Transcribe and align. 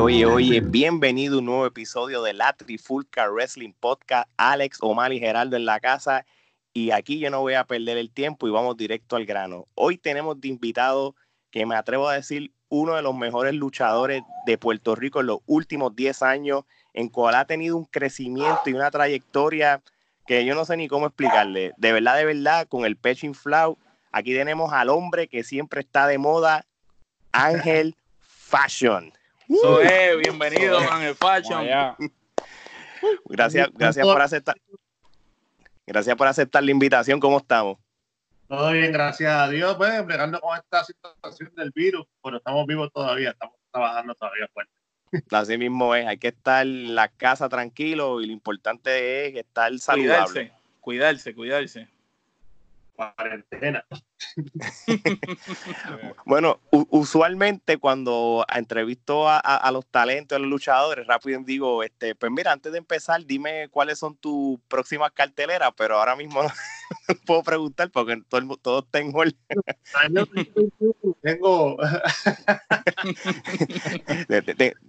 Oye, 0.00 0.24
oye, 0.24 0.26
oye, 0.26 0.60
bienvenido 0.60 1.34
a 1.34 1.38
un 1.40 1.46
nuevo 1.46 1.66
episodio 1.66 2.22
de 2.22 2.32
la 2.32 2.52
Trifulca 2.52 3.28
Wrestling 3.28 3.72
Podcast. 3.72 4.30
Alex, 4.36 4.78
Omar 4.80 5.12
y 5.12 5.18
Geraldo 5.18 5.56
en 5.56 5.64
la 5.64 5.80
casa. 5.80 6.24
Y 6.72 6.92
aquí 6.92 7.18
yo 7.18 7.30
no 7.30 7.40
voy 7.40 7.54
a 7.54 7.64
perder 7.64 7.98
el 7.98 8.12
tiempo 8.12 8.46
y 8.46 8.52
vamos 8.52 8.76
directo 8.76 9.16
al 9.16 9.26
grano. 9.26 9.66
Hoy 9.74 9.98
tenemos 9.98 10.40
de 10.40 10.46
invitado 10.46 11.16
que 11.50 11.66
me 11.66 11.74
atrevo 11.74 12.08
a 12.08 12.14
decir 12.14 12.52
uno 12.68 12.94
de 12.94 13.02
los 13.02 13.16
mejores 13.16 13.54
luchadores 13.54 14.22
de 14.46 14.56
Puerto 14.56 14.94
Rico 14.94 15.18
en 15.18 15.26
los 15.26 15.40
últimos 15.46 15.96
10 15.96 16.22
años, 16.22 16.62
en 16.94 17.08
cual 17.08 17.34
ha 17.34 17.44
tenido 17.44 17.76
un 17.76 17.84
crecimiento 17.84 18.60
y 18.66 18.74
una 18.74 18.92
trayectoria 18.92 19.82
que 20.28 20.44
yo 20.44 20.54
no 20.54 20.64
sé 20.64 20.76
ni 20.76 20.86
cómo 20.86 21.06
explicarle. 21.06 21.72
De 21.76 21.92
verdad, 21.92 22.16
de 22.16 22.24
verdad, 22.24 22.68
con 22.68 22.84
el 22.84 22.96
pecho 22.96 23.26
inflado, 23.26 23.76
aquí 24.12 24.32
tenemos 24.32 24.72
al 24.72 24.90
hombre 24.90 25.26
que 25.26 25.42
siempre 25.42 25.80
está 25.80 26.06
de 26.06 26.18
moda, 26.18 26.66
Ángel 27.32 27.96
Fashion. 28.20 29.12
So, 29.48 29.80
eh, 29.80 30.16
bienvenido, 30.16 30.78
Ángel 30.78 31.14
Fashion. 31.14 31.66
Gracias, 33.24 33.68
gracias 33.72 34.06
por 34.06 34.20
aceptar. 34.20 34.56
Gracias 35.86 36.16
por 36.16 36.26
aceptar 36.26 36.62
la 36.62 36.70
invitación. 36.70 37.18
¿Cómo 37.18 37.38
estamos? 37.38 37.78
Todo 38.46 38.72
bien, 38.72 38.92
gracias 38.92 39.32
a 39.32 39.48
Dios. 39.48 39.74
Pues, 39.76 40.04
bregando 40.04 40.38
con 40.40 40.56
esta 40.56 40.84
situación 40.84 41.54
del 41.56 41.70
virus, 41.70 42.06
pero 42.22 42.36
estamos 42.36 42.66
vivos 42.66 42.92
todavía, 42.92 43.30
estamos 43.30 43.56
trabajando 43.70 44.14
todavía 44.14 44.48
fuerte. 44.52 44.72
Así 45.30 45.56
mismo 45.56 45.94
es, 45.94 46.06
hay 46.06 46.18
que 46.18 46.28
estar 46.28 46.66
en 46.66 46.94
la 46.94 47.08
casa 47.08 47.48
tranquilo 47.48 48.20
y 48.20 48.26
lo 48.26 48.32
importante 48.32 49.28
es 49.28 49.36
estar 49.36 49.76
saludable. 49.78 50.52
Cuidarse, 50.80 51.34
cuidarse, 51.34 51.34
cuidarse 51.34 51.88
cuarentena. 52.98 53.84
Bueno, 56.24 56.60
usualmente 56.70 57.78
cuando 57.78 58.44
entrevisto 58.54 59.28
a, 59.28 59.70
los 59.72 59.86
talentos, 59.86 60.36
a 60.36 60.38
los 60.38 60.48
luchadores, 60.48 61.06
rápido 61.06 61.40
digo, 61.44 61.82
este, 61.82 62.14
pues 62.14 62.32
mira, 62.32 62.52
antes 62.52 62.72
de 62.72 62.78
empezar, 62.78 63.24
dime 63.24 63.68
cuáles 63.70 63.98
son 63.98 64.16
tus 64.16 64.58
próximas 64.68 65.12
carteleras, 65.12 65.72
pero 65.76 65.98
ahora 65.98 66.16
mismo 66.16 66.42
no 66.42 66.48
puedo 67.26 67.42
preguntar 67.42 67.90
porque 67.90 68.22
todo, 68.28 68.56
todo 68.56 68.82
tengo 68.82 69.22
el... 69.22 69.36
tengo... 71.22 71.76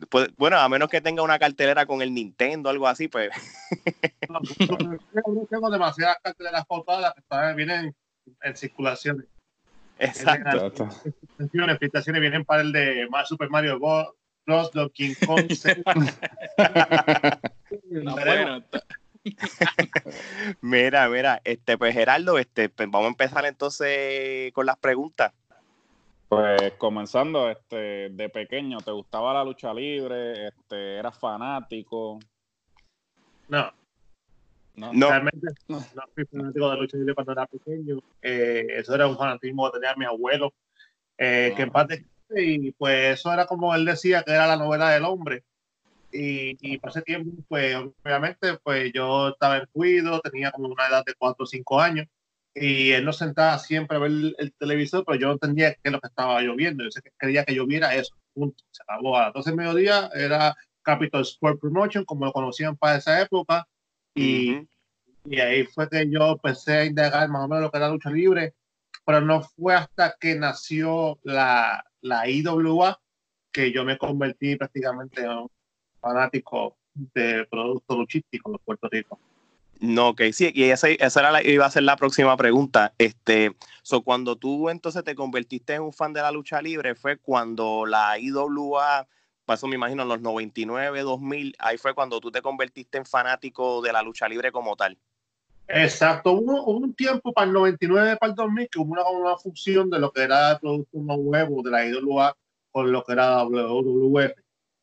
Pues, 0.09 0.29
bueno, 0.37 0.57
a 0.57 0.67
menos 0.69 0.89
que 0.89 1.01
tenga 1.01 1.21
una 1.21 1.37
cartelera 1.39 1.85
con 1.85 2.01
el 2.01 2.13
Nintendo, 2.13 2.69
algo 2.69 2.87
así, 2.87 3.07
pues... 3.07 3.29
tengo 5.49 5.69
demasiadas 5.69 6.17
carteleras 6.23 6.65
fotadas 6.67 7.13
que 7.13 7.53
vienen 7.55 7.95
en 8.41 8.55
circulación. 8.55 9.27
Exacto. 9.99 10.71
Las 11.37 11.51
felicitaciones 11.51 12.21
vienen 12.21 12.45
para 12.45 12.61
el 12.61 12.71
de 12.71 13.07
Super 13.25 13.49
Mario 13.49 13.79
Bros. 13.79 14.71
King 14.93 15.13
Kong. 15.25 15.47
mira, 20.61 21.09
mira, 21.09 21.41
este, 21.43 21.77
pues 21.77 21.93
Gerardo, 21.93 22.39
este, 22.39 22.69
pues 22.69 22.89
vamos 22.89 23.07
a 23.07 23.09
empezar 23.09 23.45
entonces 23.45 24.53
con 24.53 24.65
las 24.65 24.77
preguntas. 24.77 25.33
Pues 26.29 26.73
comenzando, 26.77 27.49
este, 27.49 28.09
de 28.09 28.29
pequeño, 28.29 28.77
¿te 28.79 28.91
gustaba 28.91 29.33
la 29.33 29.43
lucha 29.43 29.73
libre? 29.73 30.47
Este, 30.47 30.95
¿Eras 30.97 31.19
fanático? 31.19 32.19
No, 33.47 33.73
no. 34.79 35.09
Realmente 35.09 35.47
no. 35.67 35.81
fui 36.13 36.25
fanático 36.25 36.69
de 36.69 36.77
lucha 36.77 36.97
libre 36.97 37.15
cuando 37.15 37.31
era 37.33 37.47
pequeño. 37.47 37.99
Eh, 38.21 38.65
eso 38.69 38.95
era 38.95 39.07
un 39.07 39.17
fanatismo 39.17 39.71
que 39.71 39.79
tenía 39.79 39.95
mi 39.95 40.05
abuelo, 40.05 40.53
eh, 41.17 41.53
que 41.55 41.63
en 41.63 41.71
parte, 41.71 42.05
y 42.35 42.71
pues 42.71 43.19
eso 43.19 43.31
era 43.33 43.45
como 43.45 43.73
él 43.75 43.85
decía 43.85 44.23
que 44.23 44.31
era 44.31 44.47
la 44.47 44.57
novela 44.57 44.89
del 44.89 45.05
hombre. 45.05 45.43
Y, 46.11 46.57
y 46.61 46.77
por 46.79 46.89
ese 46.89 47.03
tiempo, 47.03 47.31
pues 47.47 47.75
obviamente, 47.75 48.57
pues 48.63 48.91
yo 48.93 49.29
estaba 49.29 49.57
en 49.57 49.67
cuido, 49.71 50.19
tenía 50.21 50.51
como 50.51 50.67
una 50.67 50.87
edad 50.87 51.03
de 51.05 51.13
4 51.13 51.43
o 51.43 51.45
5 51.45 51.79
años, 51.79 52.07
y 52.55 52.91
él 52.91 53.05
nos 53.05 53.17
sentaba 53.17 53.57
siempre 53.59 53.97
a 53.97 53.99
ver 53.99 54.11
el, 54.11 54.53
televisor, 54.57 55.03
pero 55.05 55.19
yo 55.19 55.27
no 55.27 55.33
entendía 55.33 55.73
qué 55.73 55.79
es 55.83 55.91
lo 55.91 55.99
que 55.99 56.07
estaba 56.07 56.41
lloviendo. 56.41 56.83
Yo 56.83 56.91
sé 56.91 57.01
que 57.01 57.11
quería 57.17 57.45
que 57.45 57.55
lloviera 57.55 57.95
eso, 57.95 58.15
punto. 58.33 58.63
Se 58.71 58.83
acabó 58.83 59.17
a 59.17 59.25
las 59.25 59.33
12 59.33 59.51
del 59.51 59.57
mediodía, 59.57 60.09
era 60.13 60.55
Capital 60.81 61.21
Sport 61.21 61.59
Promotion, 61.59 62.05
como 62.05 62.25
lo 62.25 62.33
conocían 62.33 62.75
para 62.75 62.97
esa 62.97 63.21
época, 63.21 63.67
y, 64.19 64.67
y, 65.25 65.39
ahí 65.39 65.65
fue 65.65 65.89
que 65.89 66.09
yo 66.09 66.31
empecé 66.31 66.73
a 66.73 66.85
indagar 66.85 67.29
más 67.29 67.43
o 67.43 67.47
menos 67.47 67.63
lo 67.63 67.71
que 67.71 67.77
era 67.77 67.89
lucha 67.89 68.09
libre, 68.09 68.53
pero 69.05 69.21
no 69.21 69.41
fue 69.41 69.75
hasta 69.75 70.15
que 70.19 70.35
nació 70.35 71.19
la, 71.23 71.83
la 72.01 72.29
IWA 72.29 72.99
que 73.51 73.71
yo 73.71 73.83
me 73.83 73.97
convertí 73.97 74.55
prácticamente 74.55 75.21
en 75.21 75.29
un 75.29 75.51
fanático 75.99 76.77
de 76.93 77.45
productos 77.49 77.97
luchísticos 77.97 78.53
de 78.53 78.59
Puerto 78.59 78.87
Rico. 78.89 79.19
No, 79.79 80.09
ok, 80.09 80.23
sí, 80.33 80.51
y 80.53 80.63
esa, 80.63 80.89
esa 80.89 81.19
era 81.21 81.31
la, 81.31 81.41
iba 81.41 81.65
a 81.65 81.71
ser 81.71 81.83
la 81.83 81.95
próxima 81.95 82.35
pregunta. 82.35 82.93
Este, 82.97 83.55
so, 83.81 84.01
cuando 84.01 84.35
tú 84.35 84.69
entonces 84.69 85.03
te 85.05 85.15
convertiste 85.15 85.73
en 85.73 85.83
un 85.83 85.93
fan 85.93 86.11
de 86.11 86.21
la 86.21 86.31
lucha 86.31 86.61
libre, 86.61 86.95
fue 86.95 87.17
cuando 87.17 87.85
la 87.85 88.19
IWA 88.19 89.07
pasó, 89.49 89.65
me 89.65 89.77
imagino, 89.77 90.03
en 90.03 90.09
los 90.09 90.21
99, 90.21 91.01
2000, 91.01 91.55
ahí 91.57 91.79
fue 91.79 91.95
cuando 91.95 92.19
tú 92.19 92.29
te 92.29 92.39
convertiste 92.39 92.99
en 92.99 93.05
fanático 93.05 93.81
de 93.81 93.91
la 93.91 94.03
lucha 94.03 94.29
libre 94.29 94.51
como 94.51 94.75
tal. 94.75 94.95
Exacto, 95.67 96.33
hubo, 96.33 96.65
un 96.65 96.93
tiempo 96.93 97.33
para 97.33 97.47
el 97.47 97.53
99, 97.53 98.17
para 98.17 98.29
el 98.29 98.35
2000, 98.35 98.69
que 98.69 98.77
hubo 98.77 98.91
una, 98.91 99.09
una 99.09 99.37
función 99.37 99.89
de 99.89 99.97
lo 99.97 100.11
que 100.11 100.21
era 100.21 100.51
el 100.51 100.59
producto 100.59 100.99
nuevo 100.99 101.63
de 101.63 101.71
la 101.71 101.83
IWA 101.83 102.37
con 102.71 102.91
lo 102.91 103.03
que 103.03 103.13
era 103.13 103.43
WWF. 103.43 104.33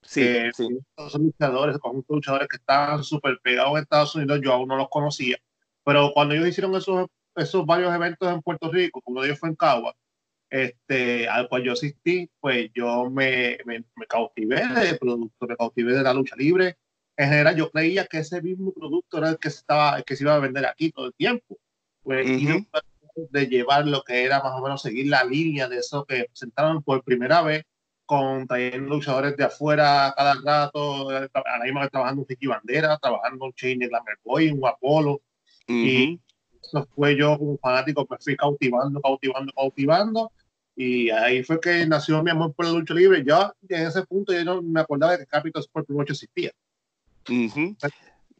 Sí, 0.03 0.37
sí. 0.53 0.69
Esos 0.97 1.21
luchadores, 1.21 1.79
con 1.79 2.05
luchadores 2.09 2.49
que 2.49 2.57
estaban 2.57 3.05
súper 3.05 3.39
pegados 3.41 3.77
en 3.77 3.83
Estados 3.83 4.17
Unidos, 4.17 4.41
yo 4.43 4.53
aún 4.53 4.67
no 4.67 4.77
los 4.77 4.89
conocía. 4.89 5.37
Pero 5.85 6.11
cuando 6.13 6.35
ellos 6.35 6.49
hicieron 6.49 6.75
esos, 6.75 7.07
esos 7.37 7.65
varios 7.65 7.95
eventos 7.95 8.33
en 8.33 8.43
Puerto 8.43 8.69
Rico, 8.73 9.01
como 9.01 9.23
ellos 9.23 9.39
fue 9.39 9.49
en 9.49 9.55
Cagua, 9.55 9.95
este, 10.51 11.29
al 11.29 11.49
cual 11.49 11.63
yo 11.63 11.73
asistí, 11.73 12.31
pues 12.41 12.71
yo 12.75 13.11
me, 13.11 13.59
me, 13.65 13.85
cautivé 14.09 14.67
del 14.67 14.99
producto, 14.99 15.47
me 15.47 15.57
cautivé 15.57 15.93
de 15.93 16.03
la 16.03 16.15
lucha 16.15 16.37
libre. 16.37 16.77
En 17.17 17.29
general, 17.31 17.57
yo 17.57 17.71
creía 17.71 18.07
que 18.07 18.19
ese 18.19 18.43
mismo 18.43 18.73
producto 18.73 19.19
era 19.19 19.31
el 19.31 19.39
que, 19.39 19.49
estaba, 19.49 20.03
que 20.03 20.17
se 20.17 20.25
iba 20.25 20.35
a 20.35 20.41
vender 20.41 20.67
aquí 20.67 20.91
todo 20.91 21.07
el 21.07 21.15
tiempo. 21.15 21.59
Pues, 22.03 22.27
de 23.31 23.47
llevar 23.47 23.87
lo 23.87 24.03
que 24.03 24.25
era 24.25 24.43
más 24.43 24.53
o 24.61 24.63
menos 24.63 24.83
seguir 24.83 25.09
la 25.09 25.25
línea 25.25 25.69
de 25.69 25.79
eso 25.79 26.05
que 26.05 26.27
presentaron 26.27 26.83
por 26.83 27.03
primera 27.03 27.41
vez 27.41 27.65
con 28.05 28.47
también 28.47 28.87
luchadores 28.87 29.37
de 29.37 29.45
afuera 29.45 30.15
cada 30.17 30.35
rato, 30.45 31.11
ahora 31.11 31.65
mismo 31.65 31.89
trabajando 31.89 32.23
un 32.23 32.29
Ricky 32.29 32.47
Bandera, 32.47 32.99
trabajando 32.99 33.47
un 33.47 33.53
Chain 33.53 33.81
de 33.81 33.89
Glamour 33.89 34.19
Boy, 34.23 34.51
un 34.51 34.67
Apolo, 34.67 35.23
y 35.67 36.21
eso 36.67 36.89
fue 36.95 37.17
yo 37.17 37.39
como 37.39 37.59
fanático, 37.59 38.07
me 38.09 38.17
fui 38.19 38.37
cautivando, 38.37 39.01
cautivando, 39.01 39.53
cautivando. 39.53 40.33
Y 40.75 41.09
ahí 41.11 41.43
fue 41.43 41.59
que 41.59 41.87
nació 41.87 42.23
mi 42.23 42.31
amor 42.31 42.53
por 42.55 42.67
la 42.67 42.73
lucha 42.73 42.93
libre. 42.93 43.25
Ya 43.25 43.53
en 43.69 43.87
ese 43.87 44.05
punto 44.05 44.33
yo 44.33 44.45
no 44.45 44.61
me 44.61 44.81
acordaba 44.81 45.13
de 45.13 45.19
que 45.19 45.27
Capital 45.27 45.63
Sport 45.63 45.87
Promotion 45.87 46.13
existía. 46.13 46.53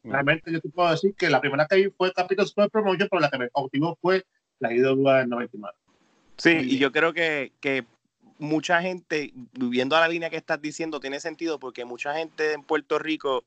Realmente 0.05 0.53
yo 0.53 0.61
te 0.61 0.69
puedo 0.69 0.91
decir 0.91 1.15
que 1.15 1.31
la 1.31 1.41
primera 1.41 1.67
que 1.67 1.77
vi 1.77 1.91
fue 1.97 2.13
Capital 2.13 2.45
Sport 2.45 2.71
Promotion, 2.71 3.09
pero 3.11 3.21
la 3.21 3.31
que 3.31 3.39
me 3.39 3.51
cautivó 3.51 3.97
fue 4.01 4.25
la 4.59 4.73
IWA 4.73 5.21
del 5.21 5.29
99. 5.31 5.75
Sí, 6.37 6.51
y 6.51 6.79
yo 6.79 6.93
creo 6.93 7.15
que, 7.15 7.53
que 7.61 7.85
mucha 8.39 8.83
gente, 8.83 9.33
viviendo 9.55 9.97
a 9.97 10.01
la 10.01 10.09
línea 10.09 10.31
que 10.31 10.37
estás 10.37 10.61
diciendo, 10.61 11.01
tiene 11.01 11.21
sentido 11.21 11.59
porque 11.59 11.85
mucha 11.85 12.15
gente 12.15 12.53
en 12.53 12.63
Puerto 12.63 12.99
Rico 12.99 13.45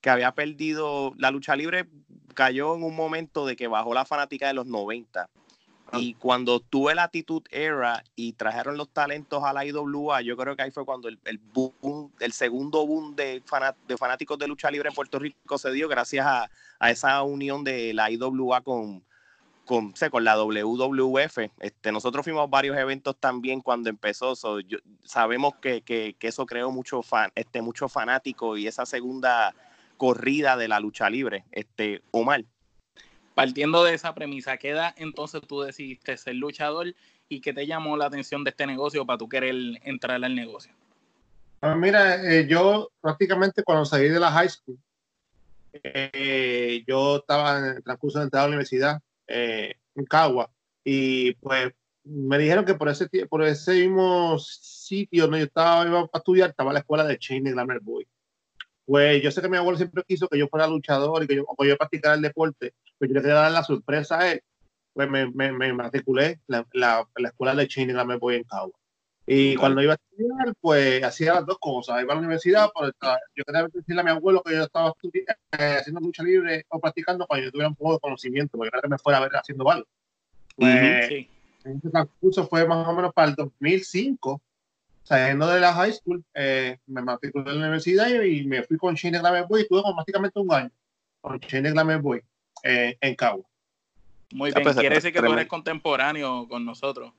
que 0.00 0.10
había 0.10 0.32
perdido 0.32 1.12
la 1.16 1.30
lucha 1.30 1.56
libre, 1.56 1.86
cayó 2.34 2.74
en 2.74 2.82
un 2.82 2.96
momento 2.96 3.46
de 3.46 3.56
que 3.56 3.68
bajó 3.68 3.94
la 3.94 4.04
fanática 4.04 4.46
de 4.46 4.54
los 4.54 4.66
90. 4.66 5.28
Ah. 5.92 5.98
Y 5.98 6.14
cuando 6.14 6.60
tuve 6.60 6.94
la 6.94 7.04
actitud 7.04 7.42
era 7.50 8.02
y 8.14 8.32
trajeron 8.34 8.76
los 8.76 8.88
talentos 8.90 9.42
a 9.42 9.52
la 9.52 9.64
IWA, 9.64 10.22
yo 10.22 10.36
creo 10.36 10.56
que 10.56 10.62
ahí 10.62 10.70
fue 10.70 10.84
cuando 10.84 11.08
el, 11.08 11.18
el 11.24 11.38
boom, 11.38 12.12
el 12.20 12.32
segundo 12.32 12.86
boom 12.86 13.16
de, 13.16 13.42
de, 13.88 13.96
fanáticos 13.96 14.38
de 14.38 14.46
lucha 14.46 14.70
libre 14.70 14.88
en 14.88 14.94
Puerto 14.94 15.18
Rico 15.18 15.58
se 15.58 15.72
dio 15.72 15.88
gracias 15.88 16.26
a, 16.26 16.50
a 16.78 16.90
esa 16.90 17.22
unión 17.22 17.64
de 17.64 17.92
la 17.92 18.10
IWA 18.10 18.60
con, 18.60 19.02
con, 19.64 19.92
con 19.92 20.24
la 20.24 20.36
WWF. 20.36 21.38
Este, 21.58 21.92
nosotros 21.92 22.24
fuimos 22.24 22.44
a 22.44 22.46
varios 22.46 22.76
eventos 22.76 23.16
también 23.18 23.60
cuando 23.60 23.90
empezó. 23.90 24.34
sabemos 25.04 25.54
que, 25.60 25.82
que, 25.82 26.14
que, 26.18 26.28
eso 26.28 26.46
creó 26.46 26.70
mucho, 26.70 27.02
fan, 27.02 27.30
este, 27.34 27.62
mucho 27.62 27.88
fanático 27.88 28.56
y 28.56 28.66
esa 28.66 28.86
segunda 28.86 29.54
corrida 30.00 30.56
de 30.56 30.66
la 30.66 30.80
lucha 30.80 31.10
libre, 31.10 31.44
este, 31.52 32.00
Omar. 32.10 32.46
Partiendo 33.34 33.84
de 33.84 33.92
esa 33.92 34.14
premisa, 34.14 34.56
¿qué 34.56 34.70
edad 34.70 34.94
entonces 34.96 35.42
tú 35.46 35.60
decidiste 35.60 36.16
ser 36.16 36.36
luchador 36.36 36.94
y 37.28 37.42
qué 37.42 37.52
te 37.52 37.66
llamó 37.66 37.98
la 37.98 38.06
atención 38.06 38.42
de 38.42 38.48
este 38.48 38.66
negocio 38.66 39.04
para 39.04 39.18
tú 39.18 39.28
querer 39.28 39.54
entrar 39.82 40.24
al 40.24 40.34
negocio? 40.34 40.72
Pues 41.60 41.76
mira, 41.76 42.16
eh, 42.24 42.46
yo 42.48 42.90
prácticamente 43.02 43.62
cuando 43.62 43.84
salí 43.84 44.08
de 44.08 44.18
la 44.18 44.30
high 44.30 44.48
school, 44.48 44.78
eh, 45.74 46.82
yo 46.86 47.18
estaba 47.18 47.58
en 47.58 47.64
el 47.76 47.82
transcurso 47.82 48.20
de 48.20 48.24
entrar 48.24 48.40
a 48.40 48.46
la 48.46 48.48
universidad 48.48 49.02
eh, 49.26 49.74
en 49.96 50.04
Cagua 50.06 50.50
y 50.82 51.34
pues 51.34 51.74
me 52.04 52.38
dijeron 52.38 52.64
que 52.64 52.72
por 52.72 52.88
ese, 52.88 53.06
por 53.26 53.42
ese 53.42 53.72
mismo 53.72 54.38
sitio 54.38 55.24
donde 55.24 55.40
yo 55.40 55.44
estaba, 55.44 55.86
iba 55.86 56.00
a 56.00 56.18
estudiar, 56.18 56.48
estaba 56.48 56.72
la 56.72 56.78
escuela 56.78 57.04
de 57.04 57.18
Chain 57.18 57.44
Glamour 57.44 57.80
Boy. 57.82 58.08
Pues 58.90 59.22
yo 59.22 59.30
sé 59.30 59.40
que 59.40 59.48
mi 59.48 59.56
abuelo 59.56 59.78
siempre 59.78 60.02
quiso 60.02 60.26
que 60.26 60.36
yo 60.36 60.48
fuera 60.48 60.66
luchador 60.66 61.22
y 61.22 61.28
que 61.28 61.36
yo, 61.36 61.46
que 61.56 61.68
yo 61.68 61.76
practicara 61.76 62.16
el 62.16 62.22
deporte, 62.22 62.74
pues 62.98 63.08
yo 63.08 63.14
le 63.14 63.20
quería 63.20 63.36
dar 63.36 63.52
la 63.52 63.62
sorpresa 63.62 64.18
a 64.18 64.32
él. 64.32 64.42
Pues 64.92 65.08
me, 65.08 65.30
me, 65.30 65.52
me 65.52 65.72
matriculé 65.72 66.40
en 66.48 66.66
la, 66.72 67.06
la, 67.16 67.28
escuela 67.28 67.54
de 67.54 67.68
Chain 67.68 67.88
y 67.88 67.92
Glamour 67.92 68.18
Boy 68.18 68.34
en 68.34 68.42
Cagua. 68.42 68.76
Y 69.28 69.54
cuando 69.54 69.80
iba 69.80 69.92
a 69.92 69.94
estudiar, 69.94 70.54
pues 70.60 71.04
hacía 71.04 71.34
las 71.34 71.46
dos 71.46 71.58
cosas. 71.60 72.02
Iba 72.02 72.14
a 72.14 72.16
la 72.16 72.20
universidad, 72.20 72.68
pues, 72.74 72.92
yo 73.36 73.44
quería 73.44 73.68
decirle 73.72 74.00
a 74.00 74.04
mi 74.04 74.10
abuelo 74.10 74.42
que 74.42 74.54
yo 74.54 74.64
estaba 74.64 74.92
eh, 75.12 75.76
haciendo 75.78 76.00
lucha 76.00 76.24
libre 76.24 76.66
o 76.68 76.80
practicando 76.80 77.28
cuando 77.28 77.44
yo 77.44 77.52
tuviera 77.52 77.68
un 77.68 77.76
poco 77.76 77.92
de 77.92 78.00
conocimiento, 78.00 78.58
porque 78.58 78.72
quería 78.72 78.82
que 78.82 78.88
me 78.88 78.98
fuera 78.98 79.18
a 79.18 79.22
ver 79.22 79.30
haciendo 79.36 79.70
algo. 79.70 79.86
Pues, 80.56 81.06
sí. 81.06 81.28
Ese 81.62 82.08
curso 82.18 82.44
fue 82.48 82.66
más 82.66 82.88
o 82.88 82.92
menos 82.92 83.14
para 83.14 83.28
el 83.28 83.36
2005. 83.36 84.42
Saliendo 85.10 85.48
de 85.48 85.58
la 85.58 85.74
high 85.74 85.92
school, 85.92 86.24
eh, 86.34 86.78
me 86.86 87.02
matriculé 87.02 87.50
en 87.50 87.58
la 87.58 87.66
universidad 87.66 88.08
y, 88.22 88.44
me 88.44 88.62
fui 88.62 88.76
con 88.76 88.94
Shane 88.94 89.18
Glamour 89.18 89.48
Boy 89.48 89.58
y 89.58 89.62
estuve 89.64 89.82
como 89.82 89.96
prácticamente 89.96 90.38
un 90.38 90.52
año 90.52 90.70
con 91.20 91.36
Shane 91.40 91.72
Glamour 91.72 92.00
Boy 92.00 92.22
eh, 92.62 92.96
en 93.00 93.16
Cabo. 93.16 93.44
Muy 94.32 94.52
bien, 94.52 94.72
quiere 94.72 94.94
decir 94.94 95.12
que 95.12 95.18
tú 95.18 95.32
eres 95.32 95.48
contemporáneo 95.48 96.46
con 96.48 96.64
nosotros. 96.64 97.12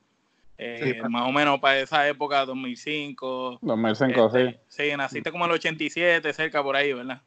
Eh, 0.56 0.96
pues. 1.00 1.10
más 1.10 1.28
o 1.28 1.32
menos 1.32 1.60
para 1.60 1.80
esa 1.80 2.08
época, 2.08 2.46
2005. 2.46 3.58
2005, 3.60 4.30
sí. 4.30 4.56
Sí, 4.68 4.96
naciste 4.96 5.30
como 5.30 5.44
en 5.44 5.50
el 5.50 5.56
87, 5.56 6.32
cerca 6.32 6.62
por 6.62 6.74
ahí, 6.74 6.94
¿verdad? 6.94 7.20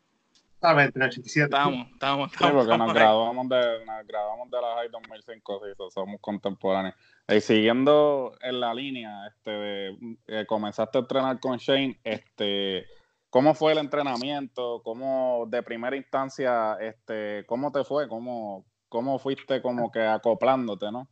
Exactamente, 0.56 0.98
en 0.98 1.04
el 1.04 1.10
87. 1.10 1.46
Estamos, 1.46 1.88
estamos, 1.92 2.34
estamos. 2.34 2.64
Sí, 2.64 2.68
porque 2.68 2.78
nos 2.80 2.92
graduamos, 2.92 3.50
de, 3.50 3.86
nos 3.86 4.08
graduamos 4.08 4.50
de 4.50 4.62
la 4.62 4.76
High 4.78 4.90
2005, 4.90 5.62
sí, 5.64 5.84
somos 5.94 6.20
contemporáneos. 6.20 6.96
Y 7.28 7.42
siguiendo 7.42 8.38
en 8.42 8.60
la 8.60 8.74
línea, 8.74 9.28
este, 9.28 9.52
de, 9.52 10.18
eh, 10.28 10.46
comenzaste 10.46 11.00
a 11.00 11.02
entrenar 11.02 11.40
con 11.40 11.58
Shane, 11.58 12.00
este, 12.04 12.86
¿cómo 13.30 13.56
fue 13.56 13.72
el 13.72 13.80
entrenamiento? 13.80 14.82
¿Cómo, 14.84 15.48
de 15.50 15.64
primera 15.64 15.96
instancia, 15.96 16.78
este, 16.80 17.44
cómo 17.48 17.72
te 17.72 17.84
fue? 17.84 18.08
¿Cómo, 18.08 18.66
cómo 18.90 19.18
fuiste 19.18 19.62
como 19.62 19.92
que 19.92 20.02
acoplándote, 20.02 20.92
no? 20.92 21.08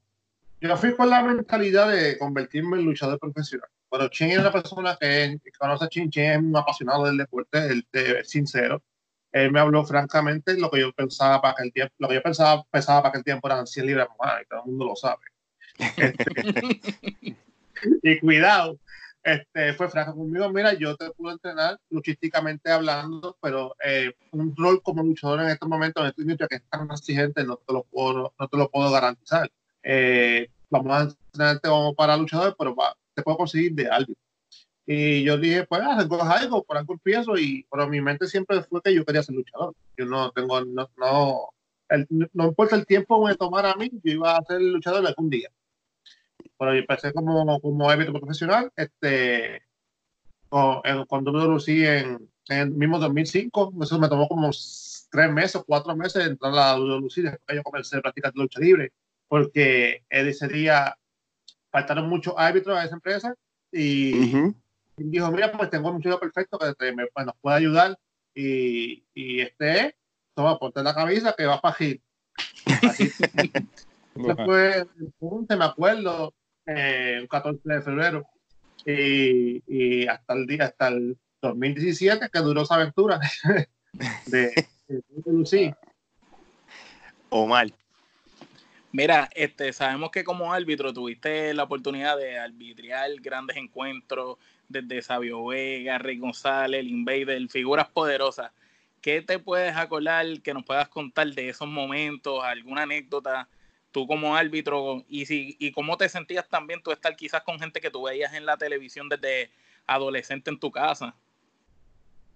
yo 0.63 0.77
fui 0.77 0.95
con 0.95 1.10
la 1.10 1.21
mentalidad 1.21 1.89
de 1.89 2.18
convertirme 2.18 2.77
en 2.77 2.86
luchador 2.86 3.19
profesional. 3.19 3.68
Pero 3.89 4.07
Chen 4.07 4.31
es 4.31 4.38
una 4.39 4.51
persona 4.51 4.98
que, 5.00 5.38
conoce 5.59 5.86
a 5.86 5.89
Chen, 5.89 6.09
Chen 6.09 6.31
es 6.31 6.38
un 6.38 6.56
apasionado 6.56 7.04
del 7.06 7.18
deporte, 7.18 7.68
él 7.68 7.86
es 7.92 8.30
sincero. 8.30 8.81
Él 9.33 9.51
me 9.51 9.59
habló 9.59 9.83
francamente 9.83 10.57
lo 10.57 10.71
que 10.71 10.80
yo 10.80 10.94
pensaba 10.94 11.42
para 11.42 11.54
aquel 11.54 11.74
tiempo, 11.74 11.94
lo 11.98 12.07
que 12.07 12.16
yo 12.16 12.24
pensaba, 12.24 12.63
pensaba 12.71 13.01
para 13.01 13.09
aquel 13.09 13.24
tiempo 13.25 13.48
eran 13.48 13.68
100 13.68 13.86
libras 13.86 14.07
más, 14.19 14.42
y 14.42 14.45
todo 14.45 14.62
el 14.62 14.66
mundo 14.68 14.86
lo 14.86 14.95
sabe. 14.95 15.32
Y 18.02 18.20
cuidado, 18.20 18.80
este, 19.24 19.74
fue 19.74 19.90
franco 19.90 20.16
conmigo, 20.16 20.50
mira, 20.50 20.74
yo 20.74 20.96
te 20.98 21.12
puedo 21.12 21.34
entrenar 21.34 21.80
luchísticamente 21.90 22.72
hablando, 22.72 23.38
pero 23.42 23.75
eh, 23.84 24.14
un 24.31 24.56
rol 24.56 24.81
como 24.81 25.04
luchador 25.04 25.42
en 25.42 25.50
estos 25.50 25.70
momentos 25.70 26.02
en 26.04 26.10
esta 26.10 26.22
industria 26.22 26.48
que 26.50 26.56
es 26.58 26.64
tan 26.70 26.92
exigente 26.92 27.44
no 27.46 27.58
te 27.58 27.74
lo 27.74 27.84
puedo, 27.84 28.34
no 28.38 28.48
te 28.48 28.58
lo 28.58 28.70
puedo 28.70 28.92
garantizar. 28.92 29.50
Eh, 29.84 30.50
vamos 30.70 30.94
a 30.94 31.02
entrenarte 31.04 31.70
como 31.70 31.96
para 31.96 32.18
luchador, 32.18 32.56
pero 32.58 32.76
te 33.14 33.24
puedo 33.24 33.38
conseguir 33.38 33.74
de 33.74 33.88
alguien. 33.88 34.18
Y 34.86 35.24
yo 35.24 35.38
dije, 35.38 35.66
pues 35.66 35.81
algo, 35.81 36.22
algo, 36.22 36.64
por 36.64 36.78
algo 36.78 36.94
empiezo, 36.94 37.38
y 37.38 37.66
pero 37.72 37.88
mi 37.88 38.02
mente 38.02 38.28
siempre 38.28 38.62
fue 38.64 38.81
que 38.81 38.94
yo 38.94 39.06
quería 39.06 39.24
ser 39.24 39.36
luchador. 39.36 39.74
Yo 39.98 40.06
no 40.06 40.31
tengo, 40.31 40.60
no, 40.66 40.90
no, 40.98 41.50
no 42.34 42.46
importa 42.48 42.76
el 42.76 42.86
tiempo 42.86 43.24
que 43.24 43.31
me 43.31 43.38
tomara 43.38 43.72
a 43.72 43.76
mí, 43.76 43.90
yo 44.04 44.12
iba 44.12 44.36
a 44.36 44.44
ser 44.44 44.62
luchador 44.62 45.06
algún 45.08 45.30
día. 45.30 45.50
Pero 46.63 46.75
yo 46.75 46.80
empecé 46.80 47.12
como, 47.12 47.60
como 47.60 47.89
árbitro 47.89 48.13
profesional, 48.13 48.71
este, 48.77 49.63
cuando 50.48 51.33
me 51.33 51.44
lucí 51.44 51.86
en, 51.86 52.30
en 52.48 52.57
el 52.57 52.71
mismo 52.71 53.00
2005, 53.00 53.74
eso 53.81 54.00
me 54.00 54.07
tomó 54.07 54.30
como 54.30 54.50
tres 55.12 55.30
meses, 55.30 55.62
cuatro 55.68 55.94
meses 55.94 56.25
entrar 56.25 56.54
a 56.54 56.56
la 56.56 56.71
WC 56.77 57.21
después 57.21 57.42
que 57.45 57.56
yo 57.57 57.63
comencé 57.63 57.98
a 57.98 58.01
practicar 58.01 58.31
lucha 58.33 58.62
libre 58.62 58.94
porque 59.27 60.06
ese 60.10 60.48
día 60.48 60.98
faltaron 61.69 62.07
muchos 62.07 62.33
árbitros 62.38 62.77
a 62.77 62.86
esa 62.86 62.95
empresa 62.95 63.36
y, 63.69 64.31
dijo, 64.95 65.31
mira, 65.31 65.51
pues 65.51 65.69
tengo 65.69 65.89
un 65.89 65.95
muchacho 65.95 66.19
perfecto 66.19 66.57
que 66.57 66.94
me, 66.94 67.07
pues, 67.07 67.25
nos 67.25 67.36
puede 67.42 67.57
ayudar 67.57 68.00
y, 68.33 69.04
y 69.13 69.42
este 69.42 69.98
toma, 70.33 70.57
ponte 70.57 70.81
la 70.81 70.95
camisa 70.95 71.36
que 71.38 71.45
va 71.45 71.59
para 71.59 71.75
Gil. 71.75 72.01
Después, 74.16 74.86
me 75.50 75.66
acuerdo, 75.66 76.33
eh, 76.65 77.19
un 77.21 77.27
14 77.27 77.62
de 77.63 77.81
febrero. 77.81 78.25
Y, 78.86 79.63
y, 79.68 80.07
hasta 80.07 80.33
el 80.33 80.45
día, 80.45 80.65
hasta 80.65 80.89
el 80.89 81.18
2017 81.42 82.30
que 82.31 82.39
duró 82.39 82.63
esa 82.63 82.75
aventura 82.75 83.19
de, 83.19 83.68
de, 84.25 84.68
de 84.88 85.75
Omar, 87.30 87.68
Mira, 88.95 89.27
este, 89.33 89.74
sabemos 89.74 90.12
que 90.12 90.24
como 90.24 90.54
árbitro 90.54 90.94
tuviste 90.94 91.51
la 91.56 91.63
oportunidad 91.63 92.15
de 92.15 92.38
arbitriar 92.38 93.09
grandes 93.21 93.57
encuentros 93.57 94.38
desde 94.69 95.01
Sabio 95.01 95.44
Vega, 95.48 95.98
Rey 95.98 96.19
González, 96.19 96.80
el 96.80 96.89
Invader, 96.89 97.50
figuras 97.50 97.89
poderosas. 97.89 98.51
¿Qué 99.01 99.24
te 99.24 99.39
puedes 99.39 99.75
acordar 99.75 100.27
que 100.44 100.54
nos 100.54 100.63
puedas 100.63 100.89
contar 100.89 101.25
de 101.25 101.50
esos 101.50 101.68
momentos, 101.68 102.44
alguna 102.44 102.83
anécdota, 102.83 103.50
tú 103.94 104.06
como 104.06 104.35
árbitro, 104.35 105.06
y, 105.07 105.26
si, 105.26 105.56
y 105.59 105.71
cómo 105.71 105.95
te 105.95 106.09
sentías 106.09 106.50
también 106.50 106.81
tú 106.83 106.92
estar 106.92 107.16
quizás 107.16 107.44
con 107.44 107.59
gente 107.59 107.80
que 107.80 107.90
tú 107.90 108.04
veías 108.04 108.33
en 108.33 108.45
la 108.45 108.57
televisión 108.57 109.07
desde 109.07 109.50
adolescente 109.88 110.52
en 110.52 110.59
tu 110.59 110.71
casa? 110.71 111.16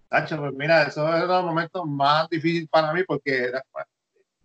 Tacho, 0.08 0.38
pues 0.38 0.54
mira, 0.54 0.84
eso 0.84 1.06
era 1.06 1.26
los 1.26 1.44
momentos 1.44 1.86
más 1.86 2.30
difíciles 2.30 2.70
para 2.70 2.94
mí 2.94 3.04
porque 3.04 3.52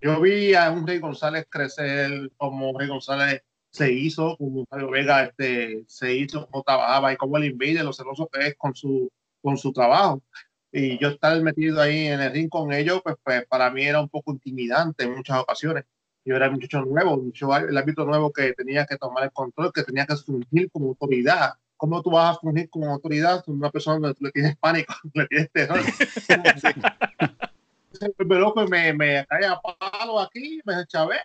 yo 0.01 0.21
vi 0.21 0.55
a 0.55 0.71
un 0.73 0.85
Rey 0.85 0.99
González 0.99 1.47
crecer 1.49 2.31
como 2.37 2.77
Rey 2.77 2.89
González 2.89 3.43
se 3.71 3.91
hizo, 3.93 4.37
como 4.37 4.67
Mario 4.71 4.91
Vega 4.91 5.25
este, 5.25 5.85
se 5.87 6.15
hizo, 6.15 6.47
como 6.49 6.63
trabajaba 6.63 7.13
y 7.13 7.17
como 7.17 7.39
el 7.39 7.45
invade, 7.45 7.83
lo 7.83 7.93
celoso 7.93 8.29
que 8.31 8.49
es 8.49 8.55
con 8.57 8.75
su, 8.75 9.11
con 9.41 9.57
su 9.57 9.73
trabajo. 9.73 10.23
Y 10.71 10.99
yo 10.99 11.09
estar 11.09 11.41
metido 11.43 11.81
ahí 11.81 12.09
en 12.09 12.21
el 12.21 12.33
ring 12.33 12.49
con 12.49 12.73
ellos, 12.73 13.01
pues, 13.03 13.17
pues 13.23 13.47
para 13.47 13.71
mí 13.71 13.85
era 13.85 14.01
un 14.01 14.09
poco 14.09 14.33
intimidante 14.33 15.05
en 15.05 15.15
muchas 15.15 15.39
ocasiones. 15.39 15.85
Yo 16.25 16.37
era 16.37 16.49
un 16.49 16.55
muchacho 16.55 16.83
nuevo, 16.85 17.17
mucho, 17.17 17.57
el 17.57 17.77
ámbito 17.77 18.05
nuevo 18.05 18.33
que 18.33 18.53
tenía 18.53 18.87
que 18.87 18.97
tomar 18.97 19.25
el 19.25 19.33
control, 19.33 19.73
que 19.73 19.83
tenía 19.83 20.07
que 20.07 20.17
fungir 20.17 20.71
como 20.71 20.89
autoridad. 20.89 21.55
¿Cómo 21.77 22.01
tú 22.01 22.11
vas 22.11 22.37
a 22.37 22.41
fungir 22.41 22.71
como 22.71 22.93
autoridad 22.93 23.45
con 23.45 23.57
una 23.57 23.71
persona 23.71 24.15
que 24.15 24.25
le 24.25 24.31
tienes 24.31 24.57
pánico, 24.57 24.95
le 25.15 25.27
tienes 25.27 25.51
terror? 25.51 25.81
y 28.01 28.71
me, 28.71 28.93
me 28.95 29.27
cae 29.27 29.47
a 29.47 29.61
palo 29.61 30.21
aquí, 30.21 30.61
me 30.65 30.87
chavé. 30.87 31.17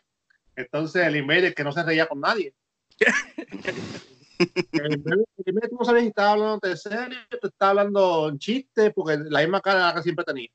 Entonces 0.56 1.06
el 1.06 1.16
email 1.16 1.54
que 1.54 1.64
no 1.64 1.72
se 1.72 1.84
reía 1.84 2.08
con 2.08 2.20
nadie. 2.20 2.54
el 4.40 5.04
tú 5.04 5.78
no 5.80 5.86
sabías 5.86 6.04
si 6.04 6.10
estaba 6.10 6.32
hablando 6.32 6.60
de 6.68 6.78
serio, 6.78 7.18
te 7.30 7.48
estaba 7.48 7.72
hablando 7.72 8.30
en 8.30 8.40
chiste, 8.40 8.92
porque 8.92 9.18
la 9.30 9.42
misma 9.42 9.62
cara 9.62 9.94
que 9.94 10.02
siempre 10.02 10.26
tenía. 10.26 10.50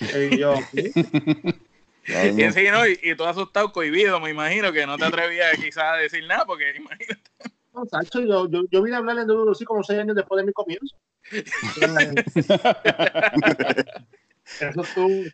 Y 0.00 0.38
yo, 0.38 0.54
y, 2.36 2.42
en 2.42 2.52
sí, 2.52 2.64
¿no? 2.70 2.86
y, 2.86 2.98
y, 3.02 3.14
tú 3.14 3.24
asustado, 3.24 3.72
cohibido, 3.72 4.18
me 4.20 4.30
imagino 4.30 4.72
que 4.72 4.86
no 4.86 4.96
te 4.96 5.04
atrevías 5.04 5.56
quizás 5.62 5.94
a 5.94 5.96
decir 5.96 6.26
nada, 6.26 6.46
porque 6.46 6.74
imagínate. 6.76 7.20
No, 7.74 7.84
yo, 8.12 8.48
yo, 8.48 8.62
yo 8.70 8.82
vine 8.82 8.96
a 8.96 8.98
hablar 8.98 9.18
en 9.18 9.30
así 9.50 9.64
como 9.64 9.84
seis 9.84 10.00
años 10.00 10.16
después 10.16 10.40
de 10.40 10.46
mi 10.46 10.52
comienzo. 10.52 10.96
eso 14.60 14.82
fue 14.82 15.32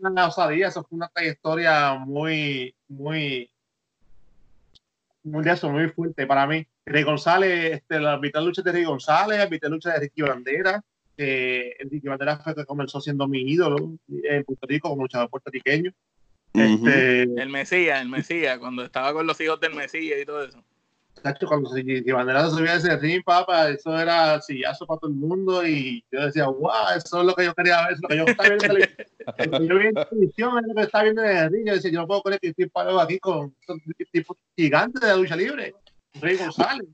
una 0.00 0.26
osadía, 0.26 0.68
eso 0.68 0.82
fue 0.82 0.96
una 0.96 1.08
trayectoria 1.08 1.94
muy, 1.94 2.74
muy, 2.88 3.48
muy 5.22 5.44
de 5.44 5.52
eso, 5.52 5.70
muy 5.70 5.88
fuerte 5.90 6.26
para 6.26 6.46
mí. 6.46 6.66
Rey 6.86 7.04
González, 7.04 7.74
este, 7.74 8.00
la 8.00 8.18
mitad 8.18 8.42
lucha 8.42 8.62
de 8.62 8.72
Rey 8.72 8.84
González, 8.84 9.38
la 9.38 9.48
mitad 9.48 9.68
lucha 9.68 9.92
de 9.92 10.00
Ricky 10.00 10.22
Bandera. 10.22 10.82
Eh, 11.16 11.76
Ricky 11.90 12.08
Bandera 12.08 12.38
fue 12.38 12.54
que 12.54 12.64
comenzó 12.64 13.00
siendo 13.00 13.26
mi 13.26 13.40
ídolo 13.40 13.98
en 14.08 14.44
Puerto 14.44 14.66
Rico 14.66 14.88
como 14.90 15.02
luchador 15.02 15.30
puertorriqueño. 15.30 15.92
este, 16.52 17.22
el 17.22 17.48
Mesías, 17.48 18.02
el 18.02 18.08
Mesías, 18.08 18.58
cuando 18.58 18.84
estaba 18.84 19.12
con 19.12 19.26
los 19.26 19.40
hijos 19.40 19.60
del 19.60 19.74
Mesías 19.74 20.20
y 20.20 20.24
todo 20.24 20.44
eso 20.44 20.62
cuando 21.46 21.70
se, 21.70 21.82
si 21.82 22.12
Bandera 22.12 22.44
se 22.44 22.56
subía 22.56 22.72
a 22.72 22.76
ese 22.76 22.96
ring, 22.98 23.22
papá, 23.24 23.70
eso 23.70 23.98
era 23.98 24.40
sillazo 24.40 24.86
para 24.86 25.00
todo 25.00 25.10
el 25.10 25.16
mundo 25.16 25.66
y 25.66 26.04
yo 26.10 26.26
decía, 26.26 26.46
wow, 26.46 26.70
eso 26.96 27.20
es 27.20 27.26
lo 27.26 27.34
que 27.34 27.44
yo 27.44 27.54
quería 27.54 27.82
ver, 27.82 27.92
eso 27.92 27.96
es 27.96 28.02
lo 28.02 28.08
que 28.08 28.16
yo 28.16 28.24
estaba 28.24 28.48
viendo 28.48 28.64
en 28.64 28.70
televisión. 28.70 29.68
yo 29.68 29.78
vi 29.78 29.86
en 29.86 29.94
televisión, 29.94 30.58
es 30.58 30.66
lo 30.68 30.74
que 30.74 30.82
estaba 30.82 31.04
viendo 31.04 31.24
en 31.24 31.36
el 31.36 31.50
ring, 31.50 31.66
yo 31.66 31.74
decía, 31.74 31.90
yo 31.90 32.00
no 32.00 32.06
puedo 32.06 32.22
creer 32.22 32.40
que 32.40 32.48
estoy 32.48 32.68
parado 32.68 33.00
aquí 33.00 33.18
con 33.18 33.54
un 33.68 33.82
tipo 34.12 34.36
gigante 34.56 35.00
de 35.00 35.06
la 35.06 35.16
lucha 35.16 35.36
libre, 35.36 35.74
un 36.14 36.20
Rey 36.20 36.36
González, 36.36 36.86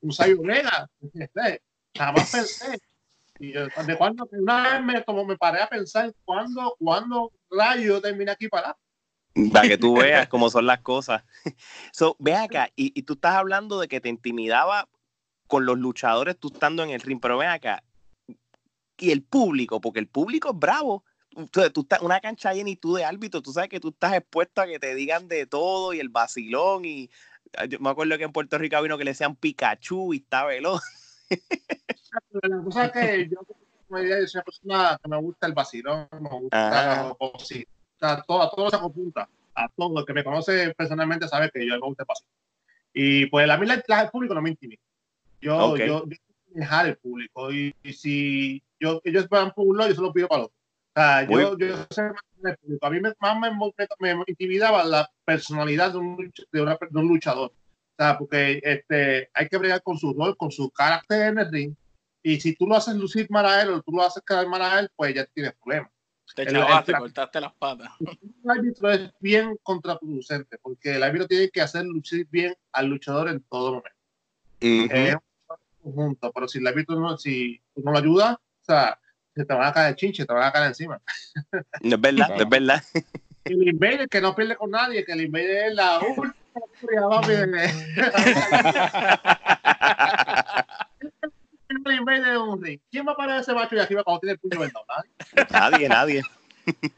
un 0.00 0.12
Sayo 0.12 0.40
Vega, 0.42 0.88
jamás 1.96 2.32
pensé. 2.32 2.78
Y 3.44 3.52
yo, 3.52 3.66
de 3.66 3.96
cuando, 3.98 4.28
una 4.32 4.72
vez 4.72 4.82
me, 4.84 5.04
como 5.04 5.24
me 5.24 5.36
paré 5.36 5.62
a 5.62 5.68
pensar, 5.68 6.14
¿cuándo, 6.24 6.76
cuándo 6.78 7.32
rayo 7.50 8.00
terminé 8.00 8.30
aquí 8.30 8.48
parado? 8.48 8.76
Para 9.52 9.68
que 9.68 9.78
tú 9.78 9.94
veas 9.98 10.28
cómo 10.28 10.48
son 10.50 10.66
las 10.66 10.80
cosas. 10.80 11.22
So, 11.92 12.16
ve 12.18 12.34
acá, 12.34 12.70
y, 12.76 12.98
y, 12.98 13.02
tú 13.02 13.14
estás 13.14 13.34
hablando 13.34 13.78
de 13.78 13.88
que 13.88 14.00
te 14.00 14.08
intimidaba 14.08 14.88
con 15.46 15.66
los 15.66 15.78
luchadores 15.78 16.38
tú 16.38 16.50
estando 16.52 16.82
en 16.82 16.90
el 16.90 17.00
ring, 17.00 17.20
pero 17.20 17.38
ven 17.38 17.50
acá, 17.50 17.84
y 18.98 19.10
el 19.10 19.22
público, 19.22 19.80
porque 19.80 20.00
el 20.00 20.08
público 20.08 20.50
es 20.50 20.58
bravo. 20.58 21.04
Tú, 21.50 21.68
tú 21.70 21.80
estás 21.82 22.00
una 22.00 22.20
cancha 22.20 22.52
llena 22.52 22.70
y 22.70 22.76
tú 22.76 22.94
de 22.94 23.04
árbitro, 23.04 23.42
tú 23.42 23.52
sabes 23.52 23.68
que 23.68 23.80
tú 23.80 23.88
estás 23.88 24.14
expuesto 24.14 24.60
a 24.60 24.66
que 24.66 24.78
te 24.78 24.94
digan 24.94 25.26
de 25.28 25.46
todo 25.46 25.92
y 25.92 25.98
el 25.98 26.08
vacilón 26.08 26.84
y 26.84 27.10
yo 27.68 27.78
me 27.80 27.90
acuerdo 27.90 28.16
que 28.18 28.24
en 28.24 28.32
Puerto 28.32 28.58
Rico 28.58 28.80
vino 28.82 28.98
que 28.98 29.04
le 29.04 29.10
decían 29.10 29.36
Pikachu 29.36 30.14
y 30.14 30.18
está 30.18 30.44
veloz. 30.44 30.80
La 32.42 32.62
cosa 32.62 32.84
es 32.86 32.92
que 32.92 33.28
yo 33.28 33.38
soy 33.88 34.10
una 34.10 34.42
persona 34.42 35.00
que 35.02 35.08
me 35.08 35.16
gusta 35.20 35.46
el 35.46 35.52
vacilón, 35.52 36.08
me 36.20 36.28
gusta 36.28 37.16
la 38.00 38.22
todo, 38.26 38.42
a 38.42 38.50
todo 38.50 38.70
se 38.70 38.76
apunta, 38.76 39.28
a 39.54 39.68
todo 39.68 40.00
el 40.00 40.04
que 40.06 40.12
me 40.12 40.24
conoce 40.24 40.74
personalmente 40.74 41.28
sabe 41.28 41.50
que 41.50 41.66
yo 41.66 41.74
me 41.74 41.86
gusta 41.86 42.02
el 42.02 42.06
vacilón. 42.06 42.32
Y 42.92 43.26
pues 43.26 43.48
a 43.48 43.56
mí 43.56 43.66
la, 43.66 43.74
el 43.74 44.10
público 44.10 44.34
no 44.34 44.42
me 44.42 44.50
intimida. 44.50 44.80
Yo, 45.40 45.76
yo, 45.76 46.06
yo 46.06 46.16
dejar 46.54 46.86
el 46.86 46.96
público 46.96 47.52
y, 47.52 47.74
si 47.92 48.62
yo, 48.80 49.00
ellos 49.04 49.28
van 49.28 49.52
por 49.52 49.66
un 49.66 49.76
lado, 49.76 49.90
yo 49.90 49.96
se 49.96 50.02
lo 50.02 50.12
pido 50.12 50.28
para 50.28 50.40
el 50.40 50.44
otro. 50.46 50.56
O 50.96 51.00
sea, 51.00 51.28
yo, 51.28 51.58
yo 51.58 51.76
sé 51.90 52.02
el 52.44 52.56
público. 52.56 52.86
A 52.86 52.90
mí 52.90 53.00
me, 53.00 53.12
más 53.18 53.38
me, 53.38 53.50
me, 53.50 54.14
me, 54.14 54.24
intimidaba 54.26 54.84
la 54.84 55.10
personalidad 55.24 55.92
de 55.92 55.98
un, 55.98 56.32
de, 56.52 56.60
una, 56.60 56.78
de 56.88 56.98
un 56.98 57.08
luchador. 57.08 57.52
O 57.96 58.02
sea, 58.02 58.18
porque 58.18 58.60
este, 58.62 59.30
hay 59.32 59.48
que 59.48 59.56
bregar 59.56 59.82
con 59.82 59.96
su 59.96 60.12
rol, 60.12 60.36
con 60.36 60.50
su 60.50 60.68
carácter 60.70 61.28
en 61.28 61.38
el 61.38 61.52
ring. 61.52 61.74
Y 62.24 62.40
si 62.40 62.56
tú 62.56 62.66
lo 62.66 62.74
haces 62.74 62.96
lucir 62.96 63.30
mal 63.30 63.46
a 63.46 63.62
él 63.62 63.70
o 63.70 63.82
tú 63.82 63.92
lo 63.92 64.02
haces 64.02 64.22
quedar 64.26 64.48
mal 64.48 64.62
a 64.62 64.80
él, 64.80 64.90
pues 64.96 65.14
ya 65.14 65.24
tienes 65.26 65.52
problemas. 65.54 65.90
Te 66.34 66.46
chavaste, 66.46 66.92
cortaste 66.94 67.40
las 67.40 67.54
patas. 67.54 67.90
El 68.44 68.50
árbitro 68.50 68.90
es 68.90 69.12
bien 69.20 69.56
contraproducente 69.62 70.58
porque 70.58 70.96
el 70.96 71.02
árbitro 71.02 71.28
tiene 71.28 71.50
que 71.50 71.60
hacer 71.60 71.84
lucir 71.84 72.26
bien 72.30 72.54
al 72.72 72.86
luchador 72.86 73.28
en 73.28 73.40
todo 73.42 73.74
momento. 73.74 73.90
Es 74.60 75.14
un 75.14 75.92
conjunto, 75.92 76.32
pero 76.32 76.48
si 76.48 76.58
el 76.58 76.66
árbitro 76.66 76.98
no, 76.98 77.16
si 77.18 77.60
no 77.76 77.92
lo 77.92 77.98
ayuda, 77.98 78.40
o 78.62 78.64
sea, 78.64 78.98
se 79.34 79.44
te 79.44 79.54
van 79.54 79.68
a 79.68 79.72
caer 79.72 79.94
chinche, 79.96 80.24
te 80.24 80.32
van 80.32 80.44
a 80.44 80.52
caer 80.52 80.68
encima. 80.68 81.00
No 81.82 81.96
es 81.96 82.00
verdad, 82.00 82.40
es 82.40 82.48
verdad. 82.48 82.82
El 83.44 83.68
invader 83.68 84.08
que 84.08 84.20
no 84.22 84.34
pierde 84.34 84.56
con 84.56 84.70
nadie, 84.70 85.04
que 85.04 85.12
el 85.12 85.20
invader 85.20 85.68
es 85.68 85.74
la 85.74 86.00
última 86.00 86.34
¿Quién 92.90 93.06
va 93.06 93.12
a 93.12 93.16
parar 93.16 93.40
ese 93.40 93.52
macho 93.54 93.74
de 93.74 93.82
aquí 93.82 93.94
cuando 93.94 94.20
tiene 94.20 94.32
el 94.32 94.38
puño 94.38 94.60
vendado? 94.60 94.84
Nadie, 95.50 95.88
nadie. 95.88 96.22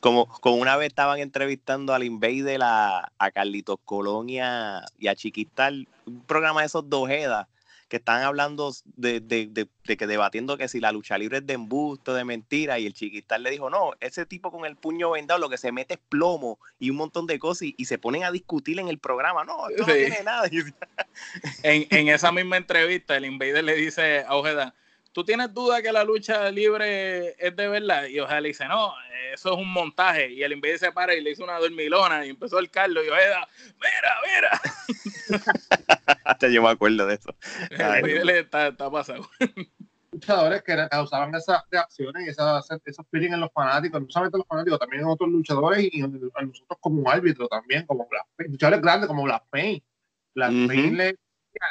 Como, 0.00 0.26
como 0.26 0.56
una 0.56 0.76
vez 0.76 0.88
estaban 0.88 1.20
entrevistando 1.20 1.94
al 1.94 2.04
Invader 2.04 2.60
a, 2.62 3.10
a 3.18 3.30
Carlitos 3.30 3.78
Colonia 3.86 4.84
y 4.98 5.08
a 5.08 5.14
Chiquistal, 5.14 5.88
un 6.04 6.22
programa 6.26 6.60
de 6.60 6.66
esos 6.66 6.88
dos 6.88 7.08
Edas 7.08 7.48
que 7.90 7.96
están 7.96 8.22
hablando 8.22 8.72
de, 8.84 9.18
de, 9.18 9.48
de, 9.48 9.96
que 9.96 10.06
debatiendo 10.06 10.56
que 10.56 10.68
si 10.68 10.78
la 10.78 10.92
lucha 10.92 11.18
libre 11.18 11.38
es 11.38 11.46
de 11.46 11.54
embusto, 11.54 12.14
de 12.14 12.24
mentira, 12.24 12.78
y 12.78 12.86
el 12.86 12.94
chiquistal 12.94 13.42
le 13.42 13.50
dijo, 13.50 13.68
no, 13.68 13.94
ese 13.98 14.24
tipo 14.26 14.52
con 14.52 14.64
el 14.64 14.76
puño 14.76 15.10
vendado 15.10 15.40
lo 15.40 15.50
que 15.50 15.58
se 15.58 15.72
mete 15.72 15.94
es 15.94 16.00
plomo 16.08 16.60
y 16.78 16.90
un 16.90 16.96
montón 16.96 17.26
de 17.26 17.40
cosas 17.40 17.68
y, 17.76 17.84
se 17.84 17.98
ponen 17.98 18.22
a 18.22 18.30
discutir 18.30 18.78
en 18.78 18.86
el 18.86 19.00
programa, 19.00 19.44
no, 19.44 19.68
esto 19.68 19.84
no 19.84 19.92
tiene 19.92 20.22
nada. 20.22 20.48
en, 21.64 21.86
en 21.90 22.08
esa 22.08 22.30
misma 22.30 22.56
entrevista, 22.56 23.16
el 23.16 23.24
Invader 23.24 23.64
le 23.64 23.74
dice 23.74 24.20
a 24.20 24.36
Ojeda, 24.36 24.72
¿tú 25.12 25.24
tienes 25.24 25.52
duda 25.52 25.82
que 25.82 25.92
la 25.92 26.04
lucha 26.04 26.50
libre 26.50 27.34
es 27.38 27.54
de 27.56 27.68
verdad? 27.68 28.06
Y 28.06 28.20
Ojeda 28.20 28.40
le 28.40 28.48
dice, 28.48 28.66
no, 28.66 28.92
eso 29.32 29.52
es 29.52 29.58
un 29.58 29.72
montaje. 29.72 30.30
Y 30.32 30.42
el 30.42 30.52
Invader 30.52 30.78
se 30.78 30.92
para 30.92 31.14
y 31.14 31.22
le 31.22 31.32
hizo 31.32 31.44
una 31.44 31.58
dormilona 31.58 32.26
y 32.26 32.30
empezó 32.30 32.58
el 32.58 32.70
Carlos 32.70 33.04
y 33.06 33.10
Ojeda, 33.10 33.48
mira, 33.74 34.14
mira. 34.34 35.44
Hasta 36.24 36.48
yo 36.48 36.62
me 36.62 36.70
acuerdo 36.70 37.06
de 37.06 37.14
eso. 37.14 37.34
El 37.70 38.30
está, 38.30 38.68
está 38.68 38.90
pasado. 38.90 39.28
luchadores 40.12 40.62
que 40.62 40.76
causaban 40.90 41.34
esas 41.34 41.62
reacciones 41.70 42.26
y 42.26 42.30
esas, 42.30 42.66
esos 42.84 43.06
feelings 43.10 43.34
en 43.34 43.40
los 43.40 43.52
fanáticos, 43.52 44.00
no 44.00 44.06
solamente 44.10 44.36
en 44.36 44.40
los 44.40 44.48
fanáticos, 44.48 44.78
también 44.78 45.02
en 45.02 45.08
otros 45.08 45.30
luchadores 45.30 45.88
y 45.92 46.00
en, 46.00 46.20
nosotros 46.20 46.78
como 46.80 47.08
árbitros 47.10 47.48
también, 47.48 47.86
como 47.86 48.08
luchadores 48.38 48.80
grandes 48.80 49.08
como 49.08 49.24
Black 49.24 49.44
Pain. 49.50 49.82
Black 50.34 50.50
Pain 50.68 50.96
le, 50.96 51.16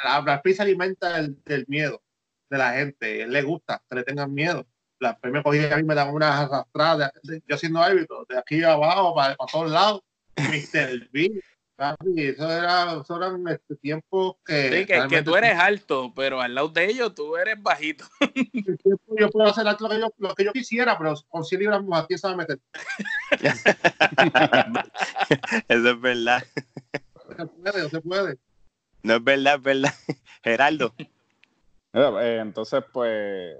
la, 0.04 0.42
se 0.44 0.62
alimenta 0.62 1.16
del, 1.16 1.42
del 1.44 1.64
miedo 1.68 2.02
de 2.50 2.58
la 2.58 2.72
gente, 2.72 3.22
él 3.22 3.32
le 3.32 3.42
gusta 3.42 3.82
que 3.88 3.96
le 3.96 4.02
tengan 4.02 4.34
miedo. 4.34 4.66
La 4.98 5.18
me 5.22 5.42
cogía 5.42 5.72
a 5.72 5.78
mí 5.78 5.84
me 5.84 5.94
daban 5.94 6.14
unas 6.14 6.40
arrastradas, 6.40 7.12
yo 7.46 7.56
siendo 7.56 7.80
árbitro, 7.80 8.26
de 8.28 8.38
aquí 8.38 8.62
abajo 8.62 9.14
para, 9.14 9.34
para 9.36 9.50
todos 9.50 9.70
lados, 9.70 10.02
Mr. 10.36 11.08
B, 11.10 11.40
eso, 12.16 12.52
era, 12.52 13.00
eso 13.00 13.16
eran 13.16 13.48
este, 13.48 13.76
tiempos 13.76 14.36
que... 14.44 14.70
Sí, 14.70 14.86
que, 14.86 15.08
que, 15.08 15.22
tú 15.22 15.34
eres 15.34 15.58
alto, 15.58 16.12
pero 16.14 16.42
al 16.42 16.54
lado 16.54 16.68
de 16.68 16.84
ellos 16.84 17.14
tú 17.14 17.36
eres 17.36 17.62
bajito. 17.62 18.04
yo 19.18 19.30
puedo 19.30 19.48
hacer 19.48 19.64
lo 19.64 19.88
que 19.88 19.98
yo, 19.98 20.12
lo 20.18 20.34
que 20.34 20.44
yo 20.44 20.52
quisiera, 20.52 20.98
pero 20.98 21.14
con 21.28 21.42
100 21.42 21.60
libras 21.60 21.82
más, 21.84 22.06
¿quién 22.06 22.18
sabe 22.18 22.36
meter? 22.36 22.60
eso 25.68 25.90
es 25.90 26.00
verdad. 26.00 26.44
No 27.26 27.36
se 27.36 27.46
puede, 27.46 27.82
no 27.82 27.88
se 27.88 28.00
puede. 28.02 28.38
No 29.02 29.14
es 29.14 29.24
verdad, 29.24 29.54
es 29.54 29.62
verdad. 29.62 29.94
Geraldo. 30.44 30.94
Eh, 31.92 32.38
entonces, 32.40 32.84
pues, 32.92 33.56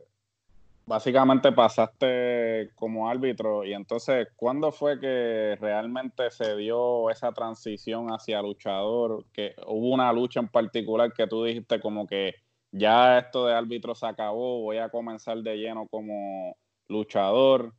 básicamente 0.87 1.53
pasaste 1.53 2.71
como 2.75 3.09
árbitro 3.09 3.65
y 3.65 3.73
entonces, 3.75 4.29
¿cuándo 4.37 4.73
fue 4.73 4.99
que 5.01 5.57
realmente 5.61 6.31
se 6.31 6.57
dio 6.57 7.11
esa 7.11 7.33
transición 7.33 8.09
hacia 8.09 8.43
luchador? 8.43 9.25
Que 9.33 9.55
hubo 9.67 9.91
una 9.95 10.13
lucha 10.13 10.41
en 10.41 10.49
particular 10.49 11.13
que 11.13 11.27
tú 11.27 11.45
dijiste 11.45 11.81
como 11.81 12.07
que 12.07 12.35
ya 12.73 13.19
esto 13.19 13.47
de 13.47 13.55
árbitro 13.55 13.95
se 13.95 14.07
acabó, 14.07 14.63
voy 14.63 14.79
a 14.79 14.89
comenzar 14.91 15.39
de 15.39 15.57
lleno 15.57 15.89
como 15.89 16.57
luchador, 16.89 17.75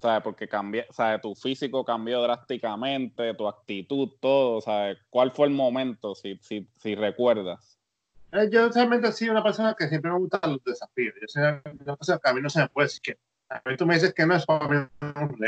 ¿sabes? 0.00 0.22
Porque. 0.22 0.48
Tu 1.22 1.34
físico 1.34 1.84
cambió 1.84 2.20
drásticamente, 2.22 3.34
tu 3.34 3.48
actitud, 3.48 4.10
todo. 4.20 4.60
¿Cuál 5.10 5.30
fue 5.32 5.46
el 5.46 5.54
momento, 5.54 6.14
si, 6.14 6.36
si, 6.42 6.68
si 6.78 6.94
recuerdas? 6.94 7.78
Eh, 8.34 8.48
yo 8.50 8.68
realmente 8.68 9.12
sido 9.12 9.30
una 9.30 9.44
persona 9.44 9.76
que 9.78 9.88
siempre 9.88 10.10
me 10.10 10.18
gustan 10.18 10.40
los 10.52 10.64
desafíos. 10.64 11.14
Yo 11.20 11.28
soy 11.28 11.42
una 11.42 11.96
persona 11.96 12.18
que 12.18 12.28
a 12.28 12.34
mí 12.34 12.40
no 12.42 12.50
se 12.50 12.60
me 12.60 12.68
puede 12.68 12.86
decir 12.86 13.00
que. 13.00 13.18
A 13.48 13.62
mí 13.64 13.76
tú 13.76 13.86
me 13.86 13.94
dices 13.94 14.12
que 14.12 14.26
no 14.26 14.34
es 14.34 14.44
para 14.44 14.66
mí 14.66 14.76
un 15.00 15.38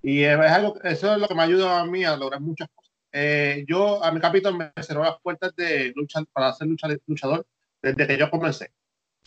Y 0.00 0.22
es 0.22 0.38
algo, 0.38 0.80
eso 0.82 1.12
es 1.12 1.20
lo 1.20 1.28
que 1.28 1.34
me 1.34 1.42
ayuda 1.42 1.80
a 1.80 1.84
mí 1.84 2.04
a 2.04 2.16
lograr 2.16 2.40
muchas 2.40 2.68
cosas. 2.74 2.94
Eh, 3.12 3.66
yo, 3.68 4.02
a 4.02 4.10
mi 4.12 4.20
capítulo 4.20 4.56
me 4.56 4.72
cerró 4.82 5.02
las 5.02 5.20
puertas 5.20 5.54
de 5.56 5.92
lucha, 5.94 6.22
para 6.32 6.54
ser 6.54 6.68
luchador 7.06 7.46
desde 7.82 8.06
que 8.06 8.16
yo 8.16 8.30
comencé. 8.30 8.72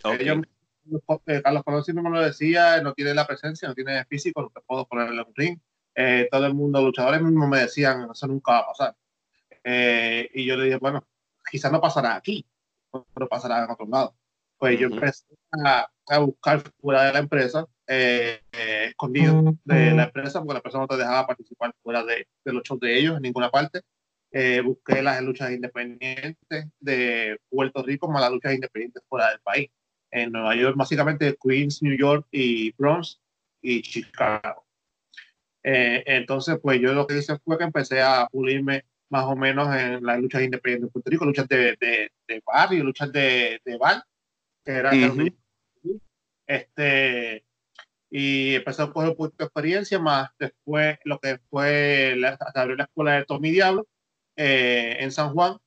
Eh, 0.06 1.42
Carlos 1.44 1.64
Colón 1.64 1.84
siempre 1.84 2.04
me 2.04 2.10
lo 2.10 2.22
decía, 2.22 2.82
no 2.82 2.94
tiene 2.94 3.14
la 3.14 3.28
presencia, 3.28 3.68
no 3.68 3.76
tiene 3.76 4.04
físico, 4.06 4.42
no 4.42 4.50
te 4.50 4.62
puedo 4.62 4.88
poner 4.88 5.10
en 5.10 5.20
un 5.20 5.36
ring. 5.36 5.60
todo 6.32 6.46
el 6.48 6.56
mundo, 6.56 6.82
luchadores 6.82 7.22
mismos 7.22 7.50
me 7.50 7.60
decían, 7.60 8.10
eso 8.12 8.26
nunca 8.26 8.54
va 8.54 8.60
a 8.60 8.68
pasar. 8.68 8.96
y 10.34 10.46
yo 10.46 10.58
le 10.58 10.66
dije, 10.66 10.78
bueno, 10.78 11.06
quizás 11.52 11.72
no 11.72 11.82
pasará 11.82 12.16
aquí, 12.16 12.46
pero 13.14 13.28
pasará 13.28 13.64
en 13.64 13.72
otro 13.72 13.88
lado. 13.88 14.16
Pues 14.58 14.78
yo 14.78 14.88
empecé 14.88 15.26
a, 15.66 15.90
a, 16.08 16.20
buscar 16.20 16.62
fuera 16.82 17.06
de 17.06 17.14
la 17.14 17.20
empresa, 17.20 17.66
eh, 17.88 18.42
eh, 18.52 18.88
escondido 18.90 19.56
de 19.64 19.92
la 19.92 20.04
empresa, 20.04 20.40
porque 20.40 20.54
la 20.54 20.60
empresa 20.60 20.80
no 20.80 20.88
te 20.88 20.98
dejaba 20.98 21.28
participar 21.28 21.74
fuera 21.82 22.04
de, 22.04 22.28
de 22.44 22.54
los 22.54 22.64
shows 22.64 22.80
de 22.82 23.00
ellos 23.00 23.16
en 23.16 23.22
ninguna 23.22 23.50
parte. 23.50 23.82
Eh, 24.32 24.62
busqué 24.62 25.02
las 25.02 25.22
luchas 25.22 25.52
independientes 25.52 26.68
de 26.80 27.40
Puerto 27.50 27.82
Rico 27.82 28.12
más 28.12 28.22
las 28.22 28.32
luchas 28.32 28.54
independientes 28.54 29.02
fuera 29.08 29.30
del 29.30 29.40
país. 29.40 29.70
En 30.12 30.32
Nueva 30.32 30.56
York, 30.56 30.76
básicamente 30.76 31.38
Queens, 31.42 31.82
New 31.82 31.98
York 31.98 32.28
y 32.32 32.72
Bronx 32.74 33.22
y 33.62 33.82
Chicago. 33.82 34.66
entonces, 35.64 36.58
pues 36.62 36.82
yo 36.82 36.94
lo 36.94 37.08
que 37.08 37.18
hice 37.18 37.38
fue 37.40 37.58
que 37.58 37.64
empecé 37.64 38.02
a 38.02 38.28
pulirme 38.32 38.86
más 39.10 39.26
o 39.26 39.36
menos 39.36 39.74
en 39.76 40.04
las 40.04 40.20
luchas 40.20 40.44
independientes 40.44 40.88
de 40.88 40.92
Puerto 40.92 41.10
Rico, 41.10 41.26
luchas 41.26 41.48
de, 41.48 41.76
de, 41.80 42.12
de 42.28 42.44
barrio, 42.46 42.84
luchas 42.84 43.12
de, 43.12 43.60
de 43.64 43.78
bar, 43.78 44.04
que 44.64 44.72
era 44.72 44.92
este 46.48 47.44
y 48.12 48.56
empecé 48.56 48.82
a 48.82 48.88
coger 48.88 49.10
un 49.10 49.16
poquito 49.16 49.38
de 49.40 49.46
experiencia, 49.46 50.00
más 50.00 50.32
después 50.40 50.98
lo 51.04 51.20
que 51.20 51.40
fue, 51.50 52.16
la, 52.18 52.38
abrió 52.56 52.76
la 52.76 52.86
escuela 52.86 53.14
de 53.14 53.26
Tommy 53.26 53.52
Diablo 53.52 53.88
eh, 54.36 54.98
en 55.00 55.12
San 55.12 55.32
Juan, 55.34 55.58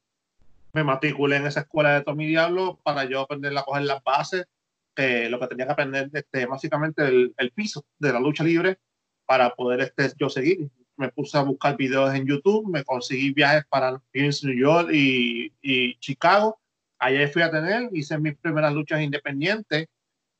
me 0.73 0.83
matriculé 0.83 1.37
en 1.37 1.47
esa 1.47 1.61
escuela 1.61 1.95
de 1.95 2.05
Tommy 2.05 2.27
Diablo 2.27 2.81
para 2.83 3.05
yo 3.05 3.21
aprender 3.21 3.57
a 3.57 3.63
coger 3.63 3.85
las 3.85 4.03
bases, 4.03 4.47
que 4.95 5.29
lo 5.29 5.39
que 5.39 5.47
tenía 5.47 5.67
que 5.67 5.73
aprender, 5.73 6.11
este, 6.13 6.47
básicamente 6.47 7.07
el, 7.07 7.33
el 7.37 7.53
piso 7.53 7.85
de 7.99 8.13
la 8.13 8.21
lucha 8.21 8.43
libre 8.43 8.79
para 9.25 9.55
poder 9.55 9.81
este, 9.81 10.13
yo 10.19 10.29
seguir 10.29 10.69
me 10.97 11.11
puse 11.11 11.37
a 11.39 11.43
buscar 11.43 11.77
videos 11.77 12.15
en 12.15 12.27
YouTube, 12.27 12.71
me 12.71 12.85
conseguí 12.85 13.33
viajes 13.33 13.65
para 13.69 14.01
New 14.13 14.55
York 14.55 14.91
y, 14.93 15.53
y 15.61 15.97
Chicago. 15.99 16.59
Allá 16.99 17.29
fui 17.29 17.43
a 17.43 17.51
tener, 17.51 17.89
hice 17.93 18.19
mis 18.19 18.37
primeras 18.37 18.73
luchas 18.73 19.01
independientes, 19.01 19.89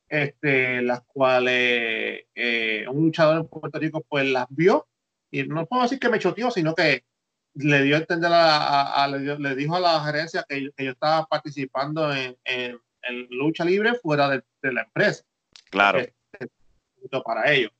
este, 0.07 0.81
las 0.81 1.01
cuales 1.01 2.25
eh, 2.35 2.85
un 2.87 3.05
luchador 3.05 3.41
en 3.41 3.47
Puerto 3.47 3.79
Rico 3.79 4.05
pues 4.07 4.25
las 4.25 4.45
vio 4.49 4.87
y 5.31 5.43
no 5.43 5.65
puedo 5.65 5.83
decir 5.83 5.99
que 5.99 6.09
me 6.09 6.19
choteó, 6.19 6.51
sino 6.51 6.75
que 6.75 7.03
le 7.55 7.83
dio 7.83 7.95
a 7.95 7.99
entender 7.99 8.31
a, 8.33 9.07
le, 9.07 9.55
dijo 9.55 9.75
a 9.75 9.79
la 9.79 10.03
gerencia 10.03 10.45
que, 10.47 10.61
yo 10.77 10.91
estaba 10.91 11.25
participando 11.25 12.13
en, 12.13 12.37
en, 12.45 12.79
lucha 13.31 13.65
libre 13.65 13.95
fuera 13.95 14.29
de, 14.29 14.43
la 14.61 14.83
empresa. 14.83 15.23
Claro. 15.69 16.05
para 17.25 17.51
ellos. 17.51 17.71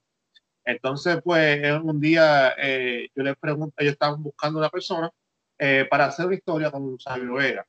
Entonces, 0.66 1.20
pues, 1.24 1.62
un 1.82 2.00
día 2.00 2.54
eh, 2.58 3.10
yo 3.16 3.24
les 3.24 3.36
pregunto, 3.38 3.76
ellos 3.78 3.94
estaban 3.94 4.24
buscando 4.24 4.60
una 4.60 4.70
persona 4.70 5.12
eh, 5.58 5.86
para 5.90 6.06
hacer 6.06 6.26
una 6.26 6.36
historia 6.36 6.72
con 6.72 7.00
Sabio 7.00 7.34
Vega. 7.34 7.66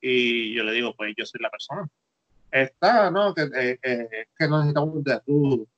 Y 0.00 0.54
yo 0.54 0.64
le 0.64 0.72
digo, 0.72 0.94
pues, 0.96 1.14
yo 1.16 1.26
soy 1.26 1.40
la 1.40 1.50
persona. 1.50 1.86
Está, 2.50 3.10
¿no? 3.10 3.34
Que, 3.34 3.42
eh, 3.42 3.78
eh 3.82 4.26
que 4.36 4.48
necesitamos 4.48 5.04
de 5.04 5.20
tú. 5.26 5.68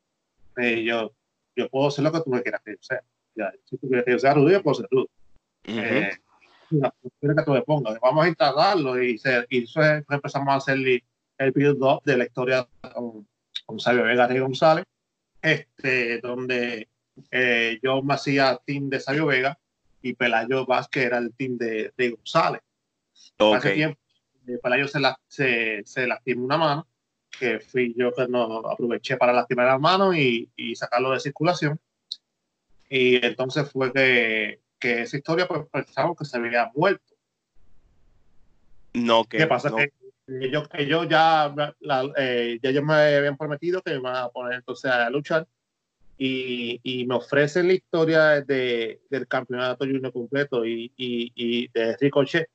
yo, 0.56 1.12
yo 1.56 1.68
puedo 1.68 1.88
hacer 1.88 2.04
lo 2.04 2.12
que 2.12 2.20
tú 2.20 2.30
me 2.30 2.42
quieras 2.42 2.62
que 2.64 2.72
yo 2.72 2.78
sea. 2.80 3.02
Ya, 3.34 3.52
si 3.64 3.76
tú 3.76 3.88
quieres 3.88 4.04
que 4.04 4.12
yo 4.12 4.18
sea 4.18 4.34
rudo, 4.34 4.50
yo 4.50 4.62
puedo 4.62 4.76
ser 4.76 4.88
rudo. 4.90 5.08
Uh 5.68 6.10
que 7.20 7.42
tú 7.44 7.52
me 7.52 7.62
pongas. 7.62 8.00
Vamos 8.00 8.24
a 8.24 8.28
instalarlo 8.28 9.00
y, 9.00 9.16
se, 9.18 9.46
y 9.48 9.62
eso 9.62 9.80
es, 9.80 10.04
empezamos 10.08 10.48
a 10.48 10.56
hacer 10.56 10.74
el, 10.76 11.04
el 11.38 11.52
build-up 11.52 12.02
de 12.04 12.16
la 12.16 12.24
historia 12.24 12.66
con, 12.92 13.28
con 13.64 13.78
Sabio 13.78 14.04
Vega 14.04 14.28
y 14.34 14.38
González 14.40 14.84
este, 15.44 16.20
donde 16.20 16.88
eh, 17.30 17.78
yo 17.82 18.02
me 18.02 18.14
hacía 18.14 18.58
team 18.64 18.88
de 18.88 18.98
Sabio 18.98 19.26
Vega 19.26 19.58
y 20.00 20.14
Pelayo 20.14 20.64
Vázquez 20.64 21.04
era 21.04 21.18
el 21.18 21.34
team 21.34 21.58
de, 21.58 21.92
de 21.96 22.10
González. 22.10 22.62
Okay. 23.38 23.56
Hace 23.56 23.72
tiempo, 23.74 24.00
eh, 24.48 24.58
Pelayo 24.62 24.88
se, 24.88 25.00
la, 25.00 25.18
se, 25.28 25.82
se 25.84 26.06
lastimó 26.06 26.46
una 26.46 26.56
mano, 26.56 26.88
que 27.38 27.60
fui 27.60 27.94
yo 27.96 28.12
que 28.12 28.26
no 28.26 28.66
aproveché 28.66 29.18
para 29.18 29.34
lastimar 29.34 29.66
la 29.66 29.78
mano 29.78 30.14
y, 30.14 30.50
y 30.56 30.74
sacarlo 30.76 31.10
de 31.10 31.20
circulación. 31.20 31.78
Y 32.88 33.24
entonces 33.24 33.70
fue 33.70 33.92
que, 33.92 34.60
que 34.78 35.02
esa 35.02 35.16
historia 35.16 35.46
pues 35.46 35.66
pensamos 35.70 36.16
que 36.16 36.24
se 36.24 36.38
había 36.38 36.70
muerto. 36.74 37.14
No, 38.94 39.24
que, 39.24 39.38
¿Qué 39.38 39.46
pasa? 39.46 39.70
Que 39.74 39.92
ellos, 40.26 40.68
ellos 40.72 41.06
ya, 41.08 41.54
eh, 42.16 42.58
ya 42.62 42.70
ellos 42.70 42.84
me 42.84 42.94
habían 42.94 43.36
prometido 43.36 43.82
que 43.82 43.92
me 43.92 43.98
iban 43.98 44.16
a 44.16 44.28
poner 44.28 44.54
entonces 44.54 44.90
a 44.90 45.10
luchar 45.10 45.46
y, 46.16 46.80
y 46.82 47.06
me 47.06 47.16
ofrecen 47.16 47.68
la 47.68 47.74
historia 47.74 48.40
de, 48.40 49.00
del 49.10 49.26
campeonato 49.26 49.84
junior 49.84 50.12
completo 50.12 50.64
y, 50.64 50.92
y, 50.96 51.32
y 51.34 51.68
de 51.68 51.96
Ricochet. 51.96 52.48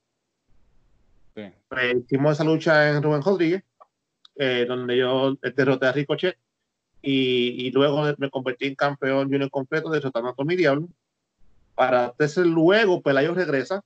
Sí. 1.35 1.43
Pues, 1.67 1.95
hicimos 1.95 2.33
esa 2.33 2.43
lucha 2.43 2.89
en 2.89 3.03
Rubén 3.03 3.21
Rodríguez, 3.21 3.63
eh, 4.35 4.65
donde 4.67 4.97
yo 4.97 5.35
derroté 5.55 5.85
a 5.85 5.91
Ricochet 5.91 6.37
y, 7.01 7.67
y, 7.67 7.71
luego 7.71 8.03
me 8.17 8.29
convertí 8.29 8.67
en 8.67 8.75
campeón 8.75 9.29
junior 9.29 9.49
completo 9.49 9.89
derrotando 9.89 10.29
a 10.29 10.35
Tommy 10.35 10.55
Diablo. 10.55 10.87
Para 11.75 12.07
entonces 12.07 12.45
luego 12.45 13.01
Pelayo 13.01 13.33
regresa 13.33 13.83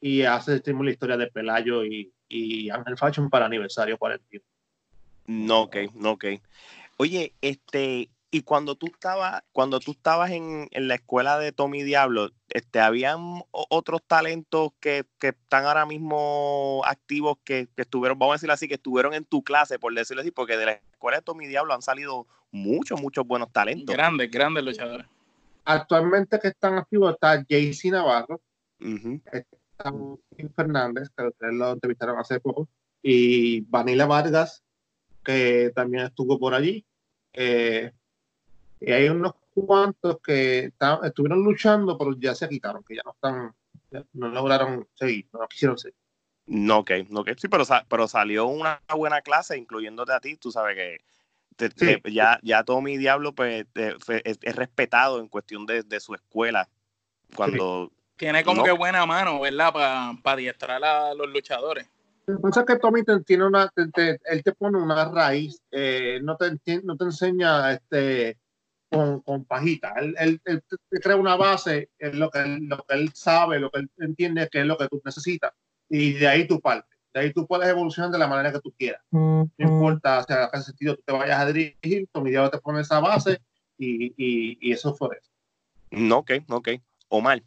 y 0.00 0.22
hace 0.22 0.62
la 0.64 0.90
historia 0.90 1.16
de 1.16 1.28
Pelayo 1.28 1.84
y, 1.84 2.12
y 2.28 2.70
Ángel 2.70 2.96
Fashion 2.96 3.30
para 3.30 3.46
aniversario 3.46 3.98
41. 3.98 4.44
No, 5.26 5.62
ok, 5.62 5.76
no, 5.94 6.12
ok. 6.12 6.24
Oye, 6.98 7.32
este, 7.40 8.08
y 8.30 8.42
cuando 8.42 8.74
tú 8.74 8.86
estabas, 8.86 9.42
cuando 9.52 9.80
tú 9.80 9.92
estabas 9.92 10.30
en, 10.30 10.68
en, 10.70 10.88
la 10.88 10.94
escuela 10.94 11.38
de 11.38 11.52
Tommy 11.52 11.82
Diablo, 11.82 12.30
este, 12.48 12.80
¿habían 12.80 13.42
otros 13.50 14.02
talentos 14.06 14.70
que, 14.80 15.04
que 15.18 15.28
están 15.28 15.64
ahora 15.64 15.86
mismo 15.86 16.82
activos 16.84 17.38
que, 17.44 17.68
que, 17.74 17.82
estuvieron, 17.82 18.18
vamos 18.18 18.34
a 18.34 18.36
decirlo 18.36 18.54
así, 18.54 18.68
que 18.68 18.74
estuvieron 18.74 19.14
en 19.14 19.24
tu 19.24 19.42
clase, 19.42 19.78
por 19.78 19.94
decirlo 19.94 20.22
así, 20.22 20.30
porque 20.30 20.56
de 20.56 20.66
la 20.66 20.72
escuela 20.72 21.18
de 21.18 21.22
Tommy 21.22 21.46
Diablo 21.46 21.74
han 21.74 21.82
salido 21.82 22.26
muchos, 22.50 23.00
muchos 23.00 23.26
buenos 23.26 23.52
talentos. 23.52 23.94
Grandes, 23.94 24.30
grandes 24.30 24.64
luchadores. 24.64 25.06
Actualmente 25.64 26.38
que 26.38 26.48
están 26.48 26.78
activos 26.78 27.14
está 27.14 27.44
JC 27.48 27.90
Navarro, 27.90 28.40
Fernández, 30.54 31.10
que 31.16 31.30
lo 31.52 31.72
entrevistaron 31.72 32.18
hace 32.18 32.40
poco, 32.40 32.68
y 33.02 33.60
Vanilla 33.62 34.06
Vargas, 34.06 34.62
que 35.24 35.72
también 35.74 36.06
estuvo 36.06 36.38
por 36.38 36.54
allí. 36.54 36.84
Eh, 37.32 37.92
y 38.80 38.92
hay 38.92 39.08
unos 39.08 39.34
cuantos 39.54 40.20
que 40.20 40.72
estuvieron 41.02 41.42
luchando, 41.42 41.96
pero 41.96 42.16
ya 42.18 42.34
se 42.34 42.48
quitaron, 42.48 42.82
que 42.84 42.96
ya 42.96 43.02
no 43.04 43.12
están, 43.12 43.54
no 44.12 44.28
lograron 44.28 44.86
seguir, 44.94 45.28
no 45.32 45.46
quisieron 45.48 45.78
seguir. 45.78 45.96
No, 46.46 46.78
ok, 46.78 46.90
no, 47.08 47.20
ok. 47.20 47.30
Sí, 47.36 47.48
pero, 47.48 47.64
pero 47.88 48.06
salió 48.06 48.46
una 48.46 48.80
buena 48.96 49.20
clase, 49.20 49.56
incluyéndote 49.56 50.12
a 50.12 50.20
ti, 50.20 50.36
tú 50.36 50.52
sabes 50.52 50.76
que 50.76 51.00
ya, 52.12 52.38
ya 52.42 52.64
Tommy 52.64 52.98
Diablo 52.98 53.34
pues, 53.34 53.66
es, 53.74 54.56
respetado 54.56 55.20
en 55.20 55.28
cuestión 55.28 55.66
de, 55.66 55.82
de 55.82 56.00
su 56.00 56.14
escuela. 56.14 56.68
Cuando 57.34 57.90
tiene 58.16 58.44
como 58.44 58.64
que 58.64 58.72
buena 58.72 59.04
mano, 59.06 59.40
¿verdad? 59.40 59.72
Para 59.72 60.12
pa 60.22 60.32
adiestrar 60.32 60.82
a 60.82 61.14
los 61.14 61.28
luchadores. 61.28 61.88
Lo 62.26 62.36
que 62.36 62.42
pasa 62.42 62.60
es 62.60 62.66
que 62.66 62.76
Tommy 62.78 63.04
te, 63.04 63.20
tiene 63.20 63.46
una, 63.46 63.70
él 63.76 64.42
te 64.42 64.52
pone 64.52 64.78
una 64.78 65.04
raíz, 65.04 65.62
eh, 65.70 66.18
no, 66.22 66.36
te, 66.36 66.58
no 66.82 66.96
te 66.96 67.04
enseña 67.04 67.72
este, 67.72 68.36
con, 68.90 69.20
con 69.20 69.44
pajita. 69.44 69.94
Él, 69.96 70.40
él, 70.44 70.62
te 70.90 71.00
crea 71.00 71.16
una 71.16 71.36
base, 71.36 71.90
en 71.98 72.18
lo 72.18 72.30
que, 72.30 72.44
lo 72.62 72.84
que 72.84 72.94
él 72.94 73.12
sabe, 73.14 73.60
lo 73.60 73.70
que 73.70 73.80
él 73.80 73.90
entiende 73.98 74.48
que 74.50 74.60
es 74.60 74.66
lo 74.66 74.76
que 74.76 74.88
tú 74.88 75.00
necesitas. 75.04 75.52
Y 75.88 76.14
de 76.14 76.26
ahí 76.26 76.48
tu 76.48 76.60
parte. 76.60 76.88
De 77.14 77.20
ahí 77.20 77.32
tú 77.32 77.46
puedes 77.46 77.68
evolucionar 77.68 78.10
de 78.10 78.18
la 78.18 78.26
manera 78.26 78.52
que 78.52 78.60
tú 78.60 78.74
quieras. 78.76 79.02
No 79.10 79.48
importa, 79.56 80.18
o 80.18 80.24
sea, 80.24 80.44
en 80.44 80.50
qué 80.52 80.60
sentido 80.60 80.96
tú 80.96 81.02
te 81.06 81.12
vayas 81.12 81.38
a 81.38 81.46
dirigir, 81.46 82.08
Tommy 82.12 82.32
ya 82.32 82.50
te 82.50 82.58
pone 82.58 82.80
esa 82.80 82.98
base 83.00 83.40
y, 83.78 84.06
y, 84.16 84.58
y 84.60 84.72
eso 84.72 84.94
eso. 84.94 85.30
No, 85.90 86.18
ok, 86.18 86.32
ok. 86.48 86.68
Omar. 87.08 87.42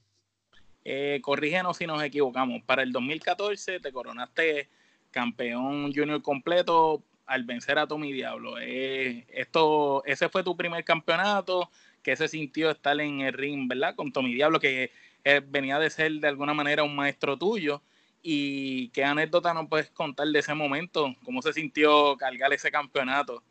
Eh, 0.91 1.21
corrígenos 1.21 1.78
si 1.78 1.86
nos 1.86 2.02
equivocamos. 2.02 2.63
Para 2.63 2.82
el 2.82 2.91
2014 2.91 3.80
te 3.80 3.91
coronaste 3.91 4.69
campeón 5.12 5.93
junior 5.93 6.19
completo 6.23 7.04
al 7.28 7.43
vencer 7.43 7.78
a 7.78 7.86
Tommy 7.86 8.12
Diablo. 8.12 8.56
Eh, 8.60 9.28
esto, 9.30 10.04
ese 10.06 10.30
fue 10.30 10.43
tu 10.43 10.58
primer 10.58 10.84
campeonato. 10.84 11.69
que 12.02 12.15
se 12.15 12.28
sintió 12.28 12.71
estar 12.71 12.99
en 12.99 13.21
el 13.21 13.34
ring, 13.34 13.67
verdad? 13.67 13.93
Con 13.93 14.12
Tommy 14.12 14.34
Diablo, 14.34 14.60
que 14.60 14.89
eh, 15.25 15.41
venía 15.45 15.78
de 15.78 15.91
ser 15.91 16.12
de 16.13 16.28
alguna 16.28 16.56
manera 16.56 16.82
un 16.82 16.95
maestro 16.95 17.38
tuyo. 17.38 17.84
¿Y 18.23 18.89
qué 18.89 19.04
anécdota 19.04 19.54
nos 19.54 19.67
puedes 19.67 19.91
contar 19.91 20.28
de 20.28 20.39
ese 20.39 20.56
momento? 20.56 21.13
¿Cómo 21.23 21.43
se 21.43 21.54
sintió 21.54 22.17
cargar 22.17 22.52
ese 22.52 22.71
campeonato? 22.71 23.43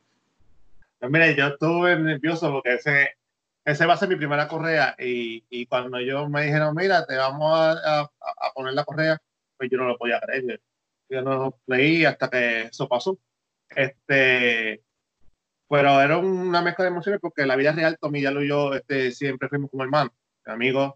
Pues 0.99 1.13
mira, 1.13 1.31
yo 1.31 1.47
estuve 1.47 1.97
nervioso 2.01 2.51
porque 2.51 2.75
ese, 2.75 3.18
esa 3.69 3.87
va 3.87 3.95
a 3.95 3.97
ser 3.99 4.09
mi 4.09 4.17
primera 4.17 4.49
correa 4.49 4.95
y, 4.99 5.45
y 5.51 5.67
cuando 5.67 6.01
yo 6.01 6.29
me 6.29 6.45
dijeron, 6.45 6.75
mira, 6.75 7.05
te 7.07 7.17
vamos 7.17 7.53
a, 7.55 8.01
a, 8.03 8.53
poner 8.55 8.73
la 8.73 8.85
correa, 8.85 9.19
pues 9.57 9.71
yo 9.71 9.77
no 9.79 9.85
lo 9.87 9.99
podía 9.99 10.21
creer. 10.21 10.61
Yo, 11.11 11.23
no 11.23 11.35
lo 11.35 11.61
leí 11.67 12.05
hasta 12.05 12.31
que 12.31 12.63
eso 12.63 12.89
pasó. 12.89 13.19
Este, 13.69 14.83
pero 15.69 16.01
era 16.01 16.17
una 16.17 16.63
mezcla 16.63 16.85
de 16.85 16.91
emociones 16.91 17.21
porque 17.21 17.45
la 17.45 17.57
vida 17.57 17.73
real, 17.73 17.99
Tommy 18.01 18.23
ya 18.23 18.33
y 18.33 18.49
yo 18.49 18.75
este, 18.75 19.13
siempre 19.13 19.49
fuimos 19.49 19.71
como 19.71 19.85
hermanos, 19.85 20.13
amigos 20.47 20.95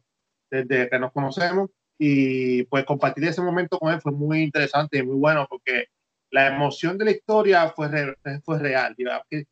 desde 0.51 0.89
que 0.89 0.99
nos 0.99 1.13
conocemos 1.13 1.71
y 1.99 2.65
pues 2.65 2.85
compartir 2.85 3.25
ese 3.25 3.43
momento 3.43 3.79
con 3.79 3.93
él 3.93 4.01
fue 4.01 4.13
muy 4.13 4.43
interesante 4.43 4.99
y 4.99 5.03
muy 5.03 5.17
bueno 5.17 5.47
porque 5.49 5.89
la 6.33 6.49
emoción 6.49 6.97
de 6.97 7.05
la 7.05 7.11
historia 7.11 7.69
fue, 7.69 7.89
fue 8.43 8.59
real. 8.59 8.97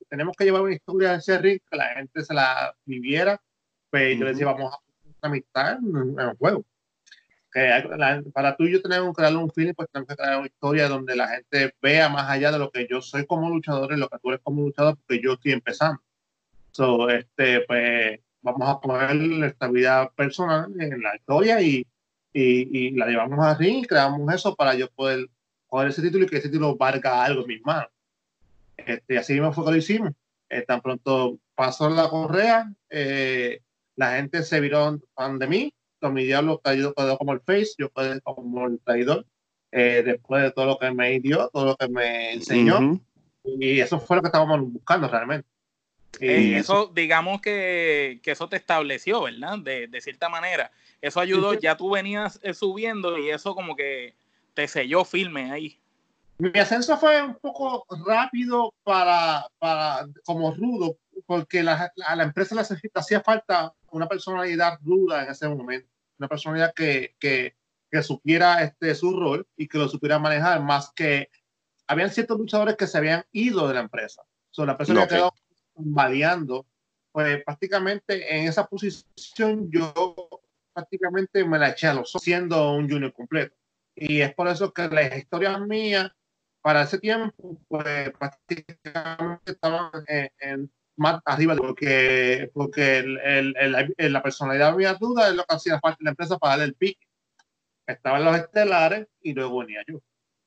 tenemos 0.08 0.34
que 0.34 0.44
llevar 0.44 0.62
una 0.62 0.74
historia 0.74 1.10
de 1.10 1.18
ese 1.18 1.38
ring 1.38 1.60
que 1.70 1.76
la 1.76 1.94
gente 1.94 2.24
se 2.24 2.32
la 2.32 2.74
viviera. 2.86 3.40
Pues 3.90 4.18
yo 4.18 4.24
les 4.24 4.34
decía, 4.34 4.50
vamos 4.50 4.74
a 4.74 5.26
amistad 5.26 5.78
en 5.78 6.18
el 6.18 6.36
juego. 6.38 6.64
Que 7.52 7.84
para 8.32 8.56
tú 8.56 8.64
y 8.64 8.72
yo 8.72 8.80
tenemos 8.80 9.14
que 9.14 9.22
darle 9.22 9.38
un 9.38 9.50
feeling, 9.50 9.74
pues 9.74 9.88
tenemos 9.92 10.08
que 10.08 10.16
crear 10.16 10.38
una 10.38 10.46
historia 10.46 10.88
donde 10.88 11.16
la 11.16 11.28
gente 11.28 11.74
vea 11.82 12.08
más 12.08 12.30
allá 12.30 12.50
de 12.50 12.58
lo 12.58 12.70
que 12.70 12.86
yo 12.88 13.02
soy 13.02 13.26
como 13.26 13.50
luchador 13.50 13.92
y 13.92 13.98
lo 13.98 14.08
que 14.08 14.18
tú 14.18 14.30
eres 14.30 14.40
como 14.42 14.62
luchador, 14.62 14.96
porque 14.96 15.22
yo 15.22 15.34
estoy 15.34 15.52
empezando. 15.52 16.00
So, 16.70 17.10
este, 17.10 17.60
pues 17.66 18.20
vamos 18.40 18.66
a 18.66 18.80
poner 18.80 19.44
esta 19.44 19.68
vida 19.68 20.10
personal 20.12 20.72
en 20.80 21.02
la 21.02 21.14
historia 21.14 21.60
y, 21.60 21.86
y, 22.32 22.86
y 22.86 22.90
la 22.92 23.06
llevamos 23.06 23.38
a 23.44 23.54
ring, 23.54 23.84
creamos 23.86 24.32
eso 24.32 24.54
para 24.54 24.74
yo 24.74 24.88
poder 24.92 25.28
coger 25.70 25.88
ese 25.88 26.02
título 26.02 26.24
y 26.24 26.28
que 26.28 26.36
ese 26.36 26.48
título 26.48 26.76
valga 26.76 27.24
algo 27.24 27.42
en 27.42 27.46
mis 27.46 27.64
manos. 27.64 27.88
Este, 28.76 29.18
así 29.18 29.32
mismo 29.32 29.52
fue 29.52 29.64
que 29.64 29.70
lo 29.70 29.76
hicimos. 29.76 30.12
Eh, 30.48 30.62
tan 30.62 30.80
pronto 30.80 31.38
pasó 31.54 31.88
la 31.88 32.08
correa, 32.08 32.72
eh, 32.90 33.60
la 33.94 34.16
gente 34.16 34.42
se 34.42 34.60
viró 34.60 34.98
fan 35.14 35.38
de 35.38 35.46
mí. 35.46 35.74
Tommy 36.00 36.24
Diablo 36.24 36.60
quedó, 36.64 36.92
quedó 36.92 37.16
como 37.18 37.32
el 37.32 37.40
face, 37.40 37.74
yo 37.78 37.90
quedé 37.90 38.20
como 38.22 38.66
el 38.66 38.80
traidor. 38.80 39.26
Eh, 39.70 40.02
después 40.04 40.42
de 40.42 40.50
todo 40.50 40.66
lo 40.66 40.78
que 40.78 40.90
me 40.90 41.20
dio, 41.20 41.48
todo 41.52 41.66
lo 41.66 41.76
que 41.76 41.88
me 41.88 42.32
enseñó. 42.32 43.00
Y 43.44 43.78
eso 43.78 44.00
fue 44.00 44.16
lo 44.16 44.22
que 44.22 44.28
estábamos 44.28 44.60
buscando 44.72 45.06
realmente. 45.08 45.48
Y 46.18 46.54
eso, 46.54 46.90
digamos 46.92 47.40
que, 47.40 48.18
que, 48.22 48.32
eso 48.32 48.48
te 48.48 48.56
estableció, 48.56 49.22
¿verdad? 49.22 49.58
De, 49.58 49.86
de 49.86 50.00
cierta 50.00 50.28
manera. 50.28 50.72
Eso 51.00 51.20
ayudó, 51.20 51.54
ya 51.54 51.76
tú 51.76 51.90
venías 51.90 52.40
subiendo 52.54 53.16
y 53.16 53.30
eso 53.30 53.54
como 53.54 53.76
que 53.76 54.14
te 54.54 54.68
selló 54.68 55.04
firme 55.04 55.50
ahí. 55.50 55.80
Mi 56.38 56.58
ascenso 56.58 56.96
fue 56.96 57.22
un 57.22 57.34
poco 57.34 57.84
rápido 58.06 58.72
para, 58.82 59.46
para 59.58 60.06
como 60.24 60.54
rudo, 60.54 60.96
porque 61.26 61.62
la, 61.62 61.92
a 62.06 62.16
la 62.16 62.22
empresa 62.22 62.54
le 62.54 62.62
hacía 62.94 63.20
falta 63.20 63.74
una 63.90 64.08
personalidad 64.08 64.78
ruda 64.82 65.24
en 65.24 65.30
ese 65.30 65.48
momento, 65.48 65.88
una 66.18 66.28
personalidad 66.28 66.72
que, 66.74 67.14
que, 67.18 67.54
que 67.90 68.02
supiera 68.02 68.62
este, 68.62 68.94
su 68.94 69.18
rol 69.18 69.46
y 69.56 69.68
que 69.68 69.78
lo 69.78 69.88
supiera 69.88 70.18
manejar, 70.18 70.62
más 70.62 70.92
que 70.94 71.28
habían 71.86 72.10
ciertos 72.10 72.38
luchadores 72.38 72.76
que 72.76 72.86
se 72.86 72.96
habían 72.96 73.24
ido 73.32 73.68
de 73.68 73.74
la 73.74 73.80
empresa. 73.80 74.22
So, 74.50 74.64
la 74.64 74.78
persona 74.78 75.06
que 75.06 75.16
quedó 75.16 75.34
variando, 75.74 76.66
pues 77.12 77.42
prácticamente 77.44 78.36
en 78.36 78.48
esa 78.48 78.66
posición 78.66 79.70
yo 79.70 79.94
prácticamente 80.72 81.44
me 81.44 81.58
la 81.58 81.70
eché 81.70 81.88
a 81.88 81.94
los 81.94 82.12
siendo 82.12 82.72
un 82.72 82.88
junior 82.88 83.12
completo. 83.12 83.56
Y 83.94 84.20
es 84.20 84.34
por 84.34 84.48
eso 84.48 84.72
que 84.72 84.88
las 84.88 85.16
historias 85.16 85.60
mías 85.60 86.10
para 86.62 86.82
ese 86.82 86.98
tiempo, 86.98 87.58
pues 87.68 88.10
prácticamente 88.18 89.52
estaban 89.52 89.90
en, 90.06 90.70
más 90.96 91.20
arriba, 91.24 91.56
porque, 91.56 92.50
porque 92.52 92.98
el, 92.98 93.56
el, 93.56 94.12
la 94.12 94.22
personalidad 94.22 94.68
había 94.68 94.94
duda 94.94 95.28
es 95.28 95.34
lo 95.34 95.44
que 95.44 95.54
hacía 95.54 95.78
parte 95.78 95.98
de 96.00 96.04
la 96.04 96.10
empresa 96.10 96.38
para 96.38 96.52
darle 96.52 96.64
el 96.66 96.74
pique. 96.74 97.06
Estaban 97.86 98.24
los 98.24 98.36
estelares 98.36 99.08
y 99.22 99.32
luego 99.32 99.60
venía 99.60 99.82
yo. 99.86 100.00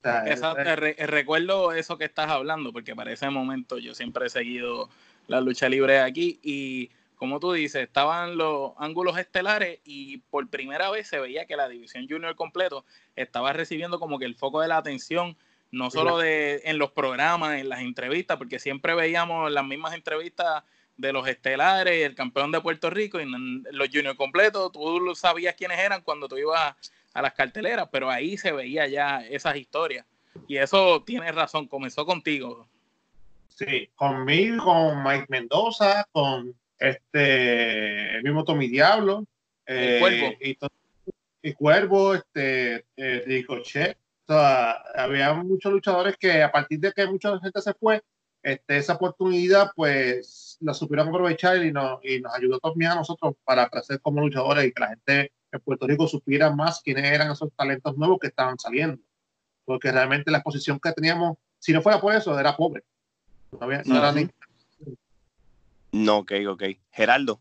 Exacto, 0.03 0.63
recuerdo 1.07 1.71
eso 1.71 1.97
que 1.97 2.05
estás 2.05 2.29
hablando, 2.29 2.73
porque 2.73 2.95
para 2.95 3.11
ese 3.11 3.29
momento 3.29 3.77
yo 3.77 3.93
siempre 3.93 4.27
he 4.27 4.29
seguido 4.29 4.89
la 5.27 5.39
lucha 5.39 5.69
libre 5.69 5.99
aquí 5.99 6.39
y 6.43 6.89
como 7.23 7.39
tú 7.39 7.53
dices, 7.53 7.83
estaban 7.83 8.35
los 8.35 8.73
ángulos 8.75 9.17
estelares 9.17 9.79
y 9.85 10.17
por 10.17 10.49
primera 10.49 10.89
vez 10.91 11.07
se 11.07 11.21
veía 11.21 11.45
que 11.45 11.55
la 11.55 11.69
división 11.69 12.05
junior 12.05 12.35
completo 12.35 12.83
estaba 13.15 13.53
recibiendo 13.53 13.97
como 13.97 14.19
que 14.19 14.25
el 14.25 14.35
foco 14.35 14.59
de 14.59 14.67
la 14.67 14.75
atención, 14.75 15.37
no 15.71 15.89
solo 15.89 16.17
de, 16.17 16.63
en 16.65 16.77
los 16.77 16.91
programas, 16.91 17.61
en 17.61 17.69
las 17.69 17.79
entrevistas, 17.79 18.35
porque 18.35 18.59
siempre 18.59 18.93
veíamos 18.93 19.49
las 19.49 19.63
mismas 19.63 19.93
entrevistas 19.93 20.65
de 20.97 21.13
los 21.13 21.25
estelares 21.25 21.97
y 21.97 22.01
el 22.01 22.13
campeón 22.13 22.51
de 22.51 22.59
Puerto 22.59 22.89
Rico 22.89 23.21
y 23.21 23.25
los 23.71 23.87
junior 23.87 24.17
completos, 24.17 24.73
tú 24.73 25.15
sabías 25.15 25.55
quiénes 25.55 25.79
eran 25.79 26.01
cuando 26.01 26.27
tú 26.27 26.37
ibas 26.37 26.75
a 27.13 27.21
las 27.21 27.33
carteleras, 27.35 27.87
pero 27.89 28.09
ahí 28.11 28.35
se 28.35 28.51
veía 28.51 28.85
ya 28.87 29.25
esas 29.25 29.55
historias. 29.55 30.05
Y 30.49 30.57
eso 30.57 31.01
tiene 31.05 31.31
razón, 31.31 31.69
comenzó 31.69 32.05
contigo. 32.05 32.67
Sí, 33.47 33.89
conmigo, 33.95 34.65
con 34.65 35.03
Mike 35.03 35.27
Mendoza, 35.29 36.05
con 36.11 36.53
este 36.83 38.17
el 38.17 38.23
mismo 38.23 38.43
Tommy 38.43 38.67
Diablo, 38.67 39.25
eh, 39.65 39.97
Cuervo. 39.99 40.33
Y, 41.41 41.53
Cuervo, 41.53 42.15
este, 42.15 42.85
eh, 42.95 43.23
Ricochet. 43.25 43.97
O 44.27 44.33
sea, 44.33 44.71
había 44.95 45.33
muchos 45.33 45.71
luchadores 45.73 46.15
que 46.17 46.41
a 46.41 46.51
partir 46.51 46.79
de 46.79 46.93
que 46.93 47.05
mucha 47.05 47.37
gente 47.39 47.61
se 47.61 47.73
fue, 47.73 48.01
este, 48.41 48.77
esa 48.77 48.93
oportunidad 48.93 49.71
pues 49.75 50.57
la 50.61 50.73
supieron 50.73 51.09
aprovechar 51.09 51.63
y 51.63 51.71
nos, 51.71 51.99
y 52.03 52.19
nos 52.19 52.33
ayudó 52.33 52.59
también 52.59 52.91
a 52.91 52.95
nosotros 52.95 53.35
para 53.43 53.69
crecer 53.69 53.99
como 54.01 54.21
luchadores 54.21 54.65
y 54.65 54.71
que 54.71 54.79
la 54.81 54.89
gente 54.89 55.31
en 55.51 55.59
Puerto 55.61 55.87
Rico 55.87 56.07
supiera 56.07 56.49
más 56.49 56.81
quiénes 56.81 57.05
eran 57.05 57.31
esos 57.31 57.51
talentos 57.55 57.97
nuevos 57.97 58.19
que 58.19 58.27
estaban 58.27 58.57
saliendo. 58.57 59.01
Porque 59.65 59.91
realmente 59.91 60.31
la 60.31 60.39
exposición 60.39 60.79
que 60.79 60.91
teníamos, 60.91 61.37
si 61.59 61.71
no 61.73 61.81
fuera 61.81 62.01
por 62.01 62.13
eso, 62.13 62.37
era 62.37 62.55
pobre. 62.55 62.83
No, 63.51 63.71
era 63.71 64.11
ni... 64.11 64.27
no 65.93 66.17
ok, 66.17 66.31
ok. 66.49 66.63
Geraldo. 66.91 67.39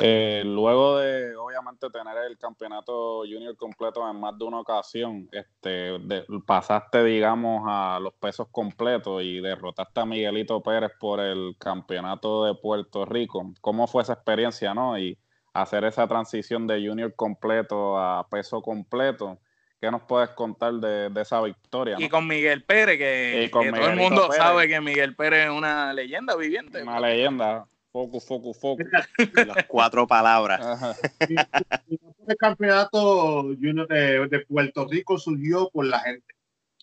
Eh, 0.00 0.42
luego 0.44 0.98
de 0.98 1.34
obviamente 1.34 1.90
tener 1.90 2.16
el 2.28 2.38
campeonato 2.38 3.18
junior 3.20 3.56
completo 3.56 4.08
en 4.08 4.20
más 4.20 4.38
de 4.38 4.44
una 4.44 4.60
ocasión, 4.60 5.28
este, 5.32 5.98
pasaste, 6.46 7.02
digamos, 7.02 7.64
a 7.66 7.98
los 8.00 8.14
pesos 8.14 8.46
completos 8.52 9.22
y 9.24 9.40
derrotaste 9.40 10.00
a 10.00 10.04
Miguelito 10.04 10.62
Pérez 10.62 10.92
por 11.00 11.18
el 11.18 11.56
campeonato 11.58 12.44
de 12.44 12.54
Puerto 12.54 13.04
Rico. 13.06 13.52
¿Cómo 13.60 13.88
fue 13.88 14.02
esa 14.02 14.12
experiencia, 14.12 14.72
no? 14.72 14.96
Y 14.96 15.18
hacer 15.52 15.84
esa 15.84 16.06
transición 16.06 16.68
de 16.68 16.86
junior 16.86 17.12
completo 17.16 17.98
a 17.98 18.28
peso 18.28 18.62
completo. 18.62 19.40
¿Qué 19.80 19.90
nos 19.92 20.02
puedes 20.02 20.30
contar 20.30 20.74
de, 20.74 21.20
esa 21.20 21.40
victoria? 21.40 21.96
Y 21.98 22.08
con 22.08 22.26
Miguel 22.26 22.64
Pérez, 22.64 22.98
que, 22.98 23.48
todo 23.52 23.62
el 23.62 23.96
mundo 23.96 24.28
sabe 24.32 24.66
que 24.66 24.80
Miguel 24.80 25.14
Pérez 25.14 25.46
es 25.46 25.50
una 25.50 25.92
leyenda 25.92 26.34
viviente. 26.34 26.82
Una 26.82 26.98
leyenda. 26.98 27.66
Focus, 27.92 28.26
focus, 28.26 28.58
focus. 28.58 28.86
Las 29.46 29.66
cuatro 29.66 30.06
palabras. 30.06 30.98
el 31.20 32.36
campeonato 32.36 33.54
de, 33.54 34.44
Puerto 34.48 34.86
Rico 34.86 35.16
surgió 35.16 35.70
por 35.70 35.86
la 35.86 36.00
gente. 36.00 36.34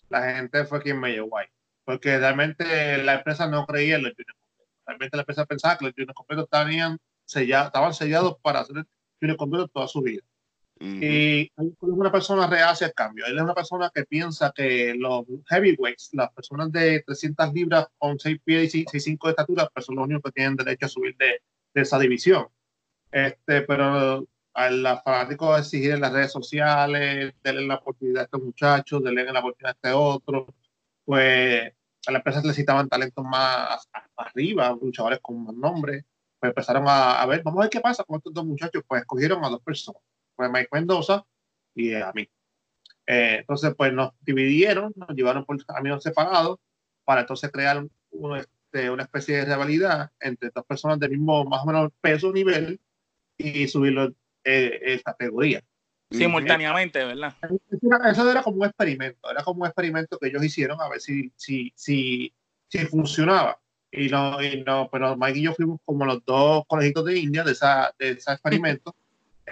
La 0.09 0.33
gente 0.33 0.63
fue 0.65 0.81
quien 0.81 0.99
me 0.99 1.11
llevó 1.11 1.37
ahí. 1.37 1.47
Porque 1.83 2.17
realmente 2.17 2.97
la 3.03 3.15
empresa 3.15 3.47
no 3.47 3.65
creía 3.65 3.97
en 3.97 4.03
los 4.03 4.13
juniors 4.13 4.37
completos. 4.39 4.73
Realmente 4.85 5.17
la 5.17 5.21
empresa 5.21 5.45
pensaba 5.45 5.77
que 5.77 5.85
los 5.85 5.93
juniors 5.93 6.15
completos 6.15 6.45
estaban 6.45 6.99
estaban 7.25 7.93
sellados 7.93 8.37
para 8.41 8.61
hacer 8.61 8.85
el 9.19 9.37
completo 9.37 9.67
toda 9.67 9.87
su 9.87 10.01
vida. 10.01 10.21
Y 10.79 11.43
es 11.43 11.73
una 11.79 12.11
persona 12.11 12.47
reacia 12.47 12.87
al 12.87 12.93
cambio. 12.93 13.25
Él 13.25 13.37
es 13.37 13.41
una 13.41 13.53
persona 13.53 13.89
que 13.93 14.03
piensa 14.03 14.51
que 14.53 14.93
los 14.95 15.25
heavyweights, 15.49 16.09
las 16.13 16.31
personas 16.33 16.71
de 16.71 17.01
300 17.05 17.53
libras 17.53 17.87
con 17.97 18.19
6 18.19 18.39
pies 18.43 18.75
y 18.75 18.85
6'5 18.85 19.27
de 19.27 19.29
estatura, 19.29 19.69
pues 19.73 19.85
son 19.85 19.95
los 19.95 20.05
únicos 20.05 20.23
que 20.23 20.31
tienen 20.31 20.57
derecho 20.57 20.85
a 20.87 20.89
subir 20.89 21.15
de, 21.17 21.41
de 21.73 21.81
esa 21.81 21.97
división. 21.97 22.47
Este, 23.11 23.61
pero 23.61 24.27
al 24.53 25.01
fanático 25.03 25.57
exigir 25.57 25.91
en 25.91 26.01
las 26.01 26.11
redes 26.11 26.31
sociales, 26.31 27.33
darle 27.41 27.67
la 27.67 27.75
oportunidad 27.75 28.21
a 28.21 28.25
estos 28.25 28.41
muchachos, 28.41 29.03
darle 29.03 29.31
la 29.31 29.39
oportunidad 29.39 29.71
a 29.71 29.87
este 29.87 29.91
otro, 29.91 30.53
pues 31.05 31.71
a 32.07 32.11
la 32.11 32.17
empresa 32.17 32.41
necesitaban 32.41 32.89
talentos 32.89 33.23
más 33.23 33.89
arriba, 34.17 34.77
luchadores 34.81 35.19
con 35.21 35.43
más 35.43 35.55
nombre 35.55 36.05
pues 36.39 36.49
empezaron 36.49 36.85
a, 36.87 37.25
ver, 37.25 37.41
vamos 37.43 37.59
a 37.59 37.63
ver 37.63 37.69
qué 37.69 37.79
pasa 37.79 38.03
con 38.03 38.17
estos 38.17 38.33
dos 38.33 38.45
muchachos, 38.45 38.83
pues 38.87 39.01
escogieron 39.01 39.43
a 39.43 39.49
dos 39.49 39.61
personas, 39.61 40.01
Mike 40.37 40.69
Mendoza 40.71 41.25
y 41.73 41.93
a 41.93 42.11
mí. 42.13 42.27
Eh, 43.07 43.37
entonces, 43.39 43.73
pues 43.77 43.93
nos 43.93 44.11
dividieron, 44.21 44.91
nos 44.95 45.09
llevaron 45.09 45.45
por 45.45 45.63
caminos 45.65 46.03
separados 46.03 46.59
para 47.03 47.21
entonces 47.21 47.51
crear 47.51 47.85
este, 48.37 48.89
una 48.89 49.03
especie 49.03 49.37
de 49.37 49.45
rivalidad 49.45 50.11
entre 50.19 50.49
dos 50.53 50.65
personas 50.65 50.99
del 50.99 51.11
mismo, 51.11 51.45
más 51.45 51.63
o 51.63 51.67
menos, 51.67 51.91
peso, 52.01 52.31
nivel 52.31 52.79
y 53.37 53.67
subirlo 53.67 54.13
eh, 54.43 54.79
en 54.81 54.99
categoría. 54.99 55.61
Simultáneamente, 56.11 57.03
¿verdad? 57.03 57.35
Eso 58.09 58.29
era 58.29 58.43
como 58.43 58.57
un 58.57 58.65
experimento, 58.65 59.29
era 59.29 59.43
como 59.43 59.61
un 59.61 59.67
experimento 59.67 60.17
que 60.17 60.27
ellos 60.27 60.43
hicieron 60.43 60.79
a 60.79 60.89
ver 60.89 61.01
si, 61.01 61.31
si, 61.35 61.73
si, 61.75 62.33
si 62.69 62.79
funcionaba 62.85 63.59
y 63.91 64.09
no, 64.09 64.41
y 64.41 64.63
no, 64.63 64.89
pero 64.91 65.15
Mike 65.15 65.39
y 65.39 65.43
yo 65.43 65.53
fuimos 65.53 65.79
como 65.85 66.05
los 66.05 66.23
dos 66.25 66.63
colegitos 66.67 67.05
de 67.05 67.17
India 67.17 67.43
de, 67.43 67.53
esa, 67.53 67.93
de 67.97 68.11
ese 68.11 68.31
experimento, 68.31 68.95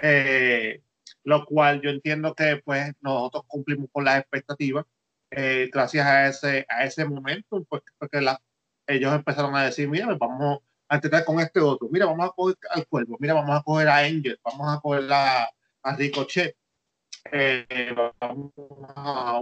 eh, 0.02 0.82
lo 1.24 1.44
cual 1.46 1.80
yo 1.82 1.90
entiendo 1.90 2.34
que 2.34 2.60
pues 2.64 2.92
nosotros 3.00 3.44
cumplimos 3.46 3.88
con 3.92 4.04
las 4.04 4.20
expectativas 4.20 4.84
eh, 5.30 5.68
gracias 5.72 6.06
a 6.06 6.28
ese, 6.28 6.66
a 6.68 6.84
ese 6.84 7.04
momento, 7.04 7.64
pues, 7.68 7.82
porque 7.98 8.20
la, 8.20 8.40
ellos 8.86 9.12
empezaron 9.12 9.56
a 9.56 9.64
decir, 9.64 9.88
mira, 9.88 10.06
vamos 10.14 10.60
a 10.88 10.96
intentar 10.96 11.24
con 11.24 11.40
este 11.40 11.60
otro, 11.60 11.88
mira, 11.90 12.06
vamos 12.06 12.28
a 12.28 12.32
coger 12.32 12.56
al 12.70 12.86
cuerpo, 12.86 13.16
mira, 13.18 13.34
vamos 13.34 13.58
a 13.58 13.62
coger 13.62 13.88
a 13.88 13.98
Angel, 13.98 14.38
vamos 14.44 14.68
a 14.68 14.80
coger 14.80 15.12
a, 15.12 15.48
a 15.82 15.96
Ricochet, 15.96 16.56
eh, 17.32 17.94
vamos 18.20 18.52
a 18.94 19.40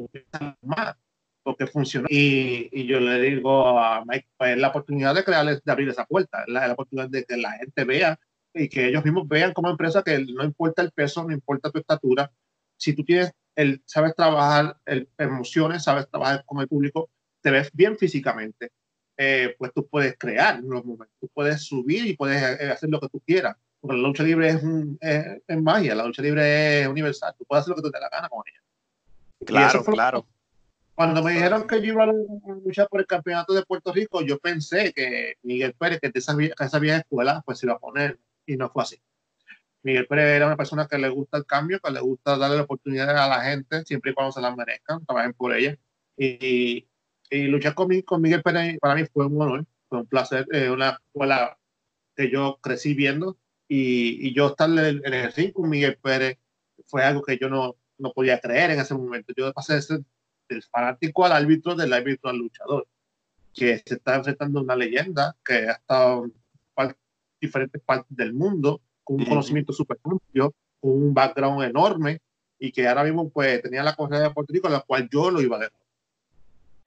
más 0.63 0.97
porque 1.43 1.67
funcionó. 1.67 2.07
Y, 2.09 2.69
y, 2.73 2.87
yo 2.87 3.01
le 3.01 3.21
digo 3.21 3.79
a 3.79 4.05
Mike, 4.05 4.29
pues 4.37 4.57
la 4.57 4.69
oportunidad 4.69 5.15
de 5.15 5.25
crearles, 5.25 5.63
de 5.65 5.73
abrir 5.73 5.89
esa 5.89 6.07
puerta, 6.07 6.45
la, 6.47 6.69
la 6.69 6.75
oportunidad 6.75 7.09
de 7.09 7.25
que 7.25 7.37
la 7.37 7.53
gente 7.53 7.85
vea 7.85 8.19
y 8.55 8.69
que 8.69 8.89
ellos 8.89 9.05
mismos 9.05 9.27
vean 9.29 9.53
como 9.53 9.71
empresa 9.71 10.03
que 10.03 10.19
no 10.19 10.45
importa 10.45 10.83
el 10.83 10.91
peso, 10.93 11.25
no 11.25 11.33
importa 11.33 11.71
tu 11.71 11.79
estatura, 11.79 12.31
si 12.77 12.95
tú 12.95 13.05
tienes 13.05 13.33
el, 13.55 13.83
sabes 13.87 14.15
trabajar 14.15 14.77
el, 14.87 15.09
emociones, 15.19 15.85
sabes 15.85 16.09
trabajar 16.09 16.45
con 16.45 16.61
el 16.61 16.69
público, 16.69 17.11
te 17.41 17.51
ves 17.51 17.71
bien 17.73 17.97
físicamente, 17.97 18.73
eh, 19.17 19.55
pues 19.59 19.73
tú 19.75 19.87
puedes 19.87 20.17
crear 20.19 20.61
los 20.63 20.85
momentos, 20.85 21.17
tú 21.21 21.29
puedes 21.33 21.63
subir 21.63 22.07
y 22.07 22.17
puedes 22.17 22.43
eh, 22.61 22.71
hacer 22.71 22.89
lo 22.89 23.01
que 23.01 23.09
tú 23.09 23.21
quieras. 23.21 23.57
Porque 23.81 23.97
la 23.97 24.09
lucha 24.09 24.23
libre 24.23 24.49
es, 24.49 24.63
un, 24.63 24.97
es, 25.01 25.61
magia, 25.61 25.95
la 25.95 26.07
lucha 26.07 26.23
libre 26.23 26.83
es 26.83 26.87
universal, 26.87 27.35
tú 27.37 27.45
puedes 27.45 27.63
hacer 27.63 27.71
lo 27.71 27.77
que 27.77 27.83
tú 27.83 27.91
te 27.91 28.01
la 28.01 28.09
gana 28.09 28.29
con 28.29 28.43
ella. 28.47 28.63
Claro, 29.45 29.85
claro. 29.85 30.27
Cuando 30.95 31.23
me 31.23 31.33
dijeron 31.33 31.67
que 31.67 31.81
yo 31.81 31.95
iba 31.95 32.05
a 32.05 32.13
luchar 32.65 32.89
por 32.89 33.01
el 33.01 33.07
campeonato 33.07 33.53
de 33.55 33.65
Puerto 33.65 33.93
Rico, 33.93 34.23
yo 34.23 34.39
pensé 34.39 34.93
que 34.93 35.35
Miguel 35.43 35.75
Pérez, 35.75 36.01
que 36.01 36.11
de 36.11 36.19
esa, 36.19 36.37
esa 36.61 36.79
vieja 36.79 36.99
escuela, 36.99 37.43
pues 37.45 37.59
se 37.59 37.67
iba 37.67 37.75
a 37.75 37.79
poner, 37.79 38.19
y 38.47 38.57
no 38.57 38.71
fue 38.71 38.83
así. 38.83 39.03
Miguel 39.83 40.07
Pérez 40.07 40.37
era 40.37 40.47
una 40.47 40.57
persona 40.57 40.87
que 40.87 40.99
le 40.99 41.09
gusta 41.09 41.39
el 41.39 41.47
cambio, 41.47 41.81
que 41.81 41.91
le 41.91 42.01
gusta 42.01 42.37
darle 42.37 42.57
la 42.57 42.63
oportunidad 42.63 43.11
a 43.11 43.29
la 43.29 43.43
gente, 43.43 43.85
siempre 43.85 44.13
y 44.13 44.15
cuando 44.15 44.33
se 44.33 44.41
la 44.41 44.55
merezcan, 44.55 45.05
trabajen 45.05 45.33
por 45.35 45.55
ella. 45.55 45.77
Y, 46.17 46.89
y 47.31 47.43
luchar 47.49 47.75
con, 47.75 47.89
con, 48.03 48.23
Miguel 48.23 48.43
Pérez 48.43 48.79
para 48.79 48.95
mí 48.95 49.05
fue 49.13 49.27
un 49.27 49.41
honor, 49.41 49.67
fue 49.89 50.01
un 50.01 50.07
placer, 50.07 50.47
eh, 50.53 50.71
una 50.71 50.91
escuela 50.91 51.59
que 52.17 52.31
yo 52.31 52.59
crecí 52.63 52.95
viendo, 52.95 53.39
y, 53.69 54.29
y 54.29 54.35
yo 54.35 54.49
estar 54.49 54.69
en 54.71 55.15
el 55.15 55.33
ring 55.33 55.53
con 55.53 55.69
Miguel 55.69 55.97
Pérez 55.97 56.39
fue 56.87 57.03
algo 57.03 57.23
que 57.23 57.39
yo 57.39 57.49
no, 57.49 57.77
no 57.99 58.13
podía 58.13 58.41
creer 58.41 58.71
en 58.73 58.81
ese 58.81 58.95
momento. 58.95 59.33
Yo 59.37 59.53
pasé 59.53 59.75
de 59.75 59.83
ser 59.83 60.01
del 60.49 60.63
fanático 60.65 61.25
al 61.25 61.33
árbitro, 61.33 61.75
del 61.75 61.93
árbitro 61.93 62.31
al 62.31 62.37
luchador, 62.37 62.87
que 63.55 63.79
se 63.79 63.95
está 63.95 64.17
enfrentando 64.17 64.61
a 64.61 64.63
una 64.63 64.77
leyenda 64.77 65.37
que 65.45 65.55
ha 65.69 65.73
estado 65.73 66.25
en 66.25 66.35
diferentes 67.43 67.83
partes 67.83 68.17
del 68.17 68.33
mundo, 68.33 68.81
con 69.05 69.17
un 69.21 69.27
conocimiento 69.27 69.73
súper 69.73 69.99
amplio, 70.05 70.55
con 70.81 70.93
un 70.93 71.13
background 71.13 71.65
enorme 71.65 72.21
y 72.59 72.73
que 72.73 72.87
ahora 72.87 73.05
mismo 73.05 73.29
pues 73.29 73.61
tenía 73.61 73.83
la 73.83 73.95
correa 73.95 74.21
de 74.21 74.31
Puerto 74.31 74.53
Rico, 74.53 74.69
la 74.69 74.81
cual 74.81 75.09
yo 75.13 75.31
lo 75.31 75.41
iba 75.41 75.57
a 75.57 75.61
dejar. 75.61 75.83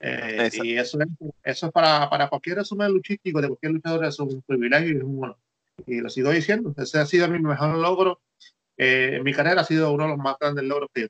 Eh, 0.00 0.50
y 0.62 0.76
eso 0.76 0.98
es, 1.00 1.08
eso 1.42 1.66
es 1.66 1.72
para, 1.72 2.08
para 2.10 2.28
cualquier 2.28 2.56
resumen 2.56 2.92
luchístico 2.92 3.40
de 3.40 3.48
cualquier 3.48 3.72
luchador, 3.72 4.04
es 4.04 4.18
un 4.18 4.42
privilegio 4.42 4.92
y 4.92 4.96
es 4.96 5.02
un 5.02 5.22
honor. 5.22 5.36
Y 5.86 6.00
lo 6.00 6.08
sigo 6.08 6.30
diciendo, 6.30 6.74
ese 6.78 6.98
ha 6.98 7.06
sido 7.06 7.28
mi 7.28 7.38
mejor 7.38 7.76
logro. 7.76 8.20
Eh, 8.78 9.16
en 9.16 9.22
mi 9.22 9.32
carrera 9.32 9.62
ha 9.62 9.64
sido 9.64 9.92
uno 9.92 10.04
de 10.04 10.10
los 10.10 10.18
más 10.18 10.36
grandes 10.38 10.64
logros 10.64 10.88
que 10.92 11.08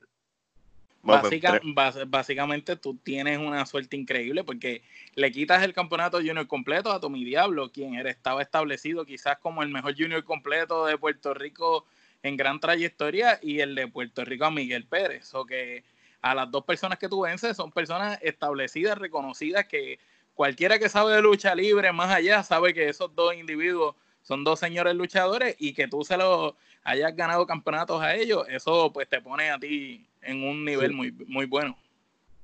pues, 1.07 2.11
básicamente 2.11 2.77
tú 2.77 2.97
tienes 2.97 3.38
una 3.38 3.64
suerte 3.66 3.97
increíble 3.97 4.45
porque 4.45 4.83
le 5.14 5.33
quitas 5.33 5.62
el 5.62 5.73
campeonato 5.73 6.19
junior 6.19 6.47
completo 6.47 6.92
a 6.92 7.01
Tommy 7.01 7.25
Diablo, 7.25 7.71
quien 7.71 7.95
estaba 8.07 8.42
establecido 8.42 9.07
quizás 9.07 9.38
como 9.38 9.62
el 9.62 9.69
mejor 9.69 9.95
junior 9.97 10.25
completo 10.25 10.87
de 10.87 10.99
Puerto 10.99 11.33
Rico 11.33 11.87
en 12.23 12.37
gran 12.37 12.61
trayectoria 12.61 13.38
y 13.42 13.61
el 13.61 13.75
de 13.75 13.88
Puerto 13.88 14.25
Rico 14.25 14.45
a 14.45 14.51
Miguel 14.51 14.85
Pérez. 14.85 15.33
O 15.35 15.47
que 15.47 15.85
a 16.21 16.35
las 16.35 16.51
dos 16.51 16.64
personas 16.64 16.99
que 16.99 17.09
tú 17.09 17.23
vences 17.23 17.57
son 17.57 17.71
personas 17.71 18.19
establecidas, 18.23 18.99
reconocidas, 18.99 19.66
que 19.66 19.99
cualquiera 20.35 20.79
que 20.79 20.88
sabe 20.88 21.14
de 21.14 21.23
lucha 21.23 21.55
libre 21.55 21.92
más 21.92 22.11
allá 22.11 22.42
sabe 22.42 22.75
que 22.75 22.88
esos 22.88 23.14
dos 23.14 23.35
individuos 23.35 23.95
son 24.23 24.42
dos 24.42 24.59
señores 24.59 24.95
luchadores 24.95 25.55
y 25.59 25.73
que 25.73 25.87
tú 25.87 26.05
se 26.05 26.16
lo 26.16 26.57
hayas 26.87 27.14
ganado 27.16 27.46
campeonatos 27.46 28.01
a 28.01 28.14
ellos, 28.14 28.46
eso 28.49 28.92
pues 28.92 29.09
te 29.09 29.20
pone 29.20 29.51
a 29.51 29.59
ti 29.59 30.09
en 30.22 30.44
un 30.44 30.64
nivel 30.64 30.92
muy, 30.92 31.12
muy 31.27 31.46
bueno. 31.46 31.77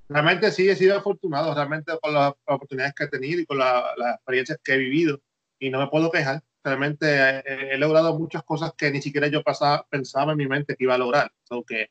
Realmente 0.09 0.51
sí, 0.51 0.69
he 0.69 0.77
sido 0.77 0.99
afortunado, 0.99 1.55
realmente 1.55 1.93
con 2.01 2.13
las 2.13 2.35
oportunidades 2.45 2.95
que 2.95 3.05
he 3.05 3.09
tenido 3.09 3.41
y 3.41 3.47
con 3.47 3.59
las 3.59 3.85
experiencias 4.17 4.59
que 4.63 4.75
he 4.75 4.79
vivido 4.79 5.21
y 5.59 5.71
no 5.71 5.79
me 5.79 5.87
puedo 5.87 6.11
quejar. 6.11 6.43
Realmente 6.65 7.43
he, 7.47 7.79
logrado 7.79 8.19
muchas 8.19 8.43
cosas 8.43 8.73
que 8.77 8.91
ni 8.91 9.01
siquiera 9.01 9.29
yo 9.29 9.43
pasaba, 9.43 9.87
pensaba 9.89 10.33
en 10.33 10.39
mi 10.39 10.47
mente 10.47 10.77
que 10.77 10.85
iba 10.85 10.95
a 10.95 10.99
lograr. 10.99 11.33
que 11.67 11.91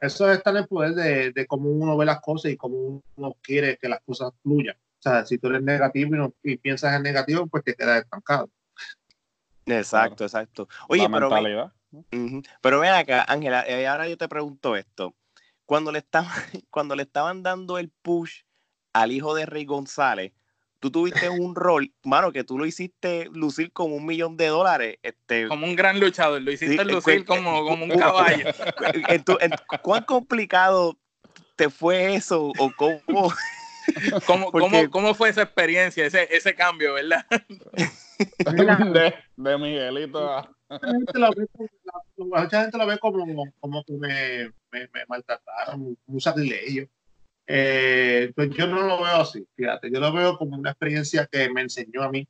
eso 0.00 0.30
está 0.30 0.50
en 0.50 0.58
el 0.58 0.66
poder 0.68 0.94
de, 0.94 1.32
de, 1.32 1.46
cómo 1.46 1.68
uno 1.68 1.96
ve 1.96 2.06
las 2.06 2.20
cosas 2.20 2.52
y 2.52 2.56
cómo 2.56 3.02
uno 3.16 3.36
quiere 3.42 3.76
que 3.76 3.88
las 3.88 4.00
cosas 4.00 4.32
fluyan. 4.42 4.76
O 4.76 5.02
sea, 5.02 5.26
si 5.26 5.38
tú 5.38 5.48
eres 5.48 5.62
negativo 5.62 6.14
y, 6.14 6.18
no, 6.18 6.34
y 6.42 6.56
piensas 6.56 6.94
en 6.94 7.02
negativo, 7.02 7.46
pues 7.48 7.64
te 7.64 7.74
quedas 7.74 8.02
estancado. 8.02 8.48
Exacto, 9.66 10.24
exacto. 10.24 10.68
Oye, 10.88 11.06
pero, 11.10 11.28
pero 12.60 12.80
ven 12.80 12.92
acá, 12.92 13.24
Ángela, 13.28 13.64
eh, 13.66 13.86
ahora 13.86 14.08
yo 14.08 14.16
te 14.16 14.28
pregunto 14.28 14.76
esto 14.76 15.14
cuando 15.68 15.92
le, 15.92 15.98
estaban, 15.98 16.30
cuando 16.70 16.96
le 16.96 17.02
estaban 17.02 17.42
dando 17.42 17.76
el 17.76 17.90
push 17.90 18.40
al 18.94 19.12
hijo 19.12 19.34
de 19.34 19.44
Rey 19.44 19.66
González, 19.66 20.32
tú 20.80 20.90
tuviste 20.90 21.28
un 21.28 21.54
rol, 21.54 21.92
mano, 22.02 22.32
que 22.32 22.42
tú 22.42 22.58
lo 22.58 22.64
hiciste 22.64 23.28
lucir 23.32 23.70
como 23.72 23.94
un 23.94 24.06
millón 24.06 24.38
de 24.38 24.46
dólares. 24.46 24.96
Este, 25.02 25.46
como 25.46 25.66
un 25.66 25.76
gran 25.76 26.00
luchador, 26.00 26.40
lo 26.40 26.50
hiciste 26.50 26.82
lucir 26.86 27.26
como, 27.26 27.64
como 27.66 27.84
un 27.84 27.90
caballo. 27.90 28.46
¿Cuán 29.82 30.04
complicado 30.04 30.98
te 31.54 31.68
fue 31.68 32.14
eso? 32.14 32.50
¿O 32.58 32.72
cómo? 32.74 33.02
¿Cómo, 34.26 34.50
cómo, 34.52 34.90
cómo 34.90 35.14
fue 35.14 35.28
esa 35.28 35.42
experiencia, 35.42 36.06
ese, 36.06 36.28
ese 36.30 36.54
cambio, 36.54 36.94
verdad? 36.94 37.26
de, 38.38 39.14
de 39.36 39.58
Miguelito 39.58 40.30
a 40.30 40.57
mucha 40.68 42.62
gente 42.62 42.78
lo 42.78 42.86
ve 42.86 42.98
como, 42.98 43.52
como 43.60 43.84
que 43.84 43.92
me, 43.94 44.52
me, 44.70 44.88
maltrataron, 45.08 45.96
un 46.06 46.20
sacrilegio. 46.20 46.88
Eh, 47.46 48.30
pues 48.36 48.50
yo 48.50 48.66
no 48.66 48.82
lo 48.82 49.02
veo 49.02 49.16
así, 49.16 49.46
fíjate, 49.56 49.90
yo 49.90 50.00
lo 50.00 50.12
veo 50.12 50.36
como 50.36 50.58
una 50.58 50.70
experiencia 50.70 51.26
que 51.30 51.48
me 51.48 51.62
enseñó 51.62 52.02
a 52.02 52.10
mí 52.10 52.28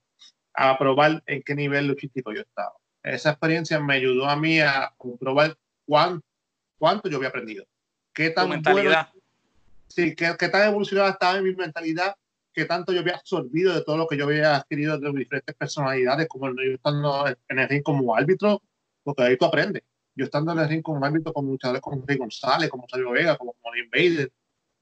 a 0.54 0.78
probar 0.78 1.22
en 1.26 1.42
qué 1.42 1.56
nivel 1.56 1.88
luchístico 1.88 2.32
yo 2.32 2.42
estaba. 2.42 2.74
Esa 3.02 3.30
experiencia 3.30 3.80
me 3.80 3.94
ayudó 3.94 4.26
a 4.26 4.36
mí 4.36 4.60
a 4.60 4.92
comprobar 4.96 5.56
cuán, 5.86 6.22
cuánto 6.78 7.08
yo 7.08 7.16
había 7.16 7.30
aprendido. 7.30 7.64
Qué 8.12 8.30
tan 8.30 8.48
mentalidad. 8.48 9.08
sí, 9.88 10.14
qué, 10.14 10.36
qué 10.38 10.48
tan 10.48 10.68
evolucionada 10.68 11.10
estaba 11.10 11.38
en 11.38 11.44
mi 11.44 11.54
mentalidad 11.54 12.14
que 12.58 12.64
tanto 12.64 12.92
yo 12.92 13.00
había 13.00 13.14
absorbido 13.14 13.72
de 13.72 13.84
todo 13.84 13.96
lo 13.96 14.08
que 14.08 14.16
yo 14.16 14.24
había 14.24 14.56
adquirido 14.56 14.98
de 14.98 15.12
diferentes 15.12 15.54
personalidades, 15.54 16.26
como 16.26 16.48
yo 16.48 16.74
estando 16.74 17.24
en 17.28 17.58
el 17.60 17.68
ring 17.68 17.84
como 17.84 18.16
árbitro, 18.16 18.60
porque 19.04 19.22
ahí 19.22 19.36
tú 19.36 19.44
aprendes. 19.44 19.84
Yo 20.16 20.24
estando 20.24 20.50
en 20.50 20.58
el 20.58 20.68
ring 20.68 20.82
como 20.82 21.04
árbitro, 21.04 21.32
como 21.32 21.52
luchadores 21.52 21.80
como 21.80 22.04
Rey 22.04 22.18
González, 22.18 22.68
como 22.68 22.88
Sabio 22.88 23.12
Vega, 23.12 23.36
como 23.36 23.54
Molly 23.62 23.82
Invader, 23.82 24.32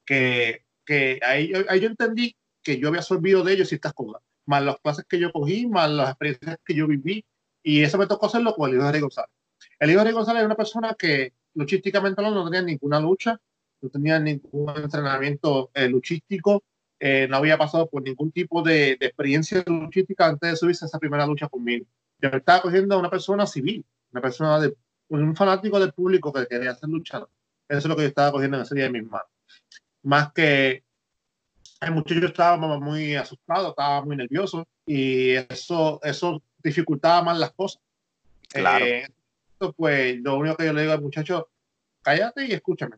que, 0.06 0.64
que 0.86 1.20
ahí, 1.22 1.52
ahí 1.68 1.80
yo 1.80 1.88
entendí 1.88 2.34
que 2.62 2.78
yo 2.78 2.88
había 2.88 3.00
absorbido 3.00 3.44
de 3.44 3.52
ellos 3.52 3.68
ciertas 3.68 3.92
cosas, 3.92 4.22
más 4.46 4.64
las 4.64 4.80
clases 4.80 5.04
que 5.06 5.20
yo 5.20 5.30
cogí, 5.30 5.66
más 5.66 5.90
las 5.90 6.08
experiencias 6.08 6.56
que 6.64 6.74
yo 6.74 6.86
viví, 6.86 7.26
y 7.62 7.82
eso 7.82 7.98
me 7.98 8.06
tocó 8.06 8.24
hacerlo 8.24 8.54
con 8.54 8.70
el 8.70 8.76
hijo 8.76 8.86
de 8.86 8.92
Rey 8.92 9.00
González. 9.02 9.30
El 9.78 9.90
hijo 9.90 9.98
de 9.98 10.04
Rey 10.06 10.14
González 10.14 10.40
es 10.40 10.46
una 10.46 10.56
persona 10.56 10.96
que 10.98 11.34
luchísticamente 11.52 12.22
no 12.22 12.42
tenía 12.46 12.62
ninguna 12.62 13.00
lucha, 13.00 13.38
no 13.82 13.90
tenía 13.90 14.18
ningún 14.18 14.70
entrenamiento 14.78 15.70
eh, 15.74 15.90
luchístico, 15.90 16.64
eh, 16.98 17.26
no 17.28 17.36
había 17.36 17.58
pasado 17.58 17.88
por 17.88 18.02
ningún 18.02 18.32
tipo 18.32 18.62
de, 18.62 18.92
experiencia 18.92 19.62
luchística 19.66 20.26
antes 20.26 20.50
de 20.50 20.56
subirse 20.56 20.84
a 20.84 20.88
esa 20.88 20.98
primera 20.98 21.26
lucha 21.26 21.48
conmigo. 21.48 21.86
Yo 22.20 22.30
estaba 22.30 22.62
cogiendo 22.62 22.94
a 22.94 22.98
una 22.98 23.10
persona 23.10 23.46
civil, 23.46 23.84
una 24.12 24.22
persona 24.22 24.60
de 24.60 24.74
un 25.08 25.36
fanático 25.36 25.78
del 25.78 25.92
público 25.92 26.32
que 26.32 26.46
quería 26.46 26.74
ser 26.74 26.88
luchador. 26.88 27.28
Eso 27.68 27.78
es 27.78 27.86
lo 27.86 27.96
que 27.96 28.02
yo 28.02 28.08
estaba 28.08 28.32
cogiendo 28.32 28.56
en 28.56 28.62
ese 28.62 28.74
día 28.74 28.84
de 28.84 28.90
mis 28.90 29.04
manos. 29.04 29.28
Más 30.02 30.32
que 30.32 30.84
muchos 31.90 32.16
yo 32.20 32.26
estaba 32.26 32.56
muy 32.56 33.14
asustado, 33.14 33.70
estaba 33.70 34.04
muy 34.04 34.16
nervioso 34.16 34.66
y 34.86 35.32
eso, 35.32 36.00
eso 36.02 36.42
dificultaba 36.62 37.22
más 37.22 37.38
las 37.38 37.52
cosas. 37.52 37.82
Claro. 38.48 38.84
Eh, 38.84 39.06
pues 39.76 40.20
lo 40.20 40.36
único 40.36 40.56
que 40.56 40.66
yo 40.66 40.72
le 40.72 40.82
digo 40.82 40.92
al 40.92 41.02
muchacho, 41.02 41.48
cállate 42.02 42.46
y 42.46 42.52
escúchame. 42.52 42.96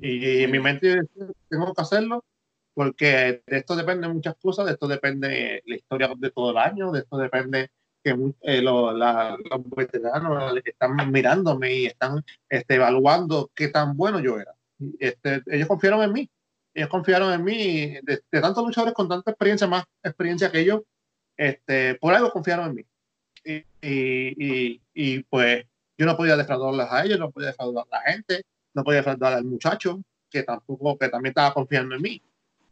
Y, 0.00 0.44
en 0.44 0.50
mi 0.50 0.60
mente 0.60 1.00
tengo 1.48 1.74
que 1.74 1.82
hacerlo 1.82 2.24
porque 2.74 3.42
de 3.46 3.56
esto 3.58 3.76
depende 3.76 4.08
muchas 4.08 4.36
cosas, 4.36 4.66
de 4.66 4.72
esto 4.72 4.88
depende 4.88 5.62
la 5.66 5.76
historia 5.76 6.10
de 6.16 6.30
todo 6.30 6.50
el 6.50 6.58
año, 6.58 6.92
de 6.92 7.00
esto 7.00 7.16
depende 7.18 7.70
que 8.02 8.16
eh, 8.42 8.62
los 8.62 8.94
veteranos 9.76 10.56
están 10.64 11.12
mirándome 11.12 11.74
y 11.74 11.86
están 11.86 12.24
este, 12.48 12.76
evaluando 12.76 13.50
qué 13.54 13.68
tan 13.68 13.96
bueno 13.96 14.20
yo 14.20 14.38
era. 14.38 14.54
Este, 14.98 15.42
ellos 15.46 15.68
confiaron 15.68 16.02
en 16.02 16.12
mí, 16.12 16.30
ellos 16.72 16.88
confiaron 16.88 17.32
en 17.32 17.44
mí, 17.44 17.98
de, 18.02 18.22
tantos 18.30 18.64
luchadores 18.64 18.94
con 18.94 19.08
tanta 19.08 19.30
experiencia, 19.30 19.66
más 19.66 19.84
experiencia 20.02 20.50
que 20.50 20.60
ellos, 20.60 20.82
este, 21.36 21.96
por 21.96 22.14
algo 22.14 22.30
confiaron 22.30 22.68
en 22.68 22.74
mí. 22.76 22.86
Y, 23.44 23.64
y, 23.82 24.80
y, 24.94 25.22
pues 25.24 25.64
yo 25.96 26.06
no 26.06 26.16
podía 26.16 26.36
defraudarlas 26.36 26.92
a 26.92 27.04
ellos, 27.04 27.18
no 27.18 27.30
podía 27.30 27.48
defraudar 27.48 27.86
a 27.90 27.96
la 27.96 28.12
gente, 28.12 28.42
no 28.74 28.84
podía 28.84 28.98
defraudar 28.98 29.34
al 29.34 29.44
muchacho 29.44 30.00
que 30.30 30.42
tampoco, 30.42 30.96
que 30.96 31.08
también 31.08 31.32
estaba 31.32 31.52
confiando 31.52 31.94
en 31.94 32.02
mí. 32.02 32.22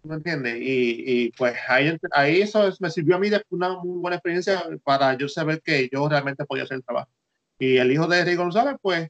¿Me 0.02 0.14
entiendes? 0.16 0.56
Y, 0.60 1.04
y, 1.06 1.30
pues 1.32 1.56
ahí, 1.68 1.96
ahí 2.12 2.42
eso 2.42 2.70
me 2.80 2.90
sirvió 2.90 3.16
a 3.16 3.18
mí 3.18 3.30
de 3.30 3.42
una 3.50 3.76
muy 3.78 3.98
buena 3.98 4.16
experiencia 4.16 4.62
para 4.84 5.16
yo 5.16 5.28
saber 5.28 5.60
que 5.62 5.88
yo 5.92 6.08
realmente 6.08 6.44
podía 6.44 6.64
hacer 6.64 6.78
el 6.78 6.84
trabajo. 6.84 7.10
Y 7.58 7.76
el 7.78 7.92
hijo 7.92 8.06
de 8.06 8.24
Rey 8.24 8.36
González, 8.36 8.76
pues, 8.80 9.08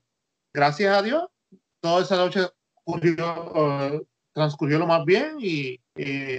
gracias 0.52 0.96
a 0.96 1.02
Dios, 1.02 1.26
toda 1.80 2.02
esa 2.02 2.16
noche 2.16 2.40
transcurrió 4.32 4.78
lo 4.78 4.86
más 4.86 5.04
bien 5.04 5.36
y, 5.40 5.80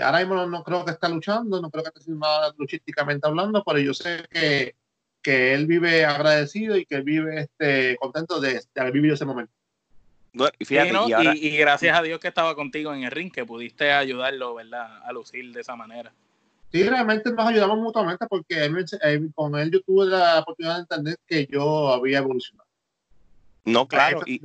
ahora 0.02 0.20
mismo 0.20 0.46
no, 0.46 0.64
creo 0.64 0.86
que 0.86 0.92
está 0.92 1.10
luchando, 1.10 1.62
no 1.62 1.70
creo 1.70 1.84
que 1.84 1.90
esté 1.90 2.00
haciendo 2.00 2.26
nada 2.26 2.54
luchísticamente 2.58 3.28
hablando, 3.28 3.64
pero 3.66 3.80
yo 3.80 3.94
sé 3.94 4.26
que, 4.30 4.76
que 5.22 5.54
él 5.54 5.68
vive 5.68 6.06
agradecido 6.06 6.78
y 6.78 6.86
que 6.86 7.02
vive 7.02 7.42
este, 7.42 7.98
contento 7.98 8.40
de, 8.40 8.54
de 8.54 8.82
haber 8.82 8.94
vivido 8.94 9.16
ese 9.16 9.26
momento 9.26 9.59
y, 10.34 11.58
gracias 11.58 11.98
a 11.98 12.02
Dios 12.02 12.20
que 12.20 12.28
estaba 12.28 12.56
contigo 12.56 12.94
en 12.94 13.04
el 13.04 13.12
ring, 13.12 13.32
que 13.32 13.46
pudiste 13.46 13.92
ayudarlo, 13.92 14.56
¿verdad? 14.56 15.00
A 15.04 15.12
lucir 15.12 15.52
de 15.52 15.62
esa 15.62 15.76
manera. 15.76 16.14
Sí, 16.72 16.84
realmente 16.84 17.32
nos 17.32 17.48
ayudamos 17.48 17.80
mutuamente 17.80 18.28
porque 18.28 18.70
con 19.34 19.58
él 19.58 19.72
yo 19.72 19.82
tuve 19.82 20.06
la 20.06 20.40
oportunidad 20.40 20.76
de 20.76 20.82
entender 20.82 21.18
que 21.26 21.48
yo 21.48 21.92
había 21.92 22.20
evolucionado. 22.20 22.70
No, 23.66 23.88
claro. 23.88 24.22
Y, 24.26 24.40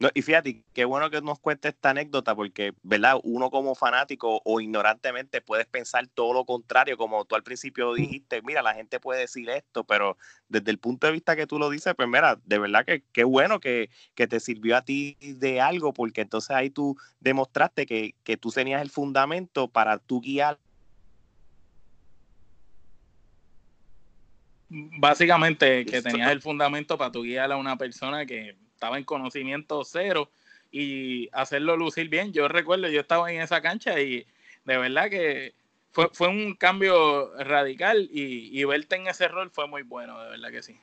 no, 0.00 0.08
y 0.14 0.22
fíjate, 0.22 0.64
qué 0.72 0.86
bueno 0.86 1.10
que 1.10 1.20
nos 1.20 1.38
cuente 1.40 1.68
esta 1.68 1.90
anécdota, 1.90 2.34
porque, 2.34 2.72
¿verdad? 2.82 3.20
Uno 3.22 3.50
como 3.50 3.74
fanático 3.74 4.40
o 4.46 4.58
ignorantemente 4.58 5.42
puedes 5.42 5.66
pensar 5.66 6.08
todo 6.08 6.32
lo 6.32 6.46
contrario, 6.46 6.96
como 6.96 7.26
tú 7.26 7.34
al 7.34 7.42
principio 7.42 7.92
dijiste, 7.92 8.40
mira, 8.40 8.62
la 8.62 8.72
gente 8.72 8.98
puede 8.98 9.20
decir 9.20 9.50
esto, 9.50 9.84
pero 9.84 10.16
desde 10.48 10.70
el 10.70 10.78
punto 10.78 11.06
de 11.06 11.12
vista 11.12 11.36
que 11.36 11.46
tú 11.46 11.58
lo 11.58 11.68
dices, 11.68 11.94
pues 11.94 12.08
mira, 12.08 12.40
de 12.46 12.58
verdad 12.58 12.86
que 12.86 13.04
qué 13.12 13.24
bueno 13.24 13.60
que, 13.60 13.90
te 14.14 14.40
sirvió 14.40 14.78
a 14.78 14.82
ti 14.86 15.18
de 15.20 15.60
algo, 15.60 15.92
porque 15.92 16.22
entonces 16.22 16.50
ahí 16.50 16.70
tú 16.70 16.96
demostraste 17.20 17.84
que, 17.84 18.14
que 18.24 18.38
tú 18.38 18.50
tenías 18.50 18.80
el 18.80 18.88
fundamento 18.90 19.68
para 19.68 19.98
tu 19.98 20.22
guiar 20.22 20.58
básicamente 24.70 25.84
que 25.84 26.00
tenías 26.00 26.30
el 26.30 26.40
fundamento 26.40 26.96
para 26.96 27.10
tu 27.10 27.22
guiar 27.22 27.50
a 27.50 27.56
una 27.56 27.76
persona 27.76 28.24
que 28.24 28.56
estaba 28.80 28.96
en 28.96 29.04
conocimiento 29.04 29.84
cero 29.84 30.30
y 30.70 31.28
hacerlo 31.32 31.76
lucir 31.76 32.08
bien. 32.08 32.32
Yo 32.32 32.48
recuerdo, 32.48 32.88
yo 32.88 33.02
estaba 33.02 33.30
en 33.30 33.42
esa 33.42 33.60
cancha 33.60 34.00
y 34.00 34.26
de 34.64 34.78
verdad 34.78 35.10
que 35.10 35.54
fue, 35.92 36.08
fue 36.14 36.28
un 36.28 36.54
cambio 36.54 37.30
radical 37.44 38.08
y, 38.10 38.64
verte 38.64 38.96
en 38.96 39.06
ese 39.06 39.28
rol 39.28 39.50
fue 39.50 39.68
muy 39.68 39.82
bueno, 39.82 40.18
de 40.22 40.30
verdad 40.30 40.50
que 40.50 40.62
sí. 40.62 40.80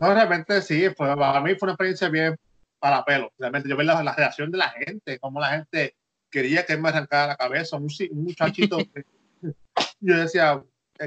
No, 0.00 0.12
realmente 0.12 0.60
sí, 0.60 0.88
para 0.90 1.40
mí 1.40 1.54
fue 1.54 1.66
una 1.66 1.72
experiencia 1.74 2.08
bien 2.08 2.36
para 2.80 3.04
pelo. 3.04 3.32
Realmente 3.38 3.68
yo 3.68 3.76
vi 3.76 3.84
la, 3.84 4.02
la 4.02 4.14
reacción 4.16 4.50
de 4.50 4.58
la 4.58 4.70
gente, 4.70 5.20
cómo 5.20 5.38
la 5.38 5.50
gente 5.50 5.94
quería 6.32 6.66
que 6.66 6.72
él 6.72 6.80
me 6.80 6.88
arrancara 6.88 7.28
la 7.28 7.36
cabeza. 7.36 7.76
Un, 7.76 7.88
muchachito, 8.12 8.78
yo 10.00 10.16
decía, 10.16 10.60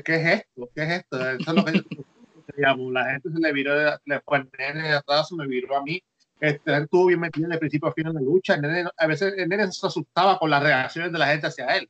¿qué 0.05 0.15
es 0.15 0.25
esto? 0.25 0.69
¿Qué 0.73 0.83
es 0.83 0.89
esto? 0.89 1.31
Eso 1.31 1.51
es 1.51 1.53
lo 1.53 1.65
que 1.65 1.73
yo, 1.73 1.83
La 2.91 3.12
gente 3.12 3.29
se 3.29 3.39
le 3.39 3.51
viró, 3.51 3.73
le 4.05 4.21
fue 4.21 4.38
el 4.38 4.49
nene 4.57 4.88
de 4.88 4.95
atrás, 4.95 5.29
me 5.33 5.47
viró 5.47 5.75
a 5.75 5.83
mí. 5.83 6.01
Este, 6.43 6.75
él 6.75 6.84
estuvo 6.84 7.06
bien 7.06 7.21
metido 7.21 7.45
en 7.47 7.53
el 7.53 7.60
principio 7.60 7.88
a 7.88 7.93
fin 7.93 8.03
de 8.03 8.12
la 8.12 8.19
lucha. 8.19 8.60
a 8.97 9.08
veces 9.08 9.34
el 9.38 9.47
nene 9.47 9.71
se 9.71 9.88
asustaba 9.88 10.38
con 10.38 10.49
las 10.49 10.62
reacciones 10.62 11.10
de 11.13 11.17
la 11.17 11.27
gente 11.27 11.47
hacia 11.47 11.67
él. 11.77 11.89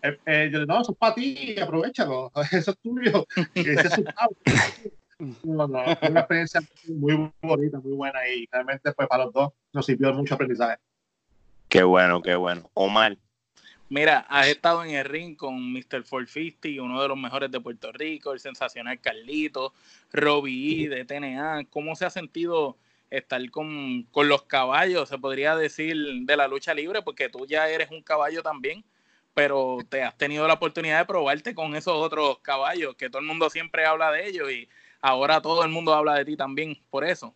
Eh, 0.00 0.18
eh, 0.24 0.50
yo 0.50 0.64
no, 0.64 0.80
eso 0.80 0.92
es 0.92 0.98
para 0.98 1.14
ti, 1.14 1.54
aprovechalo, 1.60 2.32
eso 2.50 2.70
es 2.70 2.78
tuyo. 2.78 3.26
Y 3.54 3.62
se 3.62 3.80
asustaba. 3.80 4.28
No, 5.42 5.68
no, 5.68 5.84
fue 5.96 6.08
una 6.08 6.20
experiencia 6.20 6.62
muy 6.88 7.30
bonita, 7.42 7.78
muy 7.78 7.92
buena 7.92 8.26
y 8.26 8.48
realmente 8.50 8.90
pues 8.92 9.06
para 9.06 9.24
los 9.26 9.34
dos 9.34 9.52
nos 9.70 9.84
sirvió 9.84 10.14
mucho 10.14 10.34
aprendizaje. 10.34 10.78
Qué 11.68 11.82
bueno, 11.82 12.22
qué 12.22 12.36
bueno. 12.36 12.70
Omar. 12.72 13.18
Mira, 13.90 14.20
has 14.30 14.48
estado 14.48 14.82
en 14.82 14.92
el 14.92 15.04
ring 15.04 15.36
con 15.36 15.74
Mr. 15.74 16.04
450, 16.08 16.82
uno 16.82 17.02
de 17.02 17.08
los 17.08 17.18
mejores 17.18 17.50
de 17.50 17.60
Puerto 17.60 17.92
Rico, 17.92 18.32
el 18.32 18.40
sensacional 18.40 18.98
Carlito, 18.98 19.74
Robbie 20.10 20.86
E 20.86 20.88
de 20.88 21.04
TNA. 21.04 21.66
¿Cómo 21.68 21.94
se 21.96 22.06
ha 22.06 22.10
sentido 22.10 22.78
estar 23.10 23.50
con, 23.50 24.04
con, 24.10 24.28
los 24.28 24.44
caballos, 24.44 25.08
se 25.08 25.18
podría 25.18 25.56
decir, 25.56 25.96
de 26.22 26.36
la 26.36 26.48
lucha 26.48 26.74
libre? 26.74 27.02
Porque 27.02 27.28
tú 27.28 27.46
ya 27.46 27.68
eres 27.68 27.90
un 27.90 28.02
caballo 28.02 28.42
también, 28.42 28.84
pero 29.34 29.78
te 29.88 30.02
has 30.02 30.16
tenido 30.16 30.46
la 30.46 30.54
oportunidad 30.54 31.00
de 31.00 31.04
probarte 31.06 31.54
con 31.54 31.74
esos 31.76 31.94
otros 31.94 32.38
caballos, 32.40 32.94
que 32.96 33.10
todo 33.10 33.20
el 33.20 33.28
mundo 33.28 33.50
siempre 33.50 33.84
habla 33.84 34.10
de 34.12 34.28
ellos 34.28 34.50
y 34.50 34.68
ahora 35.00 35.40
todo 35.40 35.64
el 35.64 35.70
mundo 35.70 35.94
habla 35.94 36.14
de 36.14 36.24
ti 36.24 36.36
también 36.36 36.76
por 36.90 37.04
eso. 37.04 37.34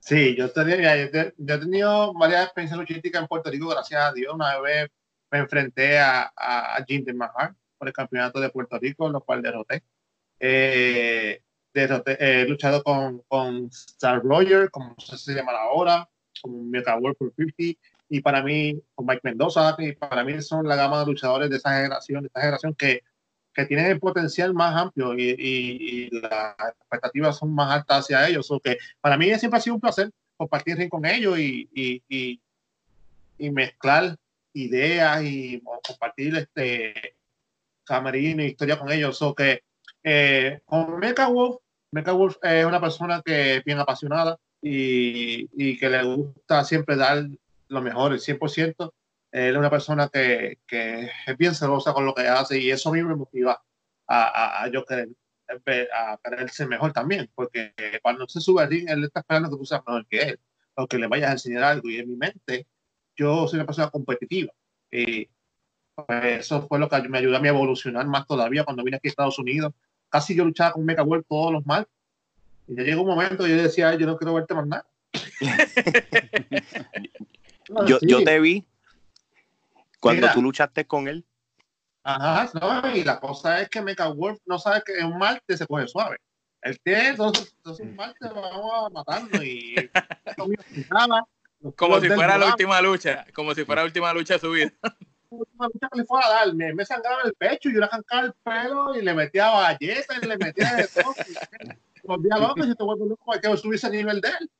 Sí, 0.00 0.36
yo, 0.36 0.50
tenía, 0.50 0.96
yo, 0.96 1.20
he 1.20 1.58
tenido 1.58 2.14
varias 2.14 2.44
experiencias 2.44 2.78
luchísticas 2.78 3.22
en 3.22 3.28
Puerto 3.28 3.50
Rico, 3.50 3.68
gracias 3.68 4.00
a 4.00 4.12
Dios. 4.12 4.32
Una 4.32 4.58
vez 4.60 4.88
me 5.30 5.38
enfrenté 5.38 5.98
a, 5.98 6.32
a 6.36 6.84
Jinder 6.86 7.14
Mahal 7.14 7.54
por 7.76 7.88
el 7.88 7.94
campeonato 7.94 8.40
de 8.40 8.50
Puerto 8.50 8.78
Rico, 8.78 9.08
lo 9.08 9.20
cual 9.20 9.42
derroté. 9.42 9.82
Eh, 10.40 11.42
derroté 11.80 12.16
he 12.20 12.46
luchado 12.46 12.82
con, 12.82 13.22
con 13.28 13.66
Star 13.66 14.22
Roger, 14.22 14.70
como 14.70 14.94
se 14.98 15.34
llama 15.34 15.52
ahora, 15.52 16.08
con 16.42 16.70
Meta 16.70 16.96
World 16.96 17.16
por 17.16 17.32
50, 17.34 17.78
y 18.10 18.20
para 18.20 18.42
mí, 18.42 18.80
con 18.94 19.06
Mike 19.06 19.20
Mendoza, 19.22 19.76
y 19.78 19.92
para 19.92 20.24
mí 20.24 20.40
son 20.42 20.66
la 20.66 20.76
gama 20.76 21.00
de 21.00 21.06
luchadores 21.06 21.50
de 21.50 21.56
esa 21.56 21.74
generación, 21.76 22.22
de 22.22 22.26
esta 22.28 22.40
generación 22.40 22.74
que 22.74 23.02
que 23.58 23.66
tienen 23.66 23.86
el 23.86 23.98
potencial 23.98 24.54
más 24.54 24.76
amplio 24.76 25.18
y, 25.18 25.34
y, 25.36 26.10
las 26.10 26.54
expectativas 26.78 27.38
son 27.38 27.52
más 27.52 27.72
altas 27.72 28.04
hacia 28.04 28.28
ellos. 28.28 28.48
O 28.52 28.60
que 28.60 28.78
para 29.00 29.16
mí 29.16 29.34
siempre 29.34 29.58
ha 29.58 29.60
sido 29.60 29.74
un 29.74 29.80
placer 29.80 30.12
compartir 30.36 30.88
con 30.88 31.04
ellos 31.04 31.36
y, 31.40 31.68
y, 31.74 32.40
mezclar 33.50 34.16
ideas 34.52 35.24
y 35.24 35.60
compartir 35.82 36.36
este 36.36 37.16
camerino 37.82 38.44
y 38.44 38.46
historia 38.46 38.78
con 38.78 38.92
ellos. 38.92 39.20
O 39.22 39.34
que 39.34 39.64
eh, 40.04 40.60
con 40.64 41.00
Mecha 41.00 41.26
Wolf, 41.26 41.56
Mecha 41.90 42.12
Wolf 42.12 42.36
es 42.42 42.64
una 42.64 42.80
persona 42.80 43.22
que 43.24 43.56
es 43.56 43.64
bien 43.64 43.78
apasionada 43.78 44.38
y, 44.60 45.48
y 45.52 45.78
que 45.78 45.88
le 45.88 46.02
gusta 46.02 46.64
siempre 46.64 46.96
dar 46.96 47.26
lo 47.68 47.82
mejor, 47.82 48.12
el 48.12 48.20
100%. 48.20 48.92
Él 49.30 49.52
es 49.52 49.56
una 49.56 49.70
persona 49.70 50.08
que, 50.08 50.58
que, 50.66 51.10
es 51.26 51.36
bien 51.36 51.54
celosa 51.54 51.92
con 51.92 52.06
lo 52.06 52.14
que 52.14 52.26
hace 52.26 52.58
y 52.58 52.70
eso 52.70 52.88
a 52.88 52.92
mí 52.92 53.02
me 53.02 53.14
motiva 53.14 53.62
a, 54.06 54.62
a, 54.62 54.68
yo 54.70 54.84
querer, 54.84 55.08
a 55.94 56.18
querer 56.22 56.50
ser 56.50 56.68
mejor 56.68 56.92
también, 56.92 57.30
porque 57.34 57.72
cuando 58.02 58.26
se 58.26 58.40
sube 58.40 58.62
al 58.62 58.70
ring, 58.70 58.88
él 58.88 59.04
está 59.04 59.20
esperando 59.20 59.50
que 59.50 59.56
tú 59.56 59.64
seas 59.66 59.82
mejor 59.86 60.06
que 60.06 60.18
él, 60.20 60.40
o 60.74 60.86
que 60.86 60.98
le 60.98 61.08
vayas 61.08 61.30
a 61.30 61.32
enseñar 61.32 61.64
algo. 61.64 61.90
Y 61.90 61.98
en 61.98 62.08
mi 62.08 62.16
mente, 62.16 62.66
yo 63.16 63.46
soy 63.46 63.58
una 63.58 63.66
persona 63.66 63.90
competitiva. 63.90 64.52
Y 64.90 65.28
pues, 65.94 66.40
eso 66.40 66.66
fue 66.66 66.78
lo 66.78 66.88
que 66.88 67.00
me 67.08 67.18
ayudó 67.18 67.36
a 67.36 67.40
mí 67.40 67.48
a 67.48 67.50
evolucionar 67.50 68.06
más 68.06 68.26
todavía 68.26 68.64
cuando 68.64 68.84
vine 68.84 68.96
aquí 68.96 69.08
a 69.08 69.10
Estados 69.10 69.38
Unidos. 69.38 69.74
Casi 70.08 70.34
yo 70.34 70.44
luchaba 70.44 70.72
con 70.72 70.84
Mega 70.84 71.02
World 71.02 71.26
todos 71.28 71.52
los 71.52 71.66
martes. 71.66 71.92
Y 72.66 72.76
ya 72.76 72.82
llegó 72.82 73.02
un 73.02 73.08
momento 73.08 73.46
y 73.46 73.50
yo 73.50 73.62
decía, 73.62 73.94
yo 73.94 74.06
no 74.06 74.16
quiero 74.16 74.34
verte 74.34 74.54
más 74.54 74.66
nada. 74.66 74.86
yo, 77.86 77.98
yo 78.02 78.24
te 78.24 78.40
vi 78.40 78.66
cuando 80.00 80.30
tú 80.32 80.42
luchaste 80.42 80.86
con 80.86 81.08
él. 81.08 81.24
Ajá, 82.02 82.50
no, 82.58 82.96
y 82.96 83.04
la 83.04 83.20
cosa 83.20 83.60
es 83.60 83.68
que 83.68 83.82
Mecha 83.82 84.08
Wolf 84.08 84.38
no 84.46 84.58
sabe 84.58 84.82
que 84.84 84.94
es 84.94 85.04
un 85.04 85.18
martes 85.18 85.58
se 85.58 85.66
coge 85.66 85.86
suave. 85.88 86.16
El 86.62 86.80
tiene, 86.80 87.08
entonces, 87.08 87.54
entonces 87.58 87.86
un 87.86 87.96
martes 87.96 88.30
vamos 88.34 88.86
a 88.86 88.90
matarlo 88.90 89.42
y 89.42 89.90
como 91.76 92.00
si 92.00 92.08
fuera 92.08 92.38
la 92.38 92.46
última 92.46 92.80
lucha, 92.80 93.26
como 93.34 93.54
si 93.54 93.64
fuera 93.64 93.82
la 93.82 93.86
última 93.86 94.12
lucha 94.12 94.34
de 94.34 94.40
su 94.40 94.50
vida. 94.50 94.72
Lucha 95.30 95.88
que 95.90 95.98
le 95.98 96.04
fue 96.04 96.20
a 96.24 96.28
dar, 96.28 96.54
me, 96.54 96.72
me 96.72 96.84
sangraba 96.84 97.22
el 97.24 97.34
pecho 97.34 97.68
y 97.68 97.74
yo 97.74 97.80
le 97.80 97.86
arrancaba 97.86 98.22
el 98.22 98.32
pelo 98.42 98.94
y 98.96 99.02
le 99.02 99.14
metía 99.14 99.50
galletas 99.50 100.18
y 100.22 100.26
le 100.26 100.38
metía 100.38 100.74
de 100.74 100.88
todo. 100.88 101.14
Los 102.04 102.22
días 102.22 102.40
locos 102.40 102.66
y 102.66 102.74
te 102.74 102.82
vuelvo 102.82 103.06
loco, 103.06 103.32
hay 103.32 103.40
que 103.40 103.56
subirse 103.56 103.86
a 103.86 103.90
nivel 103.90 104.20
de 104.20 104.28
él. 104.28 104.50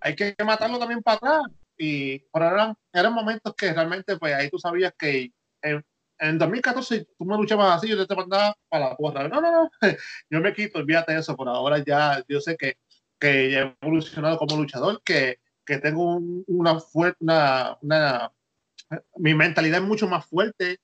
Hay 0.00 0.14
que 0.14 0.34
matarlo 0.44 0.78
también 0.78 1.02
para 1.02 1.16
atrás 1.16 1.42
y 1.76 2.18
por 2.18 2.42
eran, 2.42 2.76
eran 2.92 3.12
momentos 3.12 3.54
que 3.54 3.72
realmente, 3.72 4.16
pues 4.16 4.34
ahí 4.34 4.50
tú 4.50 4.58
sabías 4.58 4.92
que 4.98 5.32
en, 5.62 5.84
en 6.18 6.38
2014 6.38 7.06
tú 7.16 7.24
me 7.24 7.36
luchabas 7.36 7.76
así, 7.76 7.88
yo 7.88 8.06
te 8.06 8.16
mandaba 8.16 8.56
para 8.68 8.90
la 8.90 8.96
porra. 8.96 9.28
No, 9.28 9.40
no, 9.40 9.52
no, 9.52 9.70
yo 10.30 10.40
me 10.40 10.52
quito, 10.52 10.78
olvídate 10.78 11.16
eso. 11.16 11.36
Por 11.36 11.48
ahora 11.48 11.82
ya 11.84 12.22
yo 12.28 12.40
sé 12.40 12.56
que, 12.56 12.78
que 13.18 13.54
he 13.54 13.76
evolucionado 13.80 14.38
como 14.38 14.56
luchador, 14.56 15.00
que, 15.04 15.40
que 15.64 15.78
tengo 15.78 16.18
una 16.46 16.80
fuerte, 16.80 17.18
una, 17.20 17.78
una, 17.82 18.32
mi 19.16 19.34
mentalidad 19.34 19.80
es 19.80 19.86
mucho 19.86 20.08
más 20.08 20.26
fuerte 20.26 20.78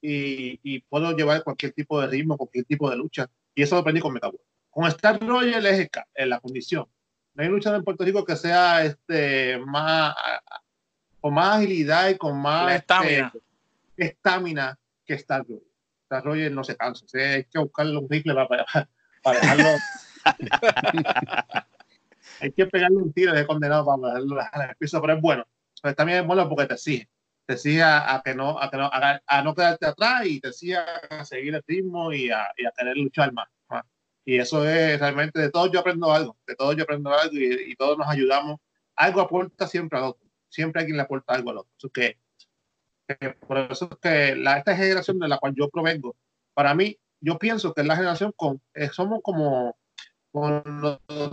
y, 0.00 0.58
y, 0.62 0.80
puedo 0.80 1.14
llevar 1.16 1.44
cualquier 1.44 1.72
tipo 1.72 2.00
de 2.00 2.06
ritmo, 2.06 2.36
cualquier 2.36 2.64
tipo 2.64 2.88
de 2.88 2.96
lucha. 2.96 3.28
Y 3.54 3.62
eso 3.62 3.74
lo 3.74 3.82
aprendí 3.82 4.00
con 4.00 4.14
Mecabo. 4.14 4.40
Con 4.70 4.86
Star 4.86 5.20
Royal 5.20 5.66
es 5.66 5.88
en 6.14 6.28
la 6.30 6.40
condición 6.40 6.86
no 7.34 7.42
hay 7.42 7.48
luchador 7.48 7.78
en 7.78 7.84
Puerto 7.84 8.04
Rico 8.04 8.24
que 8.24 8.36
sea 8.36 8.84
este 8.84 9.58
más 9.58 10.14
con 11.20 11.34
más 11.34 11.58
agilidad 11.58 12.08
y 12.08 12.16
con 12.16 12.40
más 12.40 12.82
estamina 13.96 14.70
este, 14.70 14.78
que 15.04 15.14
Star 15.14 15.42
Roger. 15.42 15.62
Star 16.04 16.24
Roger 16.24 16.52
no 16.52 16.64
se 16.64 16.76
cansa. 16.76 17.04
hay 17.12 17.44
que 17.44 17.58
buscarle 17.58 17.96
un 17.96 18.08
rifle 18.08 18.34
para, 18.34 18.88
para 19.22 19.40
dejarlo. 19.40 19.68
hay 22.40 22.52
que 22.52 22.66
pegarle 22.66 22.96
un 22.96 23.12
tiro 23.12 23.32
de 23.32 23.46
condenado 23.46 23.84
para 23.84 24.14
dejarlo 24.14 24.40
al 24.40 24.76
piso, 24.76 25.00
pero 25.00 25.14
es 25.14 25.20
bueno. 25.20 25.46
Pero 25.82 25.94
también 25.94 26.20
es 26.20 26.26
bueno 26.26 26.48
porque 26.48 26.66
te 26.66 26.74
exige. 26.74 27.08
Te 27.50 27.54
exige 27.54 27.82
a, 27.82 28.22
que 28.24 28.32
no, 28.32 28.60
a, 28.60 28.70
que 28.70 28.76
no, 28.76 28.88
a, 28.92 29.42
no 29.42 29.56
quedarte 29.56 29.84
atrás 29.84 30.24
y 30.24 30.38
te 30.38 30.50
exige 30.50 30.76
a 30.76 31.24
seguir 31.24 31.52
el 31.52 31.64
ritmo 31.66 32.12
y 32.12 32.30
a, 32.30 32.48
y 32.56 32.64
a 32.64 32.70
querer 32.70 32.96
luchar 32.96 33.32
más. 33.32 33.48
Y 34.24 34.38
eso 34.38 34.64
es 34.64 35.00
realmente 35.00 35.40
de 35.40 35.50
todos 35.50 35.68
yo 35.72 35.80
aprendo 35.80 36.12
algo, 36.12 36.36
de 36.46 36.54
todos 36.54 36.76
yo 36.76 36.84
aprendo 36.84 37.12
algo 37.12 37.34
y, 37.34 37.74
todos 37.74 37.98
nos 37.98 38.06
ayudamos. 38.06 38.60
Algo 38.94 39.20
aporta 39.20 39.66
siempre 39.66 39.98
al 39.98 40.04
otro, 40.04 40.28
siempre 40.48 40.80
alguien 40.80 40.96
le 40.96 41.02
aporta 41.02 41.34
algo 41.34 41.50
al 41.50 41.58
otro. 41.58 41.72
Eso 41.76 41.90
que, 41.90 42.18
por 43.48 43.58
eso 43.58 43.88
es 43.90 43.98
que 43.98 44.36
la, 44.36 44.58
esta 44.58 44.76
generación 44.76 45.18
de 45.18 45.26
la 45.26 45.38
cual 45.38 45.52
yo 45.56 45.68
provengo, 45.70 46.14
para 46.54 46.72
mí, 46.72 46.96
yo 47.20 47.36
pienso 47.36 47.74
que 47.74 47.80
es 47.80 47.86
la 47.88 47.96
generación 47.96 48.32
con, 48.36 48.62
eh, 48.74 48.90
somos 48.92 49.22
como, 49.24 49.76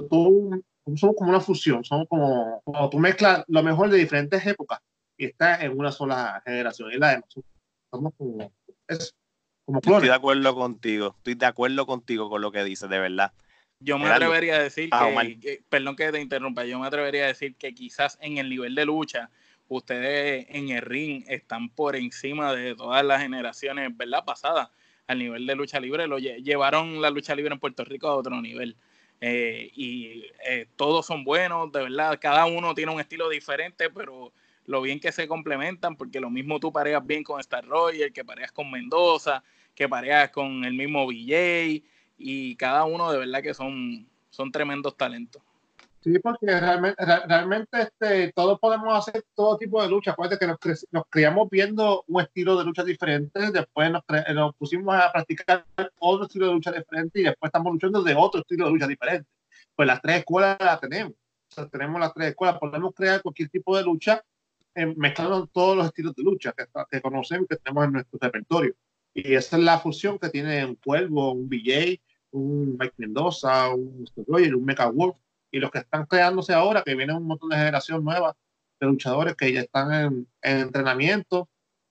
tú, 0.09 0.63
somos 0.95 1.15
como 1.15 1.29
una 1.29 1.41
fusión, 1.41 1.83
somos 1.83 2.07
como, 2.09 2.59
como 2.65 2.89
tú 2.89 2.97
mezclas 2.97 3.43
lo 3.49 3.61
mejor 3.61 3.91
de 3.91 3.99
diferentes 3.99 4.43
épocas 4.47 4.79
y 4.79 4.96
está 5.25 5.63
en 5.63 5.77
una 5.77 5.91
sola 5.91 6.41
generación. 6.45 6.91
Y 6.91 6.97
la 6.97 7.15
de 7.15 7.23
somos 7.91 8.13
como, 8.17 8.51
es, 8.87 9.15
Estoy 9.67 10.07
de 10.07 10.13
acuerdo 10.13 10.55
contigo, 10.55 11.15
estoy 11.17 11.35
de 11.35 11.45
acuerdo 11.45 11.85
contigo 11.85 12.29
con 12.29 12.41
lo 12.41 12.51
que 12.51 12.63
dices, 12.63 12.89
de 12.89 12.99
verdad. 12.99 13.33
Yo 13.79 13.99
me 13.99 14.07
atrevería 14.07 14.55
a 14.55 14.59
decir 14.59 14.89
ah, 14.93 15.09
que, 15.41 15.61
perdón 15.69 15.97
que 15.97 16.11
te 16.11 16.21
interrumpa, 16.21 16.63
yo 16.63 16.79
me 16.79 16.87
atrevería 16.87 17.25
a 17.25 17.27
decir 17.27 17.55
que 17.55 17.75
quizás 17.75 18.17
en 18.21 18.37
el 18.37 18.49
nivel 18.49 18.75
de 18.75 18.85
lucha, 18.85 19.29
ustedes 19.67 20.47
en 20.49 20.69
el 20.69 20.81
ring 20.81 21.25
están 21.27 21.69
por 21.69 21.97
encima 21.97 22.53
de 22.53 22.75
todas 22.75 23.03
las 23.03 23.21
generaciones, 23.21 23.95
¿verdad? 23.95 24.23
Pasadas. 24.23 24.69
Al 25.05 25.19
nivel 25.19 25.45
de 25.45 25.55
lucha 25.55 25.79
libre, 25.79 26.07
lo 26.07 26.17
llevaron 26.17 27.01
la 27.01 27.09
lucha 27.09 27.35
libre 27.35 27.53
en 27.53 27.59
Puerto 27.59 27.83
Rico 27.83 28.07
a 28.07 28.15
otro 28.15 28.41
nivel. 28.41 28.77
Eh, 29.19 29.69
y 29.73 30.25
eh, 30.47 30.67
todos 30.75 31.05
son 31.05 31.23
buenos, 31.23 31.71
de 31.71 31.83
verdad, 31.83 32.17
cada 32.21 32.45
uno 32.45 32.73
tiene 32.73 32.93
un 32.93 32.99
estilo 32.99 33.29
diferente, 33.29 33.89
pero 33.89 34.31
lo 34.67 34.81
bien 34.81 34.99
que 34.99 35.11
se 35.11 35.27
complementan, 35.27 35.95
porque 35.95 36.19
lo 36.19 36.29
mismo 36.29 36.59
tú 36.59 36.71
pareas 36.71 37.05
bien 37.05 37.23
con 37.23 37.39
Star 37.39 37.65
Roger, 37.65 38.11
que 38.11 38.23
pareas 38.23 38.51
con 38.51 38.69
Mendoza, 38.69 39.43
que 39.73 39.89
pareas 39.89 40.29
con 40.29 40.63
el 40.65 40.73
mismo 40.73 41.07
BJ 41.07 41.83
y 42.17 42.55
cada 42.57 42.83
uno 42.83 43.11
de 43.11 43.17
verdad 43.17 43.41
que 43.41 43.53
son, 43.53 44.07
son 44.29 44.51
tremendos 44.51 44.95
talentos. 44.95 45.41
Sí, 46.01 46.19
porque 46.19 46.45
realmente, 46.45 47.03
realmente 47.27 47.81
este, 47.81 48.31
todos 48.33 48.59
podemos 48.59 48.97
hacer 48.97 49.25
todo 49.35 49.57
tipo 49.57 49.81
de 49.81 49.89
lucha. 49.89 50.11
Acuérdate 50.11 50.39
que 50.39 50.47
nos, 50.47 50.87
nos 50.91 51.03
criamos 51.09 51.49
viendo 51.49 52.03
un 52.07 52.21
estilo 52.21 52.57
de 52.57 52.65
lucha 52.65 52.83
diferente, 52.83 53.51
después 53.51 53.91
nos, 53.91 54.03
nos, 54.33 54.55
pusimos 54.55 54.95
a 54.95 55.11
practicar 55.11 55.65
otro 55.99 56.25
estilo 56.25 56.47
de 56.47 56.53
lucha 56.53 56.71
diferente 56.71 57.21
y 57.21 57.23
después 57.23 57.49
estamos 57.49 57.73
luchando 57.73 58.03
de 58.03 58.15
otro 58.15 58.41
estilo 58.41 58.65
de 58.65 58.71
lucha 58.71 58.87
diferente. 58.87 59.27
pues 59.75 59.87
las 59.87 60.01
tres 60.01 60.19
escuelas 60.19 60.57
las 60.59 60.79
tenemos. 60.79 61.13
O 61.13 61.55
sea, 61.55 61.67
tenemos 61.67 61.99
las 61.99 62.13
tres 62.13 62.29
escuelas, 62.29 62.59
podemos 62.59 62.93
crear 62.93 63.21
cualquier 63.21 63.49
tipo 63.49 63.75
de 63.75 63.83
lucha 63.83 64.23
mezclando 64.85 65.47
todos 65.47 65.75
los 65.75 65.87
estilos 65.87 66.15
de 66.15 66.23
lucha 66.23 66.53
que, 66.53 66.65
que 66.89 67.01
conocemos 67.01 67.47
que 67.49 67.55
tenemos 67.57 67.85
en 67.85 67.93
nuestro 67.93 68.19
repertorio. 68.21 68.75
Y 69.13 69.33
esa 69.33 69.57
es 69.57 69.63
la 69.63 69.79
fusión 69.79 70.19
que 70.19 70.29
tiene 70.29 70.63
un 70.65 70.75
Cuervo, 70.75 71.31
un 71.31 71.49
BJ, 71.49 71.99
un 72.31 72.77
Mike 72.79 72.93
Mendoza, 72.97 73.73
un 73.73 74.01
Mr. 74.01 74.25
Roger, 74.27 74.55
un 74.55 74.65
Mecha 74.65 74.87
Wolf, 74.87 75.15
y 75.51 75.59
los 75.59 75.71
que 75.71 75.79
están 75.79 76.05
creándose 76.05 76.53
ahora, 76.53 76.83
que 76.83 76.95
viene 76.95 77.13
un 77.13 77.25
montón 77.25 77.49
de 77.49 77.55
generación 77.55 78.03
nueva 78.03 78.35
de 78.79 78.87
luchadores 78.87 79.35
que 79.35 79.51
ya 79.51 79.61
están 79.61 79.91
en, 79.93 80.27
entrenamiento 80.41 81.49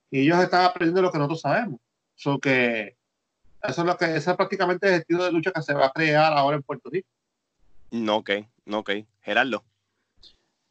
y 0.09 0.21
ellos 0.21 0.39
están 0.39 0.65
aprendiendo 0.65 1.01
lo 1.01 1.11
que 1.11 1.17
nosotros 1.17 1.41
sabemos. 1.41 1.79
So 2.15 2.39
que 2.39 2.95
eso 3.63 3.81
es 3.81 3.87
lo 3.87 3.97
que, 3.97 4.05
ese 4.15 4.31
es 4.31 4.37
prácticamente 4.37 4.87
el 4.87 5.01
estilo 5.01 5.25
de 5.25 5.31
lucha 5.31 5.51
que 5.51 5.61
se 5.61 5.73
va 5.73 5.87
a 5.87 5.91
crear 5.91 6.31
ahora 6.33 6.55
en 6.55 6.63
Puerto 6.63 6.89
Rico. 6.89 7.09
No, 7.91 8.17
ok, 8.17 8.31
no, 8.65 8.79
ok. 8.79 8.91
Gerardo. 9.21 9.63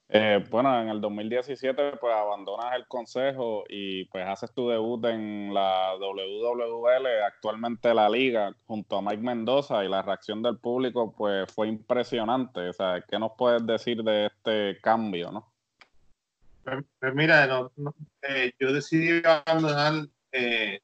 Eh, 0.09 0.45
bueno, 0.51 0.81
en 0.81 0.89
el 0.89 1.01
2017 1.01 1.97
pues 2.01 2.15
abandonas 2.15 2.77
el 2.77 2.87
consejo 2.87 3.65
y 3.69 4.05
pues 4.05 4.25
haces 4.25 4.53
tu 4.53 4.69
debut 4.69 5.05
en 5.07 5.53
la 5.53 5.97
WWL, 5.99 7.07
actualmente 7.27 7.93
la 7.93 8.09
liga, 8.09 8.55
junto 8.67 8.99
a 8.99 9.03
Mike 9.03 9.23
Mendoza 9.23 9.85
y 9.85 9.89
la 9.89 10.03
reacción 10.03 10.43
del 10.43 10.59
público 10.59 11.13
pues 11.13 11.53
fue 11.53 11.67
impresionante. 11.67 12.69
O 12.69 12.73
sea, 12.73 13.03
¿qué 13.09 13.19
nos 13.19 13.33
puedes 13.37 13.67
decir 13.67 14.03
de 14.05 14.27
este 14.27 14.81
cambio, 14.81 15.33
no? 15.33 15.53
Pues, 16.63 16.85
pues 17.01 17.15
mira, 17.15 17.69
eh, 18.23 18.53
yo 18.61 18.73
decidí 18.73 19.23
abandonar 19.25 20.07
eh, 20.31 20.81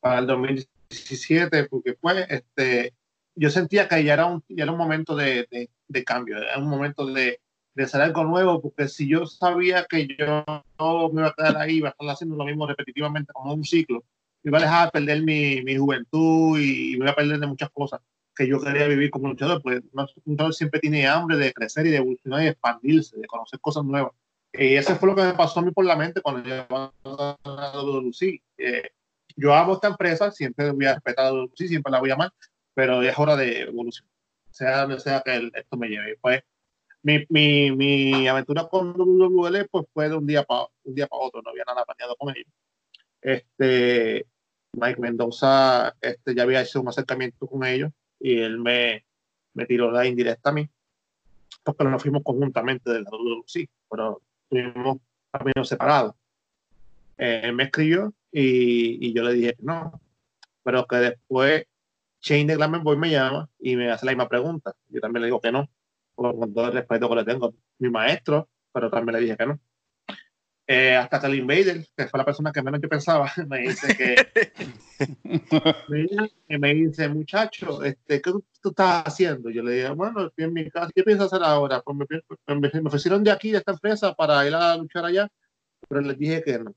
para 0.00 0.18
el 0.18 0.26
2017 0.26 1.64
porque 1.70 1.94
pues 1.94 2.26
este, 2.28 2.92
yo 3.34 3.48
sentía 3.48 3.88
que 3.88 4.04
ya 4.04 4.12
era 4.12 4.26
un, 4.26 4.44
ya 4.48 4.64
era 4.64 4.72
un 4.72 4.78
momento 4.78 5.16
de, 5.16 5.70
de 5.88 6.04
cambio, 6.04 6.36
era 6.36 6.58
un 6.58 6.68
momento 6.68 7.06
de 7.06 7.40
hacer 7.78 8.02
algo 8.02 8.24
nuevo, 8.24 8.60
porque 8.60 8.88
si 8.88 9.08
yo 9.08 9.26
sabía 9.26 9.86
que 9.88 10.06
yo 10.06 10.44
no 10.78 11.08
me 11.10 11.22
iba 11.22 11.28
a 11.28 11.34
quedar 11.34 11.56
ahí, 11.56 11.76
iba 11.76 11.88
a 11.88 11.92
estar 11.92 12.08
haciendo 12.08 12.36
lo 12.36 12.44
mismo 12.44 12.66
repetitivamente 12.66 13.32
como 13.32 13.54
un 13.54 13.64
ciclo, 13.64 14.04
iba 14.44 14.58
a 14.58 14.62
dejar 14.62 14.86
de 14.86 14.90
perder 14.92 15.22
mi, 15.22 15.62
mi 15.62 15.76
juventud 15.76 16.58
y, 16.58 16.96
me 16.98 17.04
iba 17.04 17.10
a 17.10 17.16
perder 17.16 17.38
de 17.38 17.46
muchas 17.46 17.70
cosas 17.70 18.00
que 18.34 18.46
yo 18.46 18.60
quería 18.60 18.88
vivir 18.88 19.10
como 19.10 19.28
luchador, 19.28 19.62
pues 19.62 19.82
un 19.92 20.06
luchador 20.26 20.54
siempre 20.54 20.80
tiene 20.80 21.06
hambre 21.06 21.36
de 21.36 21.52
crecer 21.52 21.86
y 21.86 21.90
de 21.90 21.98
evolucionar 21.98 22.40
y 22.40 22.44
de 22.44 22.50
expandirse, 22.50 23.18
de 23.18 23.26
conocer 23.26 23.60
cosas 23.60 23.84
nuevas. 23.84 24.12
Y 24.52 24.74
eso 24.74 24.96
fue 24.96 25.08
lo 25.08 25.16
que 25.16 25.22
me 25.22 25.34
pasó 25.34 25.60
a 25.60 25.62
mí 25.62 25.70
por 25.70 25.84
la 25.84 25.96
mente 25.96 26.20
cuando 26.20 26.46
yo 26.48 26.66
a 26.68 27.72
WC. 27.74 28.42
Eh, 28.58 28.90
yo 29.36 29.54
amo 29.54 29.74
esta 29.74 29.88
empresa, 29.88 30.30
siempre 30.30 30.70
voy 30.70 30.86
a 30.86 30.94
respetar 30.94 31.26
a 31.26 31.30
WC, 31.30 31.68
siempre 31.68 31.90
la 31.90 32.00
voy 32.00 32.10
a 32.10 32.14
amar, 32.14 32.32
pero 32.74 33.02
es 33.02 33.18
hora 33.18 33.36
de 33.36 33.62
evolución, 33.62 34.06
sea 34.50 34.82
donde 34.82 35.00
sea 35.00 35.22
que 35.24 35.50
esto 35.54 35.76
me 35.76 35.88
lleve. 35.88 36.18
Pues 36.20 36.42
mi, 37.02 37.26
mi, 37.28 37.72
mi 37.72 38.28
aventura 38.28 38.68
con 38.68 38.92
WWL 38.92 39.68
pues 39.70 39.86
fue 39.92 40.08
de 40.08 40.16
un 40.16 40.26
día 40.26 40.44
para 40.44 40.66
un 40.84 40.94
día 40.94 41.06
para 41.06 41.22
otro, 41.22 41.42
no 41.42 41.50
había 41.50 41.64
nada 41.64 41.84
planeado 41.84 42.16
con 42.16 42.34
ellos. 42.34 42.52
Este, 43.20 44.26
Mike 44.72 45.00
Mendoza 45.00 45.94
este, 46.00 46.34
ya 46.34 46.44
había 46.44 46.62
hecho 46.62 46.80
un 46.80 46.88
acercamiento 46.88 47.46
con 47.46 47.64
ellos 47.64 47.90
y 48.20 48.38
él 48.40 48.58
me, 48.58 49.04
me 49.54 49.66
tiró 49.66 49.90
la 49.90 50.06
indirecta 50.06 50.50
a 50.50 50.52
mí, 50.52 50.68
porque 51.64 51.84
nos 51.84 52.02
fuimos 52.02 52.22
conjuntamente 52.22 52.90
de 52.90 53.02
la 53.02 53.10
WWC, 53.10 53.68
pero 53.90 54.22
tuvimos 54.48 54.98
caminos 55.30 55.68
separados. 55.68 56.14
Eh, 57.18 57.42
él 57.44 57.54
me 57.54 57.64
escribió 57.64 58.14
y, 58.30 59.08
y, 59.08 59.12
yo 59.12 59.22
le 59.24 59.34
dije 59.34 59.56
no, 59.58 60.00
pero 60.62 60.86
que 60.86 60.96
después 60.96 61.66
Shane 62.20 62.46
de 62.46 62.56
Glamour 62.56 62.82
Boy 62.82 62.96
me 62.96 63.10
llama 63.10 63.48
y 63.58 63.76
me 63.76 63.90
hace 63.90 64.06
la 64.06 64.12
misma 64.12 64.28
pregunta. 64.28 64.74
Yo 64.88 65.00
también 65.00 65.22
le 65.22 65.26
digo 65.26 65.40
que 65.40 65.52
no 65.52 65.68
con 66.14 66.54
todo 66.54 66.66
el 66.66 66.72
respeto 66.72 67.08
que 67.08 67.16
le 67.16 67.24
tengo 67.24 67.54
mi 67.78 67.90
maestro, 67.90 68.48
pero 68.72 68.90
también 68.90 69.16
le 69.16 69.22
dije 69.22 69.36
que 69.36 69.46
no. 69.46 69.60
Eh, 70.66 70.94
hasta 70.94 71.20
que 71.20 71.26
el 71.26 71.34
Invader, 71.34 71.84
que 71.96 72.06
fue 72.06 72.18
la 72.18 72.24
persona 72.24 72.52
que 72.52 72.62
menos 72.62 72.80
yo 72.80 72.88
pensaba, 72.88 73.30
me 73.48 73.58
dice 73.58 73.96
que 73.96 74.16
me, 76.58 76.74
dice, 76.74 77.08
muchacho, 77.08 77.82
este, 77.82 78.22
¿qué 78.22 78.30
tú, 78.30 78.44
estás 78.64 79.02
haciendo? 79.04 79.50
Yo 79.50 79.62
le 79.62 79.72
dije, 79.72 79.90
bueno, 79.90 80.26
estoy 80.26 80.44
en 80.44 80.52
mi 80.52 80.70
casa, 80.70 80.90
¿qué 80.94 81.02
piensas 81.02 81.32
hacer 81.32 81.44
ahora? 81.44 81.82
Pues 81.82 81.96
me, 81.96 82.70
me, 82.70 82.88
ofrecieron 82.88 83.24
de 83.24 83.32
aquí, 83.32 83.50
de 83.50 83.58
esta 83.58 83.72
empresa, 83.72 84.14
para 84.14 84.46
ir 84.46 84.54
a 84.54 84.76
luchar 84.76 85.04
allá, 85.04 85.28
pero 85.88 86.00
les 86.00 86.16
dije 86.16 86.42
que 86.42 86.58
no. 86.60 86.74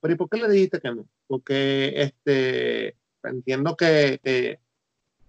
Pero 0.00 0.14
¿y 0.14 0.16
por 0.16 0.28
qué 0.28 0.38
le 0.38 0.48
dijiste 0.48 0.80
que 0.80 0.90
no? 0.90 1.08
Porque 1.26 1.94
este, 2.02 2.96
entiendo 3.22 3.76
que, 3.76 4.20
que 4.22 4.60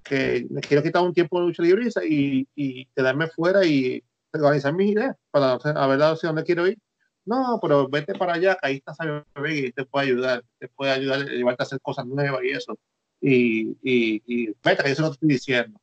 que 0.04 0.48
me 0.50 0.62
quiero 0.62 0.84
quitar 0.84 1.04
un 1.04 1.14
tiempo 1.14 1.40
de 1.40 1.48
lucha 1.48 1.64
libre 1.64 1.88
y, 2.08 2.48
y 2.56 2.86
quedarme 2.88 3.28
fuera 3.28 3.66
y 3.66 4.04
organizar 4.34 4.74
mis 4.74 4.92
ideas 4.92 5.16
para 5.32 5.54
a 5.54 5.88
ver 5.88 6.00
dónde 6.00 6.44
quiero 6.44 6.68
ir. 6.68 6.78
No, 7.26 7.60
pero 7.62 7.88
vete 7.88 8.16
para 8.16 8.34
allá, 8.34 8.58
ahí 8.62 8.78
está 8.78 8.94
Sabio 8.94 9.26
y 9.48 9.72
te 9.72 9.86
puede 9.86 10.08
ayudar, 10.08 10.44
te 10.58 10.68
puede 10.68 10.92
ayudar 10.92 11.22
a 11.22 11.26
llevarte 11.26 11.64
a 11.64 11.66
hacer 11.66 11.82
cosas 11.82 12.06
nuevas 12.08 12.44
y 12.44 12.50
eso. 12.50 12.78
Y, 13.22 13.78
y, 13.84 14.48
vete, 14.64 14.84
que 14.84 14.92
eso 14.92 15.04
lo 15.04 15.12
estoy 15.12 15.30
diciendo. 15.30 15.80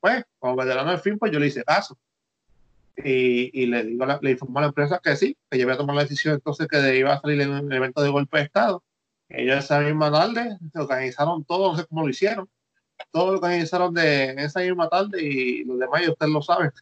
Pues, 0.00 0.24
como 0.38 0.56
veterano 0.56 0.90
del 0.90 1.00
fin, 1.00 1.18
pues 1.18 1.30
yo 1.30 1.38
le 1.38 1.46
hice 1.46 1.62
caso. 1.62 1.96
Y, 2.96 3.62
y 3.62 3.66
le 3.66 3.84
digo, 3.84 4.06
le 4.20 4.30
informó 4.32 4.58
a 4.58 4.62
la 4.62 4.68
empresa 4.68 5.00
que 5.02 5.14
sí, 5.14 5.36
que 5.48 5.58
yo 5.58 5.64
iba 5.64 5.74
a 5.74 5.76
tomar 5.76 5.94
la 5.94 6.02
decisión 6.02 6.34
entonces 6.34 6.66
que 6.66 6.98
iba 6.98 7.12
a 7.14 7.20
salir 7.20 7.40
en 7.40 7.50
un 7.50 7.72
evento 7.72 8.02
de 8.02 8.08
golpe 8.08 8.38
de 8.38 8.44
Estado. 8.44 8.82
Ellos 9.28 9.64
esa 9.64 9.80
misma 9.80 10.10
tarde 10.10 10.58
se 10.72 10.78
organizaron 10.80 11.44
todo, 11.44 11.72
no 11.72 11.78
sé 11.78 11.86
cómo 11.86 12.02
lo 12.02 12.08
hicieron 12.08 12.48
todo 13.10 13.32
lo 13.32 13.40
que 13.40 13.46
organizaron 13.46 13.94
de 13.94 14.34
esa 14.38 14.60
misma 14.60 14.88
tarde 14.88 15.22
y 15.22 15.64
los 15.64 15.78
demás, 15.78 16.02
y 16.02 16.10
ustedes 16.10 16.32
lo 16.32 16.42
saben. 16.42 16.72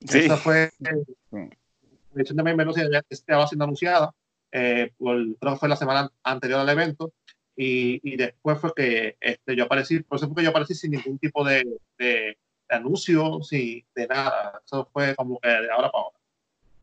Sí. 0.00 0.18
Esa 0.18 0.36
fue 0.36 0.70
la 0.80 2.20
edición 2.20 2.36
de 2.36 2.54
menos 2.54 2.76
ya 2.76 3.02
estaba 3.08 3.46
siendo 3.46 3.64
anunciada, 3.64 4.14
eh, 4.50 4.92
por, 4.98 5.16
creo 5.38 5.52
que 5.52 5.58
fue 5.58 5.68
la 5.68 5.76
semana 5.76 6.10
anterior 6.22 6.60
al 6.60 6.68
evento, 6.68 7.12
y, 7.56 8.00
y, 8.02 8.16
después 8.16 8.58
fue 8.58 8.72
que 8.74 9.16
este, 9.20 9.54
yo 9.54 9.64
aparecí, 9.64 10.00
por 10.00 10.16
eso 10.16 10.26
fue 10.26 10.36
que 10.36 10.44
yo 10.44 10.50
aparecí 10.50 10.74
sin 10.74 10.92
ningún 10.92 11.18
tipo 11.18 11.44
de, 11.44 11.64
de, 11.98 12.36
de 12.68 12.76
anuncio, 12.76 13.42
sin, 13.42 13.84
de 13.94 14.06
nada. 14.06 14.62
Eso 14.64 14.88
fue 14.90 15.14
como 15.14 15.38
que 15.38 15.48
de 15.48 15.70
ahora 15.70 15.90
para 15.90 16.04
ahora. 16.04 16.18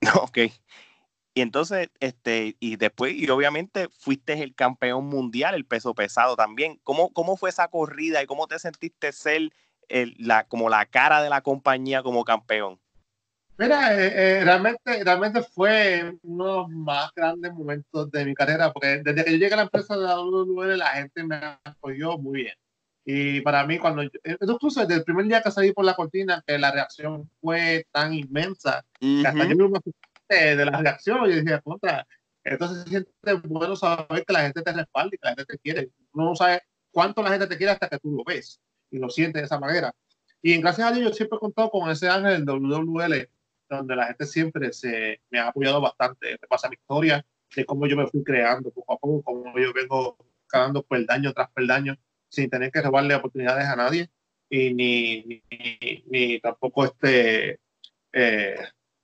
Ok. 0.23 0.37
Y 1.39 1.41
entonces, 1.41 1.89
este, 2.01 2.57
y 2.59 2.75
después, 2.75 3.13
y 3.13 3.29
obviamente 3.29 3.87
fuiste 3.97 4.43
el 4.43 4.53
campeón 4.55 5.05
mundial, 5.05 5.55
el 5.55 5.63
peso 5.63 5.95
pesado 5.95 6.35
también. 6.35 6.81
¿Cómo, 6.83 7.13
cómo 7.13 7.37
fue 7.37 7.49
esa 7.49 7.69
corrida 7.69 8.21
y 8.21 8.25
cómo 8.25 8.45
te 8.45 8.59
sentiste 8.59 9.13
ser 9.13 9.43
el, 9.87 10.15
la, 10.19 10.43
como 10.43 10.67
la 10.67 10.85
cara 10.85 11.23
de 11.23 11.29
la 11.29 11.39
compañía 11.39 12.03
como 12.03 12.25
campeón? 12.25 12.77
Mira, 13.57 13.93
eh, 13.93 14.39
eh, 14.39 14.43
realmente, 14.43 15.01
realmente 15.01 15.41
fue 15.41 16.13
uno 16.23 16.45
de 16.45 16.53
los 16.55 16.69
más 16.71 17.09
grandes 17.15 17.53
momentos 17.53 18.11
de 18.11 18.25
mi 18.25 18.33
carrera, 18.33 18.73
porque 18.73 19.01
desde 19.01 19.23
que 19.23 19.31
yo 19.31 19.37
llegué 19.37 19.53
a 19.53 19.57
la 19.57 19.63
empresa 19.63 19.95
de 19.95 20.03
la 20.03 20.19
WWE, 20.19 20.75
la 20.75 20.87
gente 20.87 21.23
me 21.23 21.39
apoyó 21.63 22.17
muy 22.17 22.41
bien. 22.41 22.55
Y 23.05 23.39
para 23.39 23.65
mí, 23.65 23.79
cuando 23.79 24.03
yo, 24.03 24.09
eh, 24.25 24.35
incluso 24.41 24.81
desde 24.81 24.95
el 24.95 25.05
primer 25.05 25.25
día 25.25 25.41
que 25.41 25.51
salí 25.51 25.71
por 25.71 25.85
la 25.85 25.95
cortina, 25.95 26.43
que 26.45 26.59
la 26.59 26.69
reacción 26.69 27.29
fue 27.39 27.85
tan 27.93 28.13
inmensa, 28.13 28.83
que 28.99 29.23
hasta 29.25 29.45
yo 29.45 29.55
mismo 29.55 29.79
de 30.35 30.65
la 30.65 30.79
reacción. 30.79 31.29
Y 31.29 31.35
decía, 31.35 31.61
contra, 31.61 32.05
entonces 32.43 32.83
se 32.83 32.89
siente 32.89 33.11
bueno 33.45 33.75
saber 33.75 34.25
que 34.25 34.33
la 34.33 34.41
gente 34.41 34.61
te 34.61 34.73
respalda 34.73 35.09
y 35.13 35.17
que 35.17 35.25
la 35.27 35.29
gente 35.29 35.45
te 35.45 35.59
quiere. 35.59 35.89
Uno 36.13 36.25
no 36.25 36.35
sabe 36.35 36.61
cuánto 36.91 37.21
la 37.21 37.31
gente 37.31 37.47
te 37.47 37.57
quiere 37.57 37.73
hasta 37.73 37.89
que 37.89 37.99
tú 37.99 38.11
lo 38.11 38.23
ves 38.23 38.59
y 38.91 38.99
lo 38.99 39.09
sientes 39.09 39.41
de 39.41 39.45
esa 39.45 39.59
manera. 39.59 39.93
Y 40.41 40.53
en 40.53 40.61
gracias 40.61 40.89
a 40.89 40.93
Dios 40.93 41.09
yo 41.09 41.15
siempre 41.15 41.37
he 41.37 41.39
contado 41.39 41.69
con 41.69 41.89
ese 41.89 42.07
ángel 42.09 42.45
del 42.45 42.59
WWL, 42.59 43.29
donde 43.69 43.95
la 43.95 44.07
gente 44.07 44.25
siempre 44.25 44.71
se, 44.73 45.21
me 45.29 45.39
ha 45.39 45.49
apoyado 45.49 45.81
bastante. 45.81 46.31
Me 46.31 46.47
pasa 46.47 46.69
mi 46.69 46.75
historia 46.75 47.25
de 47.55 47.65
cómo 47.65 47.87
yo 47.87 47.97
me 47.97 48.07
fui 48.07 48.23
creando 48.23 48.71
poco 48.71 48.93
a 48.93 48.97
poco, 48.97 49.23
cómo 49.23 49.57
yo 49.59 49.73
vengo 49.73 50.17
ganando 50.51 50.83
peldaño 50.83 51.33
tras 51.33 51.51
peldaño 51.51 51.95
sin 52.29 52.49
tener 52.49 52.71
que 52.71 52.81
robarle 52.81 53.15
oportunidades 53.15 53.65
a 53.65 53.75
nadie 53.75 54.09
y 54.49 54.73
ni, 54.73 55.23
ni, 55.23 56.03
ni 56.07 56.39
tampoco 56.39 56.85
este, 56.85 57.59
eh, 58.13 58.57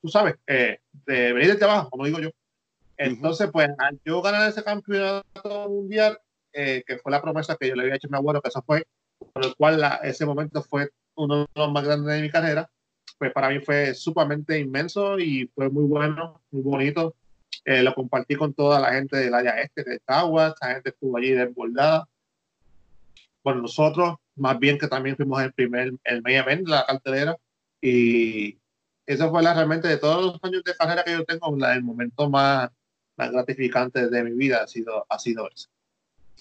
tú 0.06 0.12
sabes, 0.12 0.36
eh, 0.46 0.78
de 1.08 1.34
venir 1.34 1.54
desde 1.54 1.66
abajo, 1.66 1.90
como 1.90 2.06
digo 2.06 2.20
yo. 2.20 2.30
Entonces, 2.96 3.50
pues, 3.52 3.70
al 3.80 4.00
yo 4.06 4.22
ganar 4.22 4.48
ese 4.48 4.64
campeonato 4.64 5.68
mundial, 5.68 6.20
eh, 6.54 6.84
que 6.86 7.00
fue 7.00 7.12
la 7.12 7.22
promesa 7.22 7.58
que 7.60 7.68
yo 7.68 7.76
le 7.76 7.82
había 7.84 7.96
hecho 7.96 8.08
a 8.08 8.12
mi 8.12 8.18
abuelo, 8.18 8.40
que 8.42 8.50
eso 8.50 8.64
fue, 8.66 8.86
por 9.34 9.44
el 9.44 9.56
cual 9.56 9.84
ese 10.04 10.26
momento 10.26 10.62
fue 10.62 10.90
uno 11.16 11.40
de 11.40 11.48
los 11.56 11.72
más 11.72 11.84
grandes 11.84 12.16
de 12.16 12.22
mi 12.22 12.30
carrera, 12.30 12.70
pues 13.18 13.34
para 13.34 13.50
mí 13.50 13.60
fue 13.60 13.96
sumamente 13.96 14.60
inmenso 14.60 15.18
y 15.18 15.48
fue 15.56 15.70
muy 15.70 15.86
bueno, 15.86 16.42
muy 16.52 16.62
bonito. 16.62 17.16
Eh, 17.64 17.82
lo 17.82 17.96
compartí 17.96 18.36
con 18.36 18.54
toda 18.54 18.80
la 18.80 18.94
gente 18.94 19.18
del 19.18 19.34
área 19.34 19.60
este 19.60 19.84
de 19.84 20.00
Tahuas, 20.00 20.54
la 20.62 20.74
gente 20.76 20.90
estuvo 20.90 21.18
allí 21.18 21.32
desbordada. 21.32 22.08
Bueno, 23.44 23.64
nosotros, 23.64 24.18
más 24.36 24.60
bien 24.60 24.78
que 24.78 24.88
también 24.88 25.16
fuimos 25.16 25.42
el 25.42 25.52
primer, 25.54 25.94
el 26.04 26.22
main 26.22 26.38
event 26.38 26.66
de 26.66 26.72
la 26.72 26.86
cartelera, 26.86 27.38
y, 27.82 28.58
eso 29.06 29.30
fue 29.30 29.44
la, 29.44 29.54
realmente 29.54 29.88
de 29.88 29.98
todos 29.98 30.24
los 30.24 30.44
años 30.44 30.64
de 30.64 30.76
carrera 30.76 31.04
que 31.04 31.12
yo 31.12 31.24
tengo, 31.26 31.56
el 31.66 31.84
momento 31.84 32.30
más, 32.30 32.70
más 33.18 33.32
gratificante 33.32 34.10
de 34.10 34.24
mi 34.24 34.32
vida 34.32 34.64
ha 34.64 34.68
sido, 34.68 35.06
ha 35.10 35.20
sido 35.20 35.50
ese. 35.50 35.68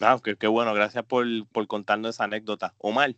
Ah, 0.01 0.19
qué, 0.23 0.37
qué 0.37 0.47
bueno, 0.47 0.75
gracias 0.75 1.05
por, 1.05 1.27
por 1.49 1.67
contarnos 1.67 2.17
esa 2.17 2.25
anécdota. 2.25 2.75
Omar. 2.79 3.15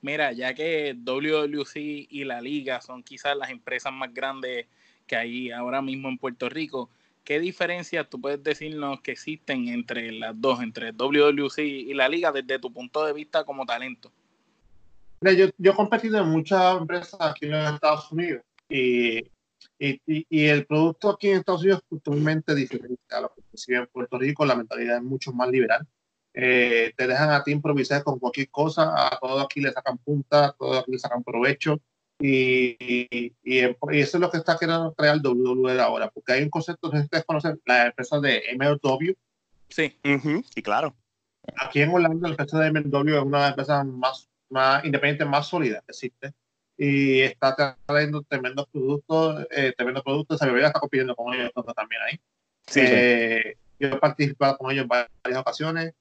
Mira, 0.00 0.32
ya 0.32 0.54
que 0.54 0.94
WWC 0.94 1.76
y 2.10 2.24
la 2.24 2.40
liga 2.40 2.80
son 2.80 3.02
quizás 3.02 3.36
las 3.36 3.50
empresas 3.50 3.92
más 3.92 4.12
grandes 4.12 4.66
que 5.06 5.16
hay 5.16 5.50
ahora 5.50 5.82
mismo 5.82 6.08
en 6.08 6.18
Puerto 6.18 6.48
Rico, 6.48 6.90
¿qué 7.24 7.40
diferencias 7.40 8.08
tú 8.08 8.20
puedes 8.20 8.42
decirnos 8.42 9.00
que 9.00 9.12
existen 9.12 9.68
entre 9.68 10.12
las 10.12 10.38
dos, 10.40 10.62
entre 10.62 10.92
WWC 10.92 11.58
y 11.58 11.94
la 11.94 12.08
liga, 12.08 12.32
desde 12.32 12.58
tu 12.58 12.72
punto 12.72 13.04
de 13.04 13.12
vista 13.12 13.44
como 13.44 13.66
talento? 13.66 14.12
Yo, 15.32 15.46
yo 15.58 15.72
he 15.72 15.74
competido 15.74 16.18
en 16.18 16.28
muchas 16.28 16.76
empresas 16.78 17.20
aquí 17.20 17.46
en 17.46 17.52
los 17.52 17.74
Estados 17.74 18.12
Unidos 18.12 18.44
y, 18.68 19.18
y, 19.78 20.00
y, 20.06 20.46
el 20.46 20.66
producto 20.66 21.10
aquí 21.10 21.30
en 21.30 21.38
Estados 21.38 21.62
Unidos 21.62 21.82
es 21.82 21.88
totalmente 21.88 22.54
diferente 22.54 23.02
a 23.10 23.20
lo 23.20 23.34
que 23.34 23.42
se 23.56 23.74
en 23.74 23.86
Puerto 23.86 24.18
Rico. 24.18 24.44
La 24.44 24.56
mentalidad 24.56 24.98
es 24.98 25.02
mucho 25.02 25.32
más 25.32 25.48
liberal. 25.48 25.86
Eh, 26.32 26.92
te 26.96 27.06
dejan 27.06 27.30
a 27.30 27.44
ti 27.44 27.52
improvisar 27.52 28.02
con 28.02 28.18
cualquier 28.18 28.50
cosa, 28.50 29.06
a 29.06 29.18
todo 29.20 29.40
aquí 29.40 29.60
le 29.60 29.72
sacan 29.72 29.98
punta, 29.98 30.46
a 30.46 30.52
todo 30.52 30.80
aquí 30.80 30.92
le 30.92 30.98
sacan 30.98 31.22
provecho. 31.22 31.80
Y, 32.18 32.76
y, 32.78 33.32
y, 33.42 33.58
eso 33.58 34.16
es 34.16 34.20
lo 34.20 34.30
que 34.30 34.38
está 34.38 34.56
queriendo 34.56 34.94
crear 34.94 35.18
WWE 35.18 35.80
ahora, 35.80 36.10
porque 36.10 36.32
hay 36.32 36.42
un 36.42 36.50
concepto, 36.50 36.90
que 36.90 36.98
ustedes 36.98 37.24
conocen 37.24 37.60
la 37.66 37.86
empresa 37.86 38.20
de 38.20 38.42
MLW. 38.56 39.12
Sí, 39.68 39.96
y 40.02 40.62
claro. 40.62 40.94
Aquí 41.56 41.82
en 41.82 41.90
Orlando 41.90 42.26
la 42.26 42.34
empresa 42.34 42.58
de 42.58 42.70
MLW 42.70 43.16
es 43.16 43.22
una 43.22 43.38
de 43.38 43.42
las 43.42 43.50
empresas 43.50 43.86
más 43.86 44.28
más 44.48 44.84
independiente, 44.84 45.24
más 45.24 45.46
sólida 45.48 45.82
que 45.86 45.92
existe. 45.92 46.32
Y 46.76 47.20
está 47.20 47.76
trayendo 47.86 48.22
tremendos 48.22 48.66
productos, 48.68 49.46
eh, 49.50 49.72
tremendos 49.76 50.02
productos. 50.02 50.38
Sabioría 50.38 50.66
está 50.68 50.80
compitiendo 50.80 51.14
con 51.14 51.32
ellos 51.32 51.52
también 51.74 52.02
ahí. 52.02 52.20
Sí, 52.66 52.80
eh, 52.82 53.56
Yo 53.78 53.88
he 53.88 53.96
participado 53.96 54.56
con 54.56 54.70
ellos 54.70 54.82
en 54.82 54.88
varias 54.88 55.40
ocasiones. 55.40 55.94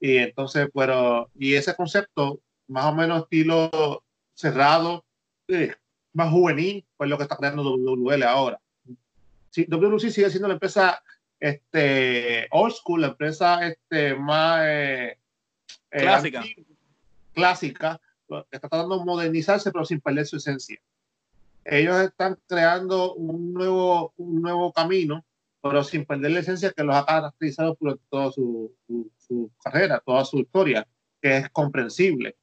Y 0.00 0.16
entonces, 0.18 0.68
pero, 0.74 1.30
y 1.34 1.54
ese 1.54 1.74
concepto, 1.74 2.40
más 2.66 2.86
o 2.86 2.94
menos 2.94 3.22
estilo 3.22 4.04
cerrado, 4.34 5.04
eh, 5.48 5.74
más 6.12 6.30
juvenil, 6.30 6.84
pues 6.96 7.08
lo 7.08 7.16
que 7.16 7.22
está 7.22 7.36
creando 7.36 7.62
WL 7.62 8.22
ahora. 8.24 8.60
Sí, 9.50 9.66
sigue 10.10 10.30
siendo 10.30 10.48
la 10.48 10.54
empresa 10.54 11.02
este, 11.40 12.46
old 12.50 12.72
school, 12.72 13.02
la 13.02 13.08
empresa 13.08 13.66
este, 13.66 14.14
más 14.14 14.60
eh, 14.64 15.18
clásica 15.90 16.44
clásica, 17.36 18.00
está 18.50 18.68
tratando 18.68 18.98
de 18.98 19.04
modernizarse, 19.04 19.70
pero 19.70 19.84
sin 19.84 20.00
perder 20.00 20.26
su 20.26 20.38
esencia. 20.38 20.80
Ellos 21.64 22.00
están 22.00 22.38
creando 22.48 23.14
un 23.14 23.52
nuevo, 23.52 24.14
un 24.16 24.40
nuevo 24.40 24.72
camino, 24.72 25.24
pero 25.60 25.84
sin 25.84 26.06
perder 26.06 26.30
la 26.30 26.40
esencia 26.40 26.72
que 26.72 26.82
los 26.82 26.96
ha 26.96 27.04
caracterizado 27.04 27.74
por 27.74 27.98
toda 28.08 28.32
su, 28.32 28.72
su, 29.18 29.50
carrera, 29.62 30.02
toda 30.04 30.24
su 30.24 30.38
historia, 30.38 30.86
que 31.20 31.36
es 31.36 31.50
comprensible. 31.50 32.36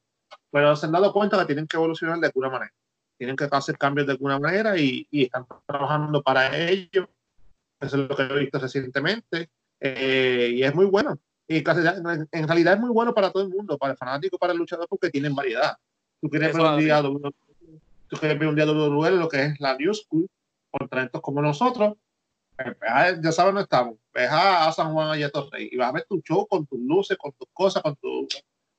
Pero 0.51 0.75
se 0.75 0.85
han 0.85 0.91
dado 0.91 1.11
cuenta 1.11 1.39
que 1.39 1.45
tienen 1.45 1.67
que 1.67 1.77
evolucionar 1.77 2.19
de 2.19 2.27
alguna 2.27 2.49
manera. 2.49 2.73
Tienen 3.17 3.35
que 3.35 3.47
hacer 3.49 3.77
cambios 3.77 4.05
de 4.05 4.13
alguna 4.13 4.39
manera 4.39 4.77
y, 4.77 5.07
y 5.09 5.23
están 5.23 5.45
trabajando 5.65 6.21
para 6.21 6.55
ello. 6.57 7.09
Eso 7.79 8.01
es 8.01 8.09
lo 8.09 8.15
que 8.15 8.23
he 8.23 8.39
visto 8.39 8.59
recientemente. 8.59 9.49
Eh, 9.79 10.51
y 10.55 10.63
es 10.63 10.75
muy 10.75 10.85
bueno. 10.85 11.17
Y 11.47 11.57
en 11.57 12.47
realidad 12.47 12.75
es 12.75 12.79
muy 12.79 12.89
bueno 12.89 13.13
para 13.13 13.31
todo 13.31 13.43
el 13.43 13.49
mundo, 13.49 13.77
para 13.77 13.91
el 13.91 13.97
fanático, 13.97 14.37
para 14.37 14.53
el 14.53 14.59
luchador, 14.59 14.87
porque 14.87 15.09
tienen 15.09 15.35
variedad. 15.35 15.75
Tú 16.21 16.29
quieres 16.29 16.53
ver 16.53 16.65
un 16.65 16.79
día 16.79 17.01
tú 17.01 18.19
quieres 18.19 18.39
ver 18.39 18.47
un 18.47 18.55
día 18.55 18.65
WWE, 18.65 19.11
lo 19.11 19.27
que 19.27 19.43
es 19.43 19.59
la 19.59 19.75
New 19.75 19.93
School, 19.93 20.27
con 20.71 20.87
talentos 20.87 21.21
como 21.21 21.41
nosotros, 21.41 21.95
eh, 22.57 22.75
ya 23.21 23.31
sabes, 23.31 23.53
no 23.53 23.59
estamos. 23.59 23.97
Ves 24.13 24.29
a, 24.31 24.71
San 24.71 24.93
Juan 24.93 25.19
y 25.19 25.23
a 25.23 25.29
Torrey 25.29 25.69
y 25.71 25.77
vas 25.77 25.89
a 25.89 25.93
ver 25.93 26.05
tu 26.07 26.21
show 26.21 26.47
con 26.47 26.65
tus 26.67 26.79
luces, 26.79 27.17
con 27.17 27.31
tus 27.33 27.47
cosas, 27.51 27.81
con 27.81 27.95
tu 27.95 28.27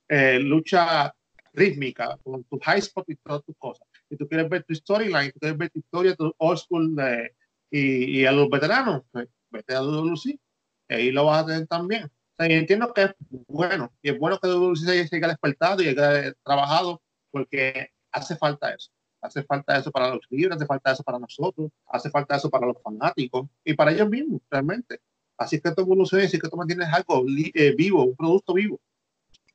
eh, 0.08 0.38
lucha 0.38 1.12
rítmica, 1.52 2.16
con 2.22 2.44
tu 2.44 2.58
high 2.60 2.78
spot 2.78 3.04
y 3.08 3.16
todas 3.16 3.42
tus 3.44 3.56
cosas. 3.58 3.86
Y 4.08 4.16
tú 4.16 4.28
quieres 4.28 4.48
ver 4.48 4.64
tu 4.64 4.74
storyline, 4.74 5.32
tú 5.32 5.40
quieres 5.40 5.58
ver 5.58 5.70
tu 5.70 5.80
historia, 5.80 6.14
tu 6.14 6.32
old 6.38 6.58
school 6.58 6.96
y, 7.70 8.20
y, 8.20 8.26
a 8.26 8.32
los 8.32 8.48
veteranos, 8.48 9.02
pues, 9.10 9.28
vete 9.50 9.74
a 9.74 9.82
WWE, 9.82 10.38
ahí 10.88 11.10
lo 11.10 11.24
vas 11.24 11.42
a 11.42 11.46
tener 11.46 11.66
también 11.66 12.10
entiendo 12.38 12.92
que 12.92 13.02
es 13.02 13.14
bueno, 13.48 13.92
y 14.02 14.10
es 14.10 14.18
bueno 14.18 14.38
que 14.38 14.48
WWE 14.48 14.76
se 14.76 15.16
haya 15.16 15.28
despertado 15.28 15.82
y 15.82 15.88
haya 15.88 16.32
trabajado, 16.42 17.00
porque 17.30 17.90
hace 18.12 18.36
falta 18.36 18.72
eso. 18.74 18.90
Hace 19.20 19.42
falta 19.42 19.78
eso 19.78 19.90
para 19.90 20.14
los 20.14 20.20
libres, 20.28 20.56
hace 20.56 20.66
falta 20.66 20.92
eso 20.92 21.02
para 21.02 21.18
nosotros, 21.18 21.70
hace 21.86 22.10
falta 22.10 22.36
eso 22.36 22.50
para 22.50 22.66
los 22.66 22.76
fanáticos 22.82 23.48
y 23.64 23.74
para 23.74 23.92
ellos 23.92 24.08
mismos, 24.08 24.42
realmente. 24.50 25.00
Así 25.36 25.60
que 25.60 25.70
esto 25.70 25.82
evoluciona 25.82 26.24
así 26.24 26.38
que 26.38 26.48
tú 26.48 26.56
mantienes 26.56 26.88
algo 26.92 27.24
eh, 27.54 27.74
vivo, 27.76 28.04
un 28.04 28.16
producto 28.16 28.52
vivo. 28.54 28.80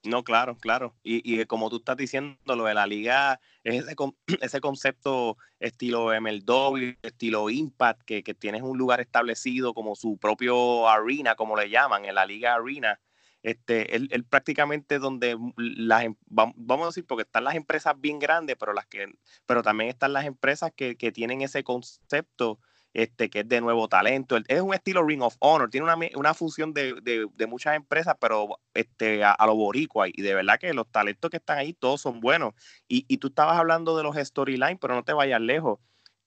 No, 0.03 0.23
claro, 0.23 0.57
claro. 0.57 0.95
Y, 1.03 1.21
y, 1.41 1.45
como 1.45 1.69
tú 1.69 1.77
estás 1.77 1.97
diciendo, 1.97 2.55
lo 2.55 2.63
de 2.63 2.73
la 2.73 2.87
liga 2.87 3.41
es 3.63 3.83
ese, 3.83 3.95
ese 4.41 4.61
concepto 4.61 5.37
estilo 5.59 6.11
MLW, 6.19 6.97
estilo 7.01 7.49
Impact, 7.49 8.03
que, 8.03 8.23
que, 8.23 8.33
tienes 8.33 8.61
un 8.61 8.77
lugar 8.77 9.01
establecido 9.01 9.73
como 9.73 9.95
su 9.95 10.17
propio 10.17 10.87
arena, 10.87 11.35
como 11.35 11.57
le 11.57 11.69
llaman, 11.69 12.05
en 12.05 12.15
la 12.15 12.25
liga 12.25 12.55
arena. 12.55 12.99
Este, 13.43 13.95
él, 13.95 14.07
él 14.11 14.25
prácticamente 14.25 14.99
donde 14.99 15.37
las, 15.57 16.03
em, 16.03 16.15
vamos 16.27 16.83
a 16.83 16.87
decir, 16.87 17.05
porque 17.05 17.23
están 17.23 17.43
las 17.43 17.55
empresas 17.55 17.99
bien 17.99 18.19
grandes, 18.19 18.55
pero 18.57 18.73
las 18.73 18.85
que, 18.85 19.07
pero 19.45 19.63
también 19.63 19.89
están 19.89 20.13
las 20.13 20.25
empresas 20.25 20.71
que, 20.75 20.95
que 20.97 21.11
tienen 21.11 21.41
ese 21.41 21.63
concepto 21.63 22.59
este, 22.93 23.29
que 23.29 23.39
es 23.39 23.49
de 23.49 23.61
nuevo 23.61 23.87
talento. 23.87 24.37
Es 24.47 24.61
un 24.61 24.73
estilo 24.73 25.05
Ring 25.05 25.21
of 25.21 25.35
Honor, 25.39 25.69
tiene 25.69 25.85
una, 25.85 25.97
una 26.15 26.33
función 26.33 26.73
de, 26.73 26.95
de, 27.01 27.27
de, 27.33 27.47
muchas 27.47 27.75
empresas, 27.75 28.15
pero 28.19 28.59
este, 28.73 29.23
a, 29.23 29.37
lo 29.45 29.55
boricua. 29.55 30.07
Y 30.07 30.21
de 30.21 30.33
verdad 30.33 30.59
que 30.59 30.73
los 30.73 30.89
talentos 30.91 31.29
que 31.29 31.37
están 31.37 31.59
ahí, 31.59 31.73
todos 31.73 32.01
son 32.01 32.19
buenos. 32.19 32.53
Y, 32.87 33.05
y 33.07 33.17
tú 33.17 33.27
estabas 33.27 33.57
hablando 33.57 33.95
de 33.97 34.03
los 34.03 34.15
storylines, 34.15 34.79
pero 34.79 34.95
no 34.95 35.03
te 35.03 35.13
vayas 35.13 35.41
lejos. 35.41 35.79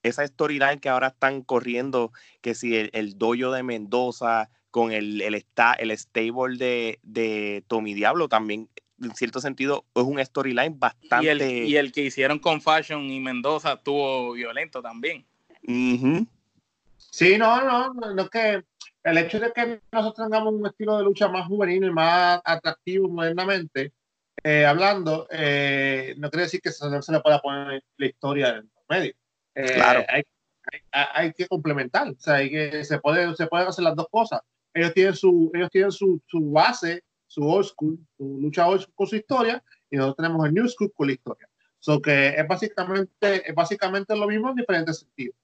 Esa 0.02 0.26
storyline 0.26 0.80
que 0.80 0.88
ahora 0.88 1.08
están 1.08 1.42
corriendo, 1.42 2.12
que 2.40 2.54
si 2.54 2.76
el, 2.76 2.90
el 2.92 3.18
dojo 3.18 3.52
de 3.52 3.62
Mendoza 3.62 4.50
con 4.70 4.90
el, 4.90 5.20
el, 5.20 5.44
el 5.78 5.98
stable 5.98 6.56
de, 6.56 6.98
de 7.02 7.62
Tommy 7.68 7.94
Diablo 7.94 8.28
también 8.28 8.70
en 9.02 9.14
cierto 9.14 9.40
sentido 9.40 9.84
es 9.94 10.02
un 10.02 10.24
storyline 10.24 10.78
bastante. 10.78 11.26
Y 11.26 11.28
el, 11.28 11.42
y 11.42 11.76
el, 11.76 11.92
que 11.92 12.02
hicieron 12.02 12.38
con 12.38 12.60
Fashion 12.60 13.02
y 13.10 13.20
Mendoza 13.20 13.74
estuvo 13.74 14.32
violento 14.32 14.80
también. 14.80 15.24
Sí, 17.12 17.36
no, 17.36 17.62
no, 17.62 17.92
no, 17.92 18.22
es 18.22 18.30
que 18.30 18.64
el 19.04 19.18
hecho 19.18 19.38
de 19.38 19.52
que 19.52 19.82
nosotros 19.92 20.26
tengamos 20.26 20.54
un 20.54 20.66
estilo 20.66 20.96
de 20.96 21.04
lucha 21.04 21.28
más 21.28 21.46
juvenil 21.46 21.84
y 21.84 21.90
más 21.90 22.40
atractivo 22.42 23.06
modernamente, 23.06 23.92
eh, 24.42 24.64
hablando, 24.64 25.28
eh, 25.30 26.14
no 26.16 26.30
quiere 26.30 26.44
decir 26.44 26.62
que 26.62 26.70
no 26.90 27.02
se 27.02 27.12
le 27.12 27.20
pueda 27.20 27.38
poner 27.40 27.84
la 27.98 28.06
historia 28.06 28.48
en 28.56 28.70
medio. 28.88 29.12
Eh, 29.54 29.74
claro. 29.74 30.06
Hay, 30.08 30.22
hay, 30.90 31.32
que 31.34 31.46
complementar, 31.48 32.08
o 32.08 32.16
sea, 32.18 32.36
hay 32.36 32.50
que, 32.50 32.82
se, 32.82 32.98
puede, 32.98 33.36
se 33.36 33.46
pueden 33.46 33.68
hacer 33.68 33.84
las 33.84 33.94
dos 33.94 34.06
cosas. 34.10 34.40
Ellos 34.72 34.94
tienen 34.94 35.14
su, 35.14 35.50
ellos 35.52 35.68
tienen 35.70 35.92
su, 35.92 36.18
su 36.26 36.50
base, 36.50 37.04
su 37.26 37.46
old 37.46 37.66
school, 37.66 37.98
su 38.16 38.38
lucha 38.40 38.66
old 38.66 38.80
school 38.80 38.94
con 38.94 39.06
su 39.06 39.16
historia, 39.16 39.62
y 39.90 39.96
nosotros 39.96 40.16
tenemos 40.16 40.46
el 40.46 40.54
new 40.54 40.66
school 40.66 40.90
con 40.94 41.08
la 41.08 41.12
historia. 41.12 41.46
So 41.78 42.00
que 42.00 42.28
es 42.28 42.48
básicamente, 42.48 43.50
es 43.50 43.54
básicamente 43.54 44.16
lo 44.16 44.26
mismo 44.26 44.48
en 44.48 44.56
diferentes 44.56 45.00
sentidos. 45.00 45.36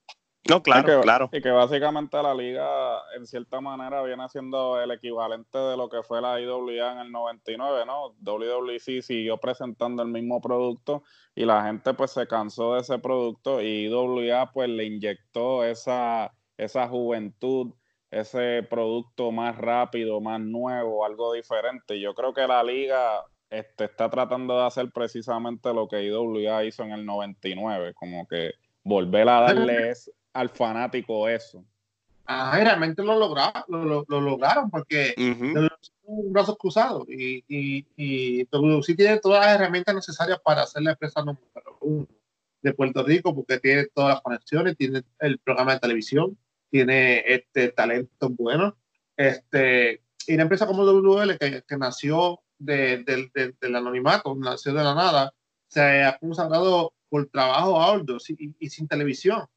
No, 0.48 0.62
claro, 0.62 1.00
claro. 1.02 1.28
Y 1.32 1.42
que 1.42 1.50
básicamente 1.50 2.22
la 2.22 2.34
liga, 2.34 3.02
en 3.16 3.26
cierta 3.26 3.60
manera, 3.60 4.02
viene 4.02 4.26
siendo 4.28 4.80
el 4.80 4.90
equivalente 4.90 5.58
de 5.58 5.76
lo 5.76 5.88
que 5.88 6.02
fue 6.02 6.22
la 6.22 6.40
IWA 6.40 6.92
en 6.92 6.98
el 6.98 7.12
99, 7.12 7.84
¿no? 7.84 8.14
WWC 8.20 9.02
siguió 9.02 9.36
presentando 9.36 10.02
el 10.02 10.08
mismo 10.08 10.40
producto 10.40 11.02
y 11.34 11.44
la 11.44 11.64
gente 11.64 11.92
pues 11.92 12.12
se 12.12 12.26
cansó 12.26 12.74
de 12.74 12.80
ese 12.80 12.98
producto 12.98 13.60
y 13.60 13.86
IWA 13.86 14.50
pues 14.52 14.70
le 14.70 14.84
inyectó 14.84 15.64
esa, 15.64 16.32
esa 16.56 16.88
juventud, 16.88 17.74
ese 18.10 18.66
producto 18.70 19.30
más 19.32 19.56
rápido, 19.58 20.20
más 20.20 20.40
nuevo, 20.40 21.04
algo 21.04 21.34
diferente. 21.34 22.00
Yo 22.00 22.14
creo 22.14 22.32
que 22.32 22.46
la 22.46 22.62
liga 22.62 23.22
este, 23.50 23.84
está 23.84 24.08
tratando 24.08 24.56
de 24.58 24.66
hacer 24.66 24.90
precisamente 24.92 25.74
lo 25.74 25.88
que 25.88 26.04
IWA 26.04 26.64
hizo 26.64 26.84
en 26.84 26.92
el 26.92 27.04
99, 27.04 27.92
como 27.92 28.26
que 28.26 28.52
volver 28.82 29.28
a 29.28 29.40
darles 29.42 30.10
al 30.38 30.50
fanático 30.50 31.28
eso. 31.28 31.64
Ah, 32.26 32.52
realmente 32.54 33.02
lo 33.02 33.18
lograron, 33.18 33.64
lo, 33.68 34.04
lograron 34.20 34.70
porque 34.70 35.14
un 36.02 36.32
brazo 36.32 36.56
cruzado 36.56 37.06
y, 37.08 37.42
y, 37.48 37.86
y 37.96 38.46
sí 38.82 38.94
tiene 38.94 39.18
todas 39.18 39.46
las 39.46 39.54
herramientas 39.54 39.94
necesarias 39.94 40.38
para 40.44 40.66
ser 40.66 40.82
la 40.82 40.90
empresa 40.90 41.20
número 41.20 41.78
uno 41.80 42.06
de 42.60 42.74
Puerto 42.74 43.02
Rico 43.02 43.34
porque 43.34 43.58
tiene 43.58 43.86
todas 43.94 44.10
las 44.10 44.20
conexiones, 44.20 44.76
tiene 44.76 45.04
el 45.20 45.38
programa 45.38 45.74
de 45.74 45.80
televisión, 45.80 46.36
tiene 46.70 47.24
este 47.26 47.70
talento 47.70 48.28
bueno, 48.30 48.76
este 49.16 50.02
y 50.26 50.34
una 50.34 50.42
empresa 50.42 50.66
como 50.66 50.84
WL 50.84 51.38
que, 51.38 51.62
que 51.66 51.76
nació 51.78 52.40
de, 52.58 53.04
del 53.58 53.74
anonimato, 53.74 54.34
nació 54.34 54.74
de 54.74 54.84
la 54.84 54.94
nada, 54.94 55.32
se 55.66 56.04
ha 56.04 56.18
consagrado 56.18 56.92
por 57.08 57.26
trabajo 57.28 57.80
a 57.80 57.96
y, 58.28 58.54
y 58.58 58.68
sin 58.68 58.86
televisión 58.86 59.48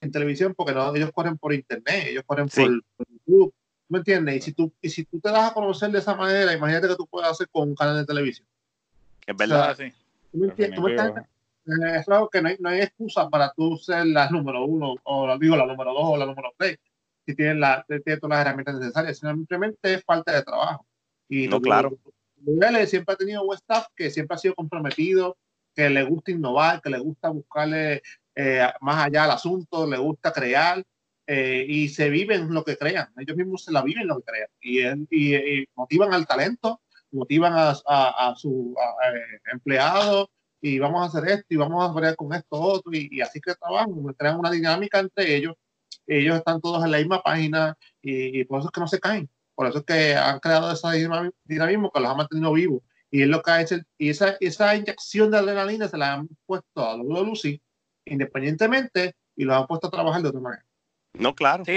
en 0.00 0.10
televisión 0.10 0.54
porque 0.54 0.72
no, 0.72 0.94
ellos 0.94 1.10
corren 1.12 1.36
por 1.36 1.52
internet, 1.52 2.06
ellos 2.08 2.24
corren 2.26 2.48
por, 2.48 2.82
YouTube, 3.26 3.52
¿me 3.88 3.98
entiendes? 3.98 4.36
Y 4.36 4.40
si, 4.40 4.52
tú, 4.52 4.72
y 4.80 4.88
si 4.88 5.04
tú 5.04 5.20
te 5.20 5.30
das 5.30 5.50
a 5.50 5.54
conocer 5.54 5.90
de 5.90 5.98
esa 5.98 6.14
manera, 6.14 6.52
imagínate 6.52 6.88
que 6.88 6.96
tú 6.96 7.06
puedes 7.06 7.28
hacer 7.28 7.48
con 7.50 7.68
un 7.68 7.74
canal 7.74 7.96
de 7.96 8.06
televisión. 8.06 8.46
Es 9.26 9.36
verdad. 9.36 9.76
es 9.78 12.08
algo 12.08 12.30
que 12.30 12.42
no 12.42 12.48
hay, 12.48 12.56
no 12.58 12.70
hay, 12.70 12.80
excusa 12.80 13.28
para 13.28 13.52
tú 13.52 13.76
ser 13.76 14.06
la 14.06 14.30
número 14.30 14.64
uno, 14.64 14.96
o 15.04 15.38
digo 15.38 15.56
la 15.56 15.66
número 15.66 15.92
dos 15.92 16.04
o 16.04 16.16
la 16.16 16.26
número 16.26 16.52
tres, 16.56 16.78
si 17.26 17.34
tienes, 17.34 17.56
la, 17.56 17.84
tienes 17.86 18.20
todas 18.20 18.38
las 18.38 18.46
herramientas 18.46 18.76
necesarias, 18.76 19.18
simplemente 19.18 19.94
es 19.94 20.04
falta 20.04 20.34
de 20.34 20.42
trabajo. 20.42 20.86
Y 21.28 21.46
no, 21.46 21.60
claro. 21.60 21.96
siempre 22.86 23.14
ha 23.14 23.16
tenido 23.16 23.44
un 23.44 23.54
staff 23.54 23.86
que 23.94 24.10
siempre 24.10 24.34
ha 24.34 24.38
sido 24.38 24.54
comprometido, 24.54 25.36
que 25.74 25.88
le 25.88 26.02
gusta 26.02 26.32
innovar, 26.32 26.80
que 26.80 26.90
le 26.90 26.98
gusta 26.98 27.28
buscarle 27.28 28.02
eh, 28.34 28.66
más 28.80 29.06
allá 29.06 29.24
al 29.24 29.32
asunto, 29.32 29.86
le 29.86 29.98
gusta 29.98 30.32
crear 30.32 30.82
eh, 31.26 31.64
y 31.68 31.88
se 31.88 32.10
viven 32.10 32.52
lo 32.52 32.64
que 32.64 32.76
crean. 32.76 33.08
Ellos 33.16 33.36
mismos 33.36 33.64
se 33.64 33.72
la 33.72 33.82
viven 33.82 34.06
lo 34.06 34.20
que 34.20 34.24
crean 34.24 35.06
y, 35.10 35.34
y, 35.34 35.68
motivan 35.74 36.12
al 36.12 36.26
talento, 36.26 36.80
motivan 37.12 37.52
a, 37.54 37.70
a, 37.86 38.34
su 38.36 38.74
eh, 39.14 39.38
empleado 39.52 40.30
y 40.60 40.78
vamos 40.78 41.02
a 41.02 41.06
hacer 41.18 41.30
esto 41.30 41.46
y 41.50 41.56
vamos 41.56 41.88
a 41.96 42.00
ver 42.00 42.16
con 42.16 42.32
esto 42.32 42.56
otro 42.60 42.92
y, 42.92 43.20
así 43.20 43.40
que 43.40 43.54
trabajan, 43.54 43.92
crean 44.18 44.38
una 44.38 44.50
dinámica 44.50 44.98
entre 44.98 45.36
ellos. 45.36 45.54
Ellos 46.06 46.36
están 46.36 46.60
todos 46.60 46.84
en 46.84 46.90
la 46.90 46.98
misma 46.98 47.22
página 47.22 47.76
y, 48.02 48.44
por 48.44 48.60
eso 48.60 48.68
es 48.68 48.72
que 48.72 48.80
no 48.80 48.88
se 48.88 49.00
caen. 49.00 49.30
Por 49.54 49.66
eso 49.68 49.78
es 49.78 49.84
que 49.84 50.16
han 50.16 50.40
creado 50.40 50.72
ese 50.72 50.88
dinamismo 51.44 51.92
que 51.92 52.00
los 52.00 52.10
ha 52.10 52.14
mantenido 52.14 52.52
vivos. 52.52 52.82
Y 53.10 53.22
es 53.22 53.28
lo 53.28 53.42
que 53.42 53.50
ha 53.50 53.60
hecho, 53.60 53.76
y 53.98 54.08
esa, 54.08 54.36
esa 54.40 54.74
inyección 54.76 55.30
de 55.30 55.38
adrenalina 55.38 55.88
se 55.88 55.98
la 55.98 56.14
han 56.14 56.28
puesto 56.46 56.88
a 56.88 56.96
los 56.96 57.06
Lucy 57.06 57.60
independientemente 58.04 59.14
y 59.36 59.44
los 59.44 59.56
han 59.56 59.66
puesto 59.66 59.88
a 59.88 59.90
trabajar 59.90 60.22
de 60.22 60.28
otra 60.28 60.40
manera. 60.40 60.64
No, 61.14 61.34
claro. 61.34 61.64
Sí, 61.64 61.76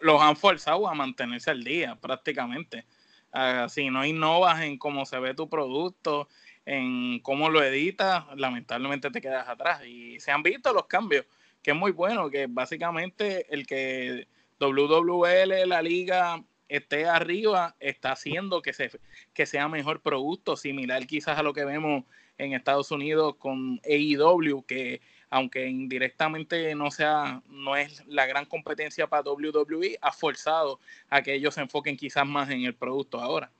los 0.00 0.22
han 0.22 0.36
forzado 0.36 0.88
a 0.88 0.94
mantenerse 0.94 1.50
al 1.50 1.64
día 1.64 1.96
prácticamente. 1.96 2.84
Uh, 3.32 3.68
si 3.68 3.90
no 3.90 4.04
innovas 4.04 4.62
en 4.62 4.78
cómo 4.78 5.06
se 5.06 5.18
ve 5.18 5.34
tu 5.34 5.48
producto, 5.48 6.28
en 6.66 7.18
cómo 7.20 7.48
lo 7.50 7.62
editas, 7.62 8.24
lamentablemente 8.36 9.10
te 9.10 9.20
quedas 9.20 9.48
atrás. 9.48 9.84
Y 9.86 10.20
se 10.20 10.30
han 10.30 10.42
visto 10.42 10.72
los 10.72 10.86
cambios, 10.86 11.26
que 11.62 11.72
es 11.72 11.76
muy 11.76 11.92
bueno, 11.92 12.30
que 12.30 12.46
básicamente 12.46 13.52
el 13.52 13.66
que 13.66 14.28
WWL, 14.60 15.66
la 15.68 15.82
liga, 15.82 16.44
esté 16.68 17.06
arriba, 17.06 17.74
está 17.80 18.12
haciendo 18.12 18.62
que, 18.62 18.72
se, 18.72 18.90
que 19.32 19.46
sea 19.46 19.68
mejor 19.68 20.00
producto, 20.00 20.56
similar 20.56 21.06
quizás 21.06 21.38
a 21.38 21.42
lo 21.42 21.52
que 21.52 21.64
vemos 21.64 22.04
en 22.38 22.52
Estados 22.52 22.90
Unidos 22.90 23.36
con 23.36 23.80
AEW, 23.84 24.64
que 24.66 25.00
aunque 25.30 25.66
indirectamente 25.66 26.74
no 26.74 26.90
sea, 26.90 27.42
no 27.48 27.76
es 27.76 28.04
la 28.06 28.26
gran 28.26 28.46
competencia 28.46 29.06
para 29.06 29.30
WWE, 29.30 29.98
ha 30.00 30.12
forzado 30.12 30.80
a 31.08 31.22
que 31.22 31.34
ellos 31.34 31.54
se 31.54 31.60
enfoquen 31.60 31.96
quizás 31.96 32.26
más 32.26 32.50
en 32.50 32.62
el 32.64 32.74
producto 32.74 33.20
ahora. 33.20 33.50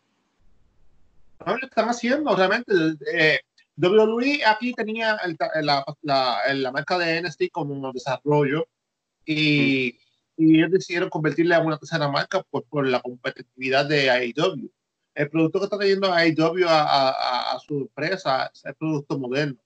No, 1.44 1.56
lo 1.56 1.66
están 1.66 1.88
haciendo 1.88 2.34
realmente. 2.34 2.72
Eh, 3.12 3.40
WWE 3.76 4.44
aquí 4.46 4.72
tenía 4.72 5.18
la, 5.62 5.84
la, 6.02 6.72
marca 6.72 6.96
de 6.96 7.22
NXT 7.22 7.50
como 7.50 7.74
un 7.74 7.92
desarrollo 7.92 8.68
y, 9.26 9.98
y, 10.36 10.58
ellos 10.58 10.70
decidieron 10.70 11.10
convertirla 11.10 11.58
en 11.58 11.66
una 11.66 11.78
tercera 11.78 12.08
marca 12.08 12.42
por, 12.44 12.64
por 12.64 12.86
la 12.86 13.00
competitividad 13.00 13.86
de 13.86 14.10
AEW. 14.10 14.70
El 15.14 15.30
producto 15.30 15.58
que 15.58 15.64
está 15.64 15.78
trayendo 15.78 16.12
AEW 16.12 16.68
a, 16.68 16.82
a, 16.82 17.54
a, 17.54 17.58
su 17.60 17.78
empresa 17.78 18.50
es 18.52 18.64
el 18.64 18.74
producto 18.74 19.18
moderno. 19.18 19.58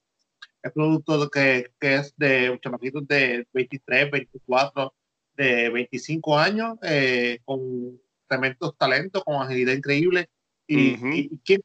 El 0.69 0.73
producto 0.73 1.31
que, 1.31 1.73
que 1.81 1.95
es 1.97 2.15
de 2.17 2.59
chamaquitos 2.63 3.07
de 3.09 3.47
23, 3.53 4.11
24, 4.11 4.95
de 5.37 5.69
25 5.71 6.39
años, 6.39 6.79
eh, 6.83 7.41
con 7.45 8.01
tremendos 8.27 8.77
talentos, 8.77 9.25
con 9.25 9.43
agilidad 9.43 9.75
increíble 9.75 10.29
¿Y, 10.69 11.31
¿quién, 11.45 11.63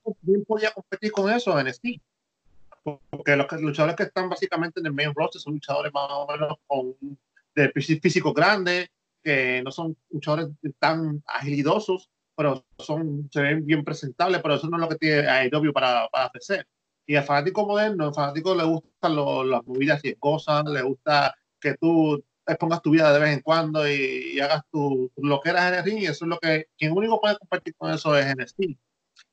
podía 0.48 0.72
competir 0.72 1.12
con 1.12 1.30
eso 1.30 1.60
en 1.60 1.72
Steam? 1.74 2.00
Porque 3.10 3.36
los 3.36 3.52
luchadores 3.62 3.96
que 3.96 4.04
están 4.04 4.30
básicamente 4.30 4.80
en 4.80 4.86
el 4.86 4.94
main 4.94 5.14
roster 5.14 5.42
son 5.42 5.54
luchadores 5.54 5.94
más 5.94 6.08
o 6.10 6.28
menos 6.28 6.58
con 6.66 6.96
de 7.56 7.70
físico 7.72 8.34
grande, 8.34 8.90
que 9.22 9.62
no 9.64 9.72
son 9.72 9.96
luchadores 10.10 10.48
tan 10.80 11.22
agilidosos, 11.28 12.10
pero 12.36 12.66
son, 12.80 13.30
se 13.32 13.42
ven 13.42 13.66
bien 13.66 13.84
presentables, 13.84 14.42
pero 14.42 14.56
eso 14.56 14.68
no 14.68 14.78
es 14.78 14.82
lo 14.82 14.90
que 14.90 14.96
tiene 14.96 15.28
AEW 15.28 15.72
para, 15.72 16.08
para 16.10 16.28
ofrecer. 16.28 16.66
Y 17.06 17.16
al 17.16 17.24
fanático 17.24 17.66
moderno, 17.66 18.06
al 18.06 18.14
fanático 18.14 18.56
le 18.56 18.64
gustan 18.64 19.16
las 19.50 19.66
movidas 19.66 20.02
cosas, 20.20 20.64
le 20.66 20.82
gusta 20.82 21.36
que 21.60 21.76
tú 21.76 22.24
expongas 22.46 22.82
tu 22.82 22.92
vida 22.92 23.12
de 23.14 23.20
vez 23.20 23.34
en 23.34 23.42
cuando 23.42 23.88
y, 23.90 24.40
hagas 24.40 24.64
tu, 24.72 25.12
lo 25.18 25.40
que 25.42 25.50
eras 25.50 25.72
en 25.72 25.80
el 25.80 25.84
ring, 25.84 26.00
y 26.00 26.06
eso 26.06 26.26
es 26.26 26.30
lo 26.30 26.40
que, 26.40 26.68
quien 26.78 26.92
único 26.92 27.20
puede 27.20 27.38
compartir 27.38 27.76
con 27.76 27.92
eso 27.92 28.16
es 28.18 28.26
en 28.26 28.48
Steam. 28.48 28.78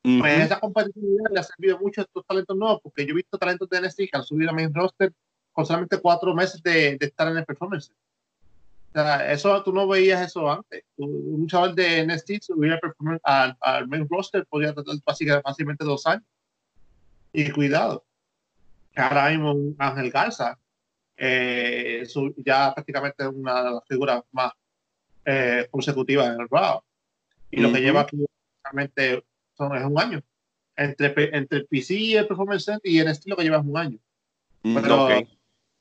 Pues 0.03 0.45
esa 0.45 0.59
competitividad 0.59 1.31
le 1.31 1.41
ha 1.41 1.43
servido 1.43 1.79
mucho 1.79 2.01
a 2.01 2.05
estos 2.05 2.25
talentos 2.27 2.57
nuevos, 2.57 2.81
porque 2.83 3.05
yo 3.05 3.13
he 3.13 3.17
visto 3.17 3.39
talentos 3.39 3.69
de 3.69 3.81
NXT 3.81 3.97
que 3.99 4.11
han 4.13 4.25
subido 4.25 4.51
a 4.51 4.55
main 4.55 4.73
roster 4.73 5.13
con 5.53 5.67
solamente 5.67 5.99
cuatro 5.99 6.35
meses 6.35 6.63
de, 6.63 6.97
de 6.97 7.07
estar 7.07 7.29
en 7.29 7.39
el 7.39 7.45
performance. 7.45 7.93
O 8.91 8.93
sea, 8.93 9.33
eso 9.33 9.63
tú 9.63 9.73
no 9.73 9.87
veías 9.87 10.21
eso 10.21 10.51
antes. 10.51 10.85
Un 10.97 11.47
chaval 11.47 11.75
de 11.75 12.05
NXT 12.07 12.43
subir 12.43 12.79
al, 13.23 13.57
al, 13.61 13.89
main 13.89 14.07
roster 14.09 14.45
podía 14.47 14.75
tratar 14.75 14.97
fácilmente 15.05 15.85
dos 15.85 16.07
años. 16.07 16.25
Y 17.33 17.51
cuidado. 17.51 18.05
Ahora 18.97 19.31
mismo 19.31 19.75
Ángel 19.79 20.11
Garza 20.11 20.59
eh, 21.17 22.07
ya 22.39 22.73
prácticamente 22.75 23.23
es 23.23 23.29
una 23.29 23.63
de 23.63 23.71
las 23.71 23.85
figuras 23.87 24.23
más 24.33 24.53
eh, 25.25 25.69
consecutivas 25.71 26.35
en 26.35 26.41
el 26.41 26.49
Raw. 26.49 26.83
Y 27.51 27.61
lo 27.61 27.73
que 27.73 27.81
lleva 27.81 28.01
aquí 28.03 28.25
realmente 28.65 29.15
es 29.15 29.23
un 29.59 29.99
año. 29.99 30.23
Entre, 30.77 31.37
entre 31.37 31.59
el 31.59 31.67
PC 31.67 31.95
y 31.95 32.17
el 32.17 32.27
Performance 32.27 32.65
Center 32.65 32.91
y 32.91 32.99
el 33.01 33.09
estilo 33.09 33.37
que 33.37 33.43
llevas 33.43 33.65
un 33.67 33.77
año. 33.77 33.99
Mm, 34.63 34.75
Pero 34.75 35.09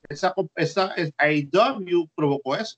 esa, 0.10 0.34
esa, 0.56 0.93
AEW 1.18 2.10
provocó 2.16 2.56
eso. 2.56 2.78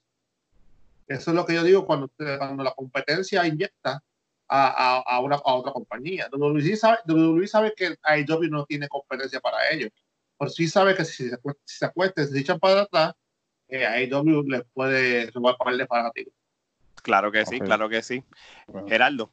Eso 1.07 1.32
es 1.32 1.36
lo 1.36 1.45
que 1.45 1.55
yo 1.55 1.63
digo 1.63 1.86
cuando, 1.86 2.11
cuando 2.38 2.63
la 2.63 2.74
competencia 2.74 3.45
inyecta 3.45 4.03
a, 4.52 4.97
a, 4.99 5.20
una, 5.22 5.38
a 5.38 5.54
otra 5.54 5.72
compañía. 5.72 6.28
WWE 6.32 6.76
sabe, 6.76 6.97
WWE 7.08 7.47
sabe 7.47 7.74
que 7.76 7.95
AEW 8.04 8.49
no 8.49 8.66
tiene 8.66 8.89
competencia 8.89 9.39
para 9.39 9.70
ellos. 9.72 9.91
Por 10.38 10.52
sí 10.52 10.68
sabe 10.68 10.95
que 10.95 11.06
si 11.06 11.30
se, 11.30 11.38
si 11.64 11.78
se 11.78 11.86
acuestan, 11.86 12.28
si 12.28 12.34
se 12.34 12.39
echan 12.39 12.60
para 12.60 12.82
atrás, 12.82 13.14
eh, 13.70 13.86
AEW 13.86 14.43
les 14.43 14.64
puede 14.74 15.32
robar 15.32 15.56
para 15.58 16.12
ti. 16.12 16.26
Claro 17.02 17.32
que 17.32 17.45
sí, 17.45 17.60
claro 17.60 17.88
que 17.88 18.04
sí. 18.04 18.24
Geraldo. 18.88 19.32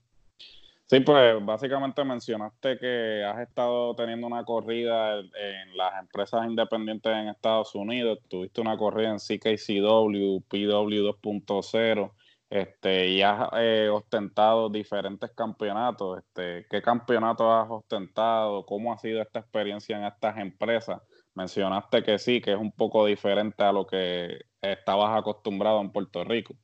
Sí, 0.87 1.01
pues 1.01 1.45
básicamente 1.45 2.03
mencionaste 2.03 2.79
que 2.79 3.23
has 3.23 3.41
estado 3.41 3.95
teniendo 3.95 4.27
una 4.27 4.45
corrida 4.45 5.19
en 5.19 5.77
las 5.77 6.01
empresas 6.01 6.47
independientes 6.47 7.13
en 7.13 7.29
Estados 7.29 7.75
Unidos, 7.75 8.21
tuviste 8.29 8.63
una 8.63 8.79
corrida 8.79 9.11
en 9.11 9.19
CKCW, 9.19 10.41
PW 10.49 11.03
2.0, 11.05 12.13
este, 12.51 13.09
y 13.09 13.23
has 13.23 13.49
eh, 13.59 13.89
ostentado 13.93 14.69
diferentes 14.71 15.31
campeonatos. 15.33 16.19
Este, 16.19 16.67
¿Qué 16.69 16.81
campeonato 16.81 17.53
has 17.53 17.71
ostentado? 17.71 18.65
¿Cómo 18.65 18.93
ha 18.93 18.99
sido 18.99 19.21
esta 19.21 19.41
experiencia 19.41 19.99
en 19.99 20.05
estas 20.05 20.39
empresas? 20.39 21.01
Mencionaste 21.35 22.03
que 22.03 22.19
sí, 22.19 22.41
que 22.41 22.53
es 22.53 22.59
un 22.59 22.73
poco 22.73 23.07
diferente 23.07 23.63
a 23.63 23.73
lo 23.73 23.87
que 23.87 24.47
estabas 24.61 25.19
acostumbrado 25.19 25.81
en 25.81 25.91
Puerto 25.91 26.25
Rico. 26.25 26.55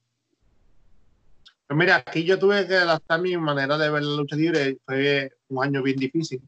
Pues 1.67 1.79
mira, 1.79 1.97
aquí 1.97 2.25
yo 2.25 2.39
tuve 2.39 2.67
que 2.67 2.77
adaptar 2.77 3.21
mi 3.21 3.37
manera 3.37 3.79
de 3.79 3.91
ver 3.91 4.03
la 4.03 4.17
lucha 4.17 4.37
libre. 4.37 4.79
Fue 4.85 5.31
un 5.49 5.65
año 5.65 5.83
bien 5.83 5.97
difícil. 5.97 6.43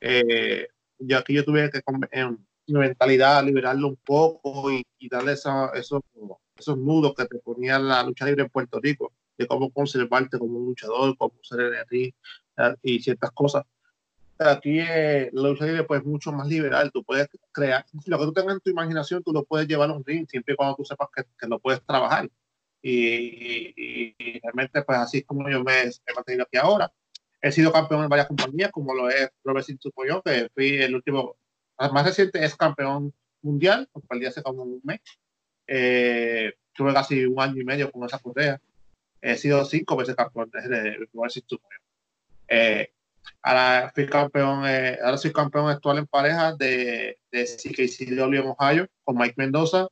Eh, 0.00 0.68
yo 0.98 1.18
aquí 1.18 1.34
yo 1.34 1.44
tuve 1.44 1.70
que 1.70 1.80
en 2.12 2.38
mi 2.66 2.78
mentalidad 2.78 3.44
liberarlo 3.44 3.88
un 3.88 3.96
poco 3.96 4.70
y, 4.70 4.84
darle 5.08 5.32
esos, 5.32 6.02
esos 6.58 6.76
nudos 6.76 7.14
que 7.16 7.26
te 7.26 7.38
ponía 7.38 7.78
la 7.78 8.02
lucha 8.02 8.26
libre 8.26 8.44
en 8.44 8.50
Puerto 8.50 8.80
Rico, 8.80 9.12
de 9.36 9.46
cómo 9.46 9.70
conservarte 9.70 10.38
como 10.38 10.58
un 10.58 10.66
luchador, 10.66 11.16
cómo 11.16 11.34
ser 11.42 11.60
el 11.90 12.14
y 12.82 13.00
ciertas 13.00 13.30
cosas. 13.32 13.64
Aquí 14.38 14.78
eh, 14.80 15.30
la 15.32 15.48
lucha 15.48 15.64
libre 15.66 15.84
pues, 15.84 16.00
es 16.00 16.06
mucho 16.06 16.32
más 16.32 16.46
liberal. 16.48 16.90
Tú 16.92 17.02
puedes 17.04 17.28
crear, 17.52 17.84
lo 18.06 18.18
que 18.18 18.24
tú 18.24 18.32
tengas 18.32 18.54
en 18.54 18.60
tu 18.60 18.70
imaginación, 18.70 19.22
tú 19.22 19.32
lo 19.32 19.44
puedes 19.44 19.66
llevar 19.66 19.90
a 19.90 19.94
un 19.94 20.04
ring, 20.04 20.26
siempre 20.28 20.54
y 20.54 20.56
cuando 20.56 20.76
tú 20.76 20.84
sepas 20.84 21.08
que, 21.14 21.24
que 21.38 21.46
lo 21.46 21.58
puedes 21.58 21.82
trabajar 21.84 22.28
y, 22.82 24.40
realmente 24.42 24.82
pues 24.82 24.98
así 24.98 25.18
es 25.18 25.24
como 25.24 25.48
yo 25.48 25.62
me 25.64 25.82
he 25.82 26.14
mantenido 26.14 26.44
aquí 26.44 26.56
ahora. 26.56 26.92
He 27.40 27.52
sido 27.52 27.72
campeón 27.72 28.02
en 28.02 28.08
varias 28.08 28.28
compañías, 28.28 28.70
como 28.72 28.94
lo 28.94 29.08
es 29.08 29.30
Robert 29.44 29.66
yo, 30.08 30.22
que 30.22 30.48
fui 30.54 30.82
el 30.82 30.94
último, 30.94 31.36
más 31.78 32.04
reciente 32.04 32.44
es 32.44 32.56
campeón 32.56 33.14
mundial, 33.42 33.88
el 34.10 34.26
hace 34.26 34.42
como 34.42 34.62
un 34.62 34.80
mes. 34.84 35.00
Eh, 35.68 36.54
tuve 36.72 36.94
casi 36.94 37.24
un 37.24 37.40
año 37.40 37.60
y 37.60 37.64
medio 37.64 37.92
con 37.92 38.04
esa 38.04 38.18
correa. 38.18 38.60
He 39.20 39.36
sido 39.36 39.64
cinco 39.64 39.96
veces 39.96 40.16
campeón 40.16 40.50
de 40.50 41.08
Robert 41.12 41.34
eh, 42.48 42.92
ahora 43.42 43.92
fui 43.94 44.06
campeón, 44.06 44.66
eh, 44.66 44.98
ahora 45.02 45.18
soy 45.18 45.32
campeón 45.32 45.68
actual 45.68 45.98
en 45.98 46.06
pareja 46.06 46.54
de, 46.54 47.18
de 47.30 47.44
CKCW 47.44 48.40
en 48.40 48.54
Ohio 48.56 48.86
con 49.04 49.16
Mike 49.16 49.34
Mendoza. 49.36 49.88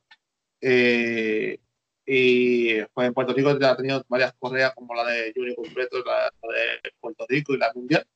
Eh, 0.61 1.59
y 2.05 2.81
pues 2.93 3.07
en 3.07 3.13
Puerto 3.13 3.33
Rico 3.33 3.49
ha 3.49 3.77
tenido 3.77 4.03
varias 4.07 4.33
correas 4.39 4.73
como 4.73 4.95
la 4.95 5.05
de 5.05 5.33
Junior 5.35 5.55
Completo, 5.55 5.97
la, 6.03 6.31
de 6.41 6.91
Puerto 6.99 7.25
Rico 7.27 7.53
y 7.53 7.57
la 7.57 7.71
Mundial. 7.73 8.07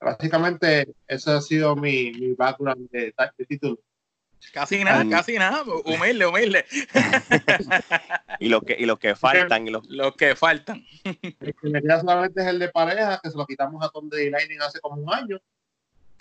básicamente 0.00 0.94
ese 1.08 1.30
ha 1.32 1.40
sido 1.40 1.74
mi, 1.76 2.12
mi 2.12 2.34
background 2.34 2.88
de, 2.90 3.12
de 3.36 3.44
título. 3.46 3.78
Casi 4.52 4.82
nada, 4.82 5.08
casi 5.08 5.38
nada, 5.38 5.62
humilde, 5.84 6.26
humilde. 6.26 6.64
y 8.40 8.48
los 8.48 8.62
que, 8.62 8.76
y 8.78 8.86
los 8.86 8.98
que 8.98 9.14
faltan. 9.14 9.68
Y 9.68 9.70
los... 9.70 10.16
que 10.16 10.34
faltan. 10.34 10.84
El 11.04 11.54
que 11.54 11.68
me 11.68 11.80
queda 11.80 12.00
solamente 12.00 12.42
es 12.42 12.48
el 12.48 12.58
de 12.58 12.68
pareja, 12.68 13.20
que 13.22 13.30
se 13.30 13.36
lo 13.36 13.46
quitamos 13.46 13.84
a 13.84 13.88
Tom 13.88 14.08
de 14.08 14.30
Lightning 14.30 14.60
hace 14.60 14.80
como 14.80 15.00
un 15.00 15.14
año. 15.14 15.40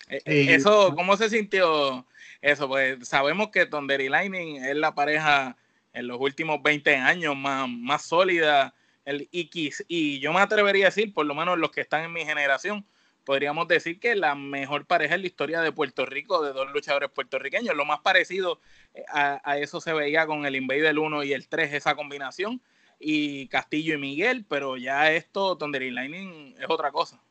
Eh, 0.07 0.21
eh, 0.25 0.55
eso, 0.55 0.93
¿cómo 0.95 1.17
se 1.17 1.29
sintió 1.29 2.05
eso? 2.41 2.67
Pues 2.67 3.07
sabemos 3.07 3.49
que 3.49 3.65
Thunder 3.65 4.01
y 4.01 4.09
Lightning 4.09 4.63
es 4.63 4.75
la 4.75 4.93
pareja 4.93 5.57
en 5.93 6.07
los 6.07 6.19
últimos 6.19 6.61
20 6.61 6.95
años 6.95 7.35
más, 7.35 7.67
más 7.69 8.03
sólida. 8.03 8.73
El, 9.03 9.27
y, 9.31 9.49
y 9.87 10.19
yo 10.19 10.31
me 10.31 10.41
atrevería 10.41 10.85
a 10.85 10.89
decir, 10.89 11.13
por 11.13 11.25
lo 11.25 11.33
menos 11.33 11.57
los 11.57 11.71
que 11.71 11.81
están 11.81 12.03
en 12.03 12.13
mi 12.13 12.23
generación, 12.23 12.85
podríamos 13.31 13.65
decir 13.69 13.97
que 13.97 14.13
la 14.13 14.35
mejor 14.35 14.85
pareja 14.85 15.15
en 15.15 15.21
la 15.21 15.27
historia 15.27 15.61
de 15.61 15.71
Puerto 15.71 16.05
Rico, 16.05 16.43
de 16.43 16.51
dos 16.51 16.69
luchadores 16.73 17.09
puertorriqueños. 17.11 17.73
Lo 17.77 17.85
más 17.85 18.01
parecido 18.01 18.59
eh, 18.93 19.05
a, 19.07 19.57
eso 19.57 19.79
se 19.79 19.93
veía 19.93 20.25
con 20.27 20.45
el 20.45 20.57
Invader 20.57 20.99
1 20.99 21.23
y 21.23 21.31
el 21.31 21.47
3, 21.47 21.71
esa 21.71 21.95
combinación, 21.95 22.61
y 22.99 23.47
Castillo 23.47 23.95
y 23.95 23.99
Miguel, 23.99 24.45
pero 24.49 24.75
ya 24.75 25.13
esto, 25.13 25.57
Thunder 25.57 25.81
y 25.81 25.91
Lightning, 25.91 26.55
es 26.59 26.65
otra 26.67 26.91
cosa. 26.91 27.21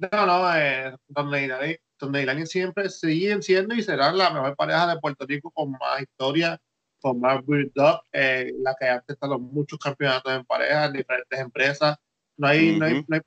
No, 0.00 0.26
no, 0.26 0.52
eh, 0.56 0.96
Thunder 1.14 2.22
y 2.22 2.26
Lightning 2.26 2.46
siempre 2.46 2.90
siguen 2.90 3.40
siendo 3.40 3.76
y 3.76 3.84
serán 3.84 4.18
la 4.18 4.30
mejor 4.30 4.56
pareja 4.56 4.92
de 4.92 4.98
Puerto 4.98 5.26
Rico 5.26 5.52
con 5.52 5.70
más 5.70 6.02
historia, 6.02 6.60
con 7.00 7.20
más 7.20 7.46
build-up, 7.46 8.00
eh, 8.12 8.52
la 8.58 8.74
que 8.76 8.86
ha 8.86 9.04
estado 9.06 9.38
muchos 9.38 9.78
campeonatos 9.78 10.32
en 10.32 10.44
pareja 10.44 10.86
en 10.86 10.92
diferentes 10.94 11.38
empresas. 11.38 11.96
No 12.36 12.48
hay, 12.48 12.76
no 12.76 12.86
hay, 12.86 13.04
no 13.06 13.14
hay 13.14 13.20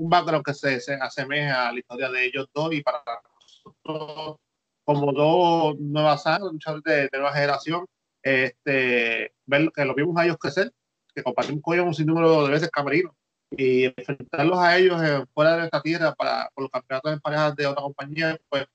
un 0.00 0.08
background 0.08 0.44
que 0.44 0.54
se, 0.54 0.80
se 0.80 0.94
asemeja 0.94 1.68
a 1.68 1.72
la 1.72 1.78
historia 1.78 2.10
de 2.10 2.24
ellos 2.24 2.48
dos 2.54 2.72
y 2.72 2.82
para 2.82 3.02
nosotros, 3.84 4.36
como 4.84 5.12
dos 5.12 5.78
nuevas 5.78 6.24
luchadores 6.40 6.84
de, 6.84 7.08
nueva 7.12 7.34
generación, 7.34 7.86
este, 8.22 9.32
ver 9.46 9.70
que 9.74 9.84
los 9.84 9.94
vimos 9.94 10.16
a 10.16 10.24
ellos 10.24 10.38
crecer, 10.38 10.72
que 11.14 11.22
compartimos 11.22 11.62
con 11.62 11.74
ellos 11.74 11.86
un 11.86 11.94
sinnúmero 11.94 12.44
de 12.46 12.50
veces 12.50 12.70
camerino 12.70 13.14
y 13.50 13.84
enfrentarlos 13.84 14.58
a 14.58 14.78
ellos 14.78 15.00
fuera 15.34 15.56
de 15.56 15.64
esta 15.64 15.82
tierra 15.82 16.14
para 16.14 16.48
por 16.54 16.62
los 16.62 16.70
campeonatos 16.70 17.12
en 17.12 17.20
parejas 17.20 17.56
de 17.56 17.66
otra 17.66 17.82
compañía, 17.82 18.38
pues 18.48 18.66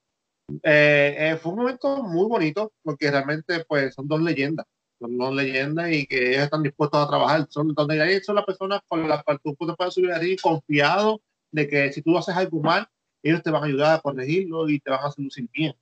eh, 0.64 1.16
eh, 1.18 1.40
fue 1.42 1.54
un 1.54 1.60
momento 1.60 2.04
muy 2.04 2.28
bonito 2.28 2.72
porque 2.84 3.10
realmente 3.10 3.66
pues 3.66 3.96
son 3.96 4.08
dos 4.08 4.22
leyendas 4.22 4.66
son 5.00 5.36
leyendas 5.36 5.92
y 5.92 6.06
que 6.06 6.32
ellos 6.32 6.44
están 6.44 6.64
dispuestos 6.64 7.04
a 7.04 7.08
trabajar. 7.08 7.48
Son, 7.50 7.74
donde 7.74 8.02
hay 8.02 8.20
son 8.22 8.36
las 8.36 8.46
personas 8.46 8.82
con 8.88 9.08
las 9.08 9.24
cuales 9.24 9.42
tú 9.44 9.56
puedes 9.56 9.94
subir 9.94 10.12
ahí 10.12 10.36
confiado 10.38 11.22
de 11.52 11.68
que 11.68 11.92
si 11.94 12.02
tú 12.02 12.18
haces 12.18 12.36
algo 12.36 12.62
mal, 12.62 12.88
ellos 13.24 13.42
te 13.42 13.50
van 13.50 13.64
a 13.64 13.66
ayudar 13.66 13.96
a 13.96 14.02
corregirlo 14.02 14.70
y 14.70 14.80
te 14.80 14.92
van 14.92 15.02
a 15.02 15.08
hacer 15.08 15.24
lucir 15.24 15.50
bien. 15.52 15.74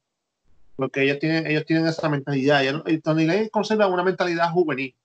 Porque 0.76 1.03
ellos 1.03 1.20
tienen, 1.20 1.45
ellos 1.45 1.66
tienen 1.66 1.86
esa 1.86 2.09
mentalidad. 2.09 2.61
Y 2.88 2.99
Tony 2.99 3.26
Lane 3.26 3.49
conserva 3.49 3.88
una 3.88 4.03
mentalidad 4.03 4.49
juvenil. 4.51 4.95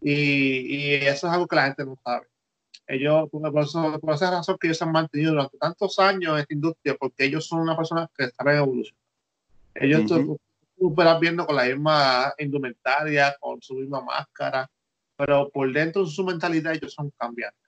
Y, 0.00 0.12
y, 0.12 0.94
eso 0.94 1.26
es 1.26 1.32
algo 1.32 1.46
que 1.46 1.56
la 1.56 1.64
gente 1.64 1.84
no 1.84 1.96
sabe. 2.02 2.26
Ellos, 2.86 3.28
por, 3.30 3.62
eso, 3.62 4.00
por 4.00 4.14
esa 4.14 4.30
razón 4.30 4.56
que 4.58 4.66
ellos 4.66 4.78
se 4.78 4.84
han 4.84 4.92
mantenido 4.92 5.32
durante 5.32 5.58
tantos 5.58 5.98
años 5.98 6.32
en 6.34 6.40
esta 6.40 6.54
industria, 6.54 6.96
porque 6.98 7.24
ellos 7.24 7.46
son 7.46 7.60
una 7.60 7.76
persona 7.76 8.10
que 8.16 8.24
están 8.24 8.48
en 8.48 8.56
evolución. 8.56 8.96
Ellos, 10.82 10.90
superar 10.90 11.20
viendo 11.20 11.46
con 11.46 11.56
la 11.56 11.64
misma 11.64 12.34
indumentaria, 12.38 13.36
con 13.40 13.60
su 13.62 13.74
misma 13.74 14.00
máscara, 14.00 14.70
pero 15.16 15.48
por 15.50 15.72
dentro 15.72 16.04
de 16.04 16.10
su 16.10 16.24
mentalidad 16.24 16.74
ellos 16.74 16.92
son 16.92 17.10
cambiantes. 17.18 17.60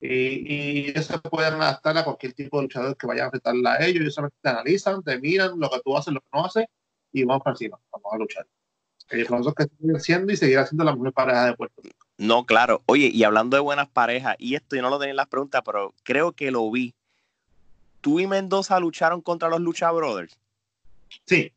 Y, 0.00 0.08
y 0.08 0.88
ellos 0.90 1.06
se 1.06 1.18
pueden 1.18 1.54
adaptar 1.54 1.96
a 1.96 2.04
cualquier 2.04 2.32
tipo 2.34 2.58
de 2.58 2.64
luchador 2.64 2.96
que 2.96 3.06
vaya 3.06 3.22
a 3.22 3.24
enfrentarla 3.26 3.72
a 3.74 3.86
ellos. 3.86 4.02
Ellos 4.02 4.14
solamente 4.14 4.38
te 4.42 4.48
analizan, 4.48 5.02
te 5.02 5.18
miran 5.18 5.58
lo 5.58 5.70
que 5.70 5.80
tú 5.84 5.96
haces, 5.96 6.12
lo 6.12 6.20
que 6.20 6.28
no 6.32 6.44
haces, 6.44 6.66
y 7.12 7.24
vamos 7.24 7.42
para 7.42 7.54
encima, 7.54 7.78
vamos 7.90 8.12
a 8.12 8.16
luchar. 8.18 8.46
Ellos 9.10 9.28
son 9.28 9.42
los 9.44 9.54
que 9.54 9.62
están 9.64 9.96
haciendo 9.96 10.32
y 10.32 10.36
seguir 10.36 10.58
haciendo 10.58 10.84
la 10.84 10.92
mejor 10.92 11.12
pareja 11.12 11.46
de 11.46 11.54
Puerto 11.54 11.80
Rico. 11.82 12.06
No, 12.18 12.44
claro. 12.44 12.82
Oye, 12.86 13.10
y 13.12 13.24
hablando 13.24 13.56
de 13.56 13.62
buenas 13.62 13.88
parejas, 13.88 14.36
y 14.38 14.54
esto 14.54 14.76
yo 14.76 14.82
no 14.82 14.90
lo 14.90 14.98
tenía 14.98 15.12
en 15.12 15.16
las 15.16 15.28
preguntas, 15.28 15.62
pero 15.64 15.94
creo 16.02 16.32
que 16.32 16.50
lo 16.50 16.70
vi. 16.70 16.94
¿Tú 18.00 18.20
y 18.20 18.26
Mendoza 18.26 18.78
lucharon 18.80 19.20
contra 19.20 19.48
los 19.48 19.60
Lucha 19.60 19.90
Brothers? 19.90 20.36
Sí. 21.24 21.52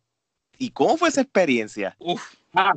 ¿Y 0.60 0.72
cómo 0.72 0.98
fue 0.98 1.08
esa 1.08 1.22
experiencia? 1.22 1.96
Uf. 2.00 2.36
Ah, 2.54 2.74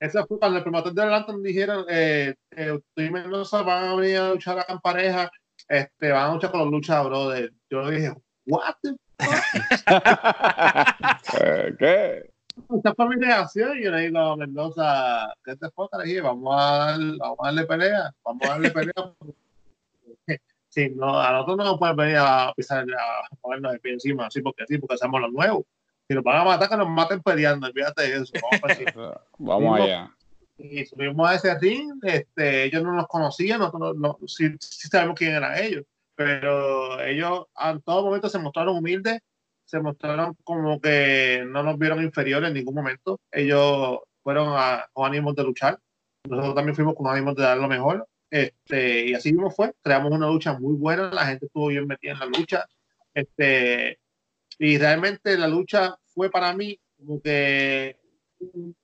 esa, 0.00 0.26
fue 0.26 0.38
cuando 0.38 0.58
el 0.58 0.64
promotor 0.64 0.92
de 0.92 1.02
Atlanta 1.02 1.32
dijeron, 1.40 1.84
eh, 1.88 2.34
eh, 2.50 2.80
tú 2.94 3.02
y 3.02 3.10
Mendoza 3.10 3.62
van 3.62 3.84
a 3.84 3.94
venir 3.94 4.18
a 4.18 4.30
luchar 4.30 4.58
acá 4.58 4.72
en 4.72 4.80
pareja, 4.80 5.30
este, 5.68 6.10
van 6.10 6.30
a 6.30 6.34
luchar 6.34 6.50
con 6.50 6.60
los 6.60 6.70
luchadores. 6.70 7.52
Yo 7.70 7.88
dije, 7.88 8.12
what 8.46 8.74
the 8.82 8.96
eh, 11.40 11.76
¿Qué? 11.78 12.30
Esta 12.76 12.94
fue 12.94 13.08
mi 13.10 13.24
reacción 13.24 13.78
y 13.78 13.84
yo 13.84 13.92
le 13.92 14.00
digo 14.00 14.18
a 14.18 14.36
Mendoza, 14.36 15.32
¿qué 15.44 15.54
te 15.54 15.70
fue? 15.70 15.86
Le 15.98 16.04
dije, 16.04 16.20
vamos 16.20 16.52
a, 16.58 16.98
vamos 16.98 17.38
a 17.40 17.46
darle 17.46 17.64
pelea, 17.64 18.12
vamos 18.24 18.42
a 18.44 18.48
darle 18.48 18.70
pelea. 18.72 19.14
sí, 20.68 20.90
no, 20.96 21.20
a 21.20 21.30
nosotros 21.30 21.58
no 21.58 21.64
nos 21.64 21.78
pueden 21.78 21.94
venir 21.94 22.16
a 22.18 22.52
pisar, 22.56 22.84
a 22.90 23.36
ponernos 23.40 23.72
de 23.72 23.78
pie 23.78 23.92
encima, 23.92 24.26
así 24.26 24.42
porque 24.42 24.64
sí, 24.66 24.78
porque 24.78 24.96
somos 24.96 25.20
los 25.20 25.32
nuevos 25.32 25.62
si 26.08 26.14
nos 26.14 26.24
van 26.24 26.38
a 26.38 26.44
matar, 26.44 26.70
que 26.70 26.76
nos 26.76 26.88
maten 26.88 27.22
peleando, 27.22 27.70
fíjate 27.70 28.16
eso. 28.16 28.32
Vamos, 29.38 29.80
allá. 29.80 30.10
Y 30.56 30.84
subimos 30.86 31.28
a 31.28 31.34
ese 31.34 31.56
ring, 31.58 32.00
este, 32.02 32.64
ellos 32.64 32.82
no 32.82 32.92
nos 32.94 33.06
conocían, 33.06 33.60
nosotros 33.60 33.96
no, 33.96 34.18
sí, 34.26 34.50
sabemos 34.58 35.16
quién 35.16 35.34
eran 35.34 35.62
ellos, 35.62 35.84
pero 36.16 37.00
ellos 37.00 37.46
en 37.62 37.80
todo 37.82 38.06
momento 38.06 38.28
se 38.28 38.40
mostraron 38.40 38.78
humildes, 38.78 39.20
se 39.64 39.78
mostraron 39.80 40.34
como 40.42 40.80
que 40.80 41.44
no 41.46 41.62
nos 41.62 41.78
vieron 41.78 42.02
inferiores 42.02 42.48
en 42.48 42.54
ningún 42.54 42.74
momento. 42.74 43.20
Ellos 43.30 43.98
fueron 44.24 44.48
a, 44.56 44.88
con 44.92 45.06
ánimos 45.06 45.36
de 45.36 45.44
luchar, 45.44 45.78
nosotros 46.24 46.54
también 46.54 46.74
fuimos 46.74 46.94
con 46.94 47.06
ánimos 47.06 47.36
de 47.36 47.42
dar 47.42 47.58
lo 47.58 47.68
mejor. 47.68 48.08
Este, 48.30 49.06
y 49.06 49.14
así 49.14 49.32
mismo 49.32 49.50
fue, 49.50 49.72
creamos 49.82 50.10
una 50.10 50.26
lucha 50.26 50.58
muy 50.58 50.74
buena, 50.74 51.10
la 51.12 51.26
gente 51.26 51.46
estuvo 51.46 51.68
bien 51.68 51.86
metida 51.86 52.12
en 52.12 52.18
la 52.18 52.26
lucha. 52.26 52.66
Este, 53.14 54.00
y 54.58 54.78
realmente 54.78 55.36
la 55.36 55.48
lucha 55.48 55.98
fue 56.06 56.30
para 56.30 56.52
mí 56.54 56.78
como 56.96 57.20
que 57.20 57.96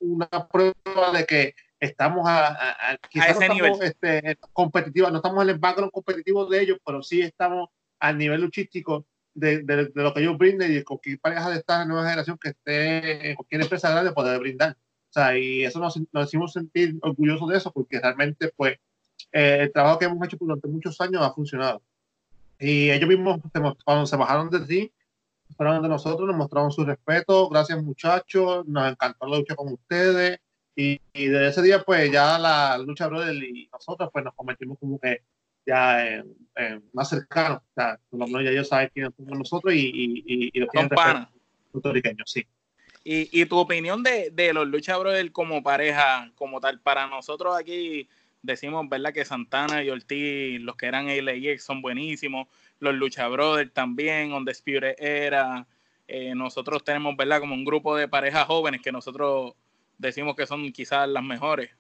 una 0.01 0.49
prueba 0.49 1.13
de 1.13 1.27
que 1.27 1.55
estamos 1.81 2.27
a, 2.27 2.93
a, 2.93 2.97
quizás 3.11 3.37
no 3.37 3.43
estamos 3.43 3.81
este, 3.83 4.39
competitivos, 4.53 5.11
no 5.13 5.19
estamos 5.19 5.43
en 5.45 5.51
el 5.51 5.59
background 5.59 5.93
competitivo 5.93 6.47
de 6.47 6.63
ellos, 6.63 6.79
pero 6.85 7.03
sí 7.03 7.21
estamos 7.21 7.69
al 7.99 8.19
nivel 8.19 8.41
luchístico 8.41 9.07
de, 9.35 9.63
de, 9.63 9.87
de 9.87 10.03
lo 10.03 10.15
que 10.15 10.21
ellos 10.21 10.39
brinden 10.39 10.75
y 10.75 10.83
cualquier 10.83 11.19
pareja 11.19 11.51
de 11.51 11.59
esta 11.59 11.85
nueva 11.85 12.05
generación 12.05 12.39
que 12.41 12.51
esté 12.51 13.31
en 13.31 13.37
cualquier 13.37 13.63
empresa 13.63 13.91
grande 13.91 14.13
poder 14.13 14.39
brindar. 14.39 14.77
O 15.11 15.13
sea, 15.13 15.39
y 15.39 15.65
eso 15.65 15.79
nos, 15.79 16.01
nos 16.13 16.29
hicimos 16.29 16.53
sentir 16.53 16.97
orgullosos 17.03 17.49
de 17.49 17.57
eso 17.57 17.73
porque 17.73 18.01
realmente 18.01 18.53
pues 18.57 18.79
eh, 19.33 19.59
el 19.63 19.73
trabajo 19.73 19.99
que 19.99 20.07
hemos 20.07 20.25
hecho 20.27 20.37
durante 20.41 20.69
muchos 20.69 21.01
años 21.01 21.23
ha 21.23 21.33
funcionado. 21.33 21.83
Y 22.59 22.91
ellos 22.91 23.09
mismos, 23.09 23.41
cuando 23.85 24.07
se 24.07 24.17
bajaron 24.17 24.51
de 24.51 24.67
sí, 24.67 24.93
fueron 25.57 25.83
de 25.83 25.89
nosotros, 25.89 26.27
nos 26.27 26.37
mostraron 26.37 26.71
su 26.71 26.85
respeto, 26.85 27.49
gracias 27.49 27.83
muchachos, 27.83 28.67
nos 28.67 28.91
encantó 28.91 29.27
la 29.27 29.39
lucha 29.39 29.55
con 29.55 29.73
ustedes. 29.73 30.39
Y, 30.77 31.01
y 31.13 31.27
desde 31.27 31.49
ese 31.49 31.63
día 31.63 31.83
pues 31.83 32.11
ya 32.11 32.39
la 32.39 32.77
lucha 32.79 33.07
brother 33.07 33.35
y 33.35 33.69
nosotros 33.73 34.11
pues 34.13 34.25
nos 34.25 34.35
convertimos 34.35 34.77
como 34.79 34.99
que 34.99 35.23
ya 35.65 36.07
en, 36.07 36.35
más 36.93 37.09
cercanos, 37.09 37.59
o 37.59 37.75
sea, 37.75 37.99
por 38.11 38.21
lo 38.21 38.27
menos 38.27 38.45
ya 38.45 38.51
ellos 38.51 38.69
saben 38.69 38.91
quiénes 38.93 39.13
somos 39.17 39.39
nosotros 39.39 39.73
y, 39.73 39.79
y, 39.79 40.51
y, 40.53 40.61
los 40.61 40.69
puertorriqueños, 41.73 42.31
sí. 42.31 42.47
Y, 43.03 43.41
y 43.41 43.47
tu 43.47 43.57
opinión 43.59 44.03
de, 44.03 44.31
de 44.31 44.53
los 44.53 44.67
lucha 44.67 44.97
brothers 44.97 45.31
como 45.31 45.63
pareja, 45.63 46.31
como 46.35 46.61
tal, 46.61 46.81
para 46.81 47.07
nosotros 47.07 47.57
aquí 47.57 48.09
decimos, 48.45 48.89
¿verdad? 48.89 49.13
Que 49.13 49.25
Santana 49.25 49.83
y 49.83 49.91
Ortiz, 49.91 50.61
los 50.61 50.77
que 50.77 50.87
eran 50.87 51.07
LAX 51.07 51.65
son 51.65 51.83
buenísimos, 51.83 52.49
los 52.85 52.95
Lucha 52.95 53.29
Brothers 53.29 53.73
también, 53.73 54.33
On 54.33 54.49
Spirit 54.49 54.95
era. 54.99 55.67
Eh, 56.07 56.35
nosotros 56.35 56.85
tenemos, 56.85 57.17
¿verdad? 57.17 57.41
Como 57.41 57.55
un 57.55 57.65
grupo 57.65 57.97
de 57.97 58.09
parejas 58.09 58.47
jóvenes 58.47 58.83
que 58.83 58.93
nosotros 58.93 59.55
decimos 59.99 60.37
que 60.37 60.47
son 60.47 60.71
quizás 60.73 61.09
las 61.09 61.25
mejores. 61.25 61.71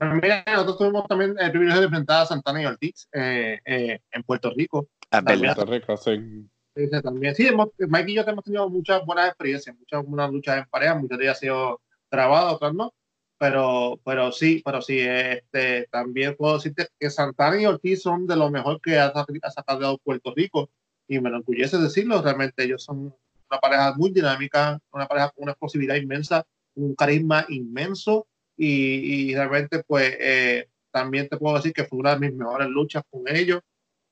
Mira, 0.00 0.44
nosotros 0.46 0.78
tuvimos 0.78 1.06
también 1.08 1.34
el 1.38 1.50
privilegio 1.50 1.80
de 1.80 1.86
enfrentar 1.86 2.22
a 2.22 2.26
Santana 2.26 2.62
y 2.62 2.66
Ortiz 2.66 3.08
eh, 3.12 3.58
eh, 3.64 4.00
en 4.12 4.22
Puerto 4.22 4.50
Rico. 4.50 4.88
En 5.10 5.24
Puerto 5.24 5.64
Rico, 5.64 5.96
sí. 5.96 6.46
Sí, 6.76 6.90
también. 7.02 7.34
Sí, 7.34 7.48
Mike 7.78 8.10
y 8.10 8.14
yo 8.14 8.22
hemos 8.22 8.44
tenido 8.44 8.68
muchas 8.68 9.04
buenas 9.06 9.28
experiencias, 9.28 9.74
muchas 9.76 10.04
buenas 10.04 10.30
luchas 10.30 10.58
en 10.58 10.66
pareja, 10.66 10.94
muchas 10.94 11.18
de 11.18 11.24
ellas 11.24 11.36
han 11.38 11.40
sido 11.40 11.80
grabadas, 12.10 12.52
otras 12.52 12.74
no 12.74 12.92
pero, 13.38 14.00
pero 14.04 14.32
sí, 14.32 14.62
pero 14.64 14.80
sí, 14.80 14.98
este, 15.00 15.86
también 15.90 16.36
puedo 16.36 16.54
decirte 16.54 16.88
que 16.98 17.10
Santana 17.10 17.60
y 17.60 17.66
Ortiz 17.66 18.02
son 18.02 18.26
de 18.26 18.36
lo 18.36 18.50
mejor 18.50 18.80
que 18.80 18.98
ha, 18.98 19.12
sacado 19.50 19.98
Puerto 19.98 20.32
Rico 20.34 20.70
y 21.06 21.20
me 21.20 21.28
enorgullece 21.28 21.78
decirlo, 21.78 22.22
realmente 22.22 22.64
ellos 22.64 22.82
son 22.82 23.14
una 23.50 23.60
pareja 23.60 23.94
muy 23.96 24.10
dinámica, 24.10 24.80
una 24.92 25.06
pareja 25.06 25.30
con 25.30 25.44
una 25.44 25.52
explosividad 25.52 25.96
inmensa, 25.96 26.44
un 26.74 26.94
carisma 26.94 27.44
inmenso 27.48 28.26
y, 28.56 29.30
y 29.30 29.34
realmente 29.34 29.84
pues 29.84 30.16
eh, 30.18 30.68
también 30.90 31.28
te 31.28 31.36
puedo 31.36 31.56
decir 31.56 31.72
que 31.72 31.84
fue 31.84 31.98
una 31.98 32.14
de 32.14 32.20
mis 32.20 32.34
mejores 32.34 32.68
luchas 32.68 33.02
con 33.10 33.22
ellos 33.28 33.60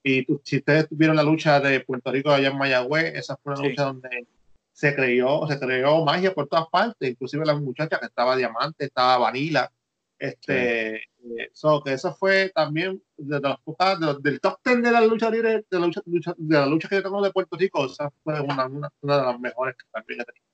Y 0.03 0.27
si 0.43 0.59
ustedes 0.59 0.89
tuvieron 0.89 1.17
la 1.17 1.23
lucha 1.23 1.59
de 1.61 1.81
Puerto 1.81 2.13
Rico 2.13 2.31
allá 2.31 2.49
en 2.49 2.59
Mayagüez, 2.59 3.15
esa 3.15 3.39
fue 3.39 3.55
una 3.55 3.63
lucha 3.67 3.85
donde 3.85 4.27
se 4.75 4.95
creó, 4.95 5.47
se 5.47 5.59
creó 5.59 6.05
magia 6.05 6.35
por 6.35 6.49
todas 6.49 6.67
partes, 6.69 7.09
inclusive 7.09 7.47
la 7.47 7.55
muchacha 7.55 7.99
que 7.99 8.07
estaba 8.07 8.37
Diamante, 8.37 8.87
estaba 8.87 9.19
Vanilla. 9.19 9.71
Este, 10.19 10.97
eh, 10.97 11.51
que 11.85 11.93
eso 11.93 12.15
fue 12.15 12.51
también 12.55 13.01
de 13.17 13.41
las 13.41 13.61
pocas, 13.61 13.99
del 14.21 14.41
top 14.41 14.59
ten 14.63 14.83
de 14.83 14.91
la 14.91 15.01
lucha 15.01 15.31
libre, 15.31 15.65
de 15.71 15.79
la 15.79 15.87
lucha, 15.87 16.03
de 16.05 16.59
la 16.59 16.67
lucha 16.67 16.89
que 16.89 16.97
yo 16.97 17.03
tengo 17.03 17.23
de 17.23 17.33
Puerto 17.33 17.57
Rico, 17.57 17.87
esa 17.87 18.11
fue 18.23 18.41
una, 18.41 18.67
una, 18.67 18.91
una 19.01 19.19
de 19.19 19.23
las 19.25 19.41
mejores 19.41 19.77
que 19.77 19.85
también 19.93 20.21
he 20.21 20.25
tenido, 20.25 20.45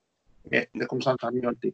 este, 0.51 0.87
con 0.87 1.01
Santa 1.01 1.27
Ortiz. 1.27 1.73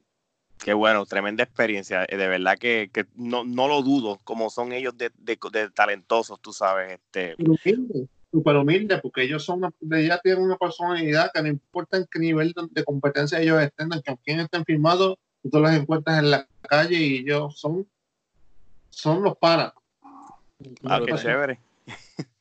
Qué 0.58 0.74
bueno, 0.74 1.06
tremenda 1.06 1.44
experiencia. 1.44 2.06
Eh, 2.08 2.18
de 2.18 2.28
verdad 2.28 2.58
que, 2.58 2.90
que 2.94 3.06
no, 3.16 3.44
no, 3.44 3.68
lo 3.68 3.82
dudo, 3.82 4.20
como 4.24 4.50
son 4.50 4.72
ellos 4.72 4.98
de, 4.98 5.12
de, 5.18 5.38
de 5.52 5.70
talentosos, 5.70 6.40
tú 6.42 6.54
sabes. 6.54 6.94
Este. 6.94 7.36
Humilde, 7.38 8.08
súper 8.32 8.56
humilde, 8.56 9.00
porque 9.00 9.24
ellos 9.24 9.44
son 9.44 9.62
ya 9.82 10.20
tienen 10.20 10.44
una 10.44 10.58
personalidad 10.58 11.32
que 11.34 11.42
no 11.42 11.48
importa 11.48 11.98
en 11.98 12.08
qué 12.12 12.20
nivel 12.20 12.54
de, 12.72 12.84
competencia 12.84 13.40
ellos 13.40 13.62
estén, 13.62 13.90
que 13.90 14.18
quien 14.24 14.40
estén 14.40 14.66
firmados, 14.66 15.18
tú 15.50 15.60
los 15.60 15.72
encuentras 15.72 16.20
en 16.20 16.32
la 16.32 16.48
calle 16.62 16.98
y 16.98 17.18
ellos 17.20 17.60
son, 17.60 17.88
son 18.90 19.24
los 19.24 19.38
panas. 19.38 19.74
Ah, 20.84 21.02
qué 21.06 21.16
chévere. 21.16 21.60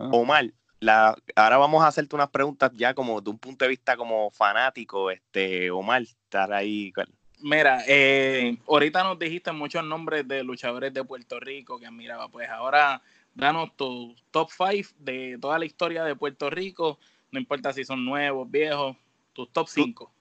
Ah. 0.00 0.10
Omar, 0.12 0.48
la, 0.78 1.16
ahora 1.34 1.56
vamos 1.56 1.82
a 1.82 1.88
hacerte 1.88 2.14
unas 2.14 2.30
preguntas 2.30 2.70
ya 2.76 2.94
como 2.94 3.20
de 3.20 3.30
un 3.30 3.38
punto 3.40 3.64
de 3.64 3.70
vista 3.70 3.96
como 3.96 4.30
fanático, 4.30 5.10
este, 5.10 5.72
Omar, 5.72 6.02
estar 6.02 6.52
ahí. 6.52 6.92
Mira, 7.40 7.82
eh, 7.88 8.56
ahorita 8.68 9.02
nos 9.02 9.18
dijiste 9.18 9.50
muchos 9.50 9.84
nombres 9.84 10.28
de 10.28 10.44
luchadores 10.44 10.94
de 10.94 11.02
Puerto 11.02 11.40
Rico 11.40 11.80
que 11.80 11.86
admiraba. 11.86 12.28
Pues 12.28 12.48
ahora 12.48 13.02
danos 13.38 13.74
tu 13.76 14.14
top 14.32 14.50
5 14.50 14.90
de 14.98 15.38
toda 15.40 15.58
la 15.58 15.64
historia 15.64 16.04
de 16.04 16.16
Puerto 16.16 16.50
Rico. 16.50 16.98
No 17.30 17.38
importa 17.38 17.72
si 17.72 17.84
son 17.84 18.04
nuevos, 18.04 18.50
viejos, 18.50 18.96
tus 19.32 19.50
top 19.52 19.68
5. 19.68 20.12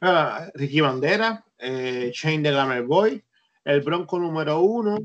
Ah, 0.00 0.48
Ricky 0.54 0.80
Bandera, 0.80 1.44
eh, 1.58 2.10
Shane 2.14 2.42
de 2.42 2.50
Glamour 2.50 2.82
Boy, 2.82 3.24
el 3.64 3.80
Bronco 3.80 4.18
número 4.18 4.60
1, 4.60 4.98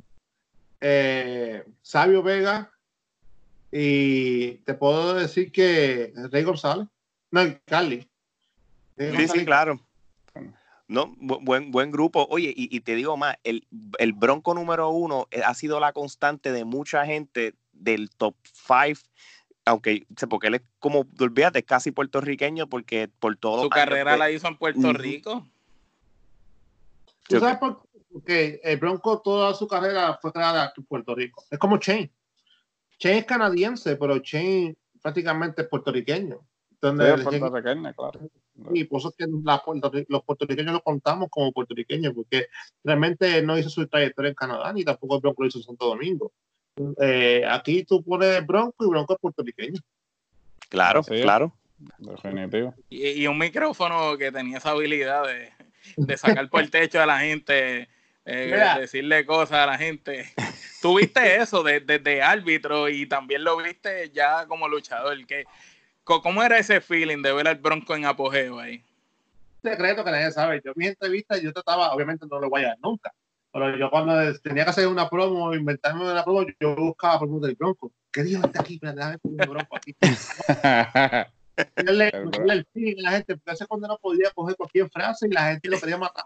eh, 0.81 1.63
Sabio 1.81 2.21
Vega, 2.21 2.71
y 3.71 4.55
te 4.65 4.73
puedo 4.73 5.15
decir 5.15 5.51
que 5.51 6.13
Rey 6.31 6.43
González, 6.43 6.87
no, 7.31 7.41
Carly. 7.65 8.07
sí, 8.97 9.27
sí, 9.27 9.45
claro. 9.45 9.79
No, 10.89 11.13
buen, 11.19 11.69
buen 11.69 11.91
grupo. 11.91 12.25
Oye, 12.31 12.51
y, 12.57 12.79
te 12.79 12.95
digo 12.95 13.15
más, 13.15 13.37
el, 13.43 13.63
el, 13.99 14.11
Bronco 14.13 14.55
número 14.55 14.89
uno 14.89 15.27
eh, 15.29 15.43
ha 15.45 15.53
sido 15.53 15.79
la 15.79 15.93
constante 15.93 16.51
de 16.51 16.65
mucha 16.65 17.05
gente 17.05 17.53
del 17.73 18.09
top 18.09 18.33
five, 18.43 18.97
aunque, 19.65 20.07
porque 20.27 20.47
él 20.47 20.55
es 20.55 20.61
como, 20.79 21.05
olvídate, 21.19 21.61
casi 21.61 21.91
puertorriqueño, 21.91 22.67
porque 22.67 23.07
por 23.07 23.37
todo. 23.37 23.61
Su 23.61 23.69
carrera 23.69 24.17
la 24.17 24.31
hizo 24.31 24.47
en 24.47 24.57
Puerto 24.57 24.91
Rico. 24.91 25.47
¿Tú 27.27 27.39
sabes 27.39 27.57
por 27.57 27.83
qué? 27.83 27.89
Porque 28.11 28.61
el 28.63 28.79
Bronco 28.79 29.21
toda 29.21 29.53
su 29.53 29.67
carrera 29.67 30.17
fue 30.19 30.33
creada 30.33 30.73
en 30.75 30.83
Puerto 30.85 31.13
Rico. 31.13 31.43
Es 31.51 31.59
como 31.59 31.77
Chain. 31.77 32.11
Chain 32.97 33.17
es 33.17 33.25
canadiense, 33.25 33.95
pero 33.95 34.17
Chain 34.17 34.75
prácticamente 35.03 35.61
es 35.61 35.67
puertorriqueño. 35.67 36.39
Entonces, 36.71 37.23
puertorriqueño, 37.23 37.93
claro 37.93 38.19
y 38.73 38.83
por 38.85 38.99
eso 38.99 39.09
es 39.09 39.15
que 39.15 40.05
los 40.07 40.23
puertorriqueños 40.23 40.73
lo 40.73 40.81
contamos 40.81 41.29
como 41.29 41.51
puertorriqueños, 41.51 42.13
porque 42.13 42.47
realmente 42.83 43.41
no 43.41 43.57
hizo 43.57 43.69
su 43.69 43.87
trayectoria 43.87 44.29
en 44.29 44.35
Canadá, 44.35 44.71
ni 44.73 44.83
tampoco 44.83 45.15
el 45.15 45.21
Bronco 45.21 45.43
lo 45.43 45.47
hizo 45.47 45.59
en 45.59 45.63
Santo 45.63 45.87
Domingo. 45.87 46.31
Eh, 47.01 47.43
aquí 47.47 47.83
tú 47.83 48.03
pones 48.03 48.45
Bronco 48.45 48.85
y 48.85 48.89
Bronco 48.89 49.13
es 49.13 49.19
puertorriqueño. 49.19 49.79
Claro, 50.69 51.03
claro. 51.03 51.53
Definitivo. 51.97 52.73
Y, 52.89 53.25
un 53.27 53.37
micrófono 53.37 54.17
que 54.17 54.31
tenía 54.31 54.57
esa 54.57 54.71
habilidad 54.71 55.25
de, 55.25 55.51
de 55.95 56.17
sacar 56.17 56.49
por 56.49 56.61
el 56.61 56.69
techo 56.69 57.01
a 57.01 57.05
la 57.05 57.19
gente, 57.19 57.87
eh, 58.25 58.77
decirle 58.79 59.25
cosas 59.25 59.59
a 59.59 59.65
la 59.65 59.77
gente. 59.77 60.31
Tú 60.81 60.97
viste 60.97 61.37
eso 61.37 61.63
desde 61.63 61.99
de, 61.99 62.21
árbitro 62.21 62.89
y 62.89 63.07
también 63.07 63.43
lo 63.43 63.57
viste 63.57 64.11
ya 64.11 64.45
como 64.47 64.67
luchador. 64.67 65.25
que 65.25 65.45
¿Cómo 66.21 66.41
era 66.41 66.57
ese 66.57 66.81
feeling 66.81 67.21
de 67.21 67.31
ver 67.31 67.47
al 67.47 67.57
Bronco 67.57 67.95
en 67.95 68.05
apogeo 68.05 68.59
ahí? 68.59 68.83
Secreto 69.61 70.03
que 70.03 70.11
nadie 70.11 70.31
sabe. 70.31 70.61
Yo, 70.65 70.71
mi 70.75 70.87
entrevista, 70.87 71.37
yo 71.37 71.53
trataba, 71.53 71.93
obviamente 71.93 72.25
no 72.29 72.39
lo 72.39 72.49
voy 72.49 72.63
a 72.63 72.69
dar 72.69 72.79
nunca, 72.81 73.13
pero 73.53 73.77
yo 73.77 73.91
cuando 73.91 74.13
tenía 74.39 74.63
que 74.63 74.71
hacer 74.71 74.87
una 74.87 75.07
promo, 75.07 75.53
inventarme 75.53 76.09
una 76.09 76.23
promo, 76.23 76.45
yo 76.59 76.75
buscaba 76.75 77.19
promos 77.19 77.41
del 77.43 77.55
Bronco. 77.55 77.91
¿Qué 78.11 78.23
dijo 78.23 78.43
este 78.43 78.59
aquí? 78.59 78.79
Déjame 78.81 79.19
poner 79.19 79.47
un 79.47 79.55
Bronco 79.55 79.77
aquí. 79.77 79.95
le, 81.85 82.07
el 82.07 82.67
feeling 82.73 83.05
a 83.05 83.11
la 83.11 83.11
gente, 83.11 83.35
porque 83.35 83.51
hace 83.51 83.67
cuando 83.67 83.87
no 83.87 83.97
podía 83.97 84.31
coger 84.31 84.55
cualquier 84.55 84.89
frase 84.89 85.27
y 85.27 85.31
la 85.31 85.51
gente 85.51 85.69
lo 85.69 85.79
quería 85.79 85.97
matar. 85.97 86.25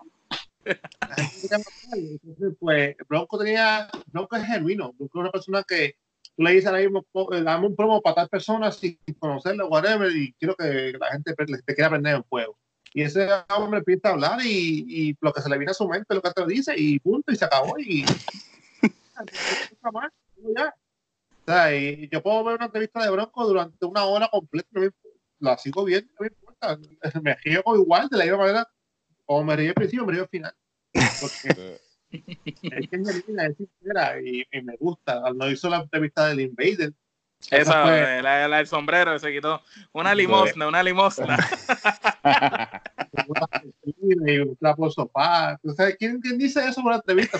La 0.63 1.15
gente 1.15 1.41
quería 1.41 1.57
matar. 1.57 1.97
Entonces, 1.97 2.53
pues, 2.57 2.95
Bronco 3.09 3.37
tenía, 3.37 3.89
Bronco 4.07 4.35
es 4.37 4.45
genuino. 4.45 4.93
Bronco 4.93 5.19
es 5.19 5.21
una 5.21 5.31
persona 5.31 5.63
que 5.67 5.95
tú 6.35 6.43
le 6.43 6.51
dices 6.51 6.67
ahora 6.67 6.81
mismo, 6.81 7.05
eh, 7.31 7.41
dame 7.41 7.67
un 7.67 7.75
promo 7.75 8.01
para 8.01 8.15
tal 8.15 8.29
persona 8.29 8.71
sin 8.71 8.97
conocerlo, 9.19 9.67
whatever, 9.67 10.11
y 10.15 10.33
quiero 10.33 10.55
que 10.55 10.93
la 10.99 11.11
gente 11.11 11.33
te 11.35 11.75
quiera 11.75 11.87
aprender 11.87 12.15
en 12.15 12.23
fuego. 12.23 12.57
Y 12.93 13.01
ese 13.01 13.27
hombre 13.55 13.79
empieza 13.79 14.09
a 14.09 14.11
hablar 14.11 14.39
y, 14.45 14.85
y, 14.87 15.17
lo 15.19 15.33
que 15.33 15.41
se 15.41 15.49
le 15.49 15.57
viene 15.57 15.71
a 15.71 15.73
su 15.73 15.87
mente, 15.87 16.13
lo 16.13 16.21
que 16.21 16.29
te 16.29 16.45
dice, 16.45 16.73
y 16.77 16.99
punto, 16.99 17.31
y 17.31 17.35
se 17.35 17.45
acabó. 17.45 17.77
Y, 17.79 18.05
ya. 20.55 20.73
O 21.45 21.51
sea, 21.51 21.75
y 21.75 22.07
yo 22.07 22.23
puedo 22.23 22.41
ver 22.45 22.55
una 22.55 22.67
entrevista 22.67 23.03
de 23.03 23.09
Bronco 23.09 23.45
durante 23.45 23.85
una 23.85 24.05
hora 24.05 24.29
completa, 24.31 24.69
la 25.39 25.57
sigo 25.57 25.83
viendo, 25.83 26.09
no 26.13 26.21
me 26.21 26.27
importa. 26.27 26.79
Me 27.21 27.35
río 27.43 27.61
igual, 27.75 28.07
de 28.07 28.17
la 28.17 28.23
misma 28.23 28.37
manera, 28.39 28.67
como 29.25 29.43
me 29.43 29.55
río 29.57 29.69
al 29.71 29.75
principio, 29.75 30.05
me 30.05 30.13
río 30.13 30.21
al 30.21 30.29
final. 30.29 30.55
Porque, 31.19 31.81
es 32.13 32.89
que 32.89 32.95
es 32.95 33.07
es 33.07 33.57
sincera 33.57 34.21
y, 34.21 34.45
y, 34.51 34.61
me 34.61 34.75
gusta. 34.77 35.21
Cuando 35.21 35.49
hizo 35.49 35.69
la 35.69 35.77
entrevista 35.77 36.27
del 36.27 36.41
Invader. 36.41 36.93
Esa, 37.51 37.83
fue, 37.83 38.21
la, 38.21 38.47
la, 38.47 38.59
el 38.59 38.67
sombrero 38.67 39.17
se 39.19 39.31
quitó. 39.31 39.61
Una 39.91 40.15
limosna, 40.15 40.67
una 40.67 40.81
limosna. 40.81 41.37
y 44.01 44.39
un 44.39 44.55
trapo 44.55 44.89
sopá. 44.89 45.59
¿quién, 45.99 46.21
¿quién, 46.21 46.37
dice 46.37 46.65
eso 46.65 46.79
en 46.79 46.87
una 46.87 46.95
entrevista? 46.97 47.39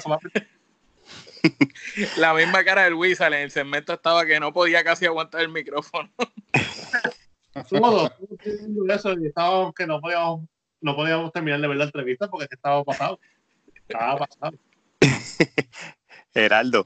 la 2.17 2.34
misma 2.34 2.63
cara 2.63 2.84
del 2.84 2.95
Wizard 2.95 3.34
en 3.34 3.41
el 3.41 3.51
segmento 3.51 3.93
estaba 3.93 4.26
que 4.26 4.39
no 4.39 4.51
podía 4.51 4.84
casi 4.84 5.05
aguantar 5.05 5.41
el 5.41 5.49
micrófono. 5.49 6.09
Todos, 7.69 8.11
eso 8.89 9.13
y 9.19 9.28
estábamos 9.28 9.74
que 9.76 9.86
no 9.86 10.01
podíamos, 10.01 10.45
no 10.82 10.95
podíamos 10.95 11.32
terminar 11.32 11.61
de 11.61 11.67
ver 11.67 11.78
la 11.78 11.84
entrevista 11.86 12.28
porque 12.28 12.47
estaba 13.88 14.17
pasado. 14.17 14.57
Geraldo. 16.34 16.86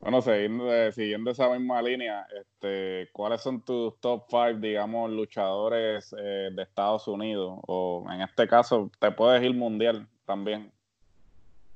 Bueno, 0.00 0.22
siguiendo, 0.22 0.72
eh, 0.72 0.92
siguiendo 0.92 1.30
esa 1.30 1.50
misma 1.50 1.82
línea, 1.82 2.26
este, 2.40 3.10
¿cuáles 3.12 3.42
son 3.42 3.60
tus 3.60 4.00
top 4.00 4.24
five, 4.30 4.54
digamos, 4.58 5.10
luchadores 5.10 6.14
eh, 6.18 6.48
de 6.50 6.62
Estados 6.62 7.06
Unidos? 7.06 7.60
O 7.66 8.06
en 8.10 8.22
este 8.22 8.48
caso, 8.48 8.90
te 8.98 9.10
puedes 9.12 9.42
ir 9.42 9.54
mundial 9.54 10.08
también. 10.24 10.72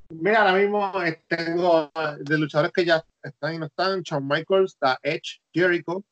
Mira, 0.08 0.40
ahora 0.40 0.54
mismo 0.54 1.02
eh, 1.02 1.22
tengo 1.28 1.90
de 2.18 2.38
luchadores 2.38 2.72
que 2.72 2.86
ya 2.86 3.04
están 3.22 3.54
y 3.54 3.58
no 3.58 3.66
están. 3.66 4.00
Shawn 4.00 4.26
Michaels, 4.26 4.72
está 4.72 4.98
Edge, 5.02 5.42
Jericho, 5.52 6.02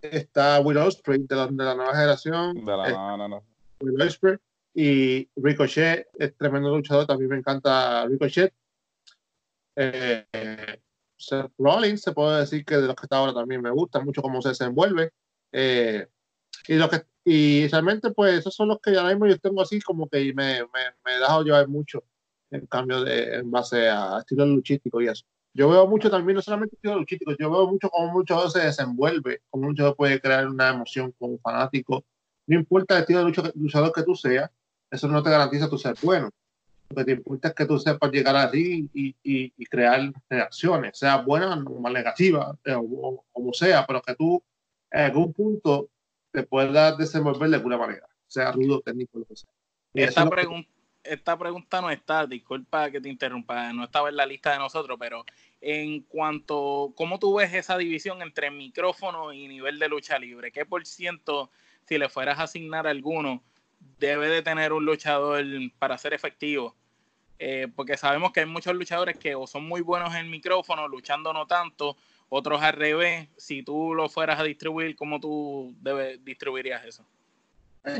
está 0.00 0.60
Will 0.60 0.78
Ospreay 0.78 1.26
de 1.26 1.36
la, 1.36 1.46
de 1.48 1.64
la 1.64 1.74
nueva 1.74 1.92
generación. 1.92 2.64
De 2.64 2.76
la 2.76 2.88
nueva, 2.88 3.16
no, 3.16 3.28
no. 3.28 3.42
Will 3.80 4.00
Ospreay. 4.00 4.38
Y 4.74 5.28
Ricochet 5.36 6.08
es 6.18 6.36
tremendo 6.36 6.74
luchador, 6.74 7.06
también 7.06 7.30
me 7.30 7.38
encanta 7.38 8.06
Ricochet. 8.06 8.54
Eh, 9.76 10.26
Seth 11.16 11.52
Rollins, 11.58 12.02
se 12.02 12.12
puede 12.12 12.40
decir 12.40 12.64
que 12.64 12.76
de 12.76 12.86
los 12.86 12.96
que 12.96 13.06
está 13.06 13.18
ahora 13.18 13.34
también 13.34 13.60
me 13.62 13.70
gusta 13.70 14.00
mucho 14.00 14.22
cómo 14.22 14.40
se 14.42 14.50
desenvuelve. 14.50 15.12
Eh, 15.52 16.06
y 16.68 16.74
lo 16.74 16.88
que 16.88 17.02
y 17.24 17.68
realmente, 17.68 18.10
pues, 18.10 18.40
esos 18.40 18.54
son 18.54 18.68
los 18.68 18.80
que 18.80 18.90
ahora 18.96 19.10
mismo 19.10 19.26
yo 19.26 19.38
tengo 19.38 19.62
así 19.62 19.80
como 19.80 20.08
que 20.08 20.18
me, 20.34 20.62
me, 20.62 20.68
me 21.04 21.12
he 21.12 21.20
dejado 21.20 21.44
llevar 21.44 21.68
mucho 21.68 22.02
en 22.50 22.66
cambio 22.66 23.02
de 23.02 23.36
en 23.36 23.50
base 23.50 23.88
a 23.88 24.18
estilo 24.18 24.44
luchístico 24.46 25.00
y 25.00 25.08
eso. 25.08 25.24
Yo 25.54 25.68
veo 25.68 25.86
mucho 25.86 26.10
también, 26.10 26.36
no 26.36 26.42
solamente 26.42 26.76
estilo 26.76 26.96
luchístico, 26.96 27.32
yo 27.38 27.50
veo 27.50 27.66
mucho 27.68 27.90
cómo 27.90 28.12
mucho 28.12 28.48
se 28.50 28.60
desenvuelve, 28.60 29.42
cómo 29.50 29.68
mucho 29.68 29.94
puede 29.94 30.20
crear 30.20 30.48
una 30.48 30.70
emoción 30.70 31.12
como 31.18 31.38
fanático. 31.38 32.04
No 32.46 32.56
importa 32.58 32.96
el 32.96 33.02
estilo 33.02 33.24
de 33.24 33.52
luchador 33.54 33.92
que 33.92 34.02
tú 34.02 34.14
seas, 34.14 34.50
eso 34.92 35.08
no 35.08 35.22
te 35.22 35.30
garantiza 35.30 35.68
tu 35.68 35.78
ser 35.78 35.94
bueno. 36.02 36.30
Lo 36.90 36.96
que 36.96 37.04
te 37.04 37.12
importa 37.12 37.48
es 37.48 37.54
que 37.54 37.64
tú 37.64 37.78
sepas 37.78 38.12
llegar 38.12 38.36
a 38.36 38.50
y, 38.54 38.90
y, 38.92 39.14
y 39.24 39.66
crear 39.66 40.12
reacciones, 40.28 40.98
sea 40.98 41.16
buena 41.16 41.54
o 41.54 41.80
más 41.80 41.92
negativa, 41.92 42.54
eh, 42.64 42.74
o, 42.76 43.24
como 43.32 43.54
sea, 43.54 43.86
pero 43.86 44.02
que 44.02 44.14
tú 44.14 44.42
en 44.90 45.00
algún 45.00 45.32
punto 45.32 45.88
te 46.30 46.42
puedas 46.42 46.98
desenvolver 46.98 47.48
de 47.48 47.56
alguna 47.56 47.78
manera, 47.78 48.06
sea 48.26 48.52
rudo, 48.52 48.80
técnico, 48.80 49.18
lo 49.18 49.24
que 49.24 49.36
sea. 49.36 49.50
Esta, 49.94 50.28
esta 51.02 51.38
pregunta 51.38 51.80
no 51.80 51.90
está, 51.90 52.26
disculpa 52.26 52.90
que 52.90 53.00
te 53.00 53.08
interrumpa, 53.08 53.72
no 53.72 53.84
estaba 53.84 54.10
en 54.10 54.16
la 54.16 54.26
lista 54.26 54.52
de 54.52 54.58
nosotros, 54.58 54.98
pero 55.00 55.24
en 55.62 56.02
cuanto, 56.02 56.92
¿cómo 56.94 57.18
tú 57.18 57.36
ves 57.36 57.54
esa 57.54 57.78
división 57.78 58.20
entre 58.20 58.50
micrófono 58.50 59.32
y 59.32 59.48
nivel 59.48 59.78
de 59.78 59.88
lucha 59.88 60.18
libre? 60.18 60.52
¿Qué 60.52 60.66
por 60.66 60.86
ciento, 60.86 61.50
si 61.88 61.96
le 61.96 62.10
fueras 62.10 62.38
a 62.38 62.42
asignar 62.42 62.86
alguno, 62.86 63.42
debe 63.98 64.28
de 64.28 64.42
tener 64.42 64.72
un 64.72 64.84
luchador 64.84 65.44
para 65.78 65.98
ser 65.98 66.14
efectivo? 66.14 66.74
Eh, 67.38 67.66
porque 67.74 67.96
sabemos 67.96 68.30
que 68.32 68.40
hay 68.40 68.46
muchos 68.46 68.74
luchadores 68.74 69.18
que 69.18 69.34
o 69.34 69.46
son 69.46 69.64
muy 69.64 69.80
buenos 69.80 70.14
en 70.14 70.30
micrófono, 70.30 70.86
luchando 70.86 71.32
no 71.32 71.46
tanto, 71.46 71.96
otros 72.28 72.62
al 72.62 72.74
revés. 72.74 73.28
Si 73.36 73.62
tú 73.62 73.94
lo 73.94 74.08
fueras 74.08 74.38
a 74.38 74.44
distribuir, 74.44 74.94
¿cómo 74.94 75.18
tú 75.18 75.74
debes, 75.80 76.24
distribuirías 76.24 76.84
eso? 76.84 77.04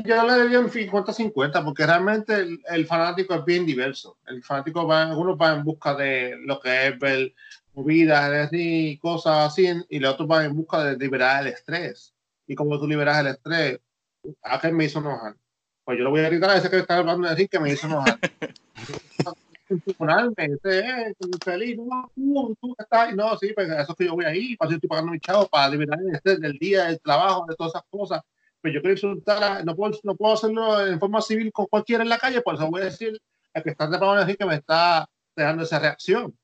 Yo 0.04 0.24
le 0.24 0.38
daría 0.38 0.60
un 0.60 0.70
50-50 0.70 1.64
porque 1.64 1.84
realmente 1.84 2.46
el, 2.68 2.86
fanático 2.86 3.34
es 3.34 3.44
bien 3.44 3.66
diverso. 3.66 4.16
El 4.26 4.44
fanático 4.44 4.86
va, 4.86 5.02
algunos 5.02 5.36
van 5.36 5.58
en 5.58 5.64
busca 5.64 5.96
de 5.96 6.36
lo 6.46 6.60
que 6.60 6.86
es 6.86 6.98
ver 7.00 7.34
movidas 7.74 8.48
y 8.52 8.96
cosas 8.98 9.48
así, 9.48 9.68
y 9.88 9.98
los 9.98 10.14
otros 10.14 10.28
van 10.28 10.44
en 10.44 10.56
busca 10.56 10.84
de 10.84 10.96
liberar 10.96 11.44
el 11.44 11.52
estrés. 11.52 12.14
Y 12.46 12.54
como 12.54 12.78
tú 12.78 12.86
liberas 12.86 13.18
el 13.18 13.26
estrés, 13.28 13.80
¿a 14.42 14.60
qué 14.60 14.70
me 14.70 14.84
hizo 14.84 15.00
enojar? 15.00 15.34
Pues 15.84 15.98
yo 15.98 16.04
lo 16.04 16.10
voy 16.10 16.20
a 16.20 16.28
gritar 16.28 16.50
a 16.50 16.56
ese 16.56 16.70
que 16.70 16.78
está 16.78 16.98
hablando 16.98 17.26
de 17.26 17.34
decir 17.34 17.48
que 17.48 17.60
me 17.60 17.72
hizo 17.72 17.86
enojar. 17.86 18.18
eh, 20.64 21.14
feliz, 21.42 21.78
no, 21.78 22.10
tú, 22.14 22.56
tú 22.60 22.74
estás, 22.78 23.14
no, 23.14 23.36
sí, 23.38 23.52
pues 23.54 23.70
eso 23.70 23.92
es 23.92 23.96
que 23.96 24.04
yo 24.04 24.14
voy 24.14 24.26
ahí, 24.26 24.56
para 24.56 24.74
estoy 24.74 24.88
pagando 24.88 25.12
mi 25.12 25.20
chavo 25.20 25.48
para 25.48 25.70
liberar 25.70 25.98
estrés 26.12 26.40
del 26.40 26.58
día, 26.58 26.84
del 26.84 27.00
trabajo, 27.00 27.46
de 27.48 27.56
todas 27.56 27.72
esas 27.72 27.84
cosas 27.88 28.22
pues 28.62 28.72
yo 28.72 28.80
quiero 28.80 28.94
insultar, 28.94 29.64
no, 29.64 29.74
puedo, 29.74 29.98
no 30.04 30.14
puedo 30.14 30.34
hacerlo 30.34 30.86
en 30.86 31.00
forma 31.00 31.20
civil 31.20 31.52
con 31.52 31.66
cualquiera 31.66 32.04
en 32.04 32.08
la 32.08 32.18
calle, 32.18 32.40
por 32.42 32.54
eso 32.54 32.70
voy 32.70 32.82
a 32.82 32.86
decir 32.86 33.20
al 33.52 33.62
que 33.62 33.70
está 33.70 33.88
de 33.88 34.20
decir 34.20 34.38
que 34.38 34.46
me 34.46 34.54
está 34.54 35.06
dejando 35.36 35.64
esa 35.64 35.80
reacción. 35.80 36.34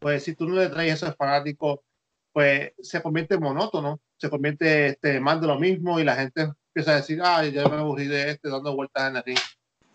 Pues 0.00 0.24
si 0.24 0.34
tú 0.34 0.48
no 0.48 0.56
le 0.56 0.68
traes 0.68 0.94
eso 0.94 1.14
fanático, 1.14 1.84
pues 2.32 2.72
se 2.80 3.00
convierte 3.00 3.38
monótono, 3.38 4.00
se 4.16 4.28
convierte 4.28 4.88
este, 4.88 5.20
más 5.20 5.40
de 5.40 5.46
lo 5.46 5.58
mismo 5.58 6.00
y 6.00 6.04
la 6.04 6.16
gente 6.16 6.52
empieza 6.78 6.92
a 6.92 7.00
decir, 7.00 7.20
ah, 7.24 7.44
ya 7.44 7.68
me 7.68 7.76
aburrí 7.76 8.06
de 8.06 8.30
este 8.30 8.48
dando 8.48 8.76
vueltas 8.76 9.10
en 9.10 9.16
el 9.16 9.22
ring. 9.24 9.38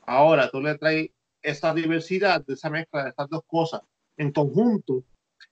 Ahora 0.06 0.50
tú 0.50 0.60
le 0.60 0.78
traes 0.78 1.12
esa 1.42 1.74
diversidad, 1.74 2.44
esa 2.50 2.70
mezcla 2.70 3.04
de 3.04 3.10
estas 3.12 3.30
dos 3.30 3.44
cosas 3.48 3.82
en 4.18 4.34
conjunto, 4.34 5.06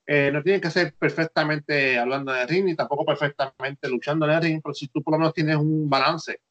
eh, 0.05 0.29
no 0.33 0.43
tiene 0.43 0.59
que 0.59 0.69
ser 0.69 0.93
perfectamente 0.93 1.97
hablando 1.97 2.33
de 2.33 2.45
ring 2.45 2.65
ni 2.65 2.75
tampoco 2.75 3.05
perfectamente 3.05 3.87
luchando 3.87 4.25
en 4.25 4.31
el 4.33 4.41
ring, 4.41 4.61
pero 4.61 4.73
si 4.73 4.89
tú 4.89 5.01
por 5.01 5.13
lo 5.13 5.19
menos 5.19 5.33
tienes 5.33 5.55
un 5.55 5.89
balance 5.89 6.41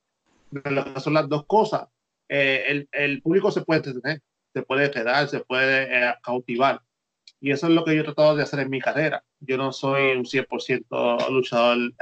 de 0.50 0.70
lo 0.70 0.94
que 0.94 1.00
son 1.00 1.12
las 1.12 1.28
dos 1.28 1.44
cosas, 1.44 1.86
eh, 2.26 2.64
el, 2.68 2.88
el, 2.90 3.20
público 3.20 3.50
se 3.50 3.60
puede 3.60 3.80
entretener, 3.80 4.22
se 4.54 4.62
puede 4.62 4.90
quedar, 4.90 5.28
se 5.28 5.40
puede 5.40 6.08
eh, 6.08 6.14
cautivar. 6.22 6.80
Y 7.38 7.50
eso 7.50 7.66
es 7.66 7.74
lo 7.74 7.84
que 7.84 7.94
yo 7.94 8.00
he 8.00 8.04
tratado 8.04 8.34
de 8.34 8.44
hacer 8.44 8.60
en 8.60 8.70
mi 8.70 8.80
carrera. 8.80 9.22
Yo 9.40 9.58
no 9.58 9.72
soy 9.72 10.16
un 10.16 10.24
100% 10.24 11.30
luchador 11.30 11.92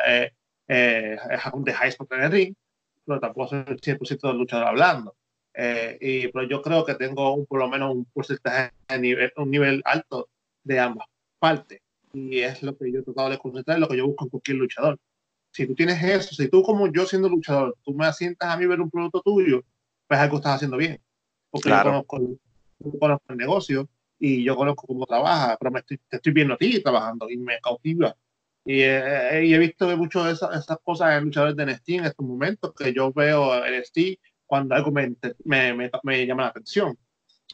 de 0.67 1.73
high 1.75 1.89
spot 1.89 2.13
en 2.13 2.23
el 2.23 2.31
ring, 2.31 2.55
pero 3.09 3.21
tampoco 3.21 3.49
soy 3.49 3.59
un 3.67 3.79
100% 3.79 4.33
luchador 4.35 4.69
hablando. 4.69 5.17
y 6.01 6.29
pero 6.29 6.45
yo 6.49 6.63
creo 6.63 6.85
que 6.85 6.95
tengo 6.95 7.35
un, 7.35 7.47
por 7.47 7.59
lo 7.59 7.69
menos 7.69 7.95
un 7.95 8.05
porcentaje, 8.07 8.73
de 8.89 8.99
nivel, 9.01 9.33
un 9.37 9.51
nivel 9.51 9.83
alto 9.85 10.29
de 10.63 10.79
ambas 10.79 11.09
parte. 11.39 11.83
Y 12.13 12.41
es 12.41 12.63
lo 12.63 12.77
que 12.77 12.91
yo 12.91 13.01
he 13.01 13.03
tratado 13.03 13.31
de 13.31 13.39
concentrar, 13.39 13.79
lo 13.79 13.89
que 13.89 13.97
yo 13.97 14.07
busco 14.07 14.25
en 14.25 14.31
cualquier 14.31 14.57
luchador. 14.57 14.99
Si 15.53 15.67
tú 15.67 15.75
tienes 15.75 16.03
eso, 16.03 16.35
si 16.35 16.49
tú 16.49 16.63
como 16.63 16.91
yo 16.93 17.07
siendo 17.07 17.29
luchador, 17.29 17.77
tú 17.85 17.95
me 17.95 18.07
asientas 18.07 18.51
a 18.51 18.57
mí 18.57 18.67
ver 18.67 18.81
un 18.81 18.91
producto 18.91 19.23
tuyo, 19.23 19.63
pues 20.07 20.21
algo 20.21 20.37
estás 20.37 20.57
haciendo 20.57 20.77
bien. 20.77 21.01
Porque 21.51 21.71
yo, 21.71 22.05
conozco, 22.07 23.25
el 23.29 23.37
negocio 23.37 23.89
y 24.19 24.45
yo 24.45 24.57
conozco 24.57 24.87
cómo 24.87 25.07
trabaja, 25.07 25.57
pero 25.59 25.71
me 25.71 25.81
estoy, 25.81 25.99
te 26.09 26.17
estoy 26.17 26.33
viendo 26.33 26.55
a 26.55 26.59
ti 26.59 26.83
trabajando 26.83 27.31
y 27.31 27.37
me 27.37 27.59
cautiva. 27.61 28.15
Y, 28.69 28.83
eh, 28.83 29.47
y 29.47 29.55
he 29.55 29.59
visto 29.59 29.97
mucho 29.97 30.25
de 30.25 30.33
esas, 30.33 30.55
esas, 30.55 30.77
cosas 30.85 31.17
en 31.17 31.25
luchadores 31.25 31.57
de 31.57 31.65
NXT 31.65 31.89
en 31.89 32.05
estos 32.05 32.27
momentos, 32.27 32.75
que 32.75 32.93
yo 32.93 33.11
veo 33.11 33.65
NXT 33.67 34.21
cuando 34.45 34.75
algo 34.75 34.91
me, 34.91 35.15
me, 35.45 35.73
me, 35.73 35.91
me 36.03 36.27
llama 36.27 36.43
la 36.43 36.49
atención. 36.51 36.99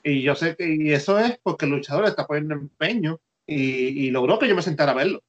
Y 0.03 0.23
yo 0.23 0.35
sé 0.35 0.57
que 0.57 0.75
y 0.75 0.93
eso 0.93 1.21
es 1.21 1.39
porque 1.41 1.67
el 1.67 1.71
luchador 1.71 2.07
está 2.07 2.27
poniendo 2.27 2.55
empeño 2.57 3.21
y, 3.47 4.11
logró 4.11 4.41
que 4.41 4.49
yo 4.49 4.57
me 4.57 4.63
sentara 4.63 4.91
a 4.91 4.97
verlo. 4.97 5.23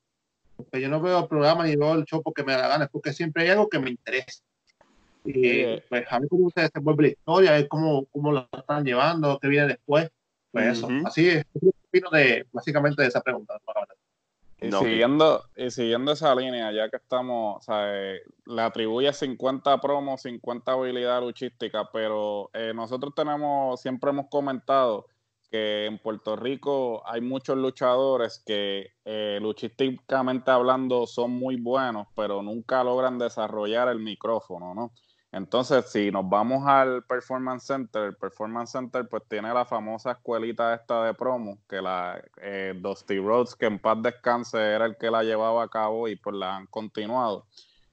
Porque 0.57 0.81
yo 0.81 0.89
no 0.89 0.99
veo 0.99 1.19
el 1.19 1.27
programa 1.27 1.67
ni 1.67 1.75
veo 1.75 1.93
el 1.93 2.05
show 2.05 2.23
porque 2.23 2.43
me 2.43 2.53
da 2.53 2.63
la 2.63 2.67
gana, 2.69 2.86
es 2.86 2.89
porque 2.89 3.13
siempre 3.13 3.43
hay 3.43 3.49
algo 3.49 3.69
que 3.69 3.77
me 3.77 3.91
interesa. 3.91 4.41
Y 5.23 5.65
pues 5.88 6.05
a 6.09 6.17
ver 6.17 6.29
cómo 6.29 6.49
se 6.49 6.61
desenvuelve 6.61 7.03
la 7.03 7.09
historia, 7.09 7.51
a 7.51 7.57
ver 7.57 7.67
cómo, 7.67 8.05
cómo 8.05 8.31
lo 8.31 8.49
están 8.51 8.83
llevando, 8.83 9.38
qué 9.39 9.49
viene 9.49 9.67
después. 9.67 10.09
Pues 10.51 10.79
eso, 10.79 10.89
así 11.05 11.29
es. 11.29 11.45
Opino 11.53 12.09
de, 12.09 12.47
básicamente 12.51 13.03
de 13.03 13.09
esa 13.09 13.21
pregunta. 13.21 13.59
Y, 14.62 14.72
siguiendo, 14.72 15.43
y 15.56 15.70
siguiendo 15.70 16.14
esa 16.14 16.34
línea, 16.34 16.72
ya 16.72 16.89
que 16.89 16.95
estamos, 16.97 17.58
o 17.58 17.62
sea, 17.62 17.88
eh, 17.93 18.22
le 18.45 18.62
atribuye 18.62 19.12
50 19.12 19.82
promos, 19.82 20.22
50 20.22 20.72
habilidad 20.72 21.22
luchística, 21.22 21.89
pero 21.91 22.49
eh, 22.53 22.72
nosotros 22.74 23.14
tenemos, 23.14 23.82
siempre 23.82 24.12
hemos 24.12 24.28
comentado 24.30 25.08
que 25.51 25.86
en 25.86 25.99
Puerto 25.99 26.36
Rico 26.36 27.03
hay 27.06 27.22
muchos 27.22 27.58
luchadores 27.58 28.41
que 28.45 28.93
eh, 29.03 29.39
luchísticamente 29.41 30.51
hablando 30.51 31.06
son 31.06 31.32
muy 31.32 31.58
buenos, 31.58 32.08
pero 32.16 32.41
nunca 32.41 32.84
logran 32.84 33.20
desarrollar 33.20 33.89
el 33.89 33.99
micrófono, 33.99 34.74
¿no? 34.74 34.91
Entonces, 35.36 35.91
si 35.91 36.11
nos 36.11 36.29
vamos 36.29 36.65
al 36.65 37.03
Performance 37.03 37.65
Center, 37.65 38.03
el 38.03 38.15
Performance 38.15 38.71
Center 38.71 39.05
pues 39.09 39.21
tiene 39.27 39.53
la 39.53 39.65
famosa 39.65 40.11
escuelita 40.11 40.73
esta 40.73 41.03
de 41.03 41.13
promo, 41.13 41.59
que 41.67 41.81
la 41.81 42.23
eh, 42.41 42.73
Dusty 42.77 43.19
Rhodes, 43.19 43.53
que 43.53 43.65
en 43.65 43.79
paz 43.79 44.01
descanse, 44.01 44.57
era 44.57 44.86
el 44.86 44.95
que 44.95 45.11
la 45.11 45.23
llevaba 45.23 45.63
a 45.63 45.67
cabo 45.67 46.07
y 46.07 46.15
pues 46.15 46.38
la 46.38 46.55
han 46.55 46.67
continuado. 46.67 47.47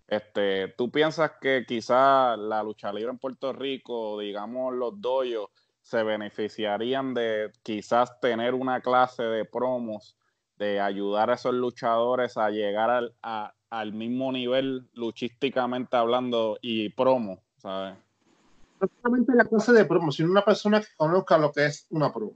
Este, 0.06 0.68
¿Tú 0.78 0.92
piensas 0.92 1.32
que 1.40 1.64
quizá 1.66 2.36
la 2.36 2.62
lucha 2.62 2.92
libre 2.92 3.10
en 3.10 3.18
Puerto 3.18 3.52
Rico, 3.52 4.20
digamos 4.20 4.72
los 4.74 5.00
doyos, 5.00 5.48
se 5.80 6.04
beneficiarían 6.04 7.12
de 7.12 7.50
quizás 7.64 8.20
tener 8.20 8.54
una 8.54 8.80
clase 8.82 9.24
de 9.24 9.44
promos, 9.44 10.16
de 10.58 10.78
ayudar 10.78 11.30
a 11.30 11.34
esos 11.34 11.54
luchadores 11.54 12.36
a 12.36 12.50
llegar 12.50 12.88
al, 12.88 13.16
al 13.72 13.94
mismo 13.94 14.30
nivel 14.30 14.86
luchísticamente 14.92 15.96
hablando 15.96 16.58
y 16.60 16.90
promo, 16.90 17.42
¿sabes? 17.56 17.94
No 18.78 18.88
solamente 19.00 19.32
la 19.34 19.46
clase 19.46 19.72
de 19.72 19.86
promo, 19.86 20.12
sino 20.12 20.30
una 20.30 20.44
persona 20.44 20.78
que 20.80 20.88
conozca 20.94 21.38
lo 21.38 21.52
que 21.52 21.64
es 21.64 21.86
una 21.88 22.12
promo. 22.12 22.34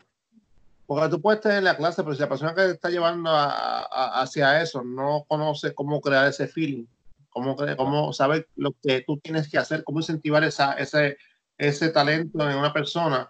Porque 0.86 1.10
tú 1.10 1.20
puedes 1.20 1.42
tener 1.42 1.62
la 1.62 1.76
clase, 1.76 2.02
pero 2.02 2.14
si 2.14 2.22
la 2.22 2.28
persona 2.30 2.54
que 2.54 2.62
te 2.62 2.70
está 2.70 2.88
llevando 2.88 3.28
hacia 3.30 4.62
eso 4.62 4.82
no 4.82 5.26
conoce 5.28 5.74
cómo 5.74 6.00
crear 6.00 6.26
ese 6.26 6.48
feeling, 6.48 6.86
cómo, 7.28 7.54
cómo 7.76 8.14
saber 8.14 8.48
lo 8.56 8.72
que 8.82 9.02
tú 9.02 9.18
tienes 9.18 9.50
que 9.50 9.58
hacer, 9.58 9.84
cómo 9.84 9.98
incentivar 9.98 10.42
esa, 10.42 10.72
ese, 10.72 11.18
ese 11.58 11.90
talento 11.90 12.48
en 12.48 12.56
una 12.56 12.72
persona, 12.72 13.28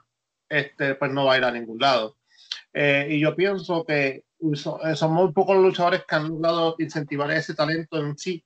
este, 0.49 0.95
pues 0.95 1.11
no 1.11 1.25
va 1.25 1.35
a 1.35 1.39
ir 1.39 1.45
a 1.45 1.51
ningún 1.51 1.81
lado. 1.81 2.17
Eh, 2.73 3.09
y 3.11 3.21
yo 3.21 3.35
pienso 3.35 3.85
que 3.85 4.23
son 4.95 5.13
muy 5.13 5.33
pocos 5.33 5.57
los 5.57 5.65
luchadores 5.65 6.05
que 6.07 6.15
han 6.15 6.29
logrado 6.29 6.77
incentivar 6.79 7.31
ese 7.31 7.55
talento 7.55 7.99
en 7.99 8.17
sí, 8.17 8.45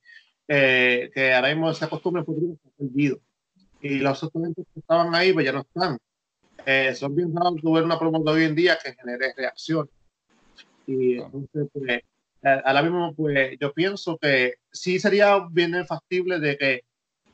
eh, 0.49 1.11
que 1.15 1.33
ahora 1.33 1.49
mismo 1.49 1.71
esa 1.71 1.89
costumbre 1.89 2.25
fue 2.25 2.35
perdido. 2.77 3.19
Y 3.81 3.99
los 3.99 4.23
otros 4.23 4.33
talentos 4.33 4.67
que 4.73 4.81
estaban 4.81 5.15
ahí, 5.15 5.33
pues 5.33 5.47
ya 5.47 5.53
no 5.53 5.61
están. 5.61 5.99
son 6.95 7.15
bien 7.15 7.35
raros 7.35 7.63
ver 7.63 7.85
una 7.85 7.99
promo 7.99 8.23
de 8.23 8.31
hoy 8.31 8.45
en 8.45 8.55
día 8.55 8.79
que 8.83 8.95
genere 8.95 9.33
reacción. 9.37 9.89
Y 10.87 11.19
entonces, 11.19 11.69
pues, 11.73 12.03
ahora 12.43 12.83
mismo, 12.83 13.15
pues 13.15 13.57
yo 13.61 13.73
pienso 13.73 14.19
que 14.19 14.55
sí 14.73 14.99
sería 14.99 15.39
bien 15.51 15.87
factible 15.87 16.39
de 16.39 16.57
que 16.57 16.85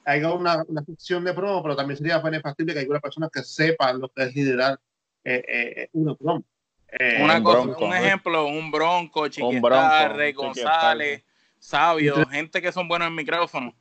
haya 0.06 0.32
una, 0.32 0.62
una 0.68 0.84
sección 0.84 1.24
de 1.24 1.34
promo, 1.34 1.62
pero 1.62 1.76
también 1.76 1.98
sería 1.98 2.20
factible 2.20 2.72
que 2.72 2.80
haya 2.80 2.88
una 2.88 3.00
persona 3.00 3.28
que 3.32 3.42
sepa 3.42 3.92
lo 3.92 4.08
que 4.08 4.22
es 4.22 4.34
liderar 4.34 4.78
eh, 5.24 5.44
eh, 5.48 5.88
una 5.92 6.14
promo. 6.14 6.44
Eh, 6.88 7.18
una 7.22 7.42
cosa, 7.42 7.76
un 7.84 7.94
ejemplo, 7.94 8.46
un 8.46 8.70
Bronco, 8.70 9.28
Chiquita, 9.28 10.08
Rey 10.08 10.32
González, 10.32 11.24
Sabio, 11.58 12.26
gente 12.26 12.62
que 12.62 12.72
son 12.72 12.88
buenos 12.88 13.08
en 13.08 13.14
micrófono. 13.14 13.74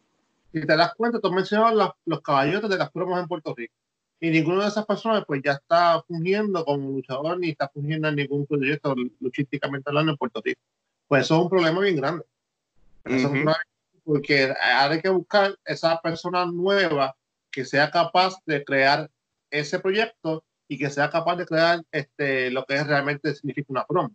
Si 0.52 0.66
te 0.66 0.76
das 0.76 0.96
cuenta, 0.96 1.20
tú 1.20 1.32
mencionabas 1.32 1.74
los, 1.76 1.90
los 2.06 2.22
caballotes 2.22 2.70
de 2.70 2.78
las 2.78 2.90
promos 2.92 3.20
en 3.20 3.28
Puerto 3.28 3.54
Rico. 3.56 3.74
Y 4.20 4.30
ninguna 4.30 4.64
de 4.64 4.70
esas 4.70 4.86
personas 4.86 5.24
pues 5.28 5.42
ya 5.44 5.54
está 5.54 6.02
fungiendo 6.08 6.64
como 6.64 6.90
luchador 6.92 7.38
ni 7.38 7.50
está 7.50 7.68
fungiendo 7.68 8.08
en 8.08 8.16
ningún 8.16 8.46
proyecto 8.46 8.96
luchísticamente 9.20 9.90
hablando 9.90 10.14
en 10.14 10.18
Puerto 10.18 10.42
Rico. 10.44 10.62
Pues 11.08 11.26
eso 11.26 11.36
es 11.36 11.42
un 11.42 11.50
problema 11.50 11.82
bien 11.82 11.98
grande. 11.98 12.24
Eso 13.04 13.16
es 13.16 13.26
un 13.26 13.32
problema 13.32 13.58
porque 14.06 14.54
hay 14.62 15.02
que 15.02 15.10
buscar 15.10 15.58
esa 15.66 16.00
persona 16.00 16.46
nueva 16.46 17.16
que 17.52 17.66
sea 17.66 17.92
capaz 17.92 18.36
de 18.46 18.64
crear 18.64 19.10
ese 19.50 19.80
proyecto 19.80 20.44
y 20.68 20.78
que 20.78 20.90
sea 20.90 21.10
capaz 21.10 21.36
de 21.36 21.46
crear 21.46 21.84
este, 21.92 22.50
lo 22.52 22.66
que 22.66 22.76
es 22.76 22.88
realmente 22.88 23.34
significa 23.36 23.68
una 23.70 23.86
promo. 23.86 24.12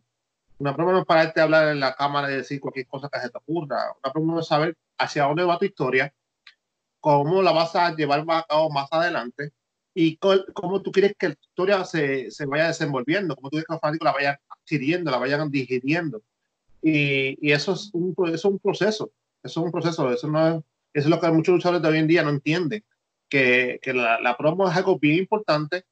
Una 0.59 0.75
promo 0.75 0.93
no 0.93 1.01
es 1.01 1.07
para 1.07 1.25
este 1.25 1.41
hablar 1.41 1.69
en 1.69 1.81
la 1.81 1.95
cámara 1.95 2.31
y 2.31 2.37
decir 2.37 2.61
cualquier 2.61 2.87
cosa 2.87 3.09
que 3.09 3.21
se 3.21 3.31
te 3.31 3.39
ocurra. 3.39 3.95
Una 4.03 4.13
promo 4.13 4.41
es 4.41 4.47
saber 4.47 4.77
hacia 4.99 5.25
dónde 5.25 5.45
va 5.45 5.59
tu 5.59 5.65
historia, 5.65 6.13
cómo 7.01 7.43
la 7.43 7.53
vas 7.53 7.75
a 7.77 7.95
llevar 7.95 8.25
a 8.29 8.43
cabo 8.43 8.71
más 8.71 8.89
adelante 8.91 9.53
y 9.95 10.19
cómo 10.19 10.83
tú 10.83 10.93
quieres 10.93 11.15
que 11.19 11.29
la 11.29 11.37
historia 11.41 11.85
se, 11.85 12.31
se 12.31 12.47
vaya 12.47 12.69
desenvolviendo, 12.69 13.35
cómo 13.35 13.49
tú 13.49 13.53
quieres 13.53 13.67
que 13.67 13.75
los 13.75 13.81
fanáticos 13.81 14.05
la 14.05 14.13
vayan 14.13 14.37
adquiriendo, 14.49 15.11
la 15.11 15.19
vayan 15.19 15.51
digiriendo. 15.51 16.23
Y, 16.83 17.39
y 17.47 17.53
eso, 17.53 17.73
es 17.73 17.91
un, 17.93 18.15
eso 18.27 18.35
es 18.35 18.45
un 18.45 18.59
proceso, 18.59 19.11
eso 19.43 19.61
es 19.61 19.67
un 19.67 19.73
proceso, 19.73 20.11
eso 20.13 20.29
no 20.29 20.49
es, 20.49 20.55
eso 20.93 21.07
es 21.07 21.07
lo 21.07 21.21
que 21.21 21.31
muchos 21.31 21.55
luchadores 21.55 21.83
de 21.83 21.89
hoy 21.89 21.99
en 21.99 22.07
día 22.07 22.23
no 22.23 22.31
entienden, 22.31 22.85
que, 23.29 23.79
que 23.83 23.93
la, 23.93 24.21
la, 24.21 24.37
promo 24.37 24.69
es 24.69 24.77
algo 24.77 24.99
bien 24.99 25.19
importante 25.19 25.85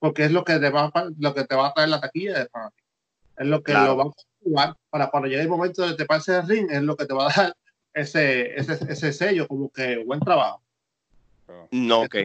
porque 0.00 0.24
es 0.24 0.32
lo 0.32 0.42
que 0.44 0.58
te 0.58 0.70
va, 0.70 0.90
lo 1.18 1.34
que 1.34 1.44
te 1.44 1.54
va 1.54 1.68
a 1.68 1.74
traer 1.74 1.90
la 1.90 2.00
taquilla 2.00 2.40
de 2.40 2.48
fanático. 2.48 2.88
Es 3.36 3.46
lo 3.46 3.62
que 3.62 3.72
lo 3.72 3.96
va 3.96 4.04
a 4.04 4.10
jugar 4.42 4.76
para 4.88 5.08
cuando 5.08 5.28
llegue 5.28 5.42
el 5.42 5.48
momento 5.48 5.86
de 5.86 5.94
te 5.94 6.06
pase 6.06 6.36
el 6.36 6.48
ring, 6.48 6.68
es 6.70 6.82
lo 6.82 6.96
que 6.96 7.06
te 7.06 7.14
va 7.14 7.26
a 7.26 7.32
dar 7.34 7.56
ese, 7.94 8.58
ese, 8.58 8.78
ese 8.88 9.12
sello, 9.12 9.46
como 9.46 9.70
que 9.70 10.02
buen 10.04 10.20
trabajo. 10.20 10.62
No, 11.70 12.02
ok. 12.02 12.16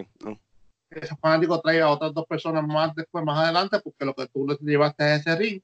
Ese 0.89 1.15
fanático 1.17 1.59
trae 1.61 1.81
a 1.81 1.89
otras 1.89 2.13
dos 2.13 2.25
personas 2.25 2.65
más 2.65 2.95
después, 2.95 3.23
más 3.23 3.39
adelante, 3.39 3.79
porque 3.83 4.05
lo 4.05 4.13
que 4.13 4.27
tú 4.27 4.47
le 4.47 4.57
llevaste 4.59 5.03
a 5.03 5.15
ese 5.15 5.35
ring 5.35 5.61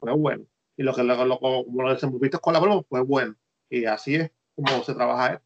fue 0.00 0.12
bueno. 0.12 0.44
Y 0.76 0.82
lo 0.82 0.94
que 0.94 1.02
lo, 1.02 1.24
lo, 1.24 1.38
como 1.38 1.82
lo 1.82 1.92
desenvolviste 1.92 2.38
con 2.38 2.52
la 2.52 2.60
broma 2.60 2.82
fue 2.88 3.00
bueno. 3.02 3.34
Y 3.70 3.84
así 3.84 4.16
es 4.16 4.30
como 4.56 4.82
se 4.82 4.94
trabaja 4.94 5.34
esto. 5.34 5.44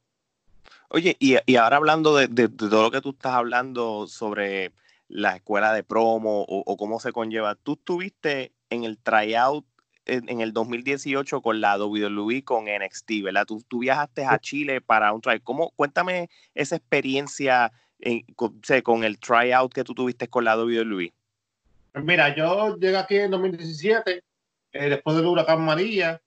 Oye, 0.88 1.16
y, 1.18 1.36
y 1.46 1.56
ahora 1.56 1.76
hablando 1.76 2.14
de, 2.16 2.28
de, 2.28 2.48
todo 2.48 2.82
lo 2.82 2.90
que 2.90 3.00
tú 3.00 3.10
estás 3.10 3.32
hablando 3.32 4.06
sobre 4.06 4.72
la 5.12 5.36
escuela 5.36 5.72
de 5.72 5.84
promo 5.84 6.42
o, 6.42 6.62
o 6.66 6.76
cómo 6.76 6.98
se 7.00 7.12
conlleva, 7.12 7.54
tú 7.54 7.74
estuviste 7.74 8.52
en 8.70 8.84
el 8.84 8.98
tryout 8.98 9.66
en, 10.06 10.40
el 10.40 10.52
2018 10.52 11.42
con 11.42 11.60
la 11.60 11.78
WWE 11.78 12.42
con 12.42 12.64
NXT, 12.64 13.22
¿verdad? 13.22 13.46
Tú, 13.46 13.62
tú 13.68 13.80
viajaste 13.80 14.24
a 14.24 14.38
Chile 14.38 14.80
para 14.80 15.12
un 15.12 15.20
tryout. 15.20 15.42
¿Cómo, 15.44 15.70
cuéntame 15.76 16.28
esa 16.54 16.76
experiencia 16.76 17.72
en, 18.02 18.22
con, 18.34 18.60
con, 18.82 19.04
el 19.04 19.18
tryout 19.18 19.72
que 19.72 19.84
tú 19.84 19.94
tuviste 19.94 20.28
con 20.28 20.44
la 20.44 20.56
WWE. 20.56 21.12
Pues 21.92 22.04
mira, 22.04 22.34
yo 22.34 22.76
llegué 22.76 22.96
aquí 22.96 23.16
en 23.16 23.30
2017, 23.30 24.22
eh, 24.72 24.88
después 24.88 25.16
del 25.16 25.26
huracán 25.26 25.64
María. 25.64 26.20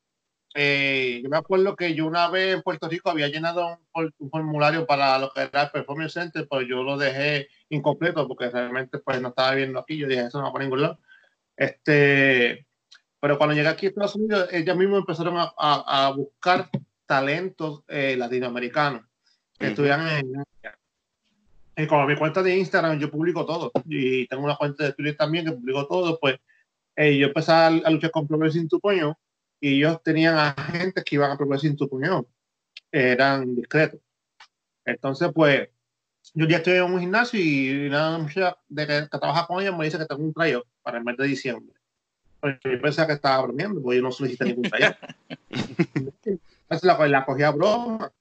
Eh, 0.58 1.20
yo 1.22 1.30
me 1.30 1.36
acuerdo 1.36 1.76
que 1.76 1.94
yo 1.94 2.06
una 2.06 2.30
vez 2.30 2.56
en 2.56 2.62
Puerto 2.62 2.88
Rico 2.88 3.10
había 3.10 3.28
llenado 3.28 3.78
un, 3.94 4.14
un, 4.18 4.30
formulario 4.30 4.88
para 4.88 5.20
lo 5.20 5.30
que 5.34 5.42
era 5.42 5.64
el 5.64 5.70
Performance 5.70 6.14
Center, 6.14 6.48
pero 6.50 6.62
yo 6.62 6.82
lo 6.82 6.98
dejé 6.98 7.50
incompleto 7.68 8.26
porque 8.26 8.50
realmente 8.50 9.00
pues 9.00 9.22
no 9.22 9.30
estaba 9.30 9.54
viendo 9.54 9.80
aquí. 9.80 9.98
Yo 9.98 10.08
dije, 10.08 10.22
eso 10.22 10.42
no 10.42 10.54
va 10.54 10.58
a 10.58 10.64
ningún 10.64 10.82
lado. 10.82 11.00
Este, 11.58 12.66
pero 13.20 13.38
cuando 13.38 13.54
llegué 13.54 13.68
aquí 13.68 13.88
a 13.88 13.90
Estados 13.90 14.16
Unidos, 14.16 14.48
ellos 14.54 14.78
mismos 14.78 15.00
empezaron 15.00 15.38
a, 15.38 15.54
a, 15.58 16.08
a 16.08 16.12
buscar 16.12 16.70
talentos 17.06 17.84
eh, 17.90 18.16
latinoamericanos 18.18 19.02
que 19.60 19.66
uh 19.66 19.68
-huh. 19.68 19.72
estuvieran 19.72 20.08
en 20.08 20.44
y 21.78 21.88
como 21.88 22.08
mi 22.08 22.16
cuenta 22.16 22.42
de 22.42 22.56
Instagram 22.56 22.98
yo 23.00 23.12
publico 23.12 23.46
todo 23.46 23.70
y 23.86 24.26
tengo 24.28 24.46
una 24.46 24.56
cuenta 24.56 24.86
de 24.86 24.94
Twitter 24.94 25.18
también 25.18 25.46
que 25.46 25.52
publico 25.52 25.86
todo, 25.88 26.18
pues 26.22 26.38
eh, 26.96 27.18
yo 27.18 27.28
empecé 27.28 27.52
a, 27.52 27.68
a, 27.68 27.90
luchar 27.90 28.12
con 28.12 28.26
Progressing 28.26 28.70
tu 28.70 28.80
puño 28.80 29.18
y 29.60 29.78
ellos 29.78 30.02
tenían 30.04 30.38
agentes 30.38 31.04
que 31.04 31.16
iban 31.16 31.32
a 31.32 31.38
tu 31.38 31.90
puño, 31.90 32.26
eran 32.92 33.56
discretos. 33.56 34.00
Entonces, 34.86 35.32
pues 35.34 35.70
yo 36.34 36.48
ya 36.48 36.58
estoy 36.58 36.76
en 36.76 36.84
un 36.84 37.00
gimnasio 37.00 37.40
y 37.40 37.88
una 37.88 38.18
muchacha 38.18 38.58
de 38.68 38.88
que, 38.88 39.08
que 39.12 39.18
trabaja 39.20 39.48
con 39.48 39.62
ellos 39.62 39.78
me 39.78 39.86
dice 39.86 39.98
que 39.98 40.06
tengo 40.06 40.24
un 40.24 40.34
tryout 40.34 40.66
para 40.82 40.98
el 40.98 41.04
mes 41.04 41.18
de 41.18 41.28
diciembre. 41.28 41.76
Pues 42.40 42.58
yo 42.64 42.82
pensaba 42.82 43.08
que 43.08 43.14
estaba 43.14 43.44
bromeando, 43.44 43.82
porque 43.82 43.98
yo 43.98 44.04
no 44.04 44.12
solicité 44.12 44.46
ningún 44.46 44.70
tryout. 44.70 44.96
Entonces 45.50 46.84
la, 46.84 47.08
la 47.08 47.26
cogí 47.26 47.44
a 47.44 47.52
broma. 47.52 48.12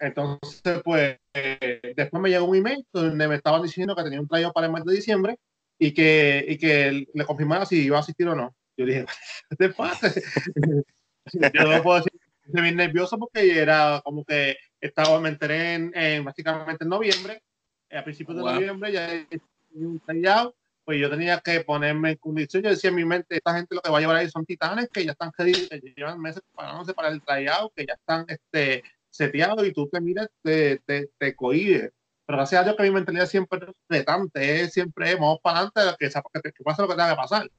Entonces, 0.00 0.80
pues, 0.82 1.18
eh, 1.34 1.94
después 1.96 2.22
me 2.22 2.30
llegó 2.30 2.46
un 2.46 2.56
email 2.56 2.84
donde 2.92 3.28
me 3.28 3.36
estaban 3.36 3.62
diciendo 3.62 3.94
que 3.94 4.02
tenía 4.02 4.20
un 4.20 4.28
tryout 4.28 4.52
para 4.52 4.66
el 4.66 4.72
mes 4.72 4.84
de 4.84 4.94
diciembre 4.94 5.38
y 5.78 5.94
que, 5.94 6.44
y 6.48 6.58
que 6.58 7.06
le 7.12 7.24
confirmara 7.24 7.66
si 7.66 7.82
iba 7.82 7.98
a 7.98 8.00
asistir 8.00 8.28
o 8.28 8.34
no. 8.34 8.54
Yo 8.76 8.86
dije, 8.86 9.06
¿qué 9.58 9.68
pasa? 9.70 10.12
yo 11.32 11.64
no 11.64 11.82
puedo 11.82 11.98
decir, 11.98 12.12
estoy 12.44 12.62
bien 12.62 12.76
nervioso 12.76 13.18
porque 13.18 13.58
era 13.58 14.00
como 14.04 14.24
que 14.24 14.56
estaba, 14.80 15.20
me 15.20 15.28
enteré 15.28 15.74
en, 15.74 15.92
en 15.94 16.24
básicamente 16.24 16.84
en 16.84 16.90
noviembre, 16.90 17.42
eh, 17.88 17.98
a 17.98 18.04
principios 18.04 18.36
de 18.36 18.42
wow. 18.42 18.54
noviembre 18.54 18.92
ya 18.92 19.26
un 19.74 20.00
tryout, 20.00 20.54
pues 20.84 21.00
yo 21.00 21.08
tenía 21.08 21.40
que 21.40 21.60
ponerme 21.60 22.10
en 22.10 22.16
condición, 22.16 22.62
yo 22.62 22.70
decía 22.70 22.90
en 22.90 22.96
mi 22.96 23.04
mente, 23.04 23.36
esta 23.36 23.54
gente 23.54 23.74
lo 23.74 23.80
que 23.80 23.90
va 23.90 23.98
a 23.98 24.00
llevar 24.00 24.16
ahí 24.16 24.28
son 24.28 24.44
titanes 24.44 24.88
que 24.90 25.04
ya 25.04 25.12
están 25.12 25.30
que 25.36 25.94
llevan 25.96 26.20
meses 26.20 26.42
preparándose 26.42 26.94
para 26.94 27.08
el 27.08 27.22
tryout, 27.22 27.72
que 27.74 27.86
ya 27.86 27.94
están 27.94 28.24
este, 28.28 28.82
seteado 29.08 29.64
y 29.64 29.72
tú 29.72 29.88
te 29.88 30.00
miras, 30.00 30.28
te, 30.42 30.78
te, 30.84 31.10
te 31.18 31.36
cohibes. 31.36 31.92
Pero 32.26 32.38
gracias 32.38 32.60
a 32.60 32.64
Dios 32.64 32.76
que 32.76 32.82
mi 32.82 32.90
mentalidad 32.90 33.26
siempre 33.26 33.60
es 33.60 33.74
retante, 33.88 34.68
siempre 34.68 35.14
vamos 35.14 35.38
para 35.42 35.70
adelante, 35.70 35.96
que, 35.98 36.08
que, 36.08 36.52
que 36.52 36.64
pase 36.64 36.82
lo 36.82 36.88
que 36.88 36.94
tenga 36.94 37.10
que 37.10 37.16
pasar. 37.16 37.50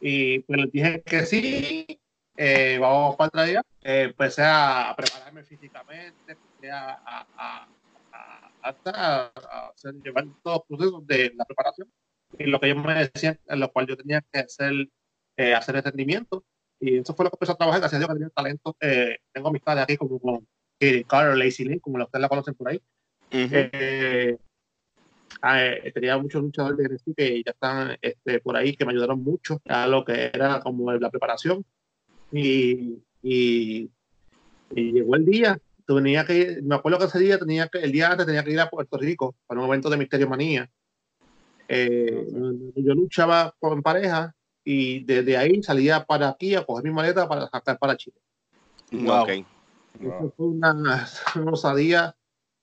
Y 0.00 0.40
pues 0.40 0.60
les 0.60 0.72
dije 0.72 1.02
que 1.02 1.24
sí, 1.26 1.86
eh, 2.36 2.78
vamos 2.80 3.16
para 3.16 3.44
día. 3.44 3.62
Eh, 3.82 4.02
empecé 4.02 4.42
a 4.44 4.94
prepararme 4.96 5.42
físicamente, 5.44 6.32
empecé 6.32 6.70
a, 6.70 7.00
a, 7.04 7.26
a, 8.12 8.52
hasta 8.62 9.32
hacer, 9.70 9.94
llevar 10.02 10.26
todos 10.42 10.62
los 10.68 10.78
procesos 10.78 11.06
de 11.06 11.32
la 11.36 11.44
preparación. 11.44 11.90
Y 12.38 12.44
lo 12.44 12.60
que 12.60 12.70
ellos 12.70 12.84
me 12.84 12.94
decían, 12.94 13.38
en 13.46 13.60
lo 13.60 13.72
cual 13.72 13.86
yo 13.86 13.96
tenía 13.96 14.22
que 14.32 14.40
hacer, 14.40 14.88
eh, 15.36 15.54
hacer 15.54 15.76
entendimiento. 15.76 16.44
Y 16.78 16.98
eso 16.98 17.14
fue 17.14 17.24
lo 17.24 17.30
que 17.30 17.36
empezó 17.36 17.52
a 17.52 17.56
trabajar, 17.56 17.80
gracias 17.80 17.96
a 17.96 17.98
Dios 17.98 18.08
que 18.08 18.14
tenía 18.14 18.30
talento. 18.30 18.76
Eh, 18.80 19.18
tengo 19.32 19.48
amistades 19.48 19.84
aquí 19.84 19.96
como 19.96 20.18
con 20.18 20.46
Katie 20.78 21.04
Carter, 21.04 21.36
Lacey 21.36 21.64
Lynn, 21.64 21.78
como 21.78 22.02
ustedes 22.02 22.20
la 22.20 22.28
conocen 22.28 22.54
por 22.54 22.68
ahí. 22.68 22.82
Uh 23.32 23.36
-huh. 23.36 24.38
Eh, 25.42 25.80
eh, 25.84 25.92
tenía 25.92 26.18
muchos 26.18 26.42
luchadores 26.42 26.78
de 26.78 26.94
NXT 26.94 27.16
que 27.16 27.42
ya 27.44 27.52
están 27.52 27.96
este, 28.00 28.40
por 28.40 28.56
ahí, 28.56 28.76
que 28.76 28.84
me 28.84 28.92
ayudaron 28.92 29.22
mucho 29.22 29.60
a 29.68 29.86
lo 29.86 30.04
que 30.04 30.30
era 30.32 30.60
como 30.60 30.92
la 30.92 31.10
preparación. 31.10 31.64
Y, 32.32 32.98
y, 33.22 33.90
y 34.70 34.92
llegó 34.92 35.16
el 35.16 35.24
día, 35.24 35.58
tenía 35.86 36.24
que, 36.24 36.60
me 36.62 36.74
acuerdo 36.74 36.98
que 36.98 37.04
ese 37.04 37.18
día 37.18 37.38
tenía 37.38 37.68
que, 37.68 37.78
el 37.78 37.92
día 37.92 38.10
antes 38.10 38.26
tenía 38.26 38.44
que 38.44 38.52
ir 38.52 38.60
a 38.60 38.70
Puerto 38.70 38.96
Rico 38.98 39.36
para 39.46 39.60
un 39.60 39.68
evento 39.68 39.90
de 39.90 39.96
Misterio 39.96 40.28
Manía. 40.28 40.68
Eh, 41.68 42.26
yo 42.76 42.94
luchaba 42.94 43.54
con 43.58 43.82
pareja 43.82 44.34
y 44.64 45.04
desde 45.04 45.36
ahí 45.36 45.62
salía 45.62 46.04
para 46.04 46.30
aquí 46.30 46.54
a 46.54 46.64
coger 46.64 46.84
mi 46.84 46.90
maleta 46.90 47.28
para 47.28 47.48
sacar 47.48 47.78
para 47.78 47.96
Chile. 47.96 48.16
Wow. 48.92 49.22
Okay. 49.22 49.44
Wow. 50.00 50.32
Fue 50.36 50.46
una, 50.46 50.72
una 51.36 51.50
osadía 51.52 52.16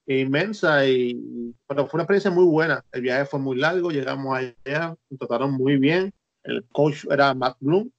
inmensa 0.06 0.86
y 0.88 1.54
pero 1.68 1.88
fue 1.88 1.98
una 1.98 2.04
experiencia 2.04 2.32
muy 2.32 2.46
buena. 2.46 2.84
El 2.92 3.02
viaje 3.02 3.26
fue 3.26 3.40
muy 3.40 3.58
largo, 3.58 3.92
llegamos 3.92 4.38
allá, 4.38 4.96
nos 5.10 5.20
trataron 5.20 5.54
muy 5.54 5.78
bien. 5.78 6.14
El 6.44 6.66
coach 6.72 7.06
era 7.10 7.34
Matt 7.34 7.58
Bloom, 7.60 7.90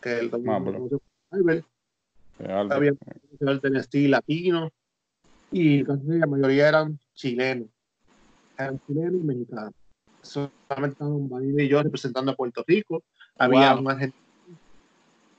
que 0.00 0.18
el 0.18 0.30
Albert. 1.30 1.66
Había 2.38 2.92
tenía 3.60 3.80
estilo 3.80 4.10
latino 4.10 4.70
y 5.50 5.84
la 5.84 6.26
mayoría 6.26 6.68
eran 6.68 6.98
chilenos. 7.14 7.68
Eran 8.58 8.80
chilenos 8.86 9.20
y 9.20 9.24
mexicanos. 9.24 9.74
Solamente 10.22 10.92
estaban 10.92 11.28
Badida 11.28 11.62
y 11.62 11.68
yo 11.68 11.82
representando 11.82 12.32
a 12.32 12.36
Puerto 12.36 12.64
Rico. 12.66 13.02
Había 13.38 13.72
wow. 13.72 13.82
un 13.82 13.90
argentino. 13.90 14.24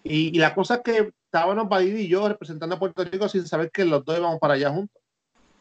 Y, 0.04 0.36
y, 0.36 0.40
la 0.40 0.56
cosa 0.56 0.76
es 0.76 0.82
que 0.82 1.12
estábamos 1.26 1.68
Badida 1.68 2.00
y 2.00 2.08
yo 2.08 2.28
representando 2.30 2.76
a 2.76 2.80
Puerto 2.80 3.04
Rico 3.04 3.28
sin 3.28 3.46
saber 3.46 3.70
que 3.72 3.84
los 3.84 4.06
dos 4.06 4.18
íbamos 4.18 4.40
para 4.40 4.54
allá 4.54 4.70
juntos. 4.72 4.97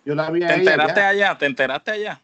Yo 0.07 0.15
la 0.15 0.31
vi 0.31 0.39
¿Te 0.39 0.55
enteraste 0.55 1.01
allá. 1.01 1.09
allá? 1.09 1.39
¿Te 1.39 1.47
enteraste 1.47 1.91
allá? 1.91 2.23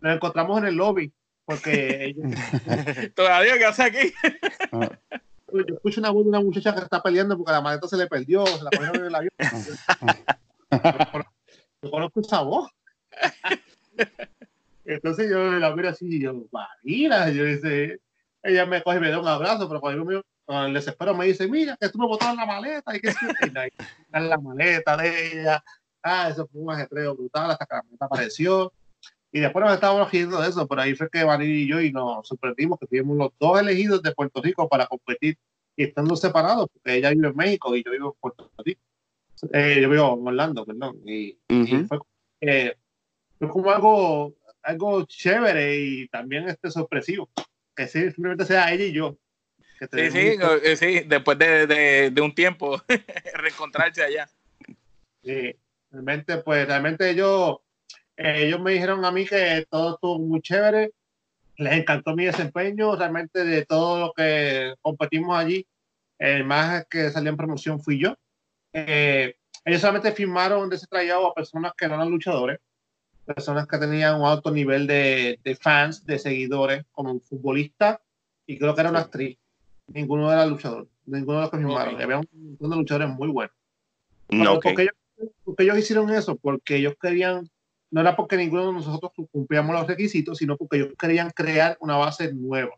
Nos 0.00 0.14
encontramos 0.16 0.58
en 0.58 0.66
el 0.66 0.74
lobby, 0.74 1.10
porque. 1.46 2.14
Todavía, 3.16 3.56
¿qué 3.56 3.64
hace 3.64 3.82
aquí? 3.82 4.12
yo 4.70 5.74
escucho 5.74 6.00
una 6.00 6.10
voz 6.10 6.24
de 6.24 6.28
una 6.28 6.40
muchacha 6.40 6.74
que 6.74 6.82
está 6.82 7.02
peleando 7.02 7.38
porque 7.38 7.52
la 7.52 7.62
maleta 7.62 7.88
se 7.88 7.96
le 7.96 8.08
perdió, 8.08 8.46
se 8.46 8.62
la 8.62 8.70
ponieron 8.70 8.96
en 8.96 9.06
el 9.06 9.14
avión. 9.14 9.32
yo 11.82 11.90
conozco 11.90 12.20
esa 12.20 12.42
voz. 12.42 12.70
Entonces 14.84 15.30
yo 15.30 15.52
la 15.52 15.74
miro 15.74 15.88
así 15.88 16.06
y 16.06 16.20
yo, 16.20 16.44
Marina, 16.52 17.30
yo 17.30 17.44
dice, 17.44 18.00
ella 18.42 18.66
me 18.66 18.82
coge 18.82 18.98
y 18.98 19.00
me 19.00 19.10
da 19.10 19.18
un 19.18 19.28
abrazo, 19.28 19.66
pero 19.66 19.80
cuando 19.80 20.00
yo 20.00 20.04
me, 20.04 20.22
con 20.44 20.66
el 20.66 20.74
desespero 20.74 21.14
me 21.14 21.24
dice, 21.24 21.48
mira, 21.48 21.74
que 21.80 21.88
tú 21.88 21.98
me 21.98 22.06
botaron 22.06 22.36
la 22.36 22.44
maleta 22.44 22.94
y 22.94 23.00
que 23.00 23.14
la 24.10 24.36
maleta 24.36 24.96
de 24.98 25.40
ella. 25.40 25.64
Ah, 26.04 26.28
eso 26.28 26.46
fue 26.46 26.60
un 26.60 26.70
ajetreo 26.70 27.16
brutal 27.16 27.50
hasta 27.50 27.64
que 27.64 27.76
la 27.76 27.82
maleta 27.82 28.04
apareció. 28.04 28.72
Y 29.32 29.40
después 29.40 29.64
nos 29.64 29.74
estábamos 29.74 30.12
riendo 30.12 30.40
de 30.40 30.50
eso, 30.50 30.68
pero 30.68 30.82
ahí 30.82 30.94
fue 30.94 31.08
que 31.08 31.24
Vanilla 31.24 31.54
y 31.54 31.66
yo 31.66 31.80
y 31.80 31.90
nos 31.90 32.28
sorprendimos 32.28 32.78
que 32.78 32.86
fuimos 32.86 33.16
los 33.16 33.32
dos 33.40 33.58
elegidos 33.58 34.02
de 34.02 34.12
Puerto 34.12 34.42
Rico 34.42 34.68
para 34.68 34.86
competir 34.86 35.38
y 35.76 35.84
estando 35.84 36.14
separados, 36.14 36.68
porque 36.72 36.98
ella 36.98 37.10
vive 37.10 37.28
en 37.28 37.36
México 37.36 37.74
y 37.74 37.82
yo 37.82 37.90
vivo 37.90 38.08
en 38.14 38.20
Puerto 38.20 38.50
Rico. 38.58 38.80
Eh, 39.52 39.78
yo 39.80 39.88
vivo 39.88 40.18
en 40.20 40.28
Orlando, 40.28 40.66
perdón. 40.66 41.00
Y, 41.06 41.32
uh 41.32 41.36
-huh. 41.48 41.84
y 41.84 41.84
fue, 41.86 41.98
eh, 42.42 42.76
fue, 43.38 43.48
como 43.48 43.70
algo, 43.70 44.36
algo 44.62 45.04
chévere 45.06 45.78
y 45.78 46.08
también 46.08 46.48
este 46.48 46.70
sorpresivo, 46.70 47.30
que 47.74 47.88
simplemente 47.88 48.44
sea 48.44 48.70
ella 48.72 48.84
y 48.84 48.92
yo. 48.92 49.16
sí, 49.90 50.10
sí, 50.10 50.36
un... 50.36 50.76
sí, 50.76 51.00
después 51.06 51.38
de, 51.38 51.66
de, 51.66 52.10
de 52.10 52.20
un 52.20 52.34
tiempo, 52.34 52.80
reencontrarse 53.34 54.04
allá. 54.04 54.28
Sí, 55.24 55.56
realmente, 55.94 56.38
pues 56.38 56.66
realmente 56.66 57.08
ellos 57.08 57.58
eh, 58.16 58.46
ellos 58.46 58.60
me 58.60 58.72
dijeron 58.72 59.04
a 59.04 59.10
mí 59.10 59.24
que 59.24 59.66
todo 59.70 59.94
estuvo 59.94 60.18
muy 60.18 60.40
chévere, 60.40 60.92
les 61.56 61.72
encantó 61.72 62.14
mi 62.14 62.24
desempeño, 62.24 62.96
realmente 62.96 63.44
de 63.44 63.64
todo 63.64 63.98
lo 63.98 64.12
que 64.12 64.74
competimos 64.82 65.36
allí, 65.36 65.66
El 66.18 66.44
más 66.44 66.86
que 66.88 67.10
salió 67.10 67.30
en 67.30 67.36
promoción 67.36 67.80
fui 67.80 67.98
yo. 67.98 68.16
Eh, 68.72 69.36
ellos 69.64 69.80
solamente 69.80 70.12
firmaron 70.12 70.68
de 70.68 70.76
ese 70.76 70.86
trayado 70.86 71.26
a 71.26 71.34
personas 71.34 71.72
que 71.76 71.88
no 71.88 71.94
eran 71.94 72.10
luchadores, 72.10 72.58
personas 73.24 73.66
que 73.66 73.78
tenían 73.78 74.20
un 74.20 74.26
alto 74.26 74.50
nivel 74.50 74.86
de, 74.86 75.40
de 75.42 75.56
fans, 75.56 76.04
de 76.04 76.18
seguidores, 76.18 76.84
como 76.92 77.10
un 77.10 77.20
futbolista 77.20 78.00
y 78.46 78.58
creo 78.58 78.74
que 78.74 78.80
era 78.80 78.90
una 78.90 79.00
actriz. 79.00 79.38
Ninguno 79.86 80.32
era 80.32 80.46
luchador, 80.46 80.88
ninguno 81.06 81.38
de 81.38 81.42
los 81.42 81.50
que 81.50 81.58
firmaron. 81.58 82.00
Había 82.00 82.18
un 82.18 82.28
montón 82.32 82.70
de 82.70 82.76
luchadores 82.76 83.08
muy 83.08 83.28
buenos. 83.28 83.54
No, 84.28 84.54
porque, 84.60 84.82
ellos, 84.82 84.94
porque 85.44 85.64
ellos 85.64 85.78
hicieron 85.78 86.10
eso, 86.10 86.36
porque 86.36 86.76
ellos 86.76 86.94
querían, 87.00 87.50
no 87.90 88.00
era 88.00 88.16
porque 88.16 88.36
ninguno 88.36 88.66
de 88.66 88.72
nosotros 88.72 89.12
cumplíamos 89.30 89.74
los 89.74 89.86
requisitos, 89.86 90.38
sino 90.38 90.56
porque 90.56 90.78
ellos 90.78 90.94
querían 90.98 91.30
crear 91.30 91.76
una 91.80 91.96
base 91.96 92.32
nueva, 92.32 92.74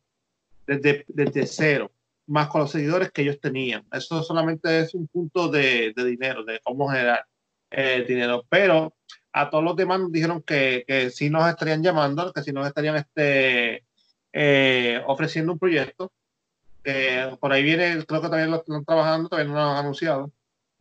desde, 0.67 1.05
desde 1.09 1.47
cero 1.47 1.91
más 2.27 2.49
con 2.49 2.63
los 2.63 2.71
seguidores 2.71 3.11
que 3.13 3.23
ellos 3.23 3.41
tenían. 3.41 3.85
Eso 3.93 4.23
solamente 4.23 4.81
es 4.81 4.95
un 4.95 5.07
punto 5.07 5.49
de, 5.49 5.93
de 5.95 6.05
dinero, 6.05 6.45
de 6.45 6.61
cómo 6.63 6.89
generar 6.89 7.25
eh, 7.71 8.05
dinero. 8.07 8.45
Pero 8.49 8.95
a 9.33 9.49
todos 9.51 9.65
los 9.65 9.77
demás 9.77 10.01
dijeron 10.11 10.43
que, 10.43 10.85
que 10.87 11.11
sí 11.11 11.31
nos 11.31 11.49
estarían 11.49 11.83
llamando, 11.83 12.33
que 12.33 12.43
sí 12.43 12.53
nos 12.53 12.67
estarían 12.67 12.97
este, 12.97 13.85
eh, 14.33 15.03
ofreciendo 15.07 15.53
un 15.53 15.59
proyecto. 15.59 16.13
por 17.41 17.53
ahí 17.53 17.63
viene, 17.63 18.05
creo 18.07 18.23
que 18.23 18.29
también 18.29 18.51
lo 18.51 18.59
están 18.59 18.85
trabajando, 18.85 19.29
todavía 19.29 19.53
no 19.53 19.59
lo 19.59 19.71
han 19.71 19.77
anunciado. 19.77 20.33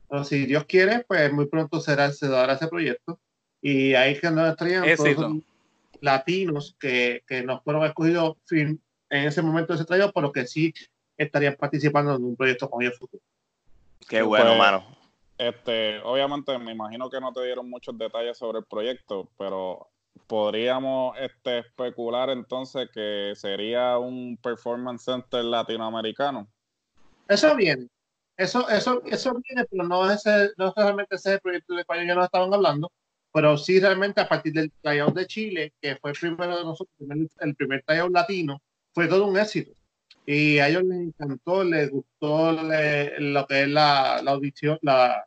Pero 0.10 0.24
si 0.24 0.46
Dios 0.46 0.66
quiere, 0.66 1.04
pues 1.08 1.32
muy 1.32 1.48
pronto 1.48 1.80
será, 1.80 2.12
se 2.12 2.28
dará 2.28 2.54
ese 2.54 2.68
proyecto. 2.68 3.20
Y 3.62 3.96
ahí 3.96 4.20
que 4.20 4.30
nos 4.30 4.56
todos 4.56 5.38
latinos 6.02 6.76
que, 6.80 7.24
que 7.28 7.44
nos 7.44 7.64
fueron 7.64 7.84
escogidos 7.86 8.38
en 8.52 8.80
ese 9.10 9.42
momento 9.42 9.74
de 9.74 9.78
ese 9.78 9.86
trabajo, 9.86 10.12
pero 10.14 10.32
que 10.32 10.46
sí 10.46 10.74
estarían 11.18 11.56
participando 11.56 12.16
en 12.16 12.24
un 12.24 12.36
proyecto 12.36 12.70
con 12.70 12.84
ellos 12.84 12.98
futuro. 12.98 13.24
Qué 14.08 14.22
bueno, 14.22 14.48
pues, 14.48 14.58
mano. 14.58 14.86
Este, 15.38 16.00
obviamente 16.00 16.58
me 16.60 16.72
imagino 16.72 17.10
que 17.10 17.20
no 17.20 17.34
te 17.34 17.44
dieron 17.44 17.70
muchos 17.70 17.98
detalles 17.98 18.38
sobre 18.38 18.60
el 18.60 18.66
proyecto, 18.66 19.30
pero 19.38 19.90
podríamos 20.28 21.18
este, 21.20 21.60
especular 21.60 22.30
entonces 22.30 22.90
que 22.94 23.34
sería 23.36 23.98
un 23.98 24.38
performance 24.42 25.04
center 25.04 25.44
latinoamericano. 25.44 26.48
Eso 27.28 27.56
viene, 27.56 27.88
eso, 28.38 28.70
eso, 28.70 29.02
eso 29.06 29.34
viene, 29.48 29.66
pero 29.70 29.84
no 29.84 30.10
es, 30.12 30.24
no 30.58 30.74
realmente 30.76 31.16
ese 31.16 31.40
proyecto 31.40 31.76
del 31.76 31.86
cual 31.86 32.06
ya 32.06 32.16
nos 32.16 32.26
estaban 32.26 32.54
hablando, 32.54 32.92
pero 33.32 33.58
sí 33.58 33.80
realmente 33.80 34.22
a 34.22 34.28
partir 34.28 34.54
del 34.54 34.72
tryout 34.82 35.16
de 35.16 35.28
Chile, 35.28 35.74
que 35.82 35.96
fue 35.98 36.12
el 36.12 36.18
primero 36.18 36.58
de 36.58 36.64
nosotros, 36.64 36.96
el 37.40 37.56
primer 37.56 37.84
tryout 37.84 38.12
latino, 38.12 38.62
fue 38.94 39.08
todo 39.08 39.28
un 39.28 39.38
éxito. 39.38 39.72
Y 40.26 40.58
a 40.58 40.70
ellos 40.70 40.84
les 40.84 41.00
encantó, 41.00 41.64
les 41.64 41.92
gustó 41.92 42.52
lo 42.52 43.48
que 43.48 43.62
es 43.62 43.68
la, 43.68 44.22
la 44.24 44.32
audición, 44.32 44.80
la, 44.82 45.26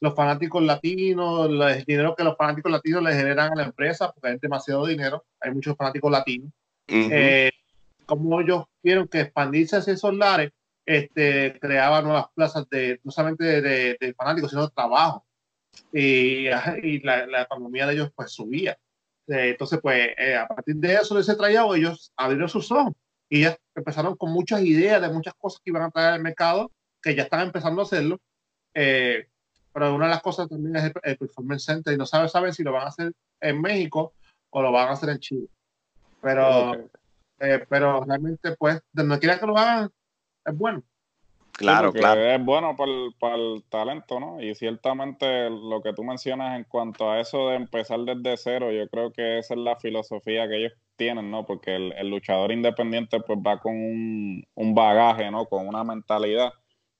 los 0.00 0.14
fanáticos 0.14 0.62
latinos, 0.62 1.48
el 1.48 1.84
dinero 1.84 2.14
que 2.16 2.24
los 2.24 2.36
fanáticos 2.36 2.72
latinos 2.72 3.02
le 3.02 3.14
generan 3.14 3.52
a 3.52 3.56
la 3.56 3.64
empresa, 3.64 4.10
porque 4.10 4.28
hay 4.28 4.38
demasiado 4.38 4.86
dinero, 4.86 5.24
hay 5.40 5.52
muchos 5.52 5.76
fanáticos 5.76 6.10
latinos. 6.10 6.50
Eh, 6.88 7.50
como 8.06 8.40
ellos 8.40 8.64
vieron 8.82 9.06
que 9.06 9.20
expandirse 9.20 9.76
hacia 9.76 9.92
esos 9.92 10.14
lares, 10.14 10.50
este, 10.86 11.58
creaba 11.60 12.02
nuevas 12.02 12.26
plazas 12.34 12.68
de, 12.70 13.00
no 13.04 13.10
solamente 13.10 13.60
de, 13.60 14.14
fanáticos, 14.16 14.50
sino 14.50 14.66
de 14.66 14.72
trabajo. 14.74 15.24
Y, 15.92 16.46
y 16.82 17.00
la, 17.00 17.26
la, 17.26 17.42
economía 17.42 17.86
de 17.86 17.94
ellos 17.94 18.10
pues 18.14 18.32
subía. 18.32 18.78
Eh, 19.28 19.50
entonces, 19.50 19.78
pues, 19.80 20.08
eh, 20.18 20.36
a 20.36 20.48
partir 20.48 20.76
de 20.76 20.94
eso, 20.94 21.14
de 21.14 21.20
ese 21.20 21.36
trayado, 21.36 21.74
ellos 21.74 22.12
abrieron 22.16 22.48
sus 22.48 22.70
ojos 22.72 22.94
y 23.28 23.42
ya 23.42 23.56
empezaron 23.76 24.16
con 24.16 24.32
muchas 24.32 24.62
ideas 24.62 25.00
de 25.00 25.08
muchas 25.08 25.34
cosas 25.34 25.60
que 25.62 25.70
iban 25.70 25.84
a 25.84 25.90
traer 25.90 26.14
al 26.14 26.22
mercado, 26.22 26.72
que 27.00 27.14
ya 27.14 27.22
están 27.22 27.42
empezando 27.42 27.80
a 27.80 27.84
hacerlo. 27.84 28.18
Eh, 28.74 29.28
pero 29.72 29.94
una 29.94 30.06
de 30.06 30.10
las 30.10 30.22
cosas 30.22 30.48
también 30.48 30.74
es 30.76 30.92
el, 31.02 31.16
Performance 31.16 31.64
Center 31.64 31.94
y 31.94 31.96
no 31.96 32.06
saben, 32.06 32.28
saben 32.28 32.52
si 32.52 32.64
lo 32.64 32.72
van 32.72 32.84
a 32.84 32.88
hacer 32.88 33.12
en 33.40 33.60
México 33.60 34.14
o 34.50 34.62
lo 34.62 34.72
van 34.72 34.88
a 34.88 34.92
hacer 34.92 35.10
en 35.10 35.20
Chile. 35.20 35.46
Pero, 36.20 36.74
eh, 37.38 37.64
pero 37.68 38.04
realmente, 38.04 38.56
pues, 38.56 38.80
de 38.92 39.02
donde 39.02 39.20
quiera 39.20 39.38
que 39.38 39.46
lo 39.46 39.56
hagan, 39.56 39.90
es 40.44 40.56
bueno. 40.56 40.82
Claro, 41.52 41.92
claro. 41.92 42.22
Es 42.22 42.42
bueno 42.42 42.74
para 42.74 42.90
el, 42.90 43.14
para 43.18 43.34
el, 43.34 43.62
talento, 43.68 44.18
¿no? 44.18 44.40
Y 44.40 44.54
ciertamente 44.54 45.50
lo 45.50 45.82
que 45.82 45.92
tú 45.92 46.02
mencionas 46.02 46.56
en 46.56 46.64
cuanto 46.64 47.10
a 47.10 47.20
eso 47.20 47.50
de 47.50 47.56
empezar 47.56 48.00
desde 48.00 48.36
cero, 48.38 48.72
yo 48.72 48.88
creo 48.88 49.12
que 49.12 49.38
esa 49.38 49.54
es 49.54 49.60
la 49.60 49.76
filosofía 49.76 50.48
que 50.48 50.56
ellos 50.56 50.72
tienen, 50.96 51.30
¿no? 51.30 51.44
Porque 51.44 51.76
el, 51.76 52.08
luchador 52.08 52.52
independiente 52.52 53.20
pues 53.20 53.38
va 53.38 53.60
con 53.60 53.74
un, 53.74 54.42
un, 54.54 54.74
bagaje, 54.74 55.30
¿no? 55.30 55.44
Con 55.46 55.68
una 55.68 55.84
mentalidad, 55.84 56.50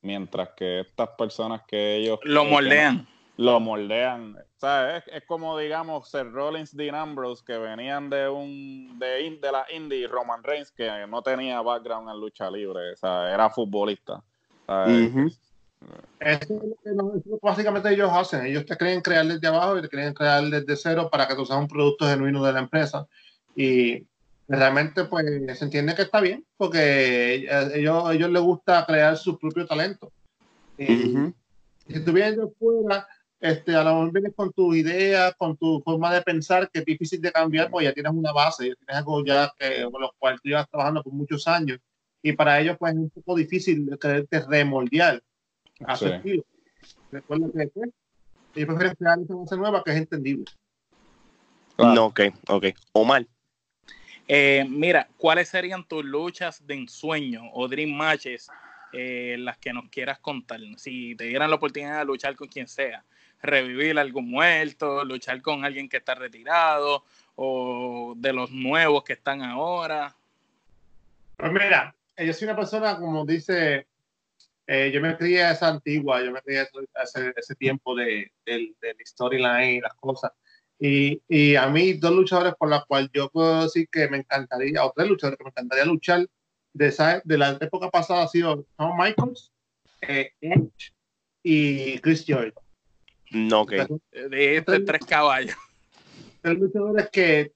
mientras 0.02 0.50
que 0.50 0.80
estas 0.80 1.08
personas 1.16 1.62
que 1.66 1.96
ellos... 1.96 2.18
Lo 2.24 2.44
moldean. 2.44 3.08
Lo 3.40 3.58
moldean. 3.58 4.36
O 4.36 4.60
sea, 4.60 4.98
es, 4.98 5.04
es, 5.08 5.24
como, 5.24 5.56
digamos, 5.56 6.10
Sir 6.10 6.30
Rollins, 6.30 6.76
Dean 6.76 6.94
Ambrose, 6.94 7.42
que 7.44 7.56
venían 7.56 8.10
de 8.10 8.28
un 8.28 8.98
de, 8.98 9.38
de 9.40 9.52
la 9.52 9.64
Indie, 9.74 10.06
Roman 10.06 10.42
Reigns, 10.42 10.70
que 10.70 11.06
no 11.08 11.22
tenía 11.22 11.62
background 11.62 12.10
en 12.10 12.20
lucha 12.20 12.50
libre, 12.50 12.92
o 12.92 12.96
sea, 12.96 13.32
era 13.32 13.48
futbolista. 13.48 14.22
Eso 16.20 16.54
es 16.84 16.92
lo 16.92 17.12
que 17.14 17.30
básicamente 17.40 17.90
ellos 17.90 18.10
hacen. 18.12 18.44
Ellos 18.44 18.66
te 18.66 18.76
creen 18.76 19.00
crear 19.00 19.26
desde 19.26 19.48
abajo 19.48 19.78
y 19.78 19.82
te 19.82 19.88
creen 19.88 20.12
crear 20.12 20.44
desde 20.44 20.76
cero 20.76 21.08
para 21.10 21.26
que 21.26 21.34
tú 21.34 21.46
seas 21.46 21.60
un 21.60 21.68
producto 21.68 22.06
genuino 22.06 22.44
de 22.44 22.52
la 22.52 22.60
empresa. 22.60 23.06
Y 23.56 24.06
realmente, 24.48 25.04
pues, 25.04 25.24
se 25.58 25.64
entiende 25.64 25.94
que 25.94 26.02
está 26.02 26.20
bien, 26.20 26.44
porque 26.58 27.46
ellos, 27.74 28.04
a 28.06 28.12
ellos 28.12 28.30
les 28.30 28.42
gusta 28.42 28.84
crear 28.84 29.16
su 29.16 29.38
propio 29.38 29.66
talento. 29.66 30.12
Si 30.76 32.04
tú 32.04 32.12
vienes 32.12 32.36
de 32.36 32.46
fuera, 32.58 33.06
este, 33.40 33.74
a 33.74 33.82
lo 33.82 33.94
mejor 33.94 34.12
vienes 34.12 34.34
con 34.34 34.52
tu 34.52 34.74
idea, 34.74 35.32
con 35.32 35.56
tu 35.56 35.80
forma 35.82 36.12
de 36.12 36.22
pensar, 36.22 36.70
que 36.70 36.80
es 36.80 36.84
difícil 36.84 37.20
de 37.20 37.32
cambiar, 37.32 37.70
pues 37.70 37.84
ya 37.84 37.92
tienes 37.92 38.12
una 38.12 38.32
base, 38.32 38.68
ya 38.68 38.74
tienes 38.74 38.96
algo 38.96 39.24
ya 39.24 39.52
que, 39.58 39.88
con 39.90 40.00
lo 40.00 40.12
cual 40.18 40.40
tú 40.40 40.48
llevas 40.48 40.68
trabajando 40.68 41.02
por 41.02 41.12
muchos 41.12 41.48
años 41.48 41.78
y 42.22 42.32
para 42.32 42.60
ellos 42.60 42.76
pues 42.78 42.92
es 42.92 42.98
un 42.98 43.10
poco 43.10 43.34
difícil 43.36 43.86
de, 43.86 44.26
de 44.30 44.40
remoldear 44.46 45.22
a 45.86 45.96
su 45.96 46.06
estilo. 46.06 46.44
Recuerda 47.10 47.46
que 47.50 47.58
después 47.58 47.90
ellos 48.54 48.66
prefieren 48.66 48.94
crear 48.96 49.18
una 49.18 49.36
base 49.36 49.56
nueva 49.56 49.82
que 49.84 49.90
es 49.92 49.96
entendible. 49.96 50.44
No, 51.78 52.06
ok, 52.06 52.20
ok. 52.48 52.66
Omar. 52.92 53.26
Eh, 54.28 54.64
mira, 54.68 55.08
¿cuáles 55.16 55.48
serían 55.48 55.86
tus 55.88 56.04
luchas 56.04 56.64
de 56.66 56.74
ensueño 56.74 57.50
o 57.52 57.66
dream 57.66 57.90
matches 57.90 58.48
eh, 58.92 59.36
las 59.38 59.58
que 59.58 59.72
nos 59.72 59.88
quieras 59.88 60.18
contar? 60.18 60.60
Si 60.76 61.16
te 61.16 61.24
dieran 61.24 61.50
la 61.50 61.56
oportunidad 61.56 62.00
de 62.00 62.04
luchar 62.04 62.36
con 62.36 62.48
quien 62.48 62.68
sea, 62.68 63.04
revivir 63.42 63.98
a 63.98 64.02
algún 64.02 64.30
muerto, 64.30 65.04
luchar 65.04 65.40
con 65.42 65.64
alguien 65.64 65.88
que 65.88 65.98
está 65.98 66.14
retirado 66.14 67.04
o 67.36 68.14
de 68.16 68.32
los 68.32 68.50
nuevos 68.50 69.04
que 69.04 69.14
están 69.14 69.42
ahora. 69.42 70.14
Pues 71.36 71.52
mira, 71.52 71.94
yo 72.16 72.32
soy 72.32 72.48
una 72.48 72.56
persona, 72.56 72.98
como 72.98 73.24
dice, 73.24 73.86
eh, 74.66 74.90
yo 74.92 75.00
me 75.00 75.16
crié 75.16 75.44
a 75.44 75.52
esa 75.52 75.68
antigua, 75.68 76.22
yo 76.22 76.32
me 76.32 76.42
crié 76.42 76.60
a 76.60 77.02
ese, 77.02 77.54
tiempo 77.56 77.94
de, 77.94 78.30
de, 78.44 78.74
de 78.80 78.88
la 78.88 79.04
storyline 79.04 79.76
y 79.76 79.80
las 79.80 79.94
cosas. 79.94 80.32
Y, 80.78 81.20
y, 81.28 81.56
a 81.56 81.66
mí, 81.68 81.94
dos 81.94 82.12
luchadores 82.12 82.54
por 82.54 82.70
los 82.70 82.84
cuales 82.86 83.10
yo 83.12 83.28
puedo 83.30 83.64
decir 83.64 83.88
que 83.90 84.08
me 84.08 84.18
encantaría, 84.18 84.84
o 84.84 84.92
tres 84.94 85.08
luchadores 85.08 85.38
que 85.38 85.44
me 85.44 85.50
encantaría 85.50 85.84
luchar 85.84 86.26
de, 86.72 86.86
esa, 86.86 87.20
de 87.24 87.38
la 87.38 87.58
época 87.60 87.90
pasada 87.90 88.24
ha 88.24 88.28
sido 88.28 88.66
Shawn 88.78 88.96
Michaels, 88.96 89.52
eh, 90.02 90.32
y 91.42 91.98
Chris 91.98 92.24
Jordan. 92.26 92.52
No, 93.30 93.64
que 93.64 93.86
de 94.12 94.56
estos 94.56 94.84
tres 94.84 95.04
caballos. 95.06 95.56
Tres 96.42 96.58
luchadores 96.58 97.08
que 97.10 97.52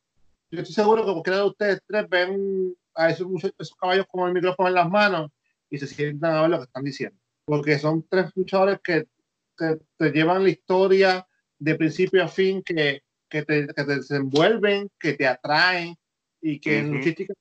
yo 0.50 0.60
estoy 0.60 0.74
seguro 0.74 1.04
que 1.04 1.12
cualquiera 1.12 1.38
de 1.38 1.44
ustedes 1.46 1.80
tres 1.86 2.08
ven 2.08 2.76
a 2.94 3.10
esos, 3.10 3.28
esos 3.58 3.74
caballos 3.74 4.06
con 4.08 4.28
el 4.28 4.34
micrófono 4.34 4.68
en 4.68 4.74
las 4.74 4.88
manos 4.88 5.30
y 5.68 5.78
se 5.78 5.86
sientan 5.86 6.36
a 6.36 6.42
ver 6.42 6.50
lo 6.50 6.58
que 6.58 6.64
están 6.64 6.84
diciendo. 6.84 7.18
Porque 7.44 7.78
son 7.78 8.06
tres 8.08 8.30
luchadores 8.34 8.78
que, 8.82 9.06
te 9.56 10.10
llevan 10.10 10.42
la 10.42 10.50
historia 10.50 11.26
de 11.60 11.76
principio 11.76 12.24
a 12.24 12.28
fin, 12.28 12.60
que, 12.62 13.02
que, 13.28 13.42
te, 13.44 13.68
que 13.68 13.84
te 13.84 13.96
desenvuelven, 13.96 14.90
que 14.98 15.12
te 15.12 15.28
atraen 15.28 15.96
y 16.40 16.58
que 16.58 16.78
en 16.78 16.92
luchística 16.92 17.34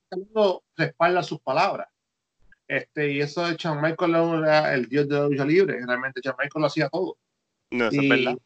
respaldan 0.77 1.23
sus 1.23 1.39
palabras. 1.41 1.87
Este, 2.67 3.11
y 3.11 3.21
eso 3.21 3.45
de 3.47 3.55
Shawn 3.55 3.81
Michael 3.81 4.15
era 4.43 4.73
el 4.73 4.87
dios 4.87 5.07
de 5.09 5.15
la 5.15 5.27
lucha 5.27 5.45
libre. 5.45 5.85
Realmente 5.85 6.21
Shawn 6.23 6.37
Michael 6.39 6.61
lo 6.61 6.67
hacía 6.67 6.89
todo. 6.89 7.17
No, 7.73 7.87
eso 7.87 8.01
y, 8.01 8.05
es 8.05 8.09
verdad. 8.09 8.37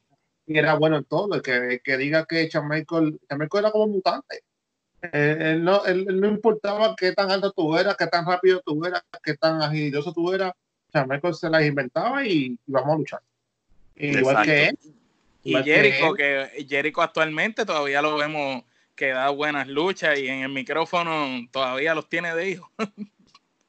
Y 0.45 0.57
era 0.57 0.75
bueno 0.75 0.97
en 0.97 1.03
todo. 1.03 1.35
El 1.35 1.41
que, 1.41 1.81
que 1.83 1.97
diga 1.97 2.25
que 2.25 2.47
Shawn 2.47 2.67
Michael, 2.67 3.19
Shawn 3.29 3.39
Michael 3.39 3.65
era 3.65 3.71
como 3.71 3.87
mutante. 3.87 4.43
Eh, 5.01 5.37
él, 5.39 5.63
no, 5.63 5.85
él, 5.85 6.05
no 6.19 6.27
importaba 6.27 6.95
qué 6.95 7.11
tan 7.11 7.29
alto 7.29 7.51
tú 7.51 7.77
eras, 7.77 7.95
qué 7.97 8.07
tan 8.07 8.25
rápido 8.25 8.61
tú 8.65 8.83
eras, 8.85 9.03
qué 9.23 9.35
tan 9.35 9.61
agilidoso 9.61 10.13
tú 10.13 10.33
eras. 10.33 10.53
O 11.21 11.33
se 11.33 11.49
las 11.49 11.63
inventaba 11.63 12.25
y, 12.25 12.57
vamos 12.65 12.93
a 12.93 12.97
luchar. 12.97 13.21
Igual 13.95 14.45
que 14.45 14.67
él. 14.69 14.79
Y 15.43 15.53
Jericho, 15.63 16.13
que, 16.13 16.65
Jericho 16.67 17.01
actualmente 17.01 17.65
todavía 17.65 18.01
lo 18.01 18.17
vemos 18.17 18.63
que 18.95 19.09
da 19.09 19.29
buenas 19.29 19.67
luchas 19.67 20.17
y 20.17 20.27
en 20.27 20.41
el 20.41 20.49
micrófono 20.49 21.47
todavía 21.51 21.93
los 21.93 22.09
tiene 22.09 22.33
de 22.33 22.49
hijo. 22.51 22.71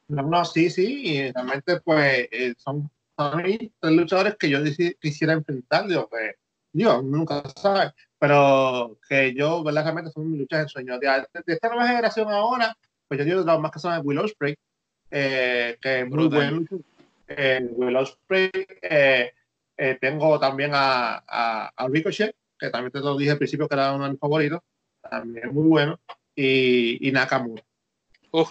No, 0.07 0.23
no, 0.23 0.43
sí, 0.43 0.71
sí, 0.71 1.03
y 1.05 1.31
realmente 1.31 1.81
pues 1.81 2.27
eh, 2.31 2.55
son, 2.57 2.89
son 3.19 3.43
tres 3.79 3.93
luchadores 3.93 4.35
que 4.37 4.49
yo 4.49 4.59
quisiera 4.99 5.33
enfrentar, 5.33 5.87
digo, 5.87 6.07
pues, 6.09 6.35
Dios, 6.71 7.03
nunca 7.03 7.43
sabe, 7.55 7.91
pero 8.17 8.97
que 9.07 9.33
yo, 9.33 9.61
¿verdad? 9.63 9.83
Realmente 9.83 10.11
son 10.11 10.31
mis 10.31 10.39
luchas 10.39 10.63
de 10.63 10.69
sueño. 10.69 10.99
De, 10.99 11.27
esta 11.47 11.67
nueva 11.67 11.87
generación 11.87 12.29
ahora, 12.29 12.77
pues 13.07 13.17
yo 13.19 13.25
digo 13.25 13.41
los 13.41 13.59
más 13.59 13.71
que 13.71 13.79
son 13.79 13.93
de 13.93 13.99
Willow 13.99 14.27
Spray, 14.27 14.55
eh, 15.11 15.77
que 15.81 16.01
es 16.01 16.09
muy 16.09 16.27
bueno. 16.27 16.65
Eh, 17.27 17.67
Willow 17.71 18.05
Spray, 18.05 18.51
eh, 18.81 19.31
eh, 19.77 19.97
tengo 19.99 20.39
también 20.39 20.71
a, 20.73 21.23
a, 21.27 21.71
a, 21.75 21.87
Ricochet, 21.87 22.33
que 22.57 22.69
también 22.69 22.91
te 22.91 22.99
lo 22.99 23.17
dije 23.17 23.31
al 23.31 23.37
principio 23.37 23.67
que 23.67 23.75
era 23.75 23.93
uno 23.93 24.05
de 24.05 24.11
mis 24.11 24.19
favoritos, 24.19 24.61
también 25.01 25.53
muy 25.53 25.67
bueno, 25.67 25.99
y, 26.35 27.05
y 27.07 27.11
Nakamura. 27.11 27.63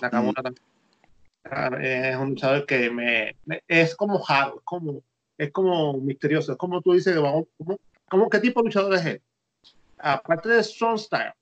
Nakamura 0.02 0.42
también 0.42 0.67
es 1.80 2.16
un 2.16 2.30
luchador 2.30 2.66
que 2.66 2.90
me, 2.90 3.36
es 3.66 3.94
como 3.94 4.22
hard, 4.26 4.54
es 4.56 4.62
como, 4.64 5.02
es 5.36 5.50
como 5.52 5.94
misterioso, 5.94 6.52
es 6.52 6.58
como 6.58 6.80
tú 6.80 6.92
dices, 6.92 7.16
¿cómo, 8.08 8.30
qué 8.30 8.40
tipo 8.40 8.60
de 8.60 8.66
luchador 8.66 8.94
es 8.94 9.06
él? 9.06 9.22
Aparte 9.98 10.48
de 10.48 10.62
Strong 10.62 10.98
Style, 10.98 11.32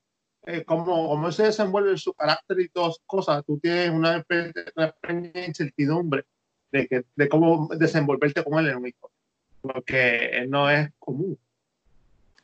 eh, 0.47 0.65
como, 0.65 1.09
como 1.09 1.33
se 1.33 1.45
desenvuelve 1.45 1.91
en 1.91 1.99
su 1.99 2.13
carácter 2.15 2.61
y 2.61 2.69
todas 2.69 2.99
cosas, 3.07 3.45
tú 3.45 3.59
tienes 3.59 3.91
una, 3.91 4.25
una 4.77 4.95
incertidumbre 5.47 6.25
de, 6.71 6.87
que, 6.87 7.05
de 7.15 7.29
cómo 7.29 7.69
desenvolverte 7.77 8.45
con 8.45 8.59
él 8.59 8.71
en 8.71 8.77
un 8.77 8.89
hijo, 8.89 9.11
porque 9.61 10.47
no 10.49 10.71
es 10.71 10.91
común. 10.99 11.39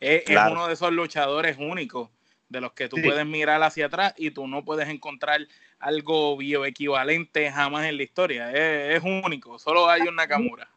Es, 0.00 0.24
uno 0.28 0.66
de 0.66 0.72
esos 0.72 0.92
luchadores 0.92 1.56
únicos 1.58 2.10
de 2.52 2.60
los 2.60 2.72
que 2.74 2.88
tú 2.88 2.98
puedes 3.02 3.26
mirar 3.26 3.62
hacia 3.62 3.86
atrás 3.86 4.14
y 4.16 4.30
tú 4.30 4.46
no 4.46 4.64
puedes 4.64 4.88
encontrar 4.88 5.40
algo 5.78 6.36
bioequivalente 6.36 7.50
jamás 7.50 7.86
en 7.86 7.96
la 7.96 8.02
historia. 8.02 8.52
Es, 8.52 9.02
único, 9.02 9.58
solo 9.58 9.88
hay 9.88 10.02
un 10.02 10.14
Nakamura. 10.14 10.68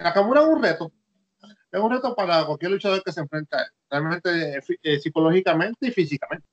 Nakamura 0.00 0.40
es 0.40 0.46
un 0.46 0.62
reto. 0.62 0.92
Es 1.70 1.80
un 1.80 1.90
reto 1.90 2.14
para 2.14 2.46
cualquier 2.46 2.70
luchador 2.70 3.02
que 3.02 3.12
se 3.12 3.20
enfrenta 3.20 3.70
realmente 3.90 4.56
eh, 4.56 4.60
eh, 4.82 4.98
psicológicamente 5.00 5.88
y 5.88 5.90
físicamente. 5.90 6.46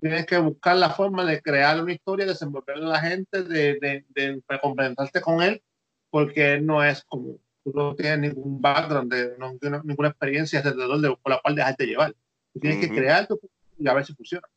Tienes 0.00 0.26
que 0.26 0.38
buscar 0.38 0.76
la 0.76 0.90
forma 0.90 1.24
de 1.24 1.40
crear 1.40 1.82
una 1.82 1.92
historia, 1.92 2.26
desenvolver 2.26 2.76
a 2.76 2.80
la 2.80 3.00
gente, 3.00 3.42
de, 3.42 3.78
de, 3.80 4.04
de 4.10 5.20
con 5.22 5.42
él, 5.42 5.62
porque 6.10 6.60
no 6.60 6.84
es 6.84 7.02
común. 7.04 7.40
Tú 7.64 7.72
no 7.74 7.94
tienes 7.94 8.18
ningún 8.18 8.60
background, 8.60 9.12
de, 9.12 9.38
no, 9.38 9.54
ninguna 9.82 10.08
experiencia 10.08 10.60
alrededor 10.60 11.00
de, 11.00 11.16
por 11.16 11.32
la 11.32 11.40
cual 11.40 11.54
dejarte 11.54 11.86
llevar. 11.86 12.14
Tú 12.52 12.60
tienes 12.60 12.86
que 12.86 12.94
crear 12.94 13.26
tu 13.26 13.40
y 13.78 13.88
a 13.88 13.94
ver 13.94 14.04
si 14.04 14.14
funciona. 14.14 14.48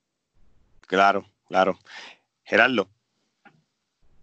Claro, 0.81 1.25
claro. 1.47 1.77
Gerardo. 2.43 2.87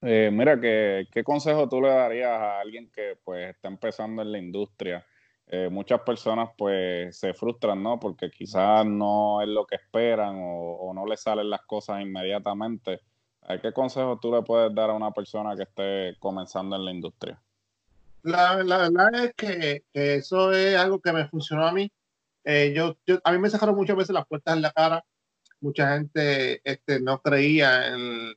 Eh, 0.03 0.31
mira, 0.33 0.61
¿qué, 0.61 1.07
¿qué, 1.11 1.25
consejo 1.25 1.69
tú 1.69 1.81
le 1.81 1.89
darías 1.89 2.31
a 2.31 2.61
alguien 2.61 2.91
que 2.91 3.19
pues 3.25 3.51
está 3.51 3.69
empezando 3.69 4.23
en 4.23 4.33
la 4.33 4.39
industria? 4.39 5.05
Eh, 5.47 5.69
muchas 5.71 6.01
personas 6.01 6.51
pues 6.57 7.17
se 7.19 7.35
frustran, 7.35 7.83
¿no? 7.83 8.01
Porque 8.01 8.31
quizás 8.31 8.85
no 8.87 9.43
es 9.43 9.49
lo 9.49 9.67
que 9.67 9.77
esperan 9.77 10.37
o, 10.39 10.93
no 10.95 11.07
le 11.07 11.17
salen 11.17 11.51
las 11.51 11.63
cosas 11.63 12.01
inmediatamente. 12.01 13.01
¿Qué 13.61 13.73
consejo 13.73 14.19
tú 14.19 14.33
le 14.33 14.43
puedes 14.43 14.75
dar 14.75 14.89
a 14.89 14.95
una 14.95 15.11
persona 15.11 15.55
que 15.55 15.65
esté 15.65 16.19
comenzando 16.19 16.77
en 16.77 16.85
la 16.87 16.91
industria? 16.91 17.39
La, 18.23 18.57
verdad 18.57 19.15
es 19.23 19.35
que, 19.35 19.85
eso 19.93 20.51
es 20.53 20.77
algo 20.77 20.99
que 20.99 21.13
me 21.13 21.29
funcionó 21.29 21.67
a 21.67 21.73
mí. 21.73 21.93
Eh, 22.45 22.73
yo, 22.75 22.97
a 23.25 23.33
mí 23.33 23.39
me 23.39 23.51
sacaron 23.51 23.75
muchas 23.75 23.97
veces 23.97 24.15
las 24.15 24.27
puertas 24.27 24.55
en 24.57 24.63
la 24.63 24.73
cara. 24.73 25.05
Mucha 25.61 25.95
gente 25.95 26.61
este, 26.65 27.01
no 27.01 27.21
creía 27.23 27.89
en, 27.89 28.35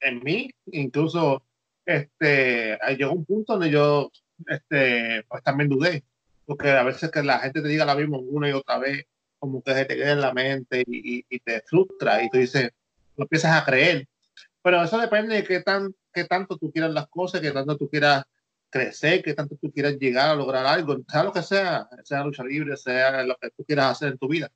en 0.00 0.24
mí, 0.24 0.50
incluso 0.66 1.44
este, 1.86 2.78
llegó 2.96 3.12
un 3.12 3.24
punto 3.24 3.54
donde 3.54 3.70
yo 3.70 4.10
este, 4.46 5.24
pues 5.28 5.42
también 5.42 5.68
dudé, 5.68 6.04
porque 6.46 6.70
a 6.70 6.82
veces 6.82 7.10
que 7.10 7.22
la 7.22 7.38
gente 7.38 7.62
te 7.62 7.68
diga 7.68 7.84
la 7.84 7.94
misma 7.94 8.18
una 8.18 8.48
y 8.48 8.52
otra 8.52 8.78
vez, 8.78 9.06
como 9.38 9.62
que 9.62 9.74
se 9.74 9.84
te 9.84 9.96
queda 9.96 10.12
en 10.12 10.20
la 10.20 10.32
mente 10.32 10.82
y, 10.86 11.24
y, 11.28 11.38
te 11.40 11.60
frustra 11.62 12.22
y 12.22 12.30
tú 12.30 12.38
dices, 12.38 12.70
lo 13.16 13.24
empiezas 13.24 13.60
a 13.60 13.64
creer. 13.64 14.08
Pero 14.62 14.82
eso 14.82 14.98
depende 14.98 15.36
de 15.36 15.44
qué, 15.44 15.60
tan, 15.60 15.94
qué 16.12 16.24
tanto 16.24 16.56
tú 16.56 16.72
quieras 16.72 16.92
las 16.92 17.06
cosas, 17.08 17.40
qué 17.40 17.50
tanto 17.52 17.76
tú 17.76 17.88
quieras 17.88 18.24
crecer, 18.74 19.22
qué 19.22 19.34
tanto 19.34 19.56
tú 19.56 19.70
quieras 19.70 19.96
llegar 20.00 20.30
a 20.30 20.34
lograr 20.34 20.66
algo, 20.66 20.96
sea 21.08 21.22
lo 21.22 21.32
que 21.32 21.42
sea, 21.44 21.88
sea 22.02 22.24
lucha 22.24 22.42
libre, 22.42 22.76
sea 22.76 23.22
lo 23.22 23.36
que 23.36 23.50
tú 23.50 23.64
quieras 23.64 23.92
hacer 23.92 24.08
en 24.08 24.18
tu 24.18 24.26
vida. 24.26 24.50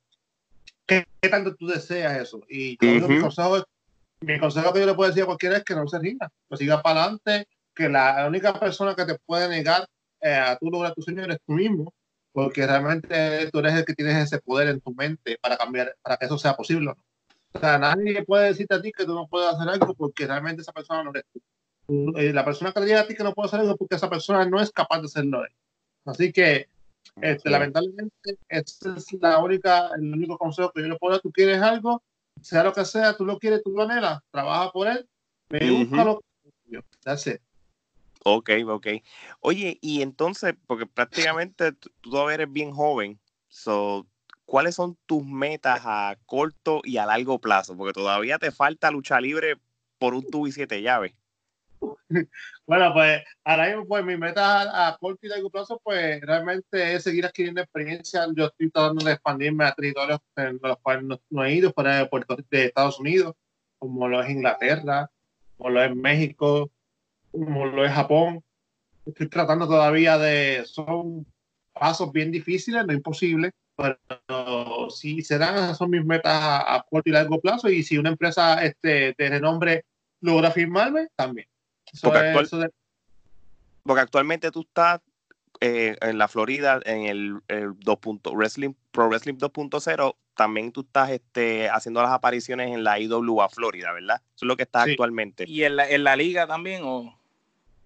¿Qué, 0.85 1.05
tanto 1.29 1.55
tú 1.55 1.67
deseas 1.67 2.19
eso? 2.19 2.41
Y 2.49 2.77
mi, 2.81 3.21
consejo, 3.21 3.63
mi 4.19 4.37
consejo 4.37 4.73
que 4.73 4.81
yo 4.81 4.87
le 4.87 4.93
puedo 4.93 5.09
decir 5.09 5.23
a 5.23 5.27
cualquiera 5.27 5.57
es 5.57 5.63
que 5.63 5.73
no 5.73 5.87
se 5.87 5.99
rinda, 5.99 6.29
que 6.49 6.57
siga 6.57 6.81
para 6.81 7.03
adelante, 7.03 7.47
que 7.73 7.87
la 7.87 8.25
única 8.27 8.59
persona 8.59 8.93
que 8.93 9.05
te 9.05 9.17
puede 9.19 9.47
negar 9.47 9.87
eh, 10.19 10.33
a 10.33 10.57
tú 10.57 10.69
lograr 10.69 10.93
tu 10.93 11.01
sueño 11.01 11.23
eres 11.23 11.39
tú 11.47 11.53
mismo, 11.53 11.93
porque 12.33 12.67
realmente 12.67 13.49
tú 13.51 13.59
eres 13.59 13.73
el 13.73 13.85
que 13.85 13.93
tienes 13.93 14.17
ese 14.17 14.41
poder 14.41 14.67
en 14.67 14.81
tu 14.81 14.93
mente 14.93 15.37
para 15.41 15.55
cambiar, 15.55 15.95
para 16.01 16.17
que 16.17 16.25
eso 16.25 16.37
sea 16.37 16.55
posible. 16.55 16.91
O 17.53 17.59
sea, 17.59 17.77
nadie 17.77 18.25
puede 18.25 18.47
decirte 18.47 18.75
a 18.75 18.81
ti 18.81 18.91
que 18.91 19.05
tú 19.05 19.15
no 19.15 19.29
puedes 19.29 19.47
hacer 19.47 19.69
algo 19.69 19.93
porque 19.93 20.27
realmente 20.27 20.61
esa 20.61 20.73
persona 20.73 21.05
no 21.05 21.11
eres 21.11 21.23
tú. 21.31 21.41
Eh, 21.89 22.31
la 22.33 22.45
persona 22.45 22.71
que 22.71 22.79
te 22.79 22.85
diga 22.85 23.01
a 23.01 23.07
ti 23.07 23.15
que 23.15 23.23
no 23.23 23.33
puede 23.33 23.47
hacer 23.47 23.61
algo 23.61 23.75
porque 23.75 23.95
esa 23.95 24.09
persona 24.09 24.45
no 24.45 24.61
es 24.61 24.71
capaz 24.71 24.99
de 24.99 25.05
hacerlo. 25.05 25.43
Así 26.05 26.31
que 26.31 26.67
este, 27.21 27.49
lamentablemente, 27.49 28.37
ese 28.47 28.89
es 28.95 29.13
la 29.19 29.39
única, 29.39 29.89
el 29.95 30.13
único 30.13 30.37
consejo 30.37 30.71
que 30.71 30.81
yo 30.81 30.87
le 30.87 30.97
puedo 30.97 31.13
dar. 31.13 31.21
Tú 31.21 31.31
quieres 31.31 31.61
algo, 31.61 32.01
sea 32.41 32.63
lo 32.63 32.73
que 32.73 32.85
sea, 32.85 33.15
tú 33.15 33.25
lo 33.25 33.39
quieres, 33.39 33.61
tú 33.63 33.71
lo 33.71 33.83
anhelas, 33.83 34.21
trabaja 34.31 34.71
por 34.71 34.87
él, 34.87 35.07
me 35.49 35.71
busca 35.71 36.03
lo 36.03 36.19
que 36.19 36.83
That's 37.03 37.25
it. 37.25 37.41
Ok, 38.23 38.51
ok. 38.67 38.87
Oye, 39.39 39.79
y 39.81 40.01
entonces, 40.01 40.53
porque 40.67 40.85
prácticamente 40.85 41.71
tú, 41.71 41.89
todavía 42.01 42.35
eres 42.35 42.51
bien 42.51 42.71
joven, 42.71 43.19
so, 43.47 44.05
¿cuáles 44.45 44.75
son 44.75 44.97
tus 45.05 45.25
metas 45.25 45.81
a 45.85 46.15
corto 46.25 46.81
y 46.83 46.97
a 46.97 47.05
largo 47.05 47.39
plazo? 47.39 47.75
Porque 47.75 47.93
todavía 47.93 48.37
te 48.37 48.51
falta 48.51 48.91
lucha 48.91 49.19
libre 49.19 49.57
por 49.97 50.13
un 50.13 50.29
tubo 50.29 50.47
y 50.47 50.51
siete 50.51 50.81
llaves. 50.81 51.13
bueno, 52.65 52.93
pues 52.93 53.23
ahora 53.43 53.67
mismo, 53.67 53.85
pues 53.87 54.05
mi 54.05 54.17
meta 54.17 54.87
a, 54.87 54.97
corto 54.97 55.19
y 55.23 55.29
largo 55.29 55.49
plazo, 55.49 55.79
pues 55.83 56.21
realmente 56.21 56.95
es 56.95 57.03
seguir 57.03 57.25
adquiriendo 57.25 57.61
experiencia. 57.61 58.25
Yo 58.35 58.45
estoy 58.45 58.69
tratando 58.69 59.05
de 59.05 59.13
expandirme 59.13 59.65
a 59.65 59.73
territorios 59.73 60.19
en 60.35 60.59
los 60.61 60.77
cuales 60.79 61.19
no, 61.29 61.45
he 61.45 61.53
ido, 61.53 61.73
fuera 61.73 61.97
de, 61.97 62.05
Puerto, 62.07 62.37
de 62.49 62.65
Estados 62.65 62.99
Unidos, 62.99 63.35
como 63.77 64.07
lo 64.07 64.21
es 64.21 64.29
Inglaterra, 64.29 65.09
como 65.57 65.69
lo 65.71 65.83
es 65.83 65.95
México, 65.95 66.71
como 67.31 67.65
lo 67.65 67.85
es 67.85 67.91
Japón. 67.91 68.43
Estoy 69.05 69.29
tratando 69.29 69.67
todavía 69.67 70.17
de, 70.17 70.63
son 70.65 71.25
pasos 71.73 72.11
bien 72.11 72.31
difíciles, 72.31 72.85
no 72.85 72.93
imposibles, 72.93 73.53
pero 73.75 74.89
si 74.89 75.21
se 75.21 75.37
dan, 75.37 75.73
son 75.75 75.89
mis 75.91 76.03
metas 76.03 76.33
a, 76.33 76.85
corto 76.89 77.09
y 77.09 77.13
largo 77.13 77.39
plazo. 77.39 77.69
Y 77.69 77.83
si 77.83 77.97
una 77.97 78.09
empresa 78.09 78.63
este, 78.63 79.15
de 79.17 79.29
renombre 79.29 79.85
logra 80.21 80.51
firmarme, 80.51 81.07
también. 81.15 81.47
Porque, 83.83 84.01
actualmente 84.01 84.51
tú 84.51 84.61
estás 84.61 85.01
eh, 85.61 85.95
en 86.01 86.17
la 86.17 86.27
Florida 86.27 86.79
en 86.85 87.05
el, 87.05 87.73
2. 87.79 87.99
Wrestling, 88.33 88.73
Pro 88.91 89.09
Wrestling 89.09 89.35
2.0. 89.35 90.15
También 90.35 90.71
tú 90.71 90.81
estás 90.81 91.09
este, 91.09 91.69
haciendo 91.69 92.01
las 92.01 92.11
apariciones 92.11 92.71
en 92.71 92.83
la 92.83 92.99
IWA 92.99 93.49
Florida, 93.49 93.91
¿verdad? 93.91 94.21
Eso 94.35 94.45
es 94.45 94.47
lo 94.47 94.55
que 94.55 94.63
estás 94.63 94.87
actualmente. 94.87 95.45
¿Y 95.47 95.63
en 95.63 95.75
la, 95.75 95.89
en 95.89 96.03
la 96.03 96.15
liga 96.15 96.47
también? 96.47 96.83
O? 96.83 97.19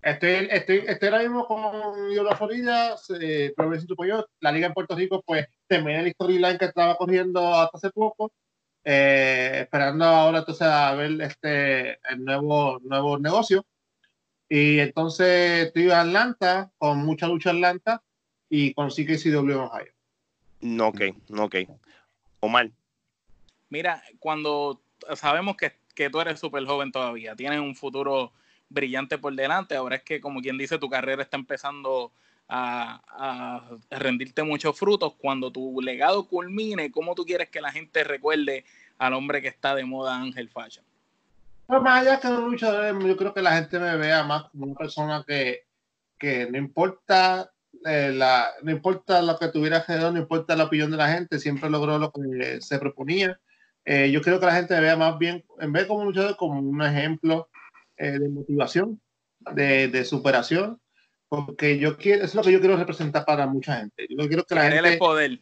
Estoy, 0.04 0.50
estoy, 0.52 0.84
estoy 0.86 1.10
ahora 1.10 1.24
mismo 1.24 1.48
con 1.48 2.12
IWA 2.12 2.36
Florida, 2.36 2.96
eh, 3.22 3.54
Pro 3.56 3.70
Wrestling 3.70 3.96
La 4.42 4.52
liga 4.52 4.68
en 4.68 4.74
Puerto 4.74 4.96
Rico, 4.96 5.24
pues 5.26 5.48
terminé 5.66 6.04
la 6.04 6.10
storyline 6.12 6.58
que 6.58 6.66
estaba 6.66 6.98
corriendo 6.98 7.56
hasta 7.56 7.78
hace 7.78 7.90
poco. 7.90 8.32
Eh, 8.86 9.60
esperando 9.62 10.04
ahora 10.04 10.40
entonces 10.40 10.68
a 10.68 10.94
ver 10.94 11.22
este 11.22 11.92
el 12.12 12.26
nuevo 12.26 12.80
nuevo 12.84 13.18
negocio 13.18 13.66
y 14.56 14.80
entonces 14.80 15.66
estoy 15.66 15.86
en 15.86 15.94
Atlanta, 15.94 16.72
con 16.78 17.00
mucha 17.00 17.28
lucha 17.28 17.50
Atlanta, 17.50 18.04
y 18.52 18.72
con 18.76 18.90
CKCW 18.90 19.40
en 19.40 19.58
Ohio. 19.58 19.92
No, 20.62 20.90
ok, 20.90 21.02
no, 21.30 21.46
ok. 21.46 21.56
Omar. 22.40 22.70
Mira, 23.70 24.04
cuando 24.20 24.80
sabemos 25.16 25.58
que, 25.58 25.72
que 25.96 26.12
tú 26.12 26.22
eres 26.22 26.40
súper 26.40 26.66
joven 26.66 26.92
todavía, 26.92 27.36
tienes 27.36 27.62
un 27.62 27.76
futuro 27.76 28.32
brillante 28.70 29.18
por 29.18 29.34
delante, 29.34 29.76
ahora 29.76 29.96
es 29.96 30.04
que, 30.04 30.22
como 30.22 30.40
quien 30.40 30.60
dice, 30.60 30.78
tu 30.78 30.88
carrera 30.88 31.24
está 31.24 31.36
empezando 31.36 32.12
a, 32.48 33.02
a, 33.90 33.98
rendirte 33.98 34.44
muchos 34.44 34.78
frutos. 34.78 35.16
Cuando 35.16 35.52
tu 35.52 35.82
legado 35.82 36.28
culmine, 36.28 36.92
¿cómo 36.92 37.16
tú 37.16 37.26
quieres 37.26 37.50
que 37.50 37.60
la 37.60 37.72
gente 37.72 38.04
recuerde 38.04 38.66
al 39.00 39.14
hombre 39.14 39.42
que 39.42 39.48
está 39.48 39.74
de 39.74 39.84
moda 39.84 40.16
Ángel 40.16 40.48
Fashion? 40.48 40.86
Más 41.82 42.02
allá 42.02 42.20
que 42.20 42.28
un 42.28 42.52
luchador, 42.52 43.06
yo 43.06 43.18
creo 43.18 43.34
que 43.34 43.42
la 43.42 43.56
gente 43.56 43.80
me 43.80 43.96
vea 43.98 44.24
más 44.24 44.44
como 44.50 44.66
una 44.66 44.76
persona 44.76 45.24
que, 45.28 45.62
que 46.18 46.50
no 46.50 46.58
importa 46.58 47.54
eh, 47.86 48.12
la, 48.14 48.52
no 48.62 48.72
importa 48.72 49.22
lo 49.22 49.38
que 49.38 49.50
tuviera 49.50 49.78
alrededor, 49.78 50.14
no 50.14 50.20
importa 50.20 50.56
la 50.56 50.66
opinión 50.66 50.92
de 50.92 50.98
la 50.98 51.10
gente, 51.10 51.40
siempre 51.40 51.70
logró 51.70 51.98
lo 51.98 52.12
que 52.12 52.62
se 52.62 52.80
proponía. 52.80 53.40
Eh, 53.86 54.12
yo 54.12 54.22
creo 54.22 54.40
que 54.40 54.46
la 54.46 54.56
gente 54.56 54.74
me 54.76 54.82
vea 54.82 54.96
más 54.96 55.18
bien, 55.18 55.44
en 55.60 55.74
vez 55.74 55.84
de 55.84 55.88
como 55.88 56.02
un 56.02 56.08
luchador, 56.08 56.38
como 56.38 56.60
un 56.60 56.82
ejemplo 56.82 57.50
eh, 57.98 58.20
de 58.20 58.30
motivación, 58.30 59.02
de, 59.54 59.90
de, 59.90 60.06
superación, 60.06 60.80
porque 61.28 61.78
yo 61.78 61.98
quiero, 61.98 62.24
es 62.24 62.34
lo 62.36 62.42
que 62.42 62.54
yo 62.54 62.60
quiero 62.60 62.78
representar 62.78 63.26
para 63.26 63.46
mucha 63.46 63.78
gente. 63.78 64.08
Yo 64.10 64.28
quiero 64.28 64.46
que 64.46 64.56
la 64.56 64.72
gente 64.72 64.98
poder. 64.98 65.40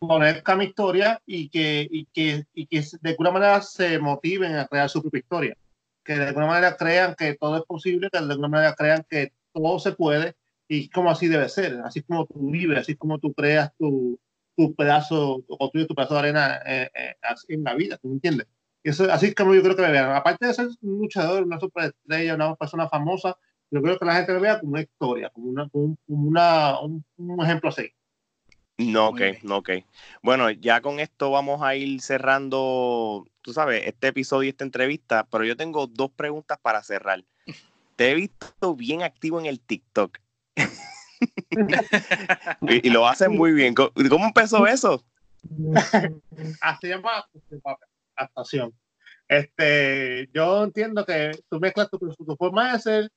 conozca 0.00 0.56
mi 0.56 0.64
historia 0.64 1.22
y 1.24 1.48
que, 1.48 1.86
y 1.88 2.06
que, 2.06 2.44
y 2.54 2.66
que 2.66 2.84
de 3.00 3.10
alguna 3.10 3.30
manera 3.30 3.60
se 3.62 3.98
motiven 4.00 4.56
a 4.56 4.66
crear 4.66 4.90
su 4.90 5.00
propia 5.00 5.20
historia. 5.20 5.56
Que 6.06 6.14
de 6.14 6.26
alguna 6.28 6.46
manera 6.46 6.76
crean 6.76 7.14
que 7.16 7.34
todo 7.34 7.58
es 7.58 7.64
posible, 7.64 8.08
que 8.10 8.18
de 8.18 8.32
alguna 8.32 8.48
manera 8.48 8.74
crean 8.74 9.04
que 9.08 9.32
todo 9.52 9.78
se 9.78 9.92
puede 9.92 10.36
y 10.68 10.88
como 10.90 11.10
así 11.10 11.28
debe 11.28 11.48
ser, 11.48 11.80
así 11.84 12.02
como 12.02 12.26
tú 12.26 12.50
vives, 12.50 12.78
así 12.78 12.96
como 12.96 13.18
tú 13.18 13.32
creas 13.34 13.72
tu, 13.78 14.18
tu 14.56 14.74
pedazo, 14.74 15.44
o 15.46 15.58
construyes 15.58 15.88
tu 15.88 15.94
pedazo 15.94 16.14
de 16.14 16.20
arena 16.20 16.60
eh, 16.66 16.90
eh, 16.94 17.14
en 17.48 17.64
la 17.64 17.74
vida, 17.74 17.98
¿tú 17.98 18.08
me 18.08 18.14
entiendes? 18.14 18.46
Eso, 18.82 19.10
así 19.12 19.34
como 19.34 19.54
yo 19.54 19.62
creo 19.62 19.76
que 19.76 19.82
me 19.82 19.90
vean. 19.90 20.12
Aparte 20.12 20.46
de 20.46 20.54
ser 20.54 20.68
un 20.82 20.98
luchador, 20.98 21.42
una 21.42 21.58
superestrella, 21.58 22.36
una 22.36 22.54
persona 22.54 22.88
famosa, 22.88 23.36
yo 23.70 23.82
creo 23.82 23.98
que 23.98 24.04
la 24.04 24.14
gente 24.14 24.32
me 24.32 24.40
vea 24.40 24.60
como 24.60 24.72
una 24.72 24.82
historia, 24.82 25.30
como, 25.30 25.48
una, 25.48 25.68
como 25.68 25.96
una, 26.06 26.80
un, 26.80 27.04
un, 27.16 27.44
ejemplo 27.44 27.70
así. 27.70 27.90
No, 28.78 29.08
ok, 29.08 29.20
no, 29.42 29.58
ok. 29.58 29.70
Bueno, 30.22 30.50
ya 30.50 30.80
con 30.82 31.00
esto 31.00 31.30
vamos 31.30 31.62
a 31.62 31.74
ir 31.74 32.00
cerrando, 32.02 33.26
tú 33.40 33.54
sabes, 33.54 33.86
este 33.86 34.08
episodio 34.08 34.44
y 34.44 34.48
esta 34.50 34.64
entrevista, 34.64 35.26
pero 35.30 35.44
yo 35.44 35.56
tengo 35.56 35.86
dos 35.86 36.10
preguntas 36.10 36.58
para 36.60 36.82
cerrar. 36.82 37.24
Te 37.96 38.10
he 38.10 38.14
visto 38.14 38.76
bien 38.76 39.02
activo 39.02 39.40
en 39.40 39.46
el 39.46 39.60
TikTok. 39.60 40.18
y, 42.60 42.90
lo 42.90 43.08
hacen 43.08 43.34
muy 43.34 43.52
bien. 43.52 43.74
¿Cómo 43.74 44.26
empezó 44.26 44.66
eso? 44.66 45.02
Actuación. 48.16 48.74
Este, 49.28 50.28
yo 50.32 50.64
entiendo 50.64 51.06
que 51.06 51.32
tú 51.48 51.58
mezclas 51.58 51.88
tu, 51.90 51.98
tu 51.98 52.36
forma 52.36 52.68
de 52.68 52.76
hacer 52.76 53.10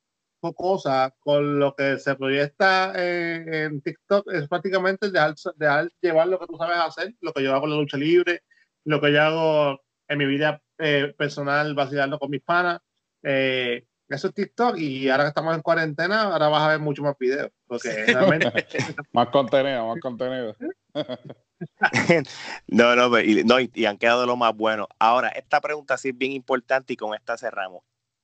cosas 0.55 1.11
con 1.19 1.59
lo 1.59 1.75
que 1.75 1.97
se 1.99 2.15
proyecta 2.15 2.93
en, 2.95 3.81
TikTok 3.81 4.31
es 4.31 4.47
prácticamente 4.47 5.11
dejar, 5.11 5.35
dejar, 5.55 5.91
llevar 6.01 6.27
lo 6.27 6.39
que 6.39 6.47
tú 6.47 6.57
sabes 6.57 6.77
hacer, 6.77 7.13
lo 7.21 7.33
que 7.33 7.43
yo 7.43 7.53
hago 7.53 7.65
en 7.65 7.71
la 7.71 7.77
lucha 7.77 7.97
libre, 7.97 8.43
lo 8.85 9.01
que 9.01 9.11
yo 9.11 9.21
hago 9.21 9.81
en 10.07 10.17
mi 10.17 10.25
vida 10.25 10.61
eh, 10.77 11.13
personal, 11.17 11.75
vacilando 11.75 12.17
con 12.19 12.29
mis 12.29 12.41
panas. 12.41 12.79
Eh, 13.23 13.85
eso 14.09 14.29
es 14.29 14.33
TikTok 14.33 14.77
y 14.77 15.07
ahora 15.09 15.25
que 15.25 15.29
estamos 15.29 15.55
en 15.55 15.61
cuarentena, 15.61 16.23
ahora 16.23 16.47
vas 16.49 16.63
a 16.63 16.69
ver 16.69 16.79
mucho 16.79 17.03
más 17.03 17.15
videos. 17.19 17.51
Porque 17.67 18.05
realmente... 18.05 18.51
más 19.13 19.29
contenido, 19.29 19.87
más 19.87 19.99
contenido. 20.01 20.55
no, 22.67 22.95
no, 22.95 23.19
y, 23.19 23.43
no 23.43 23.59
y, 23.59 23.85
han 23.85 23.97
quedado 23.97 24.25
lo 24.25 24.35
más 24.35 24.55
bueno. 24.55 24.87
Ahora, 24.97 25.29
esta 25.29 25.61
pregunta 25.61 25.97
sí 25.97 26.09
es 26.09 26.17
bien 26.17 26.31
importante 26.31 26.93
y 26.93 26.97
con 26.97 27.13
esta 27.13 27.37
cerramos. 27.37 27.83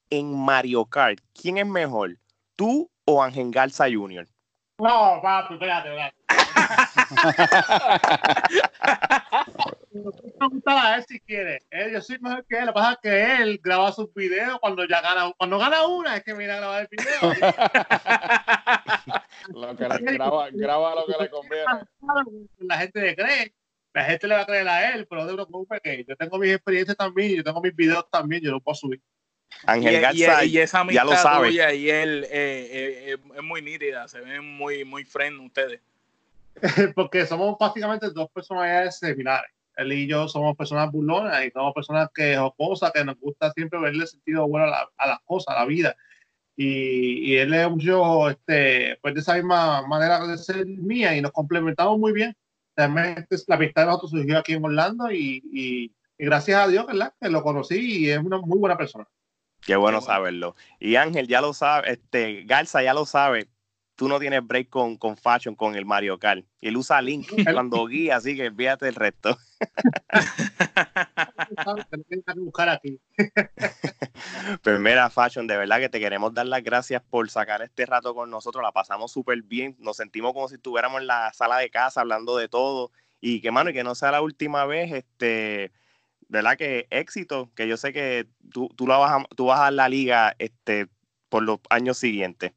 En 0.10 0.36
Mario 0.36 0.86
Kart, 0.86 1.20
¿quién 1.34 1.58
es 1.58 1.66
mejor? 1.66 2.18
¿Tú 2.56 2.92
o 3.06 3.24
Ángel 3.24 3.50
Garza 3.52 3.86
Jr.? 3.92 4.28
No, 4.78 5.20
papi, 5.22 5.56
espérate, 5.56 5.90
espérate. 5.90 6.16
preguntar 10.38 10.86
a 10.86 10.98
él 10.98 11.06
si 11.08 11.20
quiere. 11.22 11.62
Él, 11.70 11.94
yo 11.94 12.02
soy 12.02 12.20
mejor 12.20 12.46
que 12.46 12.58
él. 12.58 12.66
Lo 12.66 12.74
que 12.74 12.74
pasa 12.74 12.92
es 12.94 12.98
que 13.02 13.36
él 13.42 13.60
graba 13.64 13.92
sus 13.92 14.14
videos 14.14 14.60
cuando 14.60 14.86
ya 14.86 15.02
gana. 15.02 15.32
Cuando 15.38 15.58
gana 15.58 15.88
una, 15.88 16.18
es 16.18 16.24
que 16.24 16.34
mira 16.34 16.56
a 16.56 16.58
grabar 16.58 16.82
el 16.82 16.90
video. 16.90 17.22
lo 19.54 19.76
que 19.76 19.90
le, 19.90 20.14
graba, 20.14 20.50
graba 20.52 20.96
lo 20.96 21.06
que 21.06 21.24
le 21.24 21.30
conviene. 21.30 21.66
La 22.60 22.78
gente 22.78 23.02
le 23.02 23.16
cree. 23.16 23.54
La 23.94 24.04
gente 24.04 24.28
le 24.28 24.36
va 24.36 24.42
a 24.42 24.46
creer 24.46 24.68
a 24.68 24.92
él, 24.92 25.08
pero 25.08 25.22
no 25.22 25.28
te 25.28 25.34
preocupes 25.36 25.80
que 25.82 26.04
yo 26.06 26.18
tengo 26.18 26.38
mis 26.38 26.52
experiencias 26.52 26.98
también, 26.98 27.38
yo 27.38 27.46
tengo 27.46 27.62
mis 27.62 27.74
videos 27.74 28.06
también, 28.12 28.44
yo 28.44 28.52
los 28.52 28.62
puedo 28.62 28.76
subir. 28.76 29.02
Ángel 29.66 30.02
Garza, 30.02 30.46
y, 30.46 30.58
esa 30.58 30.80
amistad 30.82 31.04
ya 31.04 31.10
lo 31.10 31.16
sabe. 31.18 31.48
Tuya 31.50 31.74
y 31.74 31.90
él 31.90 32.26
eh, 32.26 33.12
eh, 33.12 33.18
es 33.36 33.44
muy 33.44 33.62
nítida, 33.62 34.08
se 34.08 34.22
ven 34.22 34.46
muy, 34.46 34.86
muy 34.86 35.04
friend 35.06 35.40
ustedes. 35.42 35.82
Porque 36.96 37.26
somos 37.26 37.58
básicamente 37.60 38.10
dos 38.12 38.30
personalidades 38.32 39.00
similares 39.00 39.50
él 39.78 39.92
y 39.92 40.08
yo 40.08 40.28
somos 40.28 40.56
personas 40.56 40.92
burlonas 40.92 41.46
y 41.46 41.52
somos 41.52 41.74
personas 41.74 42.10
que 42.14 42.38
jocosas, 42.38 42.92
que 42.94 43.04
nos 43.04 43.20
gusta 43.20 43.52
siempre 43.52 43.80
verle 43.80 44.08
sentido 44.08 44.48
bueno 44.48 44.68
a, 44.68 45.08
las 45.08 45.20
cosas, 45.26 45.56
a 45.56 45.60
la 45.60 45.66
vida. 45.66 45.96
Y, 46.56 47.32
y, 47.32 47.38
él 47.38 47.54
es 47.54 47.68
un 47.68 47.80
yo, 47.80 48.30
este, 48.30 48.98
pues 49.02 49.14
de 49.14 49.20
esa 49.20 49.36
misma 49.36 49.86
manera 49.88 50.26
de 50.26 50.38
ser 50.38 50.66
mía 50.66 51.16
y 51.16 51.22
nos 51.22 51.32
complementamos 51.32 52.00
muy 52.00 52.14
bien. 52.14 52.36
Realmente 52.78 53.36
la 53.48 53.56
amistad 53.56 53.82
de 53.82 53.88
nosotros 53.88 54.12
surgió 54.12 54.38
aquí 54.38 54.54
en 54.54 54.64
Orlando 54.64 55.12
y, 55.12 55.44
y, 55.52 55.92
gracias 56.18 56.62
a 56.62 56.68
Dios, 56.68 56.88
¿verdad? 56.88 57.14
Que 57.20 57.30
lo 57.30 57.44
conocí 57.44 58.06
y 58.06 58.10
es 58.10 58.20
una 58.20 58.38
muy 58.38 58.58
buena 58.58 58.78
persona. 58.78 59.06
Qué 59.66 59.76
bueno 59.76 60.02
saberlo. 60.02 60.56
Y 60.80 60.96
Ángel 60.96 61.28
ya 61.28 61.42
lo 61.42 61.54
sabe, 61.54 61.92
este, 61.92 62.44
Garza 62.44 62.84
ya 62.84 62.94
lo 62.94 63.06
sabe, 63.06 63.50
tú 63.96 64.08
no 64.08 64.20
tienes 64.20 64.46
break 64.46 64.70
con, 64.70 64.98
con 64.98 65.18
Fashion, 65.18 65.56
con 65.56 65.76
el 65.76 65.86
Mario 65.86 66.20
Kart. 66.20 66.46
Y 66.62 66.68
él 66.68 66.78
usa 66.78 67.02
Link 67.02 67.28
cuando 67.54 67.86
guía, 67.88 68.18
así 68.18 68.36
que 68.36 68.52
fíjate 68.52 68.88
el 68.88 68.96
resto. 68.96 69.38
pues 74.62 74.80
mira, 74.80 75.10
Fashion, 75.10 75.48
de 75.48 75.58
verdad 75.58 75.80
que 75.80 75.90
te 75.90 76.00
queremos 76.00 76.34
dar 76.34 76.46
las 76.46 76.64
gracias 76.64 77.02
por 77.02 77.30
sacar 77.30 77.62
este 77.62 77.86
rato 77.86 78.14
con 78.14 78.30
nosotros. 78.30 78.62
La 78.64 78.72
pasamos 78.72 79.12
súper 79.12 79.42
bien. 79.44 79.76
Nos 79.80 79.98
sentimos 79.98 80.34
como 80.34 80.48
si 80.48 80.56
estuviéramos 80.56 81.02
en 81.02 81.08
la 81.08 81.34
sala 81.34 81.58
de 81.58 81.70
casa 81.70 82.02
hablando 82.02 82.38
de 82.38 82.48
todo. 82.50 82.92
Y 83.22 83.42
que, 83.42 83.52
mano, 83.52 83.70
y 83.72 83.74
que 83.74 83.84
no 83.84 83.96
sea 83.96 84.12
la 84.12 84.22
última 84.22 84.66
vez, 84.66 84.92
este, 84.92 85.72
¿verdad? 86.36 86.58
Que 86.58 86.88
éxito, 86.90 87.50
que 87.56 87.68
yo 87.68 87.78
sé 87.78 87.94
que 87.94 88.28
tú, 88.52 88.70
tú, 88.76 88.88
la 88.88 88.98
vas, 88.98 89.22
a, 89.22 89.26
tú 89.36 89.46
vas 89.48 89.60
a 89.60 89.72
la 89.72 89.90
liga 89.90 90.36
este, 90.40 90.88
por 91.30 91.44
los 91.44 91.60
años 91.70 91.98
siguientes 91.98 92.54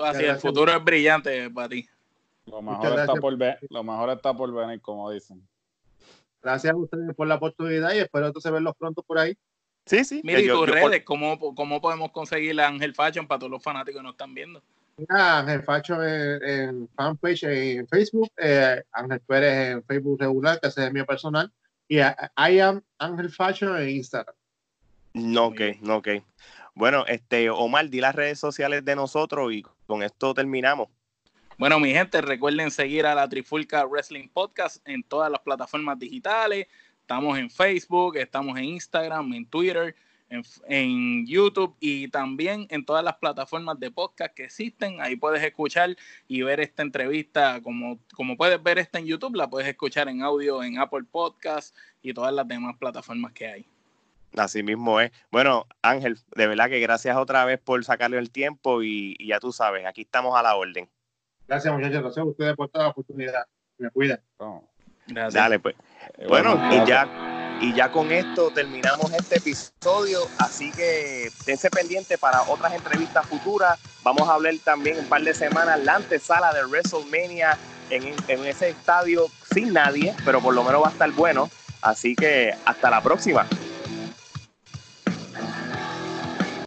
así, 0.00 0.24
el 0.24 0.36
futuro 0.36 0.72
es 0.72 0.82
brillante 0.82 1.50
para 1.50 1.68
ti. 1.68 1.88
Lo 2.46 2.62
mejor, 2.62 2.98
está 2.98 3.14
por 3.14 3.36
ver, 3.36 3.58
lo 3.70 3.84
mejor 3.84 4.10
está 4.10 4.34
por 4.34 4.52
venir, 4.52 4.80
como 4.80 5.10
dicen. 5.10 5.46
Gracias 6.42 6.72
a 6.72 6.76
ustedes 6.76 7.14
por 7.14 7.28
la 7.28 7.36
oportunidad 7.36 7.94
y 7.94 7.98
espero 7.98 8.26
entonces 8.26 8.50
verlos 8.50 8.74
pronto 8.76 9.02
por 9.02 9.18
ahí. 9.18 9.36
Sí, 9.86 10.04
sí. 10.04 10.20
Mira, 10.24 10.40
y 10.40 10.48
tus 10.48 10.68
redes, 10.68 11.04
¿cómo, 11.04 11.38
¿cómo, 11.54 11.80
podemos 11.80 12.10
conseguir 12.10 12.60
a 12.60 12.68
Ángel 12.68 12.94
Fashion 12.94 13.26
para 13.26 13.40
todos 13.40 13.50
los 13.50 13.62
fanáticos 13.62 14.00
que 14.00 14.02
nos 14.02 14.12
están 14.12 14.34
viendo? 14.34 14.62
Ángel 15.08 15.62
Fashion 15.62 16.00
en, 16.04 16.88
fanpage 16.96 17.44
en 17.44 17.86
Facebook, 17.88 18.30
eh, 18.36 18.82
Ángel 18.92 19.20
Pérez 19.20 19.72
en 19.72 19.84
Facebook 19.84 20.20
regular, 20.20 20.60
que 20.60 20.68
ese 20.68 20.86
es 20.86 20.92
mío 20.92 21.06
personal, 21.06 21.50
y 21.88 21.98
I 21.98 22.60
am 22.60 22.82
Ángel 22.98 23.30
Fashion 23.30 23.76
en 23.80 23.90
Instagram. 23.90 24.34
No, 25.14 25.46
ok, 25.46 25.60
no, 25.80 25.96
ok. 25.96 26.08
Bueno, 26.74 27.04
este, 27.06 27.50
Omar, 27.50 27.90
di 27.90 28.00
las 28.00 28.14
redes 28.14 28.38
sociales 28.38 28.84
de 28.84 28.96
nosotros 28.96 29.52
y 29.52 29.62
con 29.86 30.02
esto 30.02 30.32
terminamos. 30.32 30.88
Bueno, 31.58 31.78
mi 31.78 31.92
gente, 31.92 32.20
recuerden 32.22 32.70
seguir 32.70 33.04
a 33.04 33.14
la 33.14 33.28
Trifulca 33.28 33.84
Wrestling 33.84 34.28
Podcast 34.28 34.76
en 34.88 35.02
todas 35.02 35.30
las 35.30 35.40
plataformas 35.40 35.98
digitales. 35.98 36.66
Estamos 37.00 37.38
en 37.38 37.50
Facebook, 37.50 38.16
estamos 38.16 38.56
en 38.58 38.64
Instagram, 38.64 39.32
en 39.34 39.46
Twitter, 39.46 39.94
en, 40.68 41.26
YouTube 41.26 41.76
y 41.80 42.08
también 42.08 42.66
en 42.70 42.84
todas 42.84 43.04
las 43.04 43.16
plataformas 43.16 43.78
de 43.78 43.90
podcast 43.90 44.34
que 44.34 44.44
existen. 44.44 45.00
Ahí 45.00 45.16
puedes 45.16 45.42
escuchar 45.42 45.96
y 46.28 46.42
ver 46.42 46.60
esta 46.60 46.82
entrevista. 46.82 47.60
Como, 47.62 47.98
como 48.14 48.36
puedes 48.36 48.62
ver 48.62 48.78
esta 48.78 48.98
en 48.98 49.06
YouTube, 49.06 49.36
la 49.36 49.48
puedes 49.48 49.68
escuchar 49.68 50.08
en 50.08 50.22
audio 50.22 50.62
en 50.62 50.78
Apple 50.78 51.04
Podcast 51.10 51.76
y 52.02 52.14
todas 52.14 52.32
las 52.32 52.46
demás 52.48 52.76
plataformas 52.78 53.32
que 53.32 53.46
hay. 53.46 53.66
Así 54.36 54.62
mismo 54.62 55.00
es. 55.00 55.12
Bueno, 55.30 55.66
Ángel, 55.82 56.18
de 56.34 56.46
verdad 56.46 56.68
que 56.68 56.80
gracias 56.80 57.16
otra 57.16 57.44
vez 57.44 57.60
por 57.60 57.84
sacarle 57.84 58.18
el 58.18 58.30
tiempo 58.30 58.82
y, 58.82 59.16
ya 59.26 59.38
tú 59.40 59.52
sabes, 59.52 59.84
aquí 59.86 60.02
estamos 60.02 60.38
a 60.38 60.42
la 60.42 60.56
orden. 60.56 60.88
Gracias, 61.46 61.72
muchachos. 61.74 62.00
Gracias 62.00 62.24
a 62.24 62.28
ustedes 62.28 62.56
por 62.56 62.68
toda 62.70 62.84
la 62.84 62.90
oportunidad. 62.90 63.46
Me 63.76 63.90
cuidan. 63.90 64.20
Dale, 65.06 65.58
pues. 65.58 65.76
Eh, 66.16 66.26
bueno, 66.28 66.58
y 66.72 66.86
ya, 66.86 67.31
y 67.62 67.72
ya 67.72 67.92
con 67.92 68.10
esto 68.10 68.50
terminamos 68.50 69.12
este 69.12 69.38
episodio. 69.38 70.28
Así 70.38 70.72
que 70.72 71.26
esténse 71.28 71.70
pendiente 71.70 72.18
para 72.18 72.42
otras 72.42 72.74
entrevistas 72.74 73.24
futuras. 73.26 73.78
Vamos 74.02 74.28
a 74.28 74.34
hablar 74.34 74.54
también 74.64 74.98
un 74.98 75.06
par 75.06 75.22
de 75.22 75.32
semanas 75.32 75.80
la 75.82 75.94
antesala 75.94 76.52
de 76.52 76.64
WrestleMania 76.64 77.56
en, 77.88 78.14
en 78.26 78.44
ese 78.44 78.70
estadio 78.70 79.28
sin 79.54 79.72
nadie, 79.72 80.12
pero 80.24 80.40
por 80.40 80.54
lo 80.54 80.64
menos 80.64 80.82
va 80.82 80.88
a 80.88 80.90
estar 80.90 81.10
bueno. 81.12 81.48
Así 81.80 82.16
que 82.16 82.52
hasta 82.64 82.90
la 82.90 83.00
próxima. 83.00 83.46